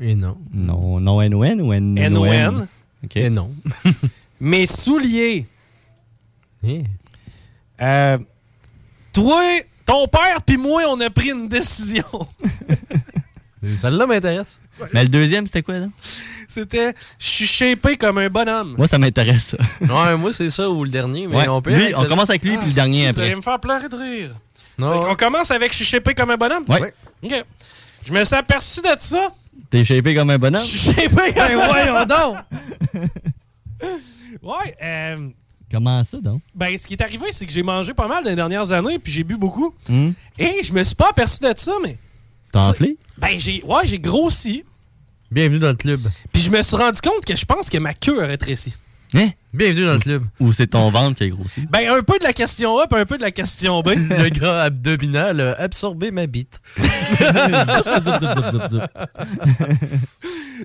Et 0.00 0.14
non. 0.14 0.36
Non, 0.52 1.00
non, 1.00 1.20
N-O-N 1.22 1.60
ou 1.62 1.72
N-O-N? 1.72 1.98
N-O-N. 1.98 2.68
OK. 3.04 3.16
Et 3.16 3.30
non. 3.30 3.54
Mes 4.40 4.66
souliers. 4.66 5.46
Eh. 6.66 6.82
Euh, 7.80 8.18
toi, 9.12 9.42
ton 9.86 10.06
père 10.08 10.42
puis 10.44 10.56
moi, 10.56 10.82
on 10.88 11.00
a 11.00 11.10
pris 11.10 11.30
une 11.30 11.48
décision. 11.48 12.04
Celle-là 13.76 14.06
m'intéresse. 14.06 14.60
Mais 14.92 15.04
le 15.04 15.08
deuxième, 15.08 15.46
c'était 15.46 15.62
quoi, 15.62 15.78
là? 15.78 15.86
C'était, 16.46 16.92
je 17.18 17.26
suis 17.26 17.46
shapé 17.46 17.96
comme 17.96 18.18
un 18.18 18.28
bonhomme. 18.28 18.74
Moi, 18.76 18.86
ça 18.88 18.98
m'intéresse, 18.98 19.56
ça. 19.56 19.58
Ouais, 19.80 20.16
moi, 20.18 20.32
c'est 20.32 20.50
ça 20.50 20.68
ou 20.68 20.84
le 20.84 20.90
dernier, 20.90 21.26
mais 21.26 21.36
Ouais. 21.36 21.48
on 21.48 21.62
peut. 21.62 21.74
Lui, 21.74 21.94
on 21.96 22.04
commence 22.04 22.28
avec 22.28 22.44
lui, 22.44 22.56
puis 22.58 22.66
le 22.66 22.72
dernier 22.74 23.04
Vous 23.04 23.08
après. 23.10 23.22
allez 23.26 23.36
me 23.36 23.40
faire 23.40 23.58
pleurer 23.60 23.88
de 23.88 23.96
rire. 23.96 24.30
Non. 24.78 25.10
On 25.10 25.14
commence 25.14 25.50
avec 25.50 25.72
je 25.72 25.76
suis 25.76 25.84
shapé 25.84 26.14
comme 26.14 26.30
un 26.30 26.36
bonhomme? 26.36 26.64
Ouais. 26.68 26.92
OK. 27.22 27.44
Je 28.04 28.12
me 28.12 28.24
suis 28.24 28.34
aperçu 28.34 28.80
de 28.80 28.88
ça. 28.98 29.28
T'es 29.70 29.84
shapé 29.84 30.14
comme 30.14 30.30
un 30.30 30.38
bonhomme? 30.38 30.62
Je 30.62 30.76
suis 30.76 30.92
shapé 30.92 31.08
comme 31.08 31.34
Ben 31.34 31.56
voyons 31.56 32.06
donc! 32.06 32.38
Ouais, 34.42 34.76
euh, 34.82 35.28
Comment 35.70 36.04
ça, 36.04 36.18
donc? 36.18 36.42
ben, 36.54 36.76
ce 36.76 36.86
qui 36.86 36.94
est 36.94 37.02
arrivé, 37.02 37.26
c'est 37.30 37.46
que 37.46 37.52
j'ai 37.52 37.62
mangé 37.62 37.94
pas 37.94 38.06
mal 38.06 38.22
dans 38.24 38.30
les 38.30 38.36
dernières 38.36 38.72
années, 38.72 38.98
puis 38.98 39.12
j'ai 39.12 39.24
bu 39.24 39.36
beaucoup. 39.36 39.74
Hmm? 39.88 40.10
Et 40.38 40.62
je 40.62 40.72
me 40.72 40.84
suis 40.84 40.94
pas 40.94 41.08
aperçu 41.10 41.40
de 41.40 41.52
ça, 41.56 41.72
mais. 41.82 41.98
T'as 42.52 42.68
enflé? 42.68 42.96
Ben, 43.18 43.38
j'ai 43.38 43.62
ouais, 43.64 43.84
j'ai 43.84 43.98
grossi. 43.98 44.64
Bienvenue 45.30 45.58
dans 45.58 45.68
le 45.68 45.74
club. 45.74 46.00
Puis 46.32 46.42
je 46.42 46.50
me 46.50 46.62
suis 46.62 46.76
rendu 46.76 47.00
compte 47.00 47.24
que 47.24 47.34
je 47.34 47.44
pense 47.44 47.68
que 47.70 47.78
ma 47.78 47.94
queue 47.94 48.22
a 48.22 48.26
rétréci. 48.26 48.74
Hein? 49.16 49.30
Bienvenue 49.52 49.86
dans 49.86 49.92
le 49.92 50.00
club. 50.00 50.24
Ou 50.40 50.52
c'est 50.52 50.66
ton 50.66 50.90
ventre 50.90 51.18
qui 51.18 51.24
a 51.24 51.28
grossi? 51.28 51.60
Ben, 51.70 51.88
un 51.88 52.02
peu 52.02 52.18
de 52.18 52.24
la 52.24 52.32
question 52.32 52.76
A, 52.78 52.88
puis 52.88 52.98
un 52.98 53.06
peu 53.06 53.16
de 53.16 53.22
la 53.22 53.30
question 53.30 53.80
B. 53.80 53.90
Le 54.10 54.28
gras 54.28 54.62
abdominal 54.62 55.40
a 55.40 55.52
absorbé 55.60 56.10
ma 56.10 56.26
bite. 56.26 56.60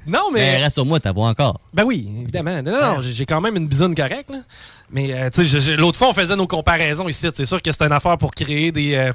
non, 0.07 0.31
mais. 0.33 0.39
Mais 0.39 0.63
rassure-moi, 0.63 0.99
t'as 0.99 1.11
voix 1.11 1.27
encore. 1.27 1.61
Ben 1.75 1.83
oui, 1.83 2.09
évidemment. 2.21 2.63
Non, 2.63 2.71
non, 2.71 3.01
j'ai 3.01 3.11
j'ai 3.11 3.27
quand 3.27 3.39
même 3.39 3.55
une 3.55 3.67
bisoune 3.67 3.93
correcte. 3.93 4.31
Là. 4.31 4.39
Mais 4.91 5.13
euh, 5.13 5.29
tu 5.29 5.45
sais, 5.45 5.75
l'autre 5.75 5.99
fois, 5.99 6.09
on 6.09 6.13
faisait 6.13 6.35
nos 6.35 6.47
comparaisons 6.47 7.07
ici. 7.07 7.27
C'est 7.31 7.45
sûr 7.45 7.61
que 7.61 7.71
c'est 7.71 7.83
une 7.83 7.91
affaire 7.91 8.17
pour 8.17 8.31
créer 8.31 8.71
des 8.71 8.95
euh, 8.95 9.13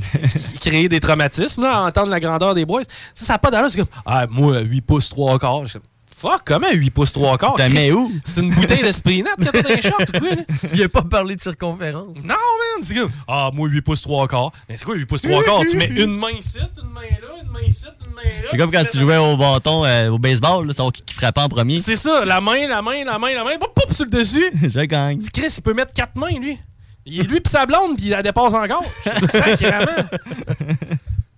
créer 0.60 0.88
des 0.88 0.98
traumatismes, 0.98 1.62
là, 1.62 1.82
entendre 1.82 2.08
la 2.10 2.18
grandeur 2.18 2.56
des 2.56 2.64
boys. 2.64 2.82
Ça, 3.14 3.26
ça 3.26 3.34
n'a 3.34 3.38
pas 3.38 3.52
d'allure. 3.52 3.70
C'est 3.70 3.78
comme, 3.78 3.86
ah, 4.04 4.26
moi, 4.28 4.58
8 4.58 4.80
pouces, 4.80 5.08
3 5.10 5.38
quarts. 5.38 5.66
Fuck, 6.22 6.42
comment 6.44 6.70
8 6.72 6.90
pouces 6.90 7.12
3 7.14 7.36
quarts? 7.36 7.54
T'as 7.56 7.68
mis 7.68 7.90
où? 7.90 8.08
C'est 8.22 8.42
une 8.42 8.54
bouteille 8.54 8.84
d'esprit 8.84 9.24
net 9.24 9.34
que 9.38 9.50
t'as 9.50 9.74
les 9.74 9.82
shorts 9.82 10.02
ou 10.14 10.18
quoi? 10.20 10.28
là? 10.30 10.42
Il 10.72 10.80
a 10.84 10.88
pas 10.88 11.02
parlé 11.02 11.34
de 11.34 11.40
circonférence. 11.40 12.18
Non, 12.18 12.28
man, 12.28 12.82
c'est 12.82 12.94
comme. 12.94 13.10
Ah, 13.26 13.50
moi, 13.52 13.68
8 13.68 13.80
pouces 13.82 14.02
3 14.02 14.28
quarts. 14.28 14.52
Mais 14.68 14.76
c'est 14.76 14.84
quoi 14.84 14.94
8 14.94 15.04
pouces 15.06 15.22
3 15.22 15.42
quarts? 15.42 15.62
Tu 15.68 15.76
mets 15.76 15.88
une 15.88 16.16
main 16.16 16.30
ici, 16.30 16.58
une 16.80 16.90
main 16.90 17.00
là, 17.00 17.42
une 17.42 17.50
main 17.50 17.62
ici, 17.66 17.86
une 18.06 18.14
main 18.14 18.22
là. 18.22 18.48
C'est 18.52 18.56
comme 18.56 18.70
quand 18.70 18.84
tu 18.88 18.98
jouais 18.98 19.16
au 19.16 19.36
bâton, 19.36 19.84
euh, 19.84 20.10
au 20.10 20.20
baseball, 20.20 20.64
là, 20.64 20.90
qui, 20.92 21.02
qui 21.02 21.12
frappait 21.12 21.40
en 21.40 21.48
premier. 21.48 21.80
C'est 21.80 21.96
ça, 21.96 22.24
la 22.24 22.40
main, 22.40 22.68
la 22.68 22.82
main, 22.82 23.02
la 23.04 23.18
main, 23.18 23.34
la 23.34 23.42
main. 23.42 23.58
Pop, 23.58 23.74
pop, 23.74 23.92
sur 23.92 24.04
le 24.04 24.10
dessus. 24.12 24.52
Je 24.62 24.80
gagne. 24.84 25.18
Dis, 25.18 25.28
Chris, 25.30 25.52
il 25.58 25.62
peut 25.62 25.74
mettre 25.74 25.92
4 25.92 26.14
mains, 26.16 26.38
lui. 26.40 26.56
Il 27.04 27.18
est 27.18 27.24
lui 27.24 27.40
pis 27.40 27.50
sa 27.50 27.66
blonde, 27.66 27.96
pis 27.96 28.04
il 28.04 28.10
la 28.10 28.22
dépasse 28.22 28.54
encore. 28.54 28.84
Sacrément. 29.24 29.86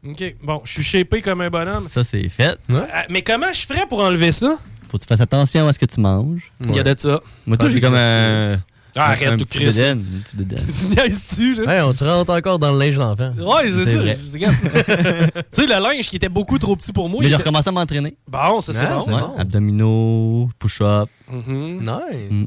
OK, 0.07 0.35
bon, 0.43 0.61
je 0.65 0.73
suis 0.73 0.83
shapé 0.83 1.23
comme 1.23 1.41
un 1.41 1.49
bonhomme. 1.49 1.85
Ça, 1.89 2.05
c'est 2.05 2.29
fait. 2.29 2.59
Euh, 2.71 2.83
Mais 3.09 3.23
comment 3.23 3.51
je 3.51 3.65
ferais 3.67 3.87
pour 3.89 4.01
enlever 4.01 4.33
ça? 4.33 4.59
Faut 4.95 4.99
que 4.99 5.03
tu 5.03 5.09
fasses 5.09 5.21
attention 5.23 5.67
à 5.67 5.73
ce 5.73 5.79
que 5.81 5.87
tu 5.87 5.99
manges. 5.99 6.53
Il 6.69 6.77
y 6.77 6.79
a 6.79 6.85
de 6.85 6.95
ça. 6.97 7.21
Moi, 7.49 7.57
toi, 7.57 7.69
j'ai 7.69 7.81
comme 7.81 7.97
un. 7.97 8.57
Ah, 8.95 9.07
arrête 9.11 9.37
tout 9.39 9.45
Chris. 9.45 9.65
Tu 9.75 10.87
niaises-tu, 10.87 11.55
là? 11.57 11.65
Ouais, 11.67 11.81
on 11.81 11.93
te 11.93 12.05
rentre 12.05 12.33
encore 12.33 12.61
dans 12.61 12.71
le 12.71 12.79
linge 12.79 12.97
d'enfant. 12.97 13.33
Ouais, 13.37 13.69
c'est 13.73 13.87
ça. 13.87 13.99
tu 14.39 15.43
sais, 15.51 15.67
le 15.67 15.83
linge 15.83 16.09
qui 16.09 16.15
était 16.15 16.29
beaucoup 16.29 16.61
trop 16.61 16.77
petit 16.77 16.93
pour 16.93 17.09
moi. 17.09 17.19
Mais 17.21 17.27
il 17.27 17.31
j'ai 17.31 17.35
était- 17.35 17.43
recommencé 17.43 17.71
à 17.71 17.73
m'entraîner. 17.73 18.15
Bon, 18.29 18.61
ça, 18.61 18.73
c'est 18.73 18.83
Ah, 18.89 19.01
bon. 19.05 19.35
Abdominaux, 19.37 20.49
push-up. 20.61 21.09
Mhm. 21.29 21.81
Nice. 21.81 22.31
Mm. 22.31 22.45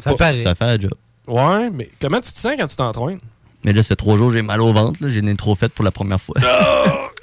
Ça 0.00 0.12
paraît. 0.14 0.44
Ça 0.44 0.54
fait 0.54 0.66
la 0.66 0.78
job. 0.78 0.92
Ouais, 1.26 1.70
mais 1.70 1.90
comment 2.02 2.20
tu 2.20 2.32
te 2.32 2.38
sens 2.38 2.52
quand 2.58 2.66
tu 2.66 2.76
t'entraînes? 2.76 3.20
Mais 3.64 3.72
là, 3.72 3.82
ça 3.82 3.88
fait 3.88 3.96
trois 3.96 4.18
jours, 4.18 4.30
j'ai 4.30 4.42
mal 4.42 4.60
au 4.60 4.74
ventre. 4.74 5.02
là. 5.02 5.10
J'ai 5.10 5.20
une 5.20 5.36
trop 5.38 5.54
faite 5.54 5.72
pour 5.72 5.86
la 5.86 5.90
première 5.90 6.20
fois. 6.20 6.34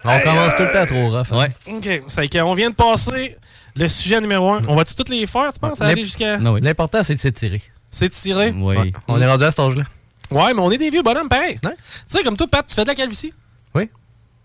On 0.03 0.19
commence 0.21 0.55
tout 0.55 0.63
le 0.63 0.71
temps 0.71 0.85
trop 0.87 1.09
rough. 1.09 1.27
hein. 1.33 1.37
Ouais. 1.67 1.75
OK, 1.75 2.01
c'est 2.07 2.27
qu'on 2.29 2.53
vient 2.55 2.71
de 2.71 2.75
passer 2.75 3.35
le 3.77 3.87
sujet 3.87 4.21
numéro 4.21 4.51
un. 4.51 4.59
On 4.67 4.75
va-tu 4.75 4.95
toutes 4.95 5.09
les 5.09 5.25
faire, 5.25 5.51
tu 5.53 5.59
penses, 5.59 5.81
à 5.81 5.85
aller 5.85 6.03
jusqu'à... 6.03 6.37
Non, 6.37 6.53
oui. 6.53 6.61
L'important, 6.61 7.03
c'est 7.03 7.15
de 7.15 7.19
s'étirer. 7.19 7.61
C'est 7.89 8.09
tiré? 8.09 8.53
Oui. 8.55 8.75
Ouais. 8.75 8.93
On 9.07 9.19
est 9.21 9.27
rendu 9.27 9.43
à 9.43 9.51
cet 9.51 9.59
âge-là. 9.59 9.83
Ouais, 10.29 10.53
mais 10.53 10.59
on 10.59 10.71
est 10.71 10.77
des 10.77 10.89
vieux 10.89 11.03
bonhommes, 11.03 11.29
pareil. 11.29 11.57
Ouais. 11.63 11.75
Tu 11.75 12.17
sais, 12.17 12.23
comme 12.23 12.35
toi, 12.35 12.47
Pat, 12.47 12.65
tu 12.65 12.75
fais 12.75 12.83
de 12.83 12.87
la 12.87 12.95
calvitie? 12.95 13.33
Oui. 13.73 13.89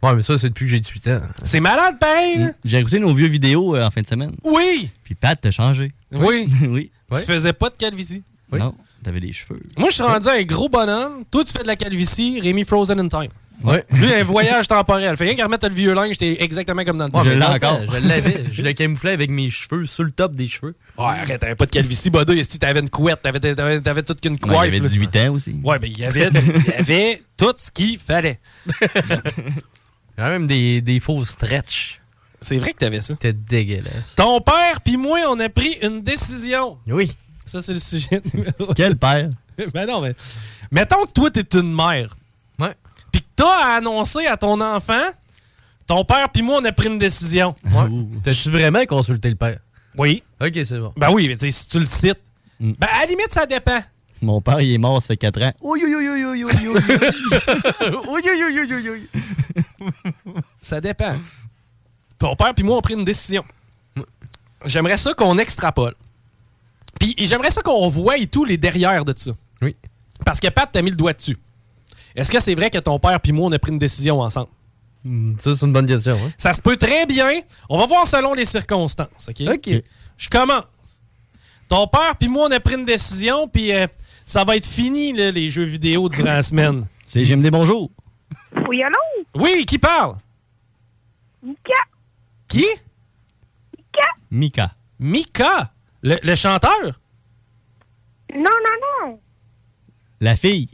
Ouais, 0.03 0.15
mais 0.15 0.23
ça, 0.23 0.39
c'est 0.39 0.49
depuis 0.49 0.67
que 0.67 0.71
j'ai 0.71 0.81
18 0.81 1.09
ans. 1.09 1.21
C'est 1.45 1.61
malade, 1.61 1.99
pareil, 1.99 2.39
là. 2.39 2.51
J'ai 2.65 2.79
écouté 2.79 2.99
nos 2.99 3.15
vieux 3.15 3.29
vidéos 3.29 3.77
euh, 3.77 3.85
en 3.85 3.91
fin 3.91 4.03
de 4.03 4.07
semaine. 4.07 4.33
Oui! 4.45 4.91
Puis 5.05 5.15
Pat, 5.15 5.39
t'as 5.41 5.51
changé. 5.51 5.93
Oui. 6.13 6.49
oui. 6.69 6.91
Tu 7.13 7.21
faisais 7.21 7.53
pas 7.53 7.71
de 7.71 7.77
calvitie? 7.77 8.23
Oui. 8.51 8.59
Non, 8.59 8.75
t'avais 9.03 9.21
des 9.21 9.33
cheveux. 9.33 9.61
Moi, 9.77 9.89
je 9.91 9.95
suis 9.95 10.03
rendu 10.03 10.29
un 10.29 10.43
gros 10.43 10.69
bonhomme. 10.69 11.25
Toi, 11.31 11.45
tu 11.45 11.53
fais 11.53 11.63
de 11.63 11.69
la 11.69 11.77
calvitie. 11.77 12.41
Rémi 12.41 12.65
Frozen 12.65 13.01
in 13.01 13.09
Time. 13.09 13.31
Ouais. 13.65 13.85
Lui, 13.93 14.13
un 14.13 14.25
voyage 14.25 14.67
temporel. 14.69 15.17
Fait 15.17 15.25
rien 15.25 15.35
qu'à 15.37 15.45
remettre 15.45 15.69
le 15.69 15.75
vieux 15.75 15.95
linge, 15.95 16.17
j'étais 16.19 16.43
exactement 16.43 16.85
comme 16.85 16.99
dans 16.99 17.07
le 17.07 17.13
Ouais, 17.13 17.23
Je 17.25 17.31
l'ai 17.31 17.45
encore. 17.45 17.79
temps, 17.87 17.93
Je 17.93 17.99
l'avais. 18.09 18.45
Je 18.51 18.63
le 18.63 18.73
camouflais 18.73 19.13
avec 19.13 19.31
mes 19.31 19.51
cheveux 19.51 19.87
sur 19.87 20.03
le 20.05 20.11
top 20.11 20.35
des 20.35 20.49
cheveux. 20.49 20.75
Ouais, 20.99 21.05
arrête, 21.05 21.41
t'avais 21.41 21.55
pas 21.55 21.67
de 21.67 21.71
calvitie, 21.71 22.11
Bodo. 22.11 22.35
Si 22.43 22.59
t'avais 22.59 22.81
une 22.81 22.91
couette, 22.91 23.23
t'avais, 23.23 23.39
t'avais, 23.41 23.81
t'avais 23.81 24.03
toute 24.03 24.21
qu'une 24.21 24.33
Ouais, 24.33 24.39
coiffe. 24.39 24.65
il 24.65 24.69
avait 24.69 24.79
là. 24.81 24.89
18 24.89 25.17
ans 25.17 25.33
aussi. 25.35 25.55
Ouais, 25.63 25.79
ben, 25.79 25.91
il 25.91 25.99
y 25.99 26.05
avait, 26.05 26.29
il 26.35 26.67
y 26.71 26.73
avait 26.75 27.23
tout 27.37 27.55
ce 27.57 27.71
qu'il 27.71 27.99
fallait. 27.99 28.41
Quand 30.17 30.29
même 30.29 30.47
des, 30.47 30.81
des 30.81 31.01
faux 31.01 31.25
stretch. 31.25 32.01
C'est 32.41 32.59
vrai 32.59 32.73
que 32.73 32.79
t'avais 32.79 33.01
ça. 33.01 33.15
C'était 33.15 33.33
dégueulasse. 33.33 34.15
Ton 34.17 34.41
père 34.41 34.81
puis 34.85 34.97
moi, 34.97 35.19
on 35.29 35.39
a 35.41 35.49
pris 35.49 35.77
une 35.83 36.03
décision. 36.03 36.79
Oui. 36.89 37.13
Ça, 37.47 37.63
c'est 37.63 37.73
le 37.73 37.79
sujet 37.81 38.21
numéro 38.35 38.73
Quel 38.75 38.97
père? 38.97 39.31
Ben 39.75 39.87
non, 39.87 40.01
mais. 40.01 40.15
Mettons 40.71 41.05
que 41.05 41.13
toi, 41.13 41.31
t'es 41.31 41.45
une 41.59 41.75
mère. 41.75 42.17
Ouais. 42.59 42.75
T'as 43.43 43.73
à 43.73 43.77
annoncer 43.79 44.25
à 44.27 44.37
ton 44.37 44.61
enfant, 44.61 45.03
ton 45.89 46.05
père 46.05 46.29
puis 46.29 46.43
moi, 46.43 46.61
on 46.63 46.65
a 46.65 46.71
pris 46.71 46.87
une 46.87 46.99
décision. 46.99 47.57
Ouais. 47.65 47.89
T'as-tu 48.23 48.51
vraiment 48.51 48.85
consulté 48.87 49.31
le 49.31 49.35
père? 49.35 49.59
Oui. 49.99 50.23
Ok, 50.41 50.53
c'est 50.65 50.79
bon. 50.79 50.93
Ben 50.97 51.11
oui, 51.11 51.27
mais 51.27 51.35
tu 51.35 51.47
sais, 51.47 51.51
si 51.51 51.69
tu 51.69 51.81
le 51.81 51.87
cites. 51.87 52.21
Mm. 52.61 52.75
Ben, 52.79 52.87
à 52.87 53.01
la 53.01 53.07
limite, 53.07 53.33
ça 53.33 53.45
dépend. 53.45 53.81
Mon 54.21 54.41
père, 54.41 54.61
il 54.61 54.73
est 54.73 54.79
mort, 54.79 55.03
ça 55.03 55.09
fait 55.09 55.17
4 55.17 55.43
ans. 55.43 55.53
Oui, 55.61 55.83
oui, 55.85 55.93
oui, 55.93 56.09
oui, 56.09 56.25
oui, 56.25 56.45
oui, 56.45 56.55
oui. 56.55 56.71
Oui, 56.71 57.03
oui, 58.09 58.23
oui, 58.25 58.67
oui, 58.71 58.91
oui, 58.91 59.09
oui. 60.25 60.33
Ça 60.61 60.81
dépend. 60.81 61.17
Ton 62.21 62.37
père 62.37 62.55
puis 62.55 62.63
moi, 62.63 62.77
on 62.77 62.79
a 62.79 62.83
pris 62.83 62.95
une 62.95 63.05
décision. 63.05 63.43
J'aimerais 64.67 64.99
ça 64.99 65.15
qu'on 65.15 65.37
extrapole. 65.39 65.97
Puis 67.01 67.17
j'aimerais 67.19 67.51
ça 67.51 67.61
qu'on 67.61 67.89
voie 67.89 68.19
et 68.19 68.27
tout 68.27 68.45
les 68.45 68.57
derrière 68.57 69.05
de 69.05 69.13
ça. 69.17 69.33
Oui. 69.63 69.75
Parce 70.25 70.39
que 70.39 70.47
Pat, 70.47 70.71
t'as 70.71 70.81
mis 70.81 70.91
le 70.91 70.97
doigt 70.97 71.13
dessus. 71.13 71.37
Est-ce 72.17 72.31
que 72.31 72.41
c'est 72.41 72.55
vrai 72.55 72.71
que 72.71 72.79
ton 72.79 72.99
père 72.99 73.21
puis 73.21 73.33
moi, 73.33 73.47
on 73.49 73.53
a 73.53 73.59
pris 73.59 73.73
une 73.73 73.79
décision 73.79 74.21
ensemble? 74.21 74.49
Hmm, 75.05 75.35
Ça, 75.39 75.55
c'est 75.55 75.67
une 75.67 75.73
bonne 75.73 75.87
question. 75.87 76.15
Hein? 76.15 76.31
Ça 76.37 76.53
se 76.53 76.61
peut 76.63 76.77
très 76.77 77.07
bien. 77.07 77.41
On 77.69 77.79
va 77.79 77.87
voir 77.87 78.07
selon 78.07 78.35
les 78.35 78.45
circonstances, 78.45 79.29
OK? 79.29 79.43
OK. 79.49 79.71
Je 80.17 80.29
commence. 80.29 80.65
Ton 81.69 81.87
père 81.87 82.17
puis 82.19 82.29
moi, 82.29 82.49
on 82.49 82.53
a 82.53 82.61
pris 82.61 82.75
une 82.75 82.85
décision, 82.85 83.49
puis 83.49 83.73
euh, 83.73 83.87
ça 84.25 84.45
va 84.45 84.57
être 84.57 84.67
fini, 84.67 85.13
là, 85.13 85.31
les 85.31 85.49
jeux 85.49 85.65
vidéo 85.65 86.09
durant 86.09 86.33
la 86.35 86.43
semaine. 86.43 86.87
C'est 87.07 87.25
J'aime 87.25 87.43
des 87.43 87.51
bonjours. 87.51 87.91
Oui, 88.69 88.83
allô? 88.83 88.99
Oui, 89.35 89.65
qui 89.67 89.79
parle? 89.79 90.17
Mika? 91.43 91.73
Qui? 92.49 92.67
Mika. 94.31 94.75
Mika, 95.01 95.73
le, 96.03 96.19
le 96.23 96.35
chanteur? 96.35 97.01
Non, 98.35 98.43
non, 98.45 99.09
non. 99.09 99.21
La 100.21 100.37
fille. 100.37 100.69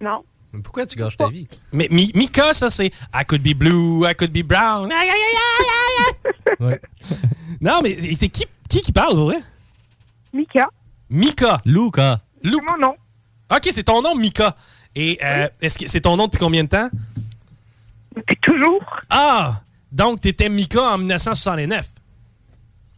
Non. 0.00 0.24
Mais 0.52 0.62
pourquoi 0.62 0.84
tu 0.86 0.96
gâches 0.96 1.16
ta 1.16 1.28
vie? 1.28 1.46
Mais 1.72 1.86
Mi- 1.90 2.10
Mika, 2.14 2.52
ça, 2.54 2.70
c'est 2.70 2.86
I 2.86 3.24
could 3.26 3.42
be 3.42 3.54
blue, 3.56 4.04
I 4.08 4.14
could 4.14 4.32
be 4.32 4.42
brown. 4.44 4.90
Aïe, 4.90 5.08
aïe, 5.08 5.10
aïe, 5.10 5.66
aïe, 5.66 6.14
aïe. 6.60 6.66
Ouais. 6.66 6.80
Non, 7.60 7.80
mais 7.82 7.98
c'est 8.16 8.28
qui, 8.28 8.46
qui 8.68 8.80
qui 8.80 8.90
parle, 8.92 9.16
vrai? 9.16 9.36
Mika? 10.32 10.68
Mika. 11.10 11.60
Luca. 11.64 12.20
Lou- 12.42 12.58
C'est 12.66 12.72
mon 12.80 12.86
nom. 12.88 12.94
OK, 13.50 13.68
c'est 13.70 13.82
ton 13.82 14.00
nom, 14.00 14.14
Mika. 14.14 14.54
Et 14.94 15.18
euh, 15.22 15.48
est-ce 15.60 15.78
que 15.78 15.86
c'est 15.88 16.00
ton 16.00 16.16
nom 16.16 16.24
depuis 16.26 16.38
combien 16.38 16.64
de 16.64 16.68
temps? 16.68 16.88
Depuis 18.16 18.36
toujours? 18.38 18.82
Ah! 19.10 19.60
Donc, 19.92 20.20
t'étais 20.20 20.48
Mika 20.48 20.80
en 20.94 20.98
1969. 20.98 21.88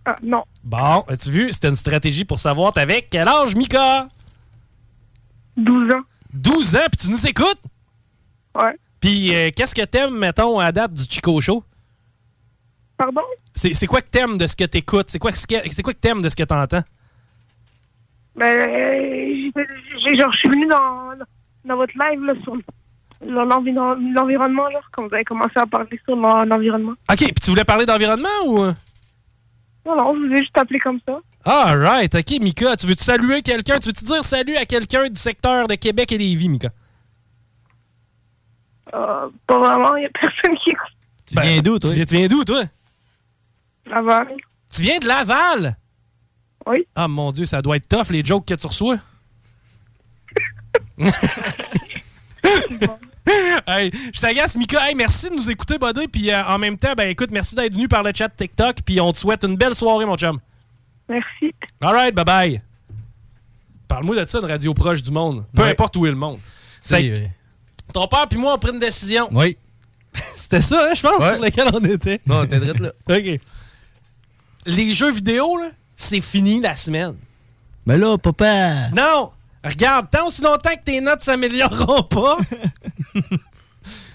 Ah, 0.04 0.16
non. 0.22 0.44
Bon, 0.62 1.04
as-tu 1.08 1.30
vu? 1.30 1.52
C'était 1.52 1.68
une 1.68 1.74
stratégie 1.76 2.24
pour 2.24 2.38
savoir 2.38 2.72
t'avais 2.72 3.02
quel 3.10 3.26
âge, 3.28 3.54
Mika? 3.56 4.06
12 5.56 5.92
ans. 5.94 6.00
12 6.32 6.76
ans, 6.76 6.86
puis 6.90 6.98
tu 7.06 7.10
nous 7.10 7.26
écoutes? 7.26 7.60
Ouais. 8.54 8.76
Puis 9.00 9.34
euh, 9.34 9.48
qu'est-ce 9.54 9.74
que 9.74 9.82
t'aimes, 9.84 10.16
mettons, 10.16 10.58
à 10.58 10.70
date 10.72 10.92
du 10.94 11.02
Chico 11.04 11.40
Show? 11.40 11.64
Pardon? 12.96 13.22
C'est 13.54 13.74
c'est 13.74 13.86
quoi 13.86 14.00
que 14.00 14.08
t'aimes 14.08 14.38
de 14.38 14.46
ce 14.46 14.54
que 14.54 14.64
t'écoutes? 14.64 15.10
C'est 15.10 15.18
quoi, 15.18 15.32
c'est 15.32 15.82
quoi 15.82 15.92
que 15.92 15.98
t'aimes 15.98 16.22
de 16.22 16.28
ce 16.28 16.36
que 16.36 16.44
t'entends? 16.44 16.82
Ben, 18.36 18.58
euh, 18.60 20.14
genre, 20.14 20.32
je 20.32 20.38
suis 20.38 20.48
venu 20.48 20.66
dans, 20.66 21.10
dans 21.64 21.76
votre 21.76 21.92
live, 21.98 22.22
là, 22.24 22.32
sur 22.42 22.56
sur 23.24 23.44
l'environ- 23.44 23.96
l'environnement, 24.14 24.68
là, 24.68 24.80
quand 24.90 25.06
vous 25.06 25.14
avez 25.14 25.24
commencé 25.24 25.52
à 25.56 25.66
parler 25.66 26.00
sur 26.04 26.16
l'en- 26.16 26.44
l'environnement. 26.44 26.92
OK, 27.10 27.18
puis 27.18 27.32
tu 27.42 27.50
voulais 27.50 27.64
parler 27.64 27.84
d'environnement 27.86 28.28
ou... 28.46 28.64
Non, 29.84 29.96
non, 29.96 30.14
je 30.14 30.26
vous 30.26 30.34
ai 30.34 30.38
juste 30.38 30.56
appelé 30.56 30.78
comme 30.78 31.00
ça. 31.06 31.18
All 31.44 31.78
right, 31.78 32.14
OK, 32.14 32.40
Mika. 32.40 32.76
Tu 32.76 32.86
veux-tu 32.86 33.02
saluer 33.02 33.42
quelqu'un? 33.42 33.78
Tu 33.78 33.88
veux-tu 33.88 34.04
dire 34.04 34.22
salut 34.22 34.56
à 34.56 34.64
quelqu'un 34.64 35.08
du 35.08 35.20
secteur 35.20 35.66
de 35.66 35.74
Québec 35.74 36.12
et 36.12 36.18
Lévis, 36.18 36.48
Mika? 36.48 36.68
Euh, 38.94 39.28
pas 39.46 39.58
vraiment, 39.58 39.96
il 39.96 40.00
n'y 40.00 40.06
a 40.06 40.10
personne 40.10 40.56
qui 40.62 40.70
écoute. 40.70 40.92
Tu 41.26 41.40
viens 41.40 41.62
d'où, 41.62 41.78
toi? 41.78 41.90
Tu 41.90 41.96
viens, 41.96 42.04
tu 42.04 42.16
viens 42.16 42.28
d'où, 42.28 42.44
toi? 42.44 42.62
Laval. 43.86 44.28
Tu 44.72 44.82
viens 44.82 44.98
de 44.98 45.06
Laval? 45.06 45.76
Oui. 46.66 46.86
Ah, 46.94 47.08
mon 47.08 47.32
Dieu, 47.32 47.46
ça 47.46 47.62
doit 47.62 47.76
être 47.76 47.88
tough, 47.88 48.10
les 48.10 48.24
jokes 48.24 48.46
que 48.46 48.54
tu 48.54 48.66
reçois. 48.66 48.98
hey, 53.66 53.90
je 54.12 54.20
t'agace, 54.20 54.56
Mika. 54.56 54.88
Hey, 54.88 54.94
merci 54.94 55.28
de 55.30 55.34
nous 55.34 55.50
écouter, 55.50 55.78
Buddy. 55.78 56.08
Puis 56.08 56.30
euh, 56.30 56.44
en 56.44 56.58
même 56.58 56.76
temps, 56.78 56.94
ben 56.96 57.08
écoute, 57.08 57.30
merci 57.30 57.54
d'être 57.54 57.74
venu 57.74 57.88
par 57.88 58.02
le 58.02 58.12
chat 58.14 58.28
TikTok. 58.28 58.78
Puis 58.84 59.00
on 59.00 59.12
te 59.12 59.18
souhaite 59.18 59.44
une 59.44 59.56
belle 59.56 59.74
soirée, 59.74 60.04
mon 60.04 60.16
chum. 60.16 60.38
Merci. 61.08 61.54
All 61.80 61.94
right, 61.94 62.14
bye 62.14 62.24
bye. 62.24 62.62
Parle-moi 63.88 64.16
de 64.16 64.24
ça, 64.24 64.38
une 64.38 64.46
radio 64.46 64.72
proche 64.74 65.02
du 65.02 65.10
monde. 65.10 65.44
Peu 65.54 65.62
Ouais. 65.62 65.70
importe 65.70 65.96
où 65.96 66.06
est 66.06 66.10
le 66.10 66.16
monde. 66.16 66.38
C'est. 66.80 67.30
Ton 67.92 68.06
père 68.08 68.26
puis 68.28 68.38
moi, 68.38 68.54
on 68.54 68.58
pris 68.58 68.72
une 68.72 68.78
décision. 68.78 69.28
Oui. 69.32 69.56
C'était 70.36 70.62
ça, 70.62 70.86
hein, 70.88 70.94
je 70.94 71.02
pense, 71.02 71.22
Ouais. 71.22 71.32
sur 71.34 71.42
lequel 71.42 71.68
on 71.72 71.84
était. 71.84 72.20
Non, 72.26 72.46
t'es 72.46 72.58
drette 72.58 72.80
là. 72.80 72.90
OK. 73.10 73.40
Les 74.66 74.92
jeux 74.92 75.10
vidéo, 75.10 75.58
là, 75.58 75.68
c'est 75.96 76.20
fini 76.20 76.60
la 76.60 76.74
semaine. 76.76 77.16
Mais 77.84 77.98
là, 77.98 78.16
papa. 78.16 78.88
Non! 78.96 79.30
Regarde, 79.64 80.08
tant 80.10 80.26
aussi 80.26 80.40
longtemps 80.42 80.70
que 80.74 80.82
tes 80.84 81.00
notes 81.00 81.20
s'amélioreront 81.20 82.02
pas, 82.04 82.38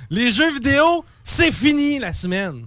les 0.09 0.31
jeux 0.31 0.51
vidéo, 0.53 1.03
c'est 1.23 1.51
fini 1.51 1.99
la 1.99 2.13
semaine. 2.13 2.65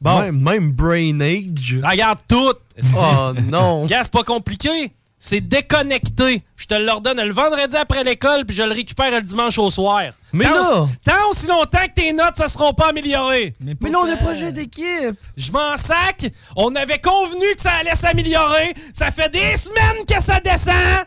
Bon. 0.00 0.20
Même, 0.20 0.40
même 0.42 0.72
Brain 0.72 1.20
Age. 1.20 1.80
Regarde 1.82 2.18
tout. 2.28 2.52
Oh 2.96 3.32
non. 3.50 3.86
Gars, 3.86 4.04
c'est 4.04 4.12
pas 4.12 4.24
compliqué. 4.24 4.92
c'est 5.18 5.40
déconnecté. 5.40 6.42
Je 6.56 6.66
te 6.66 6.74
l'ordonne 6.74 7.20
le 7.22 7.32
vendredi 7.32 7.74
après 7.76 8.04
l'école, 8.04 8.44
puis 8.44 8.54
je 8.54 8.62
le 8.62 8.72
récupère 8.72 9.10
le 9.10 9.22
dimanche 9.22 9.58
au 9.58 9.70
soir. 9.70 10.02
Mais 10.34 10.44
tant, 10.44 10.50
là- 10.52 10.88
Tant 11.04 11.30
aussi 11.30 11.46
longtemps 11.46 11.86
que 11.88 11.94
tes 12.00 12.12
notes, 12.12 12.36
ça 12.36 12.48
seront 12.48 12.74
pas 12.74 12.88
améliorées. 12.90 13.54
Mais 13.80 13.88
là, 13.90 13.98
on 14.02 14.04
a 14.04 14.14
des 14.14 14.22
projets 14.22 14.52
d'équipe. 14.52 15.16
Je 15.36 15.50
m'en 15.50 15.76
sac. 15.78 16.30
On 16.56 16.74
avait 16.74 17.00
convenu 17.00 17.46
que 17.56 17.62
ça 17.62 17.72
allait 17.80 17.94
s'améliorer. 17.94 18.74
Ça 18.92 19.10
fait 19.10 19.30
des 19.30 19.56
semaines 19.56 20.04
que 20.06 20.22
ça 20.22 20.38
descend. 20.40 21.06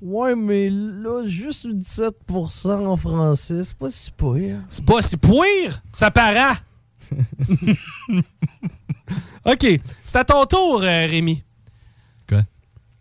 Ouais, 0.00 0.34
mais 0.34 0.70
là, 0.70 1.26
juste 1.26 1.66
17% 1.66 2.86
en 2.86 2.96
français, 2.96 3.64
c'est 3.64 3.76
pas 3.76 3.90
si 3.90 4.10
pire. 4.10 4.58
C'est 4.68 4.84
pas 4.84 5.02
si 5.02 5.16
pire? 5.16 5.82
Ça 5.92 6.10
paraît. 6.10 6.56
OK. 9.44 9.66
C'est 10.04 10.16
à 10.16 10.24
ton 10.24 10.44
tour, 10.44 10.82
euh, 10.82 11.06
Rémi. 11.06 11.42
Quoi? 12.28 12.42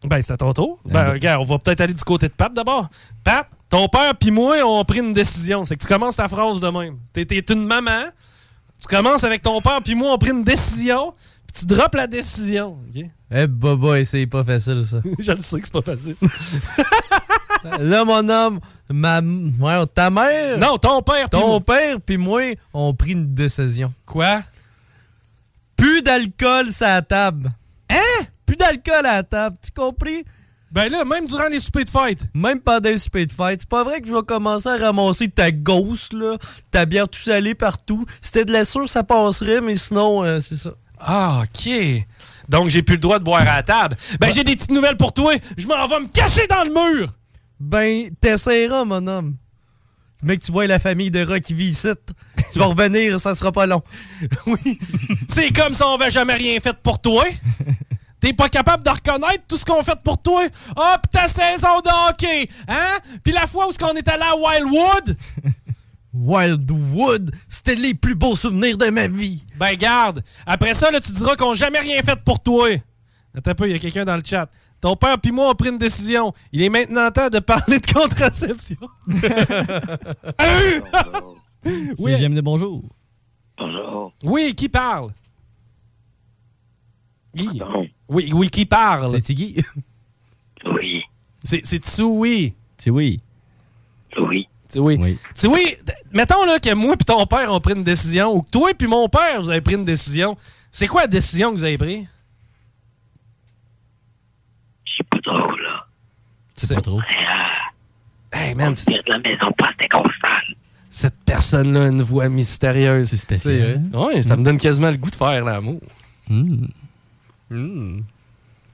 Ben, 0.04 0.22
c'est 0.22 0.34
à 0.34 0.38
ton 0.38 0.54
tour. 0.54 0.80
Ben, 0.86 0.94
ben. 0.94 1.12
regarde, 1.14 1.42
on 1.42 1.46
va 1.46 1.60
peut-être 1.60 1.82
aller 1.82 1.94
du 1.94 2.04
côté 2.04 2.28
de 2.28 2.34
Pat 2.34 2.54
d'abord. 2.54 2.90
Pat, 3.24 3.48
ton 3.70 3.88
père 3.88 4.16
puis 4.16 4.32
moi, 4.32 4.56
on 4.66 4.80
a 4.80 4.86
pris 4.86 5.00
une 5.00 5.14
décision. 5.14 5.66
C'est 5.66 5.76
que 5.76 5.82
tu 5.82 5.88
commences 5.88 6.16
ta 6.16 6.28
phrase 6.28 6.60
de 6.60 6.70
même. 6.70 6.98
T'es 7.14 7.26
t'es 7.26 7.40
une 7.54 7.66
maman. 7.66 8.06
Tu 8.82 8.88
commences 8.88 9.24
avec 9.24 9.42
ton 9.42 9.62
père 9.62 9.82
puis 9.84 9.96
moi, 9.96 10.12
on 10.12 10.14
a 10.16 10.18
pris 10.18 10.32
une 10.32 10.44
décision. 10.44 11.14
Tu 11.58 11.66
drops 11.66 11.96
la 11.96 12.08
décision. 12.08 12.78
OK? 12.88 13.04
Eh, 13.32 13.48
Baba, 13.48 14.06
c'est 14.06 14.28
pas 14.28 14.44
facile, 14.44 14.86
ça. 14.86 14.98
Je 15.20 15.32
le 15.32 15.42
sais 15.42 15.60
que 15.60 15.66
c'est 15.66 15.74
pas 15.74 15.82
facile. 15.82 16.16
là, 17.80 18.06
mon 18.06 18.30
homme, 18.30 18.60
ma, 18.90 19.22
ouais, 19.22 19.86
ta 19.94 20.10
mère. 20.10 20.58
Non, 20.60 20.78
ton 20.78 21.02
père. 21.02 21.30
Ton 21.30 21.48
moi. 21.48 21.60
père 21.62 22.00
puis 22.00 22.18
moi, 22.18 22.42
on 22.74 22.94
pris 22.94 23.12
une 23.12 23.34
décision. 23.34 23.92
Quoi? 24.06 24.42
Plus 25.76 26.02
d'alcool 26.04 26.72
sur 26.72 26.86
la 26.86 27.02
table. 27.02 27.52
Hein? 27.90 28.26
Plus 28.46 28.56
d'alcool 28.56 29.06
à 29.06 29.18
la 29.18 29.24
table, 29.24 29.58
tu 29.64 29.72
compris? 29.72 30.24
Ben 30.72 30.90
là, 30.90 31.06
même 31.06 31.26
durant 31.26 31.48
les 31.48 31.60
soupers 31.60 31.86
de 31.86 31.90
fête. 31.90 32.26
Même 32.34 32.60
pendant 32.60 32.90
les 32.90 32.98
soupers 32.98 33.26
de 33.26 33.32
fête. 33.32 33.62
C'est 33.62 33.70
pas 33.70 33.84
vrai 33.84 34.02
que 34.02 34.08
je 34.08 34.14
vais 34.14 34.22
commencer 34.22 34.68
à 34.68 34.78
ramasser 34.78 35.30
ta 35.30 35.52
gausse, 35.52 36.12
là, 36.14 36.38
ta 36.72 36.86
bière 36.86 37.08
tout 37.08 37.20
salée 37.20 37.56
partout. 37.56 38.06
Si 38.22 38.30
c'était 38.30 38.46
de 38.46 38.52
la 38.52 38.66
sûre, 38.66 38.88
ça 38.88 39.04
passerait, 39.04 39.62
mais 39.62 39.76
sinon, 39.76 40.24
euh, 40.24 40.40
c'est 40.40 40.58
ça. 40.58 40.72
Ah, 41.00 41.44
OK. 41.44 41.70
Donc, 42.50 42.70
j'ai 42.70 42.82
plus 42.82 42.96
le 42.96 43.02
droit 43.02 43.20
de 43.20 43.24
boire 43.24 43.42
à 43.42 43.58
la 43.58 43.64
table. 43.64 43.96
Ben, 44.20 44.32
j'ai 44.32 44.44
des 44.44 44.56
petites 44.56 44.72
nouvelles 44.72 44.98
pour 44.98 45.14
toi. 45.14 45.34
Je 45.58 45.68
m'en 45.68 45.88
vais 45.88 46.00
me 46.00 46.08
cacher 46.08 46.48
dans 46.48 46.64
le 46.64 46.72
mur. 46.72 47.14
Ben, 47.60 48.10
t'essaieras, 48.22 48.86
mon 48.86 49.06
homme. 49.08 49.36
Mec, 50.24 50.42
tu 50.42 50.52
vois 50.52 50.66
la 50.66 50.80
famille 50.80 51.12
de 51.12 51.24
rats 51.24 51.40
qui 51.40 51.54
vit 51.54 51.68
ici. 51.68 51.90
Tu 52.52 52.60
vas 52.60 52.66
revenir, 52.66 53.20
ça 53.20 53.36
sera 53.36 53.52
pas 53.52 53.68
long. 53.68 53.82
oui. 54.48 54.80
C'est 55.28 55.54
comme 55.54 55.74
ça, 55.74 55.88
on 55.88 55.98
va 55.98 56.10
jamais 56.10 56.34
rien 56.34 56.60
fait 56.60 56.76
pour 56.82 57.00
toi. 57.00 57.26
T'es 58.20 58.34
pas 58.34 58.50
capable 58.50 58.84
de 58.84 58.90
reconnaître 58.90 59.44
tout 59.48 59.58
ce 59.58 59.66
qu'on 59.66 59.84
fait 59.84 60.00
pour 60.04 60.20
toi. 60.22 60.44
Pis 60.50 61.10
ta 61.12 61.28
saison 61.28 61.82
de 61.82 62.10
hockey, 62.10 62.50
hein? 62.68 62.98
Puis 63.24 63.32
la 63.32 63.46
fois 63.46 63.68
où 63.68 63.72
on 63.84 63.94
est 63.94 64.08
allé 64.08 64.24
à 64.24 64.36
Wildwood? 64.36 65.16
Wildwood, 66.20 67.32
c'était 67.48 67.76
les 67.76 67.94
plus 67.94 68.16
beaux 68.16 68.36
souvenirs 68.36 68.78
de 68.78 68.90
ma 68.90 69.08
vie. 69.08 69.46
Ben, 69.58 69.76
garde. 69.76 70.24
Après 70.46 70.74
ça, 70.74 70.92
là, 70.92 71.00
tu 71.00 71.12
diras 71.12 71.36
qu'on 71.36 71.50
n'a 71.50 71.56
jamais 71.56 71.80
rien 71.80 72.02
fait 72.02 72.20
pour 72.24 72.42
toi. 72.42 72.70
Attends 73.36 73.52
un 73.52 73.56
peu, 73.56 73.70
il 73.70 73.74
y 73.74 73.76
a 73.76 73.80
quelqu'un 73.80 74.06
dans 74.06 74.16
le 74.16 74.24
chat. 74.26 74.50
Ton 74.82 74.96
père 74.96 75.20
puis 75.20 75.32
moi, 75.32 75.50
on 75.50 75.56
pris 75.56 75.70
une 75.70 75.78
décision. 75.78 76.34
Il 76.52 76.62
est 76.62 76.70
maintenant 76.70 77.10
temps 77.12 77.30
de 77.30 77.40
parler 77.40 77.80
de 77.80 77.86
contraception. 77.86 78.78
Oui. 81.98 82.16
J'aime 82.18 82.36
de 82.36 82.42
bonjour. 82.42 82.84
Bonjour. 83.58 84.14
Oui, 84.24 84.54
qui 84.56 84.70
parle? 84.70 85.12
Guy. 87.36 87.62
Oui, 88.08 88.32
oui, 88.34 88.50
qui 88.50 88.66
parle? 88.66 89.12
C'est 89.12 89.22
Tiggy. 89.22 89.62
Oui. 90.66 91.02
C'est 91.44 91.66
c'est 91.66 91.84
Tsoui. 91.84 92.54
C'est 92.78 92.90
oui. 92.90 93.20
Oui. 94.18 94.48
C'est 94.70 94.80
oui. 94.80 95.18
C'est 95.34 95.48
oui. 95.48 95.78
Mettons 96.12 96.46
là 96.46 96.60
que 96.60 96.74
moi 96.74 96.96
puis 96.98 97.06
ton 97.06 97.26
père 97.26 97.52
ont 97.52 97.60
pris 97.60 97.74
une 97.74 97.84
décision, 97.84 98.36
ou 98.36 98.42
que 98.42 98.50
toi 98.50 98.74
puis 98.78 98.88
mon 98.88 99.08
père 99.10 99.42
vous 99.42 99.50
avez 99.50 99.62
pris 99.62 99.76
une 99.76 99.86
décision. 99.86 100.38
C'est 100.72 100.88
quoi 100.88 101.02
la 101.02 101.08
décision 101.08 101.52
que 101.52 101.58
vous 101.58 101.64
avez 101.64 101.78
prise? 101.78 102.06
C'est 104.98 105.08
pas 105.08 105.20
drôle, 105.20 105.62
là. 105.62 105.86
C'est 106.56 106.76
pas 106.76 106.82
trop. 106.82 107.00
Hey 108.34 108.56
man, 108.56 108.74
On 108.88 108.92
vient 108.92 109.02
de 109.06 109.12
la 109.12 109.20
maison 109.20 109.54
cette 110.98 111.24
personne-là 111.26 111.84
a 111.84 111.88
une 111.90 112.02
voix 112.02 112.28
mystérieuse. 112.28 113.10
C'est 113.10 113.18
spécial. 113.18 113.84
Oui, 113.94 114.24
ça 114.24 114.36
me 114.36 114.44
donne 114.44 114.58
quasiment 114.58 114.90
le 114.90 114.98
goût 114.98 115.12
de 115.12 115.16
faire 115.16 115.46
l'amour. 115.46 115.80
Hmm. 116.28 116.66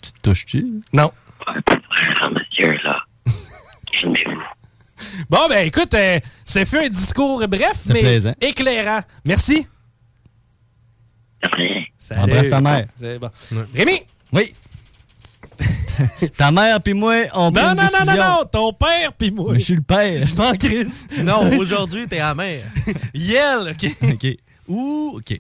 Tu 0.02 0.12
te 0.12 0.20
touches-tu? 0.22 0.66
Non. 0.94 1.12
Monsieur, 1.46 2.70
là. 2.86 3.04
Calmez-vous. 3.92 4.42
Bon, 5.30 5.48
ben 5.50 5.68
écoute, 5.68 5.94
euh, 5.94 6.20
ça 6.46 6.66
fait 6.66 6.86
un 6.86 6.90
discours 6.90 7.46
bref, 7.48 7.82
mais 7.88 8.02
plaisant. 8.02 8.34
éclairant. 8.42 9.02
Merci. 9.26 9.68
Salut. 11.98 12.24
Embrasse 12.24 12.50
ta 12.50 12.62
mère. 12.62 12.88
C'est 12.96 13.20
bon. 13.20 13.30
Rémi! 13.74 14.02
Oui. 14.32 14.54
ta 16.38 16.52
mère 16.52 16.82
puis 16.82 16.94
moi, 16.94 17.16
on 17.34 17.52
Non, 17.52 17.76
non, 17.76 17.76
non, 17.76 18.06
non, 18.06 18.16
non, 18.16 18.46
ton 18.52 18.74
père 18.74 19.14
puis 19.14 19.32
moi. 19.32 19.54
Mais 19.54 19.60
je 19.60 19.66
suis 19.66 19.76
le 19.76 19.82
père. 19.82 20.28
Je 20.28 20.36
m'en 20.36 20.54
crisse. 20.54 21.08
Non, 21.20 21.52
aujourd'hui, 21.58 22.08
t'es 22.08 22.18
la 22.18 22.34
mère. 22.34 22.64
Yel, 23.14 23.72
OK. 23.72 23.90
OK. 24.14 24.38
Ouh, 24.68 25.14
OK. 25.18 25.40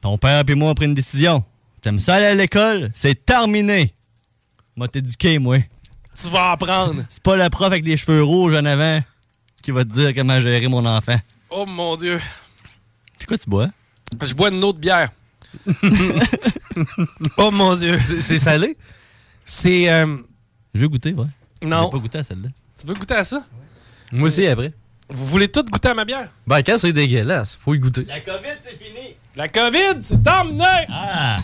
Ton 0.00 0.18
père 0.18 0.44
puis 0.44 0.54
moi, 0.54 0.70
on 0.70 0.74
pris 0.74 0.86
une 0.86 0.94
décision. 0.94 1.44
T'aimes 1.82 2.00
ça 2.00 2.14
aller 2.14 2.26
à 2.26 2.34
l'école? 2.34 2.90
C'est 2.94 3.26
terminé. 3.26 3.94
Moi, 4.76 4.88
t'éduquer, 4.88 5.38
moi. 5.38 5.58
Tu 6.20 6.28
vas 6.30 6.52
apprendre. 6.52 7.04
C'est 7.08 7.22
pas 7.22 7.36
le 7.36 7.48
prof 7.50 7.66
avec 7.66 7.84
les 7.84 7.96
cheveux 7.96 8.22
rouges 8.22 8.54
en 8.54 8.64
avant 8.64 9.00
qui 9.62 9.70
va 9.70 9.84
te 9.84 9.92
dire 9.92 10.14
comment 10.14 10.40
gérer 10.40 10.68
mon 10.68 10.84
enfant. 10.86 11.18
Oh 11.50 11.64
mon 11.66 11.96
Dieu. 11.96 12.20
C'est 13.18 13.26
quoi 13.26 13.38
tu 13.38 13.48
bois? 13.48 13.68
Je 14.22 14.34
bois 14.34 14.50
une 14.50 14.62
autre 14.62 14.78
bière. 14.78 15.10
oh 17.36 17.50
mon 17.50 17.74
Dieu. 17.74 17.98
C'est 17.98 18.38
salé? 18.38 18.76
C'est. 19.44 19.88
euh, 19.90 20.16
Je 20.74 20.80
veux 20.80 20.88
goûter, 20.88 21.12
ouais. 21.14 21.26
Non. 21.62 21.84
J'ai 21.86 21.90
pas 21.92 21.98
goûté 22.02 22.18
à 22.18 22.24
celle-là. 22.24 22.48
Tu 22.78 22.86
veux 22.86 22.94
goûter 22.94 23.14
à 23.14 23.24
ça? 23.24 23.44
Moi 24.12 24.28
aussi, 24.28 24.46
après. 24.46 24.72
Vous 25.08 25.26
voulez 25.26 25.48
tous 25.48 25.64
goûter 25.64 25.88
à 25.88 25.94
ma 25.94 26.04
bière? 26.04 26.28
Ben, 26.46 26.62
quand 26.62 26.78
c'est 26.78 26.92
dégueulasse, 26.92 27.54
faut 27.54 27.74
y 27.74 27.78
goûter. 27.78 28.04
La 28.04 28.20
COVID, 28.20 28.56
c'est 28.62 28.76
fini. 28.76 29.14
La 29.36 29.48
COVID, 29.48 30.00
c'est 30.00 30.22
terminé! 30.22 30.64
Ah! 30.88 31.36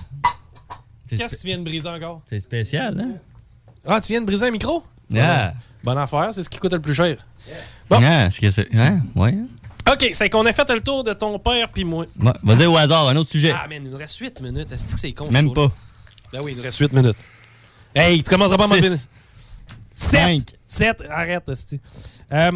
Qu'est-ce 1.08 1.34
que 1.36 1.40
tu 1.40 1.46
viens 1.48 1.58
de 1.58 1.64
briser 1.64 1.88
encore? 1.88 2.22
C'est 2.28 2.40
spécial, 2.40 2.98
hein? 3.00 3.18
Ah, 3.86 4.00
tu 4.00 4.12
viens 4.12 4.20
de 4.20 4.26
briser 4.26 4.46
un 4.46 4.50
micro? 4.50 4.84
Ah. 5.16 5.52
Bonne 5.82 5.98
affaire, 5.98 6.28
c'est 6.32 6.42
ce 6.42 6.50
qui 6.50 6.58
coûte 6.58 6.72
le 6.72 6.80
plus 6.80 6.94
cher. 6.94 7.16
Ah, 7.90 8.26
est-ce 8.26 8.40
que 8.40 8.50
c'est. 8.50 8.68
Hein? 8.74 9.00
Ouais. 9.16 9.34
OK, 9.90 10.10
c'est 10.12 10.30
qu'on 10.30 10.46
a 10.46 10.52
fait 10.52 10.68
le 10.70 10.80
tour 10.80 11.02
de 11.02 11.12
ton 11.14 11.38
père 11.38 11.68
puis 11.72 11.84
moi. 11.84 12.04
Ouais, 12.20 12.32
Vas-y 12.42 12.66
au 12.66 12.76
hasard, 12.76 13.08
un 13.08 13.16
autre 13.16 13.30
sujet. 13.30 13.52
Ah, 13.54 13.66
man, 13.66 13.82
il 13.84 13.90
nous 13.90 13.96
reste 13.96 14.16
8 14.18 14.40
minutes. 14.40 14.70
Est-ce 14.70 14.94
que 14.94 15.00
c'est 15.00 15.12
con? 15.12 15.26
ce 15.28 15.32
Même 15.32 15.52
pas. 15.52 15.70
Ben 16.32 16.40
oui, 16.42 16.52
il 16.52 16.56
nous 16.58 16.62
reste 16.62 16.78
8 16.78 16.92
minutes. 16.92 17.16
Hey, 17.94 18.22
tu 18.22 18.30
commenceras 18.30 18.56
pas 18.56 18.64
à 18.64 18.66
m'en 18.68 18.74
Six. 18.76 18.82
donner. 18.82 18.96
7. 19.94 20.54
7. 20.66 21.02
Arrête, 21.10 21.48
esti. 21.48 21.80
Euh, 22.32 22.52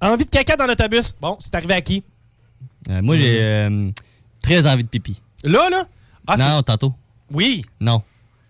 envie 0.00 0.24
de 0.24 0.30
caca 0.30 0.56
dans 0.56 0.66
l'autobus? 0.66 1.14
Bon, 1.20 1.36
c'est 1.40 1.54
arrivé 1.54 1.74
à 1.74 1.80
qui? 1.82 2.02
Euh, 2.88 3.02
moi, 3.02 3.18
j'ai 3.18 3.38
euh, 3.42 3.90
très 4.40 4.66
envie 4.66 4.84
de 4.84 4.88
pipi. 4.88 5.20
Là, 5.44 5.68
là? 5.68 5.86
Ah, 6.26 6.36
non, 6.36 6.62
tantôt. 6.62 6.94
Oui. 7.30 7.66
Non. 7.80 8.02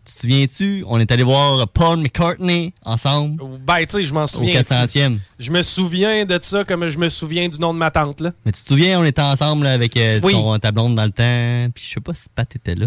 Tu 0.08 0.14
te 0.14 0.20
souviens-tu? 0.20 0.84
On 0.86 0.98
est 0.98 1.12
allé 1.12 1.22
voir 1.22 1.68
Paul 1.68 1.98
McCartney 1.98 2.72
ensemble. 2.82 3.42
Ben, 3.66 3.80
tu 3.84 3.88
sais, 3.98 4.04
je 4.04 4.14
m'en 4.14 4.26
souviens. 4.26 4.58
Au 4.60 4.62
400e. 4.64 5.18
Je 5.38 5.50
me 5.50 5.62
souviens 5.62 6.24
de 6.24 6.38
ça 6.40 6.64
comme 6.64 6.86
je 6.88 6.96
me 6.96 7.10
souviens 7.10 7.46
du 7.50 7.58
nom 7.58 7.74
de 7.74 7.78
ma 7.78 7.90
tante, 7.90 8.22
là. 8.22 8.32
Mais 8.46 8.52
tu 8.52 8.62
te 8.62 8.68
souviens, 8.68 8.98
on 9.00 9.04
était 9.04 9.20
ensemble 9.20 9.64
là, 9.64 9.72
avec 9.74 9.96
euh, 9.98 10.18
Oui. 10.22 10.32
ton, 10.32 10.58
ta 10.58 10.72
blonde 10.72 10.94
dans 10.94 11.04
le 11.04 11.10
temps. 11.10 11.70
Puis 11.74 11.84
je 11.86 11.94
sais 11.94 12.00
pas 12.00 12.14
si 12.14 12.22
Pat 12.34 12.48
était 12.56 12.74
là. 12.74 12.86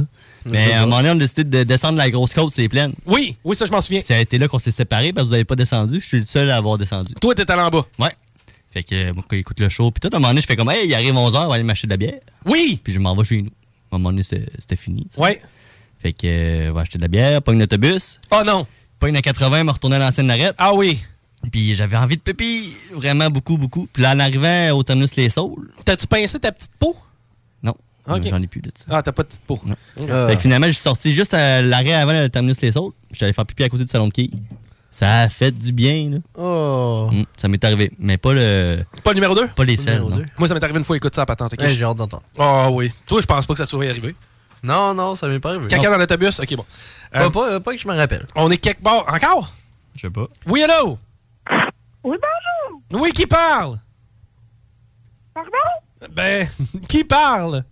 Mais 0.50 0.74
à 0.74 0.80
un 0.82 0.86
moment 0.88 0.98
donné, 0.98 1.10
on 1.12 1.16
a 1.16 1.20
décidé 1.20 1.44
de 1.44 1.64
descendre 1.64 2.00
la 2.00 2.10
grosse 2.10 2.34
côte, 2.34 2.54
c'est 2.54 2.68
pleine. 2.68 2.94
Oui, 3.06 3.38
oui, 3.44 3.56
ça, 3.56 3.66
je 3.66 3.72
m'en 3.72 3.82
souviens. 3.82 4.02
Ça 4.02 4.16
a 4.16 4.20
été 4.20 4.40
là 4.40 4.48
qu'on 4.48 4.58
s'est 4.60 4.72
séparés 4.72 5.14
parce 5.14 5.26
que 5.26 5.28
vous 5.28 5.34
n'avez 5.34 5.46
pas 5.46 5.56
descendu. 5.56 6.02
Je 6.02 6.06
suis 6.08 6.20
le 6.20 6.26
seul 6.26 6.50
à 6.50 6.58
avoir 6.58 6.80
descendu. 6.80 7.14
Toi, 7.22 7.36
t'es 7.36 7.50
allé 7.52 7.62
en 7.62 7.70
bas. 7.70 7.86
Ouais. 8.00 8.12
Fait 8.72 8.82
que 8.84 8.96
euh, 8.96 9.14
moi, 9.14 9.24
quand 9.28 9.36
il 9.36 9.40
écoute 9.42 9.60
le 9.60 9.70
show, 9.70 9.92
puis 9.92 10.00
tout, 10.00 10.10
à 10.12 10.18
un 10.18 10.20
moment 10.20 10.30
donné, 10.30 10.42
je 10.42 10.48
fais 10.48 10.56
comme, 10.56 10.72
hey, 10.72 10.88
il 10.88 10.94
arrive 10.96 11.14
11h, 11.14 11.44
on 11.46 11.48
va 11.50 11.54
aller 11.56 11.64
m'acheter 11.64 11.86
de 11.86 11.92
la 11.94 11.98
bière. 11.98 12.20
Oui! 12.46 12.80
Puis 12.84 12.94
je 12.94 13.00
m'en 13.00 13.16
vais 13.16 13.26
chez 13.26 13.44
nous. 13.44 13.50
À 13.92 13.98
un 13.98 14.00
moment 14.00 14.10
donné, 14.10 14.24
c'était 14.24 14.76
fini. 14.76 15.06
sais. 15.12 15.22
Ouais. 15.22 15.40
Fait 16.02 16.14
que, 16.14 16.20
euh, 16.26 16.70
on 16.72 16.74
va 16.74 16.82
acheter 16.82 16.98
de 16.98 17.04
la 17.04 17.08
bière, 17.08 17.42
pogne 17.42 17.60
l'autobus. 17.60 18.20
Oh 18.32 18.42
non! 18.46 18.66
Pogne 19.00 19.14
la 19.14 19.22
80, 19.22 19.64
me 19.64 19.72
retourner 19.72 19.98
à 19.98 20.00
l'ancienne 20.00 20.28
narette. 20.28 20.56
Ah 20.58 20.74
oui! 20.74 21.00
Puis 21.52 21.76
j'avais 21.76 21.98
envie 21.98 22.18
de 22.18 22.22
pipi, 22.22 22.72
vraiment 22.94 23.30
beaucoup, 23.30 23.58
beaucoup. 23.58 23.88
Puis 23.92 24.04
là, 24.04 24.14
en 24.14 24.20
arrivant 24.20 24.78
au 24.78 24.84
terminus 24.84 25.16
Les 25.16 25.30
Saules. 25.30 25.72
T'as-tu 25.86 26.06
pincé 26.08 26.40
ta 26.40 26.52
petite 26.52 26.72
peau? 26.78 26.96
Non. 27.64 27.74
Ok. 28.08 28.28
J'en 28.30 28.42
ai 28.42 28.48
plus 28.48 28.62
de 28.62 28.72
ça. 28.76 28.86
Ah, 28.90 29.02
t'as 29.04 29.12
pas 29.12 29.24
de 29.24 29.28
petite 29.30 29.42
peau. 29.44 29.60
Fait 29.98 30.08
Ah. 30.12 30.36
que 30.36 30.40
finalement, 30.42 30.68
je 30.68 30.74
suis 30.74 30.82
sorti 30.84 31.14
juste 31.16 31.34
à 31.34 31.62
l'arrêt 31.64 31.94
avant 31.94 32.14
le 32.14 32.30
terminus 32.30 32.62
Les 32.62 32.72
Saules. 32.72 32.94
J'allais 33.12 33.34
faire 33.34 33.46
pipi 33.46 33.64
à 33.64 33.70
côté 33.70 33.84
du 33.84 33.90
salon 33.90 34.08
de 34.08 34.14
quilles. 34.14 34.32
Ça 34.92 35.20
a 35.22 35.30
fait 35.30 35.52
du 35.52 35.72
bien, 35.72 36.10
là. 36.12 36.18
Oh. 36.38 37.10
Mm, 37.12 37.24
ça 37.38 37.48
m'est 37.48 37.64
arrivé. 37.64 37.92
Mais 37.98 38.18
pas 38.18 38.34
le. 38.34 38.84
Pas 39.04 39.12
le 39.12 39.16
numéro 39.16 39.34
2? 39.34 39.48
Pas 39.48 39.64
les 39.64 39.78
selles, 39.78 40.02
non. 40.02 40.22
Moi, 40.38 40.48
ça 40.48 40.54
m'est 40.54 40.64
arrivé 40.64 40.78
une 40.80 40.86
fois, 40.86 40.98
écoute 40.98 41.16
ça, 41.16 41.26
patente. 41.26 41.54
ok? 41.54 41.62
Hey, 41.62 41.74
j'ai 41.74 41.84
hâte 41.84 41.96
d'entendre. 41.98 42.24
Ah 42.38 42.70
oui. 42.70 42.92
Toi, 43.08 43.22
je 43.22 43.26
pense 43.26 43.46
pas 43.48 43.54
que 43.54 43.60
ça 43.60 43.66
soit 43.66 43.86
arrivé. 43.90 44.14
Non, 44.64 44.94
non, 44.94 45.16
ça 45.16 45.28
m'est 45.28 45.40
pas 45.40 45.50
arrivé. 45.50 45.68
Caca 45.68 45.90
dans 45.90 45.98
l'autobus? 45.98 46.40
Ok, 46.40 46.56
bon. 46.56 46.66
Pas, 47.12 47.30
pas, 47.32 47.60
pas 47.60 47.72
que 47.74 47.78
je 47.80 47.88
me 47.88 47.96
rappelle. 47.96 48.26
On 48.36 48.50
est 48.52 48.58
quelque 48.58 48.82
part. 48.84 49.12
Encore? 49.12 49.52
Je 49.96 50.02
sais 50.02 50.10
pas. 50.10 50.28
Oui, 50.46 50.62
hello? 50.62 50.98
Oui, 52.04 52.18
bonjour. 52.18 52.82
Oui, 53.02 53.12
qui 53.12 53.26
parle? 53.26 53.80
Pardon? 55.34 56.12
Ben, 56.12 56.48
qui 56.90 57.04
parle? 57.04 57.64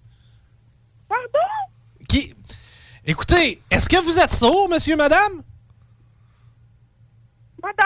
Pardon? 1.07 1.23
Qui? 2.07 2.33
Écoutez, 3.05 3.61
est-ce 3.69 3.87
que 3.87 3.97
vous 4.03 4.17
êtes 4.19 4.31
sourd, 4.31 4.67
monsieur, 4.69 4.95
madame? 4.95 5.43
Madame? 7.61 7.85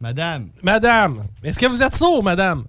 Madame. 0.00 0.50
Madame, 0.62 1.24
est-ce 1.42 1.58
que 1.58 1.66
vous 1.66 1.82
êtes 1.82 1.94
sourd, 1.94 2.22
madame? 2.22 2.64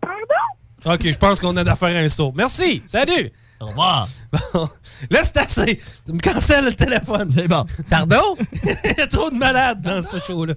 Pardon? 0.00 0.94
Ok, 0.94 1.10
je 1.10 1.18
pense 1.18 1.40
qu'on 1.40 1.56
a 1.56 1.64
d'affaire 1.64 1.96
à 1.96 2.00
un 2.00 2.08
sourd. 2.08 2.32
Merci, 2.36 2.82
salut! 2.86 3.32
Au 3.60 3.66
revoir. 3.66 4.08
Bon, 4.32 4.68
là, 5.10 5.20
c'est 5.24 5.38
assez. 5.38 5.80
Tu 6.04 6.12
me 6.12 6.18
cancelles 6.18 6.66
le 6.66 6.74
téléphone. 6.74 7.30
C'est 7.34 7.48
bon. 7.48 7.64
Pardon? 7.88 8.36
Il 8.84 8.94
y 8.98 9.00
a 9.00 9.06
trop 9.06 9.30
de 9.30 9.36
malades 9.36 9.80
dans 9.80 10.02
ce 10.02 10.18
show-là. 10.18 10.54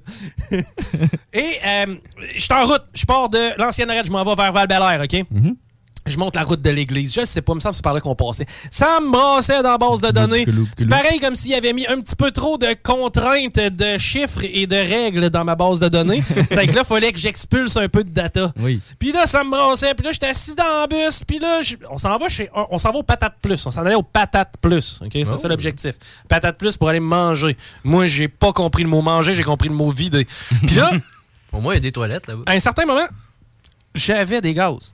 Et 1.33 1.57
euh, 1.65 1.95
je 2.35 2.41
suis 2.41 2.53
en 2.53 2.65
route. 2.65 2.83
Je 2.93 3.05
pars 3.05 3.29
de 3.29 3.57
l'ancienne 3.57 3.89
arrête. 3.89 4.05
Je 4.05 4.11
m'en 4.11 4.23
vais 4.23 4.35
vers 4.35 4.51
val 4.51 5.01
OK? 5.03 5.25
Je 6.05 6.17
monte 6.17 6.35
la 6.35 6.43
route 6.43 6.61
de 6.61 6.69
l'église. 6.71 7.13
Je 7.13 7.25
sais 7.25 7.41
pas, 7.41 7.51
il 7.53 7.55
me 7.55 7.59
semble 7.59 7.73
que 7.73 7.77
c'est 7.77 7.83
par 7.83 7.93
là 7.93 8.01
qu'on 8.01 8.15
passait. 8.15 8.45
Ça 8.71 8.99
me 8.99 9.11
brassait 9.11 9.61
dans 9.61 9.71
la 9.71 9.77
base 9.77 10.01
de 10.01 10.09
données. 10.11 10.45
C'est 10.77 10.89
pareil 10.89 11.19
comme 11.19 11.35
s'il 11.35 11.53
avait 11.53 11.73
mis 11.73 11.85
un 11.87 11.99
petit 12.01 12.15
peu 12.15 12.31
trop 12.31 12.57
de 12.57 12.75
contraintes 12.81 13.59
de 13.59 13.97
chiffres 13.97 14.43
et 14.43 14.65
de 14.65 14.75
règles 14.75 15.29
dans 15.29 15.43
ma 15.45 15.55
base 15.55 15.79
de 15.79 15.87
données. 15.87 16.23
c'est 16.49 16.65
que 16.67 16.73
là, 16.73 16.81
il 16.81 16.85
fallait 16.87 17.11
que 17.11 17.19
j'expulse 17.19 17.77
un 17.77 17.87
peu 17.89 18.03
de 18.03 18.09
data. 18.09 18.51
Oui. 18.59 18.81
Puis 18.97 19.11
là, 19.11 19.25
ça 19.27 19.43
me 19.43 19.51
brassait. 19.51 19.93
Puis 19.93 20.05
là, 20.05 20.11
j'étais 20.11 20.27
assis 20.29 20.55
dans 20.55 20.87
le 20.89 21.05
bus. 21.05 21.23
Puis 21.25 21.37
là, 21.39 21.61
je- 21.61 21.75
on 21.91 21.97
s'en 21.97 22.17
va 22.17 22.27
chez, 22.29 22.49
on 22.53 22.77
s'en 22.79 22.91
va 22.91 22.97
au 22.99 23.03
Patate 23.03 23.35
Plus. 23.41 23.63
On 23.65 23.71
s'en 23.71 23.81
allait 23.85 23.95
au 23.95 24.03
Patate 24.03 24.53
Plus. 24.61 24.99
Ok, 25.03 25.11
c'est 25.13 25.29
Oh. 25.29 25.37
ça 25.37 25.47
l'objectif. 25.47 25.95
Patate 26.27 26.57
Plus 26.57 26.75
pour 26.77 26.89
aller 26.89 26.99
manger. 26.99 27.55
Moi, 27.83 28.05
j'ai 28.07 28.27
pas 28.27 28.51
compris 28.53 28.83
le 28.83 28.89
mot 28.89 29.01
manger, 29.01 29.33
j'ai 29.35 29.43
compris 29.43 29.69
le 29.69 29.75
mot 29.75 29.91
vider. 29.91 30.25
Puis 30.65 30.75
là, 30.75 30.91
Au 31.53 31.59
moins, 31.61 31.73
il 31.73 31.77
y 31.77 31.79
a 31.79 31.81
des 31.81 31.91
toilettes 31.91 32.27
là-bas. 32.27 32.43
à 32.45 32.51
un 32.53 32.59
certain 32.59 32.85
moment, 32.85 33.07
j'avais 33.95 34.41
des 34.41 34.53
gaz 34.53 34.93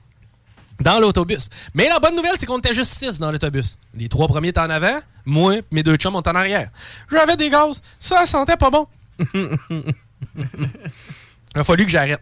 dans 0.80 0.98
l'autobus. 1.00 1.48
Mais 1.74 1.88
la 1.88 1.98
bonne 1.98 2.14
nouvelle, 2.16 2.34
c'est 2.36 2.46
qu'on 2.46 2.58
était 2.58 2.74
juste 2.74 2.92
six 2.92 3.18
dans 3.18 3.30
l'autobus. 3.30 3.78
Les 3.94 4.08
trois 4.08 4.26
premiers 4.28 4.48
étaient 4.48 4.60
en 4.60 4.70
avant, 4.70 4.98
moi, 5.24 5.56
mes 5.70 5.82
deux 5.82 5.96
chums 5.96 6.12
sont 6.14 6.28
en 6.28 6.34
arrière. 6.34 6.70
J'avais 7.10 7.36
des 7.36 7.48
gaz, 7.50 7.80
ça 7.98 8.26
sentait 8.26 8.56
pas 8.56 8.70
bon. 8.70 8.86
Il 11.54 11.60
a 11.60 11.64
fallu 11.64 11.84
que 11.84 11.90
j'arrête. 11.90 12.20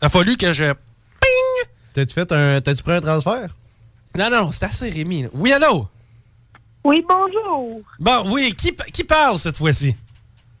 Il 0.00 0.06
a 0.06 0.08
fallu 0.08 0.36
que 0.36 0.52
je. 0.52 0.72
Ping! 0.72 1.68
T'as-tu 1.92 2.14
fait 2.14 2.30
un. 2.32 2.60
T'as-tu 2.60 2.82
pris 2.82 2.92
un 2.92 3.00
transfert? 3.00 3.48
Non, 4.16 4.30
non, 4.30 4.44
non, 4.44 4.50
c'est 4.50 4.64
assez 4.64 4.88
Rémi. 4.88 5.22
là. 5.24 5.28
Oui, 5.32 5.52
allô? 5.52 5.88
Oui, 6.84 7.04
bonjour. 7.06 7.80
Bon, 7.98 8.30
oui, 8.32 8.54
qui, 8.56 8.74
qui 8.92 9.04
parle 9.04 9.38
cette 9.38 9.56
fois-ci? 9.56 9.94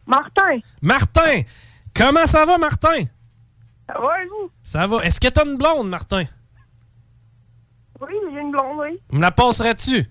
Martin. 0.06 0.58
Martin! 0.82 1.42
Comment 1.94 2.26
ça 2.26 2.44
va, 2.44 2.58
Martin? 2.58 3.04
Ça 3.86 3.98
va, 3.98 4.22
et 4.22 4.26
vous? 4.26 4.50
Ça 4.62 4.86
va. 4.86 4.98
Est-ce 5.04 5.18
que 5.20 5.28
t'as 5.28 5.44
une 5.46 5.56
blonde, 5.56 5.88
Martin? 5.88 6.24
Oui, 8.00 8.14
j'ai 8.32 8.40
une 8.40 8.50
blonde, 8.52 8.78
oui. 8.80 9.00
Me 9.10 9.20
la 9.20 9.30
passerais-tu? 9.30 10.04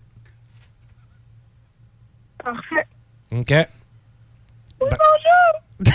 Parfait. 2.44 2.88
OK. 3.32 3.50
Oui, 3.50 4.88
Ben- 4.90 4.98
bonjour. 5.00 5.94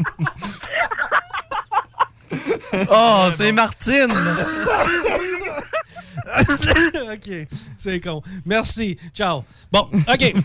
Oh, 2.90 3.28
c'est 3.32 3.52
Martine! 3.52 4.12
OK, 7.12 7.30
c'est 7.76 8.00
con. 8.00 8.22
Merci. 8.44 8.98
Ciao. 9.14 9.44
Bon, 9.72 9.88
OK. 10.06 10.34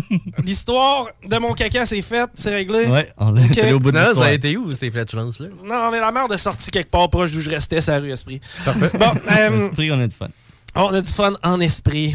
L'histoire 0.44 1.06
de 1.24 1.36
mon 1.38 1.52
caca, 1.54 1.86
c'est 1.86 2.02
faite, 2.02 2.30
c'est 2.34 2.50
réglé. 2.50 2.86
Ouais, 2.86 3.08
on 3.18 3.30
l'a 3.32 3.42
OK. 3.42 3.58
allé 3.58 3.72
au 3.72 3.80
bout 3.80 3.92
de 3.92 3.98
Non, 3.98 4.14
ça 4.14 4.26
a 4.26 4.32
été 4.32 4.56
où 4.56 4.72
ces 4.74 4.90
flatulences-là? 4.90 5.48
Non, 5.64 5.90
mais 5.90 6.00
la 6.00 6.10
merde 6.12 6.32
est 6.32 6.36
sortie 6.38 6.70
quelque 6.70 6.90
part 6.90 7.08
proche 7.10 7.30
d'où 7.30 7.40
je 7.40 7.50
restais, 7.50 7.80
c'est 7.80 7.92
la 7.92 8.00
rue 8.00 8.10
Esprit. 8.12 8.40
Parfait. 8.64 8.90
Bon, 8.98 9.12
euh, 9.30 9.66
Esprit, 9.68 9.92
on 9.92 10.00
a 10.00 10.06
du 10.06 10.16
fun. 10.16 10.28
on 10.74 10.94
a 10.94 11.00
du 11.00 11.12
fun 11.12 11.34
en 11.42 11.60
esprit. 11.60 12.14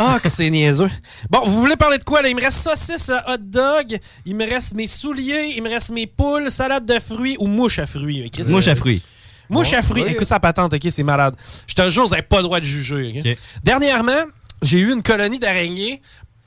Ah, 0.00 0.18
que 0.22 0.28
c'est 0.28 0.48
niaiseux. 0.48 0.90
Bon, 1.28 1.40
vous 1.44 1.58
voulez 1.58 1.74
parler 1.74 1.98
de 1.98 2.04
quoi, 2.04 2.22
là? 2.22 2.28
Il 2.28 2.36
me 2.36 2.40
reste 2.40 2.58
saucisse 2.58 3.10
à 3.10 3.32
hot 3.34 3.38
dog, 3.40 3.98
il 4.24 4.36
me 4.36 4.48
reste 4.48 4.74
mes 4.74 4.86
souliers, 4.86 5.54
il 5.56 5.62
me 5.62 5.68
reste 5.68 5.90
mes 5.90 6.06
poules, 6.06 6.52
salade 6.52 6.86
de 6.86 7.00
fruits 7.00 7.36
ou 7.40 7.48
mouche 7.48 7.80
à 7.80 7.86
fruits? 7.86 8.30
Chris. 8.30 8.44
Mouche 8.48 8.68
à 8.68 8.76
fruits. 8.76 9.02
Mouche 9.50 9.72
à 9.72 9.82
fruits. 9.82 10.04
oui. 10.04 10.12
Écoute 10.12 10.26
ça 10.28 10.38
patente, 10.38 10.72
OK? 10.74 10.86
C'est 10.90 11.02
malade. 11.02 11.34
Je 11.66 11.74
te 11.74 11.88
jure, 11.88 12.04
vous 12.04 12.10
n'avez 12.10 12.22
pas 12.22 12.36
le 12.36 12.42
droit 12.44 12.60
de 12.60 12.64
juger. 12.64 13.12
OK? 13.16 13.26
OK. 13.26 13.38
Dernièrement, 13.64 14.22
j'ai 14.62 14.78
eu 14.78 14.92
une 14.92 15.02
colonie 15.02 15.40
d'araignées 15.40 16.00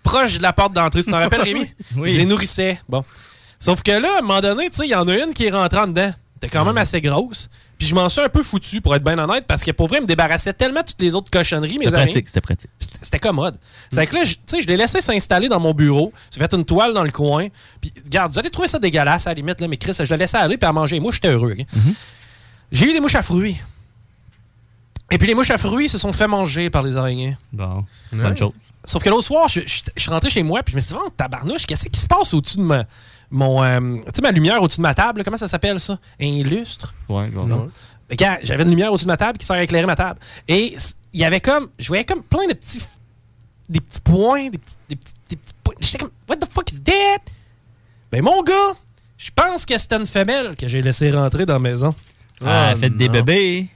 proche 0.04 0.38
de 0.38 0.44
la 0.44 0.54
porte 0.54 0.74
d'entrée. 0.74 1.04
Tu 1.04 1.12
t'en 1.12 1.20
rappelles, 1.20 1.42
Rémi? 1.42 1.72
Oui. 1.98 2.10
Je 2.12 2.18
les 2.18 2.26
nourrissais. 2.26 2.80
Bon. 2.90 3.04
Sauf 3.60 3.84
que 3.84 3.92
là, 3.92 4.16
à 4.16 4.20
un 4.20 4.22
moment 4.22 4.42
donné, 4.42 4.70
tu 4.70 4.78
sais, 4.78 4.86
il 4.86 4.92
y 4.92 4.96
en 4.96 5.08
a 5.08 5.16
une 5.16 5.34
qui 5.34 5.46
est 5.46 5.52
rentrée 5.52 5.80
en 5.80 5.88
dedans. 5.88 6.12
T'es 6.40 6.50
quand 6.50 6.66
même 6.66 6.78
assez 6.78 7.00
grosse. 7.02 7.50
Puis 7.78 7.88
je 7.88 7.94
m'en 7.94 8.10
suis 8.10 8.22
un 8.22 8.30
peu 8.30 8.42
foutu, 8.42 8.82
pour 8.82 8.96
être 8.96 9.04
bien 9.04 9.18
honnête, 9.20 9.46
parce 9.48 9.64
que 9.64 9.70
pour 9.72 9.88
vrai, 9.88 9.98
il 10.00 10.02
me 10.02 10.08
débarrassait 10.08 10.54
tellement 10.54 10.82
toutes 10.84 11.00
les 11.02 11.14
autres 11.14 11.30
cochonneries, 11.30 11.78
mes 11.78 11.86
C'était 11.86 11.96
araignées. 11.96 12.12
pratique, 12.14 12.28
c'était 12.28 12.42
pratique. 12.42 12.70
C'était- 12.80 12.98
C'était 13.02 13.20
commode. 13.20 13.58
C'est 13.92 14.08
que 14.08 14.16
là, 14.16 14.24
je- 14.24 14.34
tu 14.36 14.40
sais, 14.48 14.62
je 14.62 14.68
l'ai 14.68 14.78
laissé 14.78 15.02
s'installer 15.02 15.50
dans 15.50 15.60
mon 15.60 15.74
bureau. 15.74 16.12
J'ai 16.32 16.40
fait 16.40 16.52
une 16.54 16.66
toile 16.66 16.94
dans 16.94 17.04
le 17.04 17.12
coin. 17.12 17.48
Puis, 17.80 17.92
regarde, 18.04 18.34
vous 18.34 18.40
allez 18.40 18.50
trouver 18.50 18.68
ça 18.68 18.80
dégueulasse 18.80 19.28
à 19.28 19.32
la 19.32 19.34
limite, 19.36 19.62
là, 19.62 19.68
mais 19.68 19.78
Chris, 19.78 19.94
je 20.00 20.04
le 20.14 20.16
laissais 20.20 20.38
aller 20.38 20.58
puis 20.58 20.68
à 20.68 20.74
manger. 20.74 21.00
Moi, 21.00 21.12
j'étais 21.12 21.30
heureux. 21.30 21.54
ok? 21.60 21.66
J'ai 22.72 22.90
eu 22.90 22.94
des 22.94 23.00
mouches 23.02 23.16
à 23.16 23.22
fruits. 23.22 23.58
Et 25.12 25.18
puis, 25.18 25.28
les 25.28 25.36
mouches 25.36 25.52
à 25.52 25.58
fruits 25.58 25.90
se 25.90 25.98
sont 25.98 26.14
fait 26.14 26.28
manger 26.28 26.70
par 26.70 26.82
les 26.84 26.98
araignées. 26.98 27.36
Bon, 27.52 27.86
Ouais. 28.14 28.24
bonne 28.24 28.38
chose. 28.38 28.54
Sauf 28.86 29.04
que 29.04 29.10
l'autre 29.10 29.26
soir, 29.26 29.48
je, 29.48 29.62
je- 29.66 29.82
je 29.96 30.02
suis 30.02 30.10
rentré 30.10 30.30
chez 30.30 30.44
moi 30.44 30.64
puis 30.64 30.72
je 30.72 30.76
me 30.78 30.82
suis 30.82 30.94
dit, 30.96 31.00
oh, 31.04 31.10
tabarnouche, 31.16 31.66
qu'est-ce 31.66 31.88
qui 31.88 32.00
se 32.00 32.08
passe 32.08 32.34
au-dessus 32.34 32.58
de 32.58 32.64
ma, 32.64 32.86
mon, 33.30 33.64
euh, 33.64 33.98
tu 34.06 34.10
sais, 34.16 34.22
ma 34.22 34.32
lumière 34.32 34.62
au-dessus 34.62 34.78
de 34.78 34.82
ma 34.84 34.94
table? 34.96 35.20
là? 35.20 35.24
Comment 35.24 35.38
ça 35.38 35.48
s'appelle 35.48 35.80
ça? 35.80 36.00
Un 36.20 36.42
lustre? 36.44 36.94
Ouais, 37.08 37.30
bon. 37.30 37.46
Non. 37.46 37.70
Regarde, 38.10 38.40
j'avais 38.44 38.64
une 38.64 38.70
lumière 38.72 38.92
au-dessus 38.92 39.06
de 39.06 39.12
ma 39.12 39.18
table 39.18 39.38
qui 39.38 39.46
sert 39.46 39.56
à 39.56 39.64
éclairer 39.64 39.86
ma 39.86 39.96
table. 39.96 40.20
Et 40.48 40.76
il 41.14 41.20
y 41.20 41.24
avait 41.26 41.40
comme, 41.42 41.70
je 41.80 41.88
voyais 41.88 42.04
comme 42.06 42.24
plein 42.24 42.48
de 42.48 42.54
petits, 42.54 42.82
des 43.70 43.80
petits 43.80 44.02
points, 44.02 44.50
des 44.50 44.58
petits, 44.58 44.76
des 44.90 44.96
petits, 44.98 45.14
des 45.30 45.36
petits 45.38 45.54
points. 45.64 45.76
J'étais 45.80 45.98
comme, 46.00 46.12
what 46.28 46.38
the 46.38 46.46
fuck 46.52 46.72
is 46.72 46.82
that? 46.82 47.22
Ben 48.12 48.22
mon 48.24 48.42
gars, 48.44 48.54
je 49.18 49.30
pense 49.34 49.66
que 49.66 49.78
c'était 49.78 49.96
une 49.96 50.06
femelle 50.06 50.56
que 50.58 50.68
j'ai 50.68 50.82
laissé 50.82 51.12
rentrer 51.12 51.46
dans 51.46 51.54
la 51.54 51.60
maison. 51.60 51.96
Ah, 52.44 52.74
Oh, 52.76 52.80
faites 52.80 52.98
des 52.98 53.08
non. 53.08 53.14
bébés. 53.14 53.68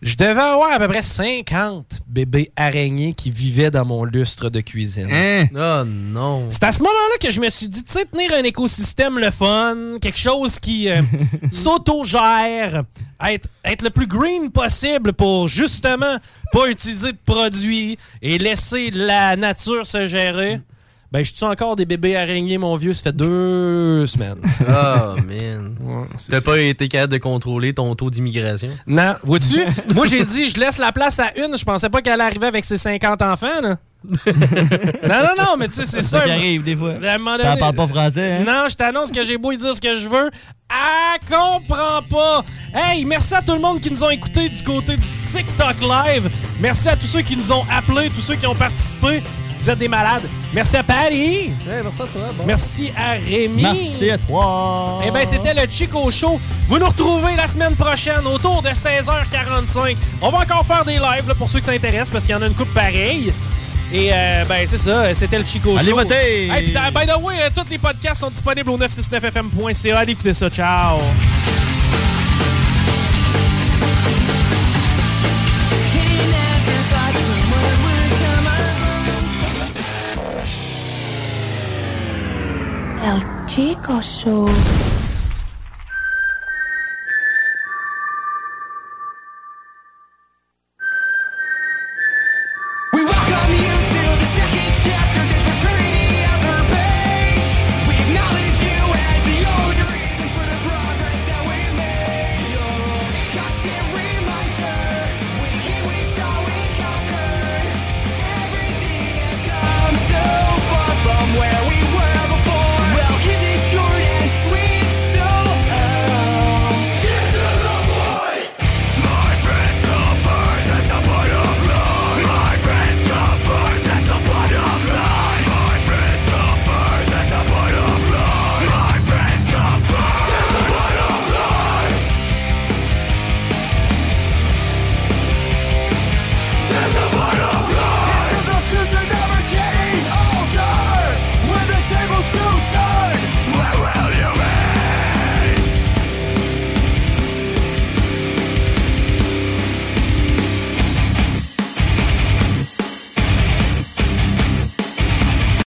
Je 0.00 0.14
devais 0.14 0.40
avoir 0.40 0.70
à 0.70 0.78
peu 0.78 0.86
près 0.86 1.02
50 1.02 2.02
bébés 2.06 2.52
araignées 2.54 3.14
qui 3.14 3.32
vivaient 3.32 3.72
dans 3.72 3.84
mon 3.84 4.04
lustre 4.04 4.48
de 4.48 4.60
cuisine. 4.60 5.08
Hein? 5.12 5.46
Oh 5.56 5.84
non. 5.84 6.46
C'est 6.50 6.62
à 6.62 6.70
ce 6.70 6.84
moment-là 6.84 7.18
que 7.20 7.32
je 7.32 7.40
me 7.40 7.50
suis 7.50 7.68
dit, 7.68 7.82
tu 7.82 7.92
sais, 7.92 8.04
tenir 8.04 8.32
un 8.32 8.44
écosystème 8.44 9.18
le 9.18 9.32
fun, 9.32 9.98
quelque 10.00 10.18
chose 10.18 10.60
qui 10.60 10.88
euh, 10.88 11.02
s'autogère, 11.50 12.84
être, 13.26 13.48
être 13.64 13.82
le 13.82 13.90
plus 13.90 14.06
green 14.06 14.50
possible 14.50 15.12
pour 15.14 15.48
justement 15.48 16.18
pas 16.52 16.68
utiliser 16.68 17.10
de 17.10 17.18
produits 17.26 17.98
et 18.22 18.38
laisser 18.38 18.92
la 18.92 19.34
nature 19.34 19.84
se 19.84 20.06
gérer. 20.06 20.60
Ben, 21.10 21.24
je 21.24 21.32
tue 21.32 21.44
encore 21.44 21.74
des 21.74 21.86
bébés 21.86 22.16
araignées, 22.16 22.58
mon 22.58 22.76
vieux, 22.76 22.92
ça 22.92 23.04
fait 23.04 23.16
deux 23.16 24.06
semaines. 24.06 24.36
Oh, 24.60 25.16
man. 25.26 25.74
c'est 26.18 26.32
T'as 26.32 26.40
pas 26.42 26.58
été 26.58 26.86
capable 26.86 27.14
de 27.14 27.18
contrôler 27.18 27.72
ton 27.72 27.94
taux 27.94 28.10
d'immigration? 28.10 28.68
Non, 28.86 29.14
vois-tu? 29.22 29.64
Moi, 29.94 30.04
j'ai 30.04 30.22
dit, 30.22 30.50
je 30.50 30.60
laisse 30.60 30.76
la 30.76 30.92
place 30.92 31.18
à 31.18 31.32
une. 31.38 31.56
Je 31.56 31.64
pensais 31.64 31.88
pas 31.88 32.02
qu'elle 32.02 32.20
arrivait 32.20 32.48
avec 32.48 32.66
ses 32.66 32.76
50 32.76 33.22
enfants, 33.22 33.60
là. 33.62 33.78
non, 34.26 35.08
non, 35.08 35.34
non, 35.38 35.56
mais 35.58 35.66
tu 35.68 35.74
sais, 35.74 35.86
c'est 35.86 36.02
ça. 36.02 36.20
ça 36.20 36.24
qui 36.24 36.30
arrive 36.30 36.62
des 36.62 36.76
fois. 36.76 36.94
T'en 36.94 37.56
parles 37.56 37.74
pas 37.74 37.88
français, 37.88 38.32
hein? 38.32 38.44
Non, 38.46 38.68
je 38.68 38.76
t'annonce 38.76 39.10
que 39.10 39.24
j'ai 39.24 39.38
beau 39.38 39.50
y 39.50 39.56
dire 39.56 39.74
ce 39.74 39.80
que 39.80 39.96
je 39.96 40.08
veux. 40.08 40.30
Ah, 40.68 41.16
comprends 41.28 42.02
pas. 42.08 42.44
Hey, 42.72 43.04
merci 43.06 43.34
à 43.34 43.42
tout 43.42 43.54
le 43.54 43.60
monde 43.60 43.80
qui 43.80 43.90
nous 43.90 44.04
ont 44.04 44.10
écoutés 44.10 44.50
du 44.50 44.62
côté 44.62 44.94
du 44.94 45.02
TikTok 45.02 45.80
Live. 45.80 46.30
Merci 46.60 46.88
à 46.90 46.96
tous 46.96 47.08
ceux 47.08 47.22
qui 47.22 47.34
nous 47.34 47.50
ont 47.50 47.64
appelés, 47.72 48.10
tous 48.10 48.20
ceux 48.20 48.36
qui 48.36 48.46
ont 48.46 48.54
participé. 48.54 49.22
Vous 49.60 49.70
êtes 49.70 49.78
des 49.78 49.88
malades. 49.88 50.28
Merci 50.54 50.76
à 50.76 50.82
Patty. 50.82 51.50
merci 51.66 52.02
à 52.02 52.06
toi. 52.06 52.44
Merci 52.46 52.92
à 52.96 53.12
Rémi. 53.12 53.62
Merci 53.62 54.10
à 54.10 54.18
toi. 54.18 55.00
Eh 55.06 55.10
bien, 55.10 55.24
c'était 55.24 55.54
le 55.54 55.68
Chico 55.70 56.10
Show. 56.10 56.40
Vous 56.68 56.78
nous 56.78 56.86
retrouvez 56.86 57.34
la 57.36 57.46
semaine 57.46 57.74
prochaine 57.76 58.26
autour 58.26 58.62
de 58.62 58.68
16h45. 58.68 59.96
On 60.22 60.30
va 60.30 60.38
encore 60.38 60.64
faire 60.64 60.84
des 60.84 60.94
lives 60.98 61.26
là, 61.28 61.34
pour 61.34 61.50
ceux 61.50 61.58
qui 61.60 61.66
s'intéressent 61.66 62.10
parce 62.10 62.24
qu'il 62.24 62.34
y 62.34 62.38
en 62.38 62.42
a 62.42 62.46
une 62.46 62.54
coupe 62.54 62.72
pareille. 62.72 63.32
Et 63.92 64.10
euh, 64.12 64.44
ben 64.46 64.66
c'est 64.66 64.76
ça, 64.78 65.14
c'était 65.14 65.38
le 65.38 65.46
Chico 65.46 65.74
Allez 65.78 65.90
Show. 65.90 65.96
voter! 65.96 66.48
Hey, 66.50 66.72
puis, 66.72 66.72
by 66.94 67.06
the 67.06 67.16
way, 67.22 67.36
euh, 67.40 67.48
tous 67.54 67.70
les 67.70 67.78
podcasts 67.78 68.20
sont 68.20 68.28
disponibles 68.30 68.68
au 68.68 68.78
969fm.ca. 68.78 69.98
Allez 69.98 70.12
écouter 70.12 70.34
ça. 70.34 70.50
Ciao. 70.50 70.98
El 83.58 83.74
Chico 83.74 84.00
Show. 84.00 84.97